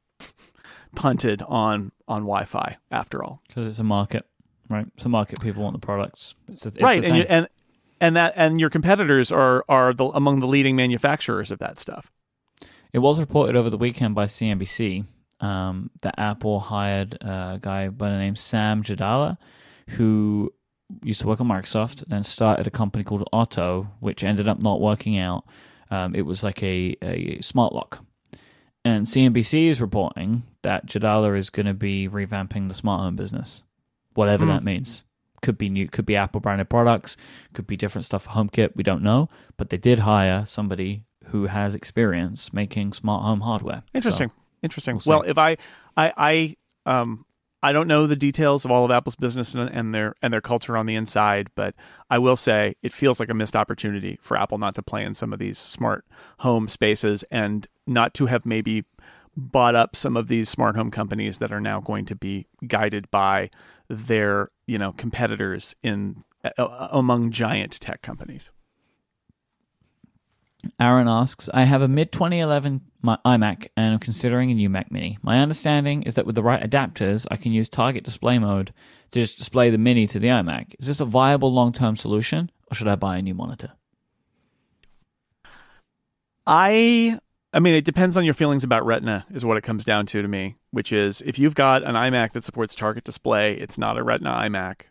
punted 0.94 1.42
on 1.42 1.90
on 2.06 2.22
Wi-Fi 2.22 2.76
after 2.90 3.24
all. 3.24 3.40
because 3.48 3.66
it's 3.66 3.78
a 3.78 3.84
market, 3.84 4.26
right? 4.68 4.86
It's 4.94 5.06
a 5.06 5.08
market. 5.08 5.40
People 5.40 5.62
want 5.62 5.72
the 5.74 5.84
products. 5.84 6.34
It's 6.48 6.66
a, 6.66 6.68
it's 6.68 6.82
right, 6.82 7.02
a 7.02 7.06
and 7.06 7.16
you, 7.16 7.24
and 7.30 7.48
and 7.98 8.16
that 8.16 8.34
and 8.36 8.60
your 8.60 8.68
competitors 8.68 9.32
are 9.32 9.64
are 9.70 9.94
the, 9.94 10.04
among 10.06 10.40
the 10.40 10.46
leading 10.46 10.76
manufacturers 10.76 11.50
of 11.50 11.58
that 11.60 11.78
stuff. 11.78 12.12
It 12.94 13.00
was 13.00 13.18
reported 13.18 13.56
over 13.56 13.68
the 13.70 13.76
weekend 13.76 14.14
by 14.14 14.26
CNBC 14.26 15.04
um, 15.40 15.90
that 16.02 16.14
Apple 16.16 16.60
hired 16.60 17.14
a 17.20 17.58
guy 17.60 17.88
by 17.88 18.08
the 18.08 18.18
name 18.18 18.36
Sam 18.36 18.84
Jadallah, 18.84 19.36
who 19.90 20.54
used 21.02 21.20
to 21.22 21.26
work 21.26 21.40
at 21.40 21.46
Microsoft, 21.46 22.06
then 22.06 22.22
started 22.22 22.68
a 22.68 22.70
company 22.70 23.02
called 23.02 23.28
Otto, 23.32 23.88
which 23.98 24.22
ended 24.22 24.46
up 24.46 24.62
not 24.62 24.80
working 24.80 25.18
out. 25.18 25.44
Um, 25.90 26.14
it 26.14 26.22
was 26.22 26.44
like 26.44 26.62
a, 26.62 26.96
a 27.02 27.40
smart 27.40 27.72
lock. 27.72 28.04
And 28.84 29.06
CNBC 29.06 29.68
is 29.70 29.80
reporting 29.80 30.44
that 30.62 30.86
Jadala 30.86 31.36
is 31.36 31.50
going 31.50 31.66
to 31.66 31.74
be 31.74 32.08
revamping 32.08 32.68
the 32.68 32.74
smart 32.74 33.02
home 33.02 33.16
business, 33.16 33.64
whatever 34.14 34.44
Hmm. 34.44 34.50
that 34.52 34.62
means. 34.62 35.02
Could 35.42 35.58
be 35.58 35.68
new, 35.68 35.88
could 35.88 36.06
be 36.06 36.14
Apple 36.14 36.40
branded 36.40 36.70
products, 36.70 37.16
could 37.54 37.66
be 37.66 37.76
different 37.76 38.04
stuff 38.04 38.22
for 38.22 38.30
HomeKit. 38.30 38.76
We 38.76 38.84
don't 38.84 39.02
know, 39.02 39.28
but 39.56 39.70
they 39.70 39.78
did 39.78 39.98
hire 40.00 40.46
somebody 40.46 41.02
who 41.28 41.46
has 41.46 41.74
experience 41.74 42.52
making 42.52 42.92
smart 42.92 43.24
home 43.24 43.40
hardware. 43.40 43.82
Interesting. 43.92 44.28
So, 44.28 44.34
Interesting. 44.62 45.00
we'll 45.04 45.20
well, 45.20 45.28
if 45.28 45.38
I, 45.38 45.56
I, 45.96 46.56
I, 46.86 46.90
um, 46.90 47.24
I 47.62 47.72
don't 47.72 47.88
know 47.88 48.06
the 48.06 48.16
details 48.16 48.66
of 48.66 48.70
all 48.70 48.84
of 48.84 48.90
Apple's 48.90 49.16
business 49.16 49.54
and, 49.54 49.70
and 49.70 49.94
their 49.94 50.14
and 50.20 50.30
their 50.30 50.42
culture 50.42 50.76
on 50.76 50.84
the 50.84 50.94
inside, 50.96 51.48
but 51.54 51.74
I 52.10 52.18
will 52.18 52.36
say 52.36 52.74
it 52.82 52.92
feels 52.92 53.18
like 53.18 53.30
a 53.30 53.34
missed 53.34 53.56
opportunity 53.56 54.18
for 54.20 54.36
Apple 54.36 54.58
not 54.58 54.74
to 54.74 54.82
play 54.82 55.02
in 55.02 55.14
some 55.14 55.32
of 55.32 55.38
these 55.38 55.58
smart 55.58 56.04
home 56.40 56.68
spaces 56.68 57.22
and 57.30 57.66
not 57.86 58.12
to 58.14 58.26
have 58.26 58.44
maybe 58.44 58.84
bought 59.34 59.74
up 59.74 59.96
some 59.96 60.14
of 60.14 60.28
these 60.28 60.50
smart 60.50 60.76
home 60.76 60.90
companies 60.90 61.38
that 61.38 61.52
are 61.52 61.60
now 61.60 61.80
going 61.80 62.04
to 62.04 62.14
be 62.14 62.46
guided 62.66 63.10
by 63.10 63.48
their 63.88 64.50
you 64.66 64.76
know 64.76 64.92
competitors 64.92 65.74
in 65.82 66.22
uh, 66.58 66.88
among 66.90 67.30
giant 67.30 67.80
tech 67.80 68.02
companies. 68.02 68.52
Aaron 70.80 71.08
asks, 71.08 71.48
I 71.52 71.64
have 71.64 71.82
a 71.82 71.88
mid 71.88 72.12
2011 72.12 72.80
iMac 73.04 73.68
and 73.76 73.94
I'm 73.94 73.98
considering 73.98 74.50
a 74.50 74.54
new 74.54 74.70
Mac 74.70 74.90
Mini. 74.90 75.18
My 75.22 75.40
understanding 75.40 76.02
is 76.02 76.14
that 76.14 76.26
with 76.26 76.34
the 76.34 76.42
right 76.42 76.62
adapters, 76.62 77.26
I 77.30 77.36
can 77.36 77.52
use 77.52 77.68
target 77.68 78.04
display 78.04 78.38
mode 78.38 78.72
to 79.10 79.20
just 79.20 79.38
display 79.38 79.70
the 79.70 79.78
Mini 79.78 80.06
to 80.06 80.18
the 80.18 80.28
iMac. 80.28 80.74
Is 80.78 80.86
this 80.86 81.00
a 81.00 81.04
viable 81.04 81.52
long 81.52 81.72
term 81.72 81.96
solution 81.96 82.50
or 82.70 82.74
should 82.74 82.88
I 82.88 82.96
buy 82.96 83.18
a 83.18 83.22
new 83.22 83.34
monitor? 83.34 83.72
I 86.46 87.18
I 87.52 87.60
mean 87.60 87.74
it 87.74 87.84
depends 87.84 88.16
on 88.16 88.24
your 88.24 88.34
feelings 88.34 88.64
about 88.64 88.84
Retina 88.84 89.26
is 89.30 89.44
what 89.44 89.56
it 89.56 89.62
comes 89.62 89.84
down 89.84 90.06
to 90.06 90.22
to 90.22 90.28
me, 90.28 90.56
which 90.70 90.92
is 90.92 91.22
if 91.22 91.38
you've 91.38 91.54
got 91.54 91.82
an 91.82 91.94
iMac 91.94 92.32
that 92.32 92.44
supports 92.44 92.74
target 92.74 93.04
display, 93.04 93.54
it's 93.54 93.78
not 93.78 93.98
a 93.98 94.02
Retina 94.02 94.30
iMac. 94.30 94.82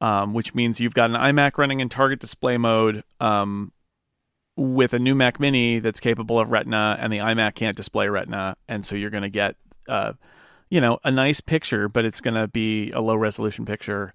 Um, 0.00 0.32
which 0.32 0.54
means 0.54 0.78
you've 0.78 0.94
got 0.94 1.10
an 1.10 1.16
iMac 1.16 1.58
running 1.58 1.80
in 1.80 1.88
target 1.88 2.20
display 2.20 2.56
mode 2.56 3.02
um, 3.18 3.72
with 4.58 4.92
a 4.92 4.98
new 4.98 5.14
Mac 5.14 5.38
Mini 5.38 5.78
that's 5.78 6.00
capable 6.00 6.40
of 6.40 6.50
Retina, 6.50 6.96
and 7.00 7.12
the 7.12 7.18
iMac 7.18 7.54
can't 7.54 7.76
display 7.76 8.08
Retina, 8.08 8.56
and 8.66 8.84
so 8.84 8.96
you're 8.96 9.08
going 9.08 9.22
to 9.22 9.30
get, 9.30 9.54
uh, 9.88 10.14
you 10.68 10.80
know, 10.80 10.98
a 11.04 11.12
nice 11.12 11.40
picture, 11.40 11.88
but 11.88 12.04
it's 12.04 12.20
going 12.20 12.34
to 12.34 12.48
be 12.48 12.90
a 12.90 13.00
low 13.00 13.14
resolution 13.14 13.64
picture. 13.64 14.12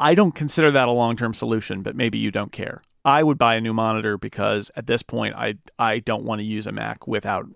I 0.00 0.14
don't 0.14 0.34
consider 0.34 0.70
that 0.70 0.88
a 0.88 0.92
long 0.92 1.14
term 1.14 1.34
solution, 1.34 1.82
but 1.82 1.94
maybe 1.94 2.16
you 2.16 2.30
don't 2.30 2.52
care. 2.52 2.82
I 3.04 3.22
would 3.22 3.36
buy 3.36 3.54
a 3.54 3.60
new 3.60 3.74
monitor 3.74 4.16
because 4.16 4.70
at 4.76 4.86
this 4.86 5.02
point, 5.02 5.34
I 5.36 5.56
I 5.78 5.98
don't 5.98 6.24
want 6.24 6.38
to 6.38 6.44
use 6.44 6.66
a 6.66 6.72
Mac 6.72 7.06
without 7.06 7.46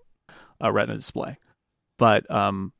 a 0.61 0.71
Retina 0.71 0.97
display. 0.97 1.39
But 1.97 2.29
um, 2.29 2.71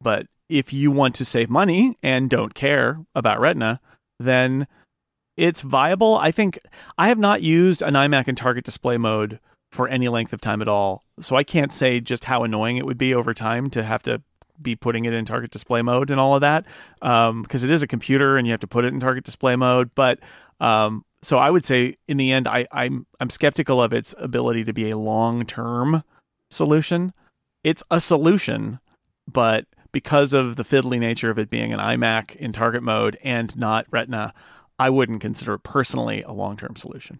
but 0.00 0.26
if 0.48 0.72
you 0.72 0.90
want 0.90 1.14
to 1.16 1.24
save 1.26 1.50
money 1.50 1.98
and 2.02 2.30
don't 2.30 2.54
care 2.54 2.98
about 3.14 3.40
Retina, 3.40 3.80
then 4.18 4.66
it's 5.40 5.62
viable. 5.62 6.16
I 6.16 6.32
think 6.32 6.58
I 6.98 7.08
have 7.08 7.18
not 7.18 7.40
used 7.42 7.80
an 7.80 7.94
iMac 7.94 8.28
in 8.28 8.34
target 8.34 8.64
display 8.64 8.98
mode 8.98 9.40
for 9.72 9.88
any 9.88 10.08
length 10.08 10.34
of 10.34 10.40
time 10.40 10.60
at 10.60 10.68
all, 10.68 11.02
so 11.18 11.34
I 11.34 11.44
can't 11.44 11.72
say 11.72 11.98
just 12.00 12.26
how 12.26 12.44
annoying 12.44 12.76
it 12.76 12.84
would 12.84 12.98
be 12.98 13.14
over 13.14 13.32
time 13.32 13.70
to 13.70 13.82
have 13.82 14.02
to 14.02 14.20
be 14.60 14.76
putting 14.76 15.06
it 15.06 15.14
in 15.14 15.24
target 15.24 15.50
display 15.50 15.80
mode 15.80 16.10
and 16.10 16.20
all 16.20 16.34
of 16.34 16.42
that 16.42 16.66
because 17.00 17.64
it 17.64 17.70
is 17.70 17.82
a 17.82 17.86
computer 17.86 18.36
and 18.36 18.46
you 18.46 18.50
have 18.50 18.60
to 18.60 18.66
put 18.66 18.84
it 18.84 18.92
in 18.92 19.00
target 19.00 19.24
display 19.24 19.56
mode. 19.56 19.90
But 19.94 20.18
um, 20.60 21.06
so 21.22 21.38
I 21.38 21.48
would 21.48 21.64
say 21.64 21.96
in 22.06 22.18
the 22.18 22.32
end, 22.32 22.46
I, 22.46 22.66
I'm 22.70 23.06
I'm 23.18 23.30
skeptical 23.30 23.82
of 23.82 23.94
its 23.94 24.14
ability 24.18 24.64
to 24.64 24.74
be 24.74 24.90
a 24.90 24.98
long 24.98 25.46
term 25.46 26.02
solution. 26.50 27.14
It's 27.64 27.82
a 27.90 28.00
solution, 28.00 28.78
but 29.26 29.64
because 29.92 30.34
of 30.34 30.56
the 30.56 30.64
fiddly 30.64 30.98
nature 30.98 31.30
of 31.30 31.38
it 31.38 31.48
being 31.48 31.72
an 31.72 31.80
iMac 31.80 32.36
in 32.36 32.52
target 32.52 32.82
mode 32.82 33.18
and 33.24 33.56
not 33.56 33.86
Retina, 33.90 34.34
I 34.80 34.88
wouldn't 34.88 35.20
consider 35.20 35.54
it 35.54 35.62
personally 35.62 36.22
a 36.22 36.32
long 36.32 36.56
term 36.56 36.74
solution. 36.74 37.18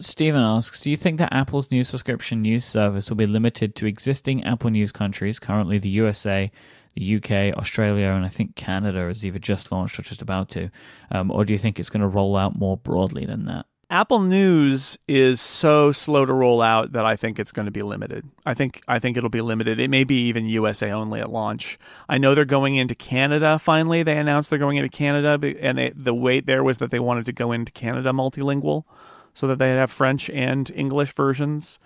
Stephen 0.00 0.42
asks, 0.42 0.82
Do 0.82 0.90
you 0.90 0.96
think 0.96 1.18
that 1.18 1.32
Apple's 1.32 1.70
new 1.70 1.84
subscription 1.84 2.42
news 2.42 2.64
service 2.64 3.08
will 3.08 3.16
be 3.16 3.24
limited 3.24 3.76
to 3.76 3.86
existing 3.86 4.42
Apple 4.42 4.70
News 4.70 4.90
countries, 4.90 5.38
currently 5.38 5.78
the 5.78 5.88
USA, 5.90 6.50
the 6.96 7.16
UK, 7.16 7.56
Australia, 7.56 8.08
and 8.08 8.24
I 8.24 8.28
think 8.28 8.56
Canada 8.56 9.08
is 9.08 9.24
either 9.24 9.38
just 9.38 9.70
launched 9.70 9.98
or 9.98 10.02
just 10.02 10.22
about 10.22 10.48
to? 10.50 10.70
Um, 11.12 11.30
or 11.30 11.44
do 11.44 11.52
you 11.52 11.58
think 11.58 11.78
it's 11.78 11.88
going 11.88 12.02
to 12.02 12.08
roll 12.08 12.36
out 12.36 12.58
more 12.58 12.76
broadly 12.76 13.24
than 13.24 13.44
that? 13.44 13.66
Apple 13.90 14.20
News 14.20 14.98
is 15.08 15.40
so 15.40 15.92
slow 15.92 16.26
to 16.26 16.32
roll 16.32 16.60
out 16.60 16.92
that 16.92 17.06
I 17.06 17.16
think 17.16 17.38
it's 17.38 17.52
going 17.52 17.64
to 17.64 17.72
be 17.72 17.82
limited. 17.82 18.28
I 18.44 18.52
think 18.52 18.82
I 18.86 18.98
think 18.98 19.16
it'll 19.16 19.30
be 19.30 19.40
limited. 19.40 19.80
It 19.80 19.88
may 19.88 20.04
be 20.04 20.26
even 20.28 20.44
USA 20.44 20.90
only 20.90 21.20
at 21.20 21.30
launch. 21.30 21.78
I 22.06 22.18
know 22.18 22.34
they're 22.34 22.44
going 22.44 22.76
into 22.76 22.94
Canada. 22.94 23.58
Finally, 23.58 24.02
they 24.02 24.18
announced 24.18 24.50
they're 24.50 24.58
going 24.58 24.76
into 24.76 24.90
Canada, 24.90 25.38
and 25.60 25.78
they, 25.78 25.92
the 25.96 26.12
wait 26.12 26.44
there 26.44 26.62
was 26.62 26.78
that 26.78 26.90
they 26.90 26.98
wanted 26.98 27.24
to 27.26 27.32
go 27.32 27.50
into 27.50 27.72
Canada 27.72 28.10
multilingual, 28.10 28.84
so 29.32 29.46
that 29.46 29.58
they'd 29.58 29.76
have 29.76 29.90
French 29.90 30.28
and 30.30 30.70
English 30.74 31.14
versions. 31.14 31.78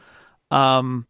Um, 0.50 1.06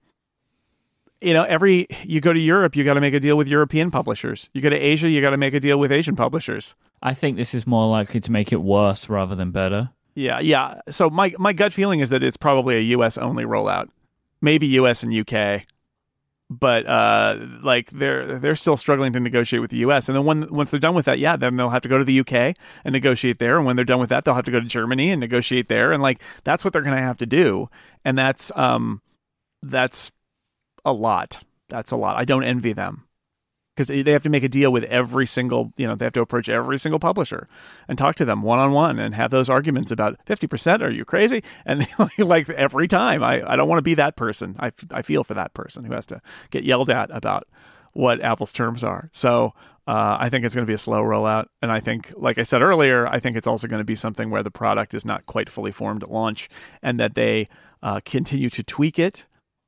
you 1.23 1.33
know, 1.33 1.45
every 1.45 1.87
you 2.03 2.21
go 2.21 2.35
to 2.35 2.41
Europe, 2.41 2.77
you 2.77 2.85
got 2.85 2.95
to 2.95 3.01
make 3.01 3.15
a 3.15 3.21
deal 3.21 3.39
with 3.39 3.49
European 3.49 3.91
publishers. 3.91 4.51
You 4.53 4.61
go 4.61 4.69
to 4.69 4.77
Asia, 4.77 5.09
you 5.09 5.23
got 5.23 5.31
to 5.31 5.39
make 5.39 5.55
a 5.55 5.61
deal 5.61 5.79
with 5.79 5.91
Asian 5.91 6.17
publishers. 6.17 6.75
I 7.03 7.15
think 7.15 7.39
this 7.39 7.55
is 7.55 7.67
more 7.67 7.89
likely 7.89 8.21
to 8.21 8.31
make 8.31 8.53
it 8.53 8.61
worse 8.61 9.09
rather 9.09 9.35
than 9.35 9.53
better. 9.53 9.91
Yeah, 10.15 10.41
yeah. 10.41 10.81
So 10.91 11.09
my 11.11 11.35
my 11.39 11.53
gut 11.53 11.73
feeling 11.73 12.01
is 12.01 12.11
that 12.11 12.23
it's 12.23 12.37
probably 12.37 12.77
a 12.77 12.81
US 12.97 13.17
only 13.19 13.45
rollout. 13.45 13.89
Maybe 14.41 14.67
US 14.79 15.03
and 15.03 15.13
UK. 15.15 15.65
But 16.51 16.87
uh 16.87 17.37
like 17.63 17.91
they're 17.91 18.39
they're 18.39 18.57
still 18.57 18.77
struggling 18.77 19.13
to 19.15 19.21
negotiate 19.21 19.63
with 19.63 19.71
the 19.71 19.79
US. 19.79 20.09
And 20.09 20.17
then 20.17 20.25
when 20.25 20.47
once 20.53 20.71
they're 20.71 20.81
done 20.81 20.95
with 20.95 21.07
that, 21.07 21.19
yeah, 21.19 21.37
then 21.37 21.57
they'll 21.57 21.71
have 21.71 21.83
to 21.83 21.89
go 21.89 21.99
to 21.99 22.05
the 22.05 22.21
UK 22.21 22.55
and 22.85 22.93
negotiate 22.93 23.39
there. 23.39 23.57
And 23.57 23.67
when 23.67 23.77
they're 23.77 23.85
done 23.87 24.01
with 24.01 24.11
that, 24.11 24.25
they'll 24.25 24.35
have 24.35 24.45
to 24.45 24.51
go 24.51 24.61
to 24.61 24.67
Germany 24.67 25.11
and 25.11 25.21
negotiate 25.21 25.69
there. 25.69 25.93
And 25.93 26.03
like 26.03 26.21
that's 26.45 26.65
what 26.65 26.73
they're 26.73 26.83
gonna 26.83 27.01
have 27.01 27.19
to 27.19 27.27
do. 27.27 27.71
And 28.05 28.19
that's 28.19 28.53
um 28.55 29.01
that's 29.63 30.13
a 30.85 30.93
lot. 30.93 31.43
That's 31.69 31.91
a 31.91 31.97
lot. 31.97 32.17
I 32.19 32.25
don't 32.27 32.45
envy 32.45 32.75
them 32.75 33.05
because 33.83 34.05
they 34.05 34.13
have 34.13 34.23
to 34.23 34.31
make 34.31 34.43
a 34.43 34.49
deal 34.49 34.73
with 34.73 34.85
every 34.85 35.27
single 35.27 35.71
you 35.77 35.87
know 35.87 35.95
they 35.95 36.05
have 36.05 36.13
to 36.13 36.21
approach 36.21 36.49
every 36.49 36.79
single 36.79 36.99
publisher 36.99 37.49
and 37.89 37.99
talk 37.99 38.15
to 38.17 38.25
them 38.25 38.43
one 38.43 38.59
on 38.59 38.73
one 38.73 38.99
and 38.99 39.15
have 39.15 39.31
those 39.31 39.49
arguments 39.49 39.91
about 39.91 40.19
50% 40.27 40.83
are 40.83 40.91
you 40.91 41.05
crazy? 41.05 41.43
And 41.65 41.87
like 42.19 42.49
every 42.51 42.89
time 42.89 43.23
I, 43.23 43.43
I 43.49 43.57
don't 43.57 43.69
want 43.69 43.79
to 43.79 43.83
be 43.83 43.95
that 43.95 44.17
person. 44.17 44.57
I, 44.59 44.73
I 44.91 45.03
feel 45.03 45.25
for 45.25 45.35
that 45.35 45.55
person 45.55 45.85
who 45.85 45.95
has 45.95 46.07
to 46.07 46.21
get 46.51 46.65
yelled 46.65 46.91
at 46.91 47.11
about 47.11 47.49
what 47.93 48.21
apple's 48.23 48.53
terms 48.53 48.83
are. 48.85 49.11
So 49.13 49.53
uh, 49.87 50.17
i 50.21 50.29
think 50.29 50.45
it's 50.45 50.55
going 50.55 50.65
to 50.65 50.71
be 50.71 50.75
a 50.75 50.79
slow 50.79 51.03
rollout. 51.03 51.47
And 51.61 51.73
i 51.73 51.81
think 51.81 52.13
like 52.17 52.39
i 52.39 52.45
said 52.45 52.63
earlier 52.63 53.07
i 53.09 53.19
think 53.19 53.37
it's 53.37 53.49
also 53.49 53.67
going 53.67 53.81
to 53.81 53.85
be 53.85 53.97
something 53.97 54.31
where 54.31 54.43
the 54.43 54.51
product 54.51 54.95
is 54.95 55.05
not 55.05 55.27
quite 55.27 55.51
fully 55.51 55.73
formed 55.73 56.05
at 56.05 56.11
launch 56.11 56.49
and 56.83 57.01
that 57.01 57.15
they 57.15 57.49
uh, 57.83 58.01
continue 58.05 58.49
to 58.51 58.63
tweak 58.63 58.99
it 58.99 59.27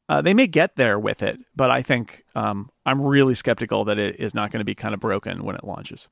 uh, 0.08 0.20
they 0.20 0.34
may 0.34 0.46
get 0.46 0.76
there 0.76 0.98
with 0.98 1.22
it, 1.22 1.40
but 1.56 1.70
I 1.70 1.82
think 1.82 2.24
um, 2.34 2.70
I'm 2.84 3.00
really 3.00 3.34
skeptical 3.34 3.84
that 3.86 3.98
it 3.98 4.20
is 4.20 4.34
not 4.34 4.50
going 4.50 4.60
to 4.60 4.64
be 4.64 4.74
kind 4.74 4.94
of 4.94 5.00
broken 5.00 5.44
when 5.44 5.56
it 5.56 5.64
launches. 5.64 6.08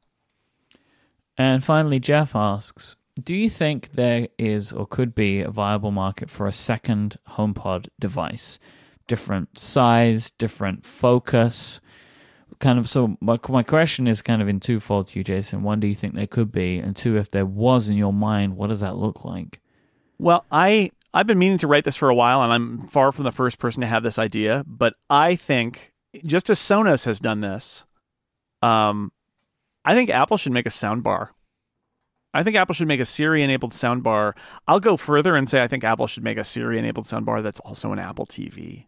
And 1.36 1.62
finally, 1.62 1.98
Jeff 1.98 2.34
asks 2.34 2.96
do 3.22 3.34
you 3.34 3.50
think 3.50 3.92
there 3.92 4.28
is 4.38 4.72
or 4.72 4.86
could 4.86 5.14
be 5.14 5.40
a 5.40 5.50
viable 5.50 5.90
market 5.90 6.30
for 6.30 6.46
a 6.46 6.52
second 6.52 7.18
HomePod 7.30 7.88
device? 8.00 8.58
Different 9.06 9.58
size, 9.58 10.30
different 10.30 10.86
focus. 10.86 11.80
Kind 12.58 12.78
of. 12.78 12.88
So 12.88 13.16
my 13.20 13.38
my 13.48 13.62
question 13.62 14.06
is 14.06 14.22
kind 14.22 14.40
of 14.40 14.48
in 14.48 14.60
twofold 14.60 15.08
to 15.08 15.18
you, 15.18 15.24
Jason. 15.24 15.62
One, 15.62 15.80
do 15.80 15.88
you 15.88 15.94
think 15.94 16.14
there 16.14 16.26
could 16.26 16.52
be, 16.52 16.78
and 16.78 16.94
two, 16.94 17.16
if 17.16 17.30
there 17.30 17.44
was 17.46 17.88
in 17.88 17.96
your 17.96 18.12
mind, 18.12 18.56
what 18.56 18.68
does 18.68 18.80
that 18.80 18.96
look 18.96 19.24
like? 19.24 19.60
Well, 20.18 20.46
I 20.50 20.92
I've 21.14 21.26
been 21.26 21.38
meaning 21.38 21.58
to 21.58 21.66
write 21.66 21.84
this 21.84 21.96
for 21.96 22.08
a 22.08 22.14
while, 22.14 22.42
and 22.42 22.52
I'm 22.52 22.86
far 22.88 23.12
from 23.12 23.24
the 23.24 23.32
first 23.32 23.58
person 23.58 23.82
to 23.82 23.86
have 23.86 24.02
this 24.02 24.18
idea. 24.18 24.64
But 24.66 24.94
I 25.10 25.36
think 25.36 25.92
just 26.24 26.48
as 26.48 26.58
Sonos 26.58 27.04
has 27.04 27.20
done 27.20 27.40
this, 27.40 27.84
um, 28.62 29.12
I 29.84 29.94
think 29.94 30.10
Apple 30.10 30.36
should 30.36 30.52
make 30.52 30.66
a 30.66 30.70
soundbar. 30.70 31.30
I 32.34 32.42
think 32.42 32.56
Apple 32.56 32.74
should 32.74 32.88
make 32.88 33.00
a 33.00 33.04
Siri 33.04 33.42
enabled 33.42 33.72
soundbar. 33.72 34.32
I'll 34.66 34.80
go 34.80 34.96
further 34.96 35.36
and 35.36 35.48
say 35.48 35.62
I 35.62 35.68
think 35.68 35.84
Apple 35.84 36.06
should 36.06 36.24
make 36.24 36.38
a 36.38 36.44
Siri 36.44 36.78
enabled 36.78 37.04
soundbar 37.04 37.42
that's 37.42 37.60
also 37.60 37.92
an 37.92 37.98
Apple 37.98 38.26
TV. 38.26 38.86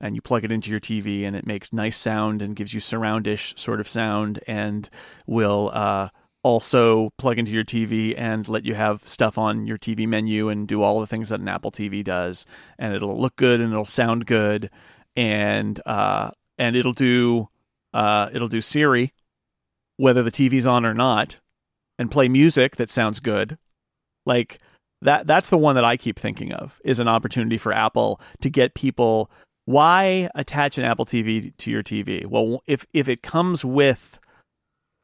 And 0.00 0.14
you 0.14 0.20
plug 0.20 0.44
it 0.44 0.52
into 0.52 0.70
your 0.70 0.78
TV 0.78 1.24
and 1.24 1.34
it 1.34 1.46
makes 1.46 1.72
nice 1.72 1.96
sound 1.96 2.42
and 2.42 2.54
gives 2.54 2.74
you 2.74 2.80
surroundish 2.80 3.58
sort 3.58 3.80
of 3.80 3.88
sound 3.88 4.40
and 4.46 4.88
will 5.26 5.70
uh, 5.72 6.10
also 6.42 7.10
plug 7.18 7.38
into 7.38 7.52
your 7.52 7.64
TV 7.64 8.14
and 8.16 8.48
let 8.48 8.64
you 8.64 8.74
have 8.74 9.02
stuff 9.02 9.38
on 9.38 9.66
your 9.66 9.78
TV 9.78 10.06
menu 10.06 10.48
and 10.48 10.68
do 10.68 10.82
all 10.82 11.00
the 11.00 11.06
things 11.06 11.30
that 11.30 11.40
an 11.40 11.48
Apple 11.48 11.72
TV 11.72 12.04
does. 12.04 12.46
And 12.78 12.94
it'll 12.94 13.20
look 13.20 13.36
good 13.36 13.60
and 13.60 13.72
it'll 13.72 13.84
sound 13.84 14.26
good 14.26 14.70
and 15.16 15.80
uh, 15.86 16.30
and 16.58 16.76
it'll 16.76 16.92
do 16.92 17.48
uh, 17.92 18.28
it'll 18.32 18.48
do 18.48 18.60
Siri 18.60 19.12
whether 19.96 20.22
the 20.22 20.30
TV's 20.30 20.66
on 20.66 20.86
or 20.86 20.94
not 20.94 21.38
and 21.98 22.10
play 22.10 22.28
music 22.28 22.76
that 22.76 22.90
sounds 22.90 23.20
good. 23.20 23.58
Like 24.24 24.60
that 25.02 25.26
that's 25.26 25.50
the 25.50 25.58
one 25.58 25.74
that 25.74 25.84
I 25.84 25.96
keep 25.96 26.18
thinking 26.18 26.52
of 26.52 26.80
is 26.84 27.00
an 27.00 27.08
opportunity 27.08 27.58
for 27.58 27.72
Apple 27.72 28.20
to 28.40 28.50
get 28.50 28.74
people 28.74 29.30
why 29.64 30.30
attach 30.34 30.78
an 30.78 30.84
Apple 30.84 31.04
TV 31.04 31.54
to 31.58 31.70
your 31.70 31.82
TV? 31.82 32.24
Well, 32.24 32.62
if 32.66 32.86
if 32.94 33.06
it 33.06 33.22
comes 33.22 33.64
with 33.64 34.18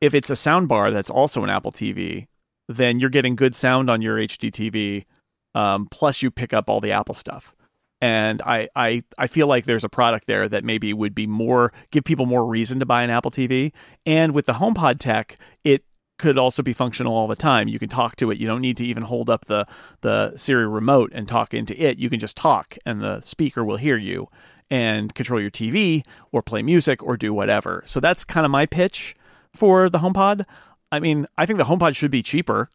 if 0.05 0.14
it's 0.14 0.28
a 0.28 0.36
sound 0.36 0.68
bar 0.68 0.90
that's 0.90 1.10
also 1.10 1.43
an 1.43 1.51
Apple 1.51 1.72
TV, 1.72 2.26
then 2.68 3.01
you're 3.01 3.10
getting 3.10 3.36
good 3.36 3.55
sound 3.55 3.89
on 3.89 4.02
your 4.02 4.18
HD 4.18 4.51
TV 4.51 5.06
um, 5.55 5.86
plus 5.90 6.22
you 6.22 6.31
pick 6.31 6.52
up 6.52 6.68
all 6.68 6.81
the 6.81 6.93
Apple 6.93 7.14
stuff. 7.14 7.55
And 8.01 8.43
I, 8.43 8.68
I 8.76 9.02
I 9.16 9.28
feel 9.28 9.47
like 9.47 9.64
there's 9.64 9.85
a 9.85 9.89
product 9.89 10.26
there 10.26 10.47
that 10.47 10.62
maybe 10.62 10.93
would 10.93 11.14
be 11.14 11.26
more 11.26 11.72
give 11.90 12.05
people 12.05 12.26
more 12.26 12.44
reason 12.44 12.78
to 12.81 12.86
buy 12.86 13.02
an 13.02 13.09
Apple 13.09 13.31
TV. 13.31 13.72
And 14.05 14.32
with 14.32 14.44
the 14.44 14.55
HomePod 14.55 14.98
tech, 14.98 15.39
it 15.62 15.85
could 16.18 16.36
also 16.36 16.62
be 16.62 16.74
functional 16.74 17.14
all 17.14 17.26
the 17.26 17.36
time. 17.36 17.66
You 17.66 17.78
can 17.78 17.89
talk 17.89 18.16
to 18.16 18.31
it. 18.31 18.36
You 18.36 18.47
don't 18.47 18.60
need 18.60 18.76
to 18.76 18.85
even 18.85 19.05
hold 19.05 19.31
up 19.31 19.47
the 19.47 19.66
the 20.02 20.36
Siri 20.36 20.66
remote 20.66 21.12
and 21.14 21.26
talk 21.26 21.55
into 21.55 21.81
it. 21.82 21.98
You 21.98 22.10
can 22.10 22.20
just 22.20 22.36
talk 22.36 22.76
and 22.85 23.01
the 23.01 23.22
speaker 23.22 23.64
will 23.64 23.78
hear 23.78 23.97
you 23.97 24.28
and 24.70 25.14
control 25.14 25.40
your 25.40 25.51
TV 25.51 26.02
or 26.31 26.43
play 26.43 26.62
music 26.62 27.02
or 27.02 27.16
do 27.16 27.32
whatever. 27.32 27.85
So 27.86 28.01
that's 28.01 28.24
kind 28.24 28.44
of 28.44 28.51
my 28.51 28.66
pitch 28.66 29.14
for 29.55 29.89
the 29.89 29.98
HomePod. 29.98 30.44
I 30.93 31.01
mean, 31.01 31.26
I 31.36 31.47
think 31.47 31.59
the 31.59 31.64
HomePod 31.64 31.97
should 31.97 32.10
be 32.10 32.22
cheaper. 32.22 32.68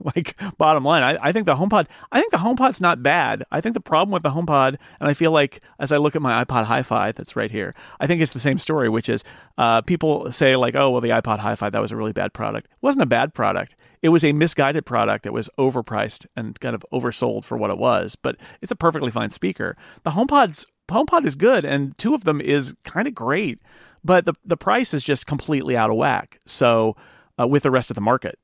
like 0.16 0.38
bottom 0.58 0.84
line, 0.84 1.02
I, 1.02 1.18
I 1.28 1.32
think 1.32 1.46
the 1.46 1.56
HomePod. 1.56 1.86
I 2.12 2.20
think 2.20 2.30
the 2.30 2.38
HomePod's 2.38 2.80
not 2.80 3.02
bad. 3.02 3.44
I 3.50 3.60
think 3.60 3.74
the 3.74 3.80
problem 3.80 4.12
with 4.12 4.22
the 4.22 4.30
HomePod, 4.30 4.76
and 5.00 5.08
I 5.08 5.14
feel 5.14 5.32
like 5.32 5.62
as 5.78 5.92
I 5.92 5.96
look 5.96 6.14
at 6.14 6.22
my 6.22 6.44
iPod 6.44 6.64
Hi-Fi 6.64 7.12
that's 7.12 7.36
right 7.36 7.50
here, 7.50 7.74
I 8.00 8.06
think 8.06 8.20
it's 8.20 8.32
the 8.32 8.38
same 8.38 8.58
story, 8.58 8.88
which 8.88 9.08
is 9.08 9.24
uh, 9.56 9.82
people 9.82 10.30
say 10.30 10.56
like, 10.56 10.74
oh 10.74 10.90
well, 10.90 11.00
the 11.00 11.10
iPod 11.10 11.38
Hi-Fi 11.38 11.70
that 11.70 11.80
was 11.80 11.92
a 11.92 11.96
really 11.96 12.12
bad 12.12 12.32
product. 12.32 12.66
It 12.66 12.82
wasn't 12.82 13.02
a 13.02 13.06
bad 13.06 13.34
product. 13.34 13.74
It 14.00 14.10
was 14.10 14.24
a 14.24 14.32
misguided 14.32 14.86
product 14.86 15.24
that 15.24 15.32
was 15.32 15.50
overpriced 15.58 16.26
and 16.36 16.58
kind 16.60 16.74
of 16.74 16.86
oversold 16.92 17.44
for 17.44 17.56
what 17.56 17.70
it 17.70 17.78
was. 17.78 18.14
But 18.14 18.36
it's 18.62 18.72
a 18.72 18.76
perfectly 18.76 19.10
fine 19.10 19.30
speaker. 19.30 19.76
The 20.04 20.10
HomePod's 20.10 20.66
HomePod 20.88 21.26
is 21.26 21.34
good, 21.34 21.64
and 21.64 21.96
two 21.98 22.14
of 22.14 22.24
them 22.24 22.40
is 22.40 22.74
kind 22.84 23.06
of 23.06 23.14
great, 23.14 23.60
but 24.04 24.24
the 24.24 24.34
the 24.44 24.56
price 24.56 24.94
is 24.94 25.02
just 25.02 25.26
completely 25.26 25.76
out 25.76 25.90
of 25.90 25.96
whack. 25.96 26.40
So 26.46 26.96
uh, 27.38 27.46
with 27.46 27.62
the 27.62 27.70
rest 27.70 27.90
of 27.90 27.94
the 27.94 28.00
market 28.00 28.38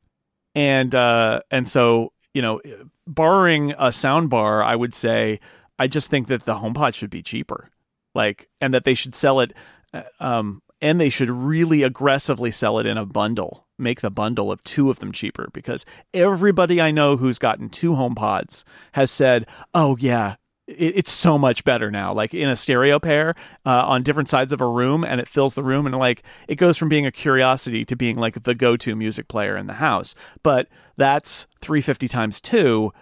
and 0.55 0.95
uh, 0.95 1.41
and 1.51 1.69
so 1.69 2.13
you 2.35 2.43
know, 2.43 2.61
borrowing 3.07 3.75
a 3.79 3.93
sound 3.93 4.29
bar, 4.29 4.63
I 4.63 4.75
would 4.75 4.95
say 4.95 5.41
I 5.79 5.87
just 5.87 6.11
think 6.11 6.29
that 6.29 6.45
the 6.45 6.55
HomePod 6.55 6.95
should 6.95 7.11
be 7.11 7.23
cheaper, 7.23 7.71
like, 8.15 8.49
and 8.61 8.75
that 8.75 8.85
they 8.85 8.95
should 8.95 9.15
sell 9.15 9.41
it, 9.41 9.53
uh, 9.93 10.03
um, 10.21 10.61
and 10.81 11.01
they 11.01 11.09
should 11.09 11.31
really 11.31 11.83
aggressively 11.85 12.51
sell 12.51 12.79
it 12.79 12.87
in 12.87 12.99
a 12.99 13.07
bundle. 13.07 13.67
Make 13.79 14.01
the 14.01 14.11
bundle 14.11 14.53
of 14.53 14.63
two 14.63 14.91
of 14.91 14.99
them 14.99 15.11
cheaper 15.11 15.49
because 15.53 15.85
everybody 16.13 16.81
I 16.81 16.91
know 16.91 17.17
who's 17.17 17.39
gotten 17.39 17.71
two 17.71 17.93
HomePods 17.93 18.65
has 18.93 19.11
said, 19.11 19.47
"Oh 19.73 19.97
yeah, 19.99 20.37
it's 20.67 21.13
so 21.13 21.37
much 21.37 21.63
better 21.65 21.91
now 21.91 22.13
like 22.13 22.33
in 22.33 22.49
a 22.49 22.57
stereo 22.57 22.99
pair 22.99 23.35
uh, 23.67 23.85
on 23.85 24.03
different 24.03 24.31
sides 24.31 24.53
of 24.53 24.61
a 24.61 24.67
room 24.67 25.05
and 25.05 25.21
it 25.21 25.29
fills 25.29 25.55
the 25.55 25.63
room 25.63 25.87
and 25.87 25.95
like 25.97 26.23
it 26.49 26.55
goes 26.55 26.79
from 26.79 26.89
being 26.89 27.05
a 27.05 27.13
curiosity 27.13 27.85
to 27.85 27.95
being 27.95 28.17
like 28.17 28.45
the 28.45 28.55
go-to 28.55 28.97
music 28.97 29.29
player 29.29 29.57
in 29.57 29.67
the 29.67 29.75
house. 29.75 30.15
But 30.43 30.69
that's 30.97 31.47
350 31.61 32.09
times 32.09 32.41
2 32.41 32.93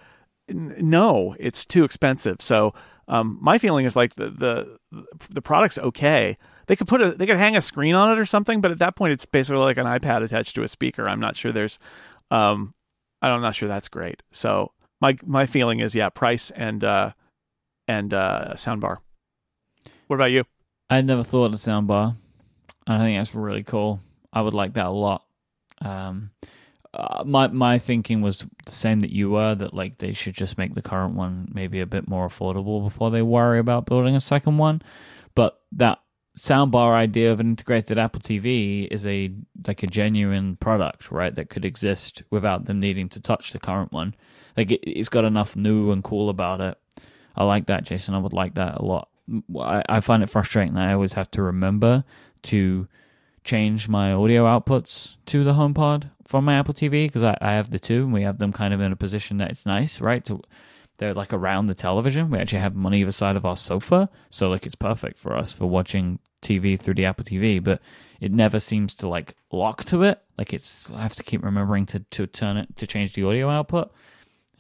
no 0.49 1.37
it's 1.39 1.65
too 1.65 1.85
expensive. 1.85 2.39
So 2.41 2.75
um, 3.07 3.39
my 3.41 3.59
feeling 3.59 3.87
is 3.87 3.95
like 3.95 4.17
the, 4.17 4.31
the 4.31 4.79
the 5.31 5.43
product's 5.43 5.79
okay. 5.79 6.37
They 6.67 6.77
could 6.77 6.89
put 6.89 7.01
a 7.01 7.13
they 7.13 7.27
could 7.27 7.37
hang 7.37 7.57
a 7.57 7.63
screen 7.63 7.95
on 7.95 8.11
it 8.11 8.19
or 8.19 8.27
something 8.27 8.61
but 8.61 8.73
at 8.73 8.79
that 8.79 8.97
point 8.97 9.13
it's 9.13 9.27
basically 9.27 9.63
like 9.63 9.77
an 9.77 9.87
ipad 9.87 10.23
attached 10.23 10.57
to 10.57 10.65
a 10.65 10.69
speaker. 10.69 11.09
I'm 11.09 11.21
not 11.21 11.37
sure 11.37 11.53
there's 11.53 11.79
um 12.33 12.73
i'm 13.21 13.41
not 13.41 13.55
sure 13.55 13.69
that's 13.69 13.89
great. 13.89 14.23
So 14.33 14.73
my 15.01 15.17
my 15.25 15.47
feeling 15.47 15.79
is 15.79 15.95
yeah 15.95 16.09
price 16.09 16.51
and 16.51 16.83
uh 16.83 17.13
and 17.93 18.15
uh, 18.15 18.55
soundbar. 18.55 18.99
What 20.07 20.17
about 20.17 20.31
you? 20.31 20.45
I 20.89 21.01
never 21.03 21.23
thought 21.23 21.47
of 21.47 21.55
a 21.55 21.57
soundbar. 21.57 22.17
I 22.87 22.99
think 22.99 23.19
that's 23.19 23.35
really 23.35 23.63
cool. 23.63 24.01
I 24.33 24.41
would 24.41 24.55
like 24.55 24.75
that 24.75 24.87
a 24.87 24.91
lot. 24.91 25.25
Um, 25.81 26.31
uh, 26.95 27.25
my 27.25 27.47
my 27.49 27.79
thinking 27.79 28.21
was 28.21 28.47
the 28.67 28.73
same 28.73 29.01
that 29.01 29.11
you 29.11 29.31
were 29.31 29.55
that 29.55 29.73
like 29.73 29.99
they 29.99 30.13
should 30.13 30.35
just 30.35 30.59
make 30.59 30.75
the 30.75 30.83
current 30.83 31.15
one 31.15 31.49
maybe 31.53 31.81
a 31.81 31.87
bit 31.87 32.07
more 32.09 32.29
affordable 32.29 32.85
before 32.85 33.11
they 33.11 33.23
worry 33.23 33.59
about 33.59 33.87
building 33.87 34.15
a 34.15 34.21
second 34.21 34.59
one. 34.59 34.83
But 35.35 35.59
that 35.73 35.99
soundbar 36.37 36.95
idea 36.95 37.33
of 37.33 37.41
an 37.41 37.49
integrated 37.49 37.99
Apple 37.99 38.21
TV 38.21 38.87
is 38.91 39.07
a 39.07 39.33
like 39.67 39.83
a 39.83 39.87
genuine 39.87 40.57
product, 40.57 41.11
right? 41.11 41.35
That 41.35 41.51
could 41.51 41.65
exist 41.65 42.23
without 42.31 42.67
them 42.67 42.81
needing 42.81 43.09
to 43.11 43.21
touch 43.21 43.53
the 43.53 43.59
current 43.59 43.93
one. 43.93 44.15
Like 44.57 44.71
it, 44.71 44.81
it's 44.83 45.09
got 45.09 45.25
enough 45.25 45.57
new 45.57 45.91
and 45.91 46.05
cool 46.05 46.29
about 46.29 46.61
it 46.61 46.79
I 47.37 47.45
like 47.45 47.67
that, 47.67 47.85
Jason. 47.85 48.15
I 48.15 48.19
would 48.19 48.33
like 48.33 48.55
that 48.55 48.79
a 48.79 48.85
lot. 48.85 49.09
I, 49.59 49.83
I 49.89 50.01
find 50.01 50.23
it 50.23 50.29
frustrating 50.29 50.75
that 50.75 50.89
I 50.89 50.93
always 50.93 51.15
have 51.15 51.31
to 51.33 51.43
remember 51.43 52.05
to 52.45 52.87
change 53.45 53.89
my 53.89 54.13
audio 54.13 54.45
outputs 54.45 55.17
to 55.27 55.43
the 55.45 55.55
HomePod 55.55 56.11
from 56.27 56.45
my 56.45 56.55
Apple 56.55 56.75
TV 56.75 57.07
because 57.07 57.23
I, 57.23 57.37
I 57.41 57.53
have 57.53 57.71
the 57.71 57.79
two 57.79 58.05
and 58.05 58.13
we 58.13 58.23
have 58.23 58.39
them 58.39 58.53
kind 58.53 58.73
of 58.73 58.81
in 58.81 58.93
a 58.93 58.97
position 58.97 59.39
that 59.39 59.51
it's 59.51 59.67
nice, 59.67 60.01
right? 60.01 60.25
To 60.27 60.43
they're 60.99 61.15
like 61.15 61.33
around 61.33 61.67
the 61.67 61.75
television. 61.75 62.31
We 62.31 62.39
actually 62.39 62.61
have 62.61 62.75
them 62.75 62.87
on 62.87 62.95
either 62.95 63.11
side 63.11 63.37
of 63.37 63.45
our 63.45 63.57
sofa, 63.57 64.09
so 64.31 64.49
like 64.51 64.67
it's 64.67 64.75
perfect 64.75 65.19
for 65.19 65.37
us 65.37 65.53
for 65.53 65.67
watching 65.67 66.21
TV 66.43 66.79
through 66.79 66.95
the 66.95 67.05
Apple 67.05 67.25
TV. 67.25 67.63
But 67.63 67.81
it 68.21 68.33
never 68.33 68.61
seems 68.61 68.95
to 68.97 69.09
like 69.09 69.35
lock 69.51 69.85
to 69.87 70.05
it. 70.05 70.21
Like 70.39 70.53
it's 70.53 70.91
I 70.93 71.03
have 71.03 71.15
to 71.15 71.23
keep 71.23 71.43
remembering 71.43 71.87
to 71.87 72.01
to 72.01 72.27
turn 72.27 72.57
it 72.57 72.77
to 72.77 72.87
change 72.87 73.15
the 73.15 73.25
audio 73.25 73.51
output. 73.51 73.93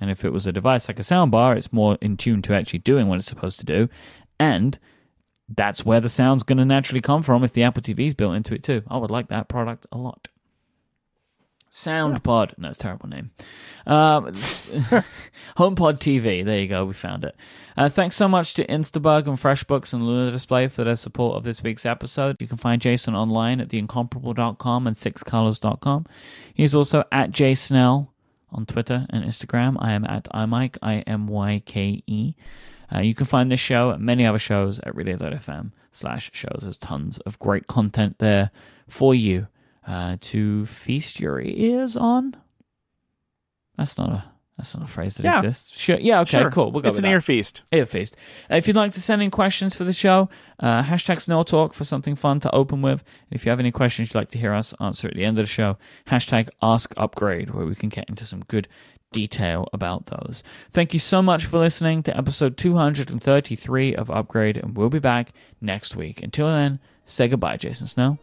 And 0.02 0.10
if 0.10 0.24
it 0.24 0.32
was 0.32 0.48
a 0.48 0.52
device 0.52 0.88
like 0.88 0.98
a 0.98 1.02
soundbar, 1.02 1.56
it's 1.56 1.72
more 1.72 1.96
in 2.00 2.16
tune 2.16 2.42
to 2.42 2.54
actually 2.56 2.80
doing 2.80 3.06
what 3.06 3.20
it's 3.20 3.28
supposed 3.28 3.60
to 3.60 3.64
do. 3.64 3.88
And 4.36 4.76
that's 5.48 5.84
where 5.84 6.00
the 6.00 6.08
sound's 6.08 6.42
going 6.42 6.58
to 6.58 6.64
naturally 6.64 7.00
come 7.00 7.22
from 7.22 7.44
if 7.44 7.52
the 7.52 7.62
Apple 7.62 7.84
TV 7.84 8.08
is 8.08 8.14
built 8.14 8.34
into 8.34 8.52
it 8.52 8.64
too. 8.64 8.82
I 8.88 8.96
would 8.96 9.12
like 9.12 9.28
that 9.28 9.46
product 9.46 9.86
a 9.92 9.98
lot. 9.98 10.26
SoundPod. 11.70 12.58
No, 12.58 12.70
it's 12.70 12.80
a 12.80 12.82
terrible 12.82 13.08
name. 13.08 13.30
Um, 13.86 14.26
HomePod 15.56 16.00
TV. 16.00 16.44
There 16.44 16.58
you 16.58 16.66
go. 16.66 16.84
We 16.84 16.94
found 16.94 17.22
it. 17.24 17.36
Uh, 17.76 17.88
thanks 17.88 18.16
so 18.16 18.26
much 18.26 18.54
to 18.54 18.66
Instabug 18.66 19.28
and 19.28 19.38
FreshBooks 19.38 19.94
and 19.94 20.04
Luna 20.04 20.32
Display 20.32 20.66
for 20.66 20.82
their 20.82 20.96
support 20.96 21.36
of 21.36 21.44
this 21.44 21.62
week's 21.62 21.86
episode. 21.86 22.42
You 22.42 22.48
can 22.48 22.58
find 22.58 22.82
Jason 22.82 23.14
online 23.14 23.60
at 23.60 23.68
theincomparable.com 23.68 24.86
and 24.86 24.96
sixcolors.com. 24.96 26.06
He's 26.52 26.74
also 26.74 27.04
at 27.12 27.30
jsnell 27.30 28.08
on 28.52 28.66
Twitter 28.66 29.06
and 29.10 29.24
Instagram. 29.24 29.76
I 29.80 29.92
am 29.92 30.04
at 30.04 30.28
imyke, 30.32 30.78
I 30.82 30.96
M 31.00 31.26
Y 31.26 31.62
K 31.64 32.02
E. 32.06 32.34
Uh, 32.94 33.00
you 33.00 33.14
can 33.14 33.26
find 33.26 33.50
this 33.50 33.60
show 33.60 33.90
and 33.90 34.02
many 34.02 34.26
other 34.26 34.38
shows 34.38 34.78
at 34.80 34.94
relay.fm 34.94 35.72
slash 35.92 36.30
shows. 36.34 36.60
There's 36.62 36.78
tons 36.78 37.18
of 37.20 37.38
great 37.38 37.66
content 37.66 38.18
there 38.18 38.50
for 38.88 39.14
you 39.14 39.48
uh, 39.86 40.16
to 40.20 40.66
feast 40.66 41.18
your 41.18 41.40
ears 41.40 41.96
on. 41.96 42.36
That's 43.76 43.96
not 43.96 44.10
a 44.10 44.31
That's 44.58 44.76
not 44.76 44.84
a 44.84 44.92
phrase 44.92 45.16
that 45.16 45.24
Yeah. 45.24 45.36
exists. 45.38 45.78
Sure. 45.78 45.96
Yeah. 45.98 46.20
Okay. 46.20 46.38
Sure. 46.40 46.50
Cool. 46.50 46.70
We'll 46.72 46.82
go 46.82 46.90
it's 46.90 46.98
an 46.98 47.04
that. 47.04 47.10
ear 47.10 47.20
feast. 47.22 47.62
Ear 47.72 47.86
feast. 47.86 48.16
Uh, 48.50 48.56
if 48.56 48.66
you'd 48.68 48.76
like 48.76 48.92
to 48.92 49.00
send 49.00 49.22
in 49.22 49.30
questions 49.30 49.74
for 49.74 49.84
the 49.84 49.92
show, 49.94 50.28
uh, 50.60 50.82
hashtag 50.82 51.20
Snell 51.20 51.42
Talk 51.44 51.72
for 51.72 51.84
something 51.84 52.14
fun 52.14 52.38
to 52.40 52.54
open 52.54 52.82
with. 52.82 53.02
If 53.30 53.44
you 53.46 53.50
have 53.50 53.58
any 53.60 53.70
questions 53.72 54.08
you'd 54.10 54.18
like 54.18 54.28
to 54.30 54.38
hear 54.38 54.52
us 54.52 54.74
answer 54.78 55.08
at 55.08 55.14
the 55.14 55.24
end 55.24 55.38
of 55.38 55.44
the 55.44 55.50
show, 55.50 55.78
hashtag 56.08 56.50
Ask 56.62 56.92
Upgrade, 56.98 57.50
where 57.50 57.64
we 57.66 57.74
can 57.74 57.88
get 57.88 58.08
into 58.10 58.26
some 58.26 58.40
good 58.46 58.68
detail 59.10 59.68
about 59.72 60.06
those. 60.06 60.42
Thank 60.70 60.92
you 60.94 61.00
so 61.00 61.22
much 61.22 61.46
for 61.46 61.58
listening 61.58 62.02
to 62.04 62.16
episode 62.16 62.56
233 62.56 63.94
of 63.96 64.10
Upgrade, 64.10 64.56
and 64.58 64.76
we'll 64.76 64.90
be 64.90 64.98
back 64.98 65.32
next 65.60 65.96
week. 65.96 66.22
Until 66.22 66.48
then, 66.48 66.78
say 67.04 67.26
goodbye, 67.28 67.56
Jason 67.56 67.86
Snell. 67.86 68.18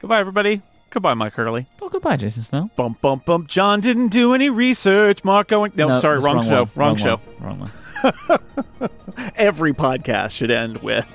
Goodbye, 0.00 0.20
everybody. 0.20 0.62
Goodbye, 0.92 1.14
Myke 1.14 1.32
Hurley. 1.32 1.66
Oh, 1.80 1.88
goodbye, 1.88 2.18
Jason 2.18 2.42
Snell. 2.42 2.70
Bump, 2.76 3.00
bump, 3.00 3.24
bump. 3.24 3.48
John 3.48 3.80
didn't 3.80 4.08
do 4.08 4.34
any 4.34 4.50
research. 4.50 5.24
Mark 5.24 5.48
going. 5.48 5.72
No, 5.74 5.98
sorry, 5.98 6.16
that's 6.16 6.24
wrong, 6.26 6.42
show. 6.42 6.64
one. 6.64 6.70
Wrong, 6.76 6.96
show. 6.98 7.20
Wrong 7.40 7.60
one. 7.60 8.90
Every 9.36 9.72
podcast 9.72 10.32
should 10.32 10.50
end 10.50 10.76
with 10.82 11.06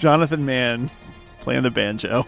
Jonathan 0.00 0.44
Mann 0.44 0.90
playing 1.42 1.62
the 1.62 1.70
banjo. 1.70 2.26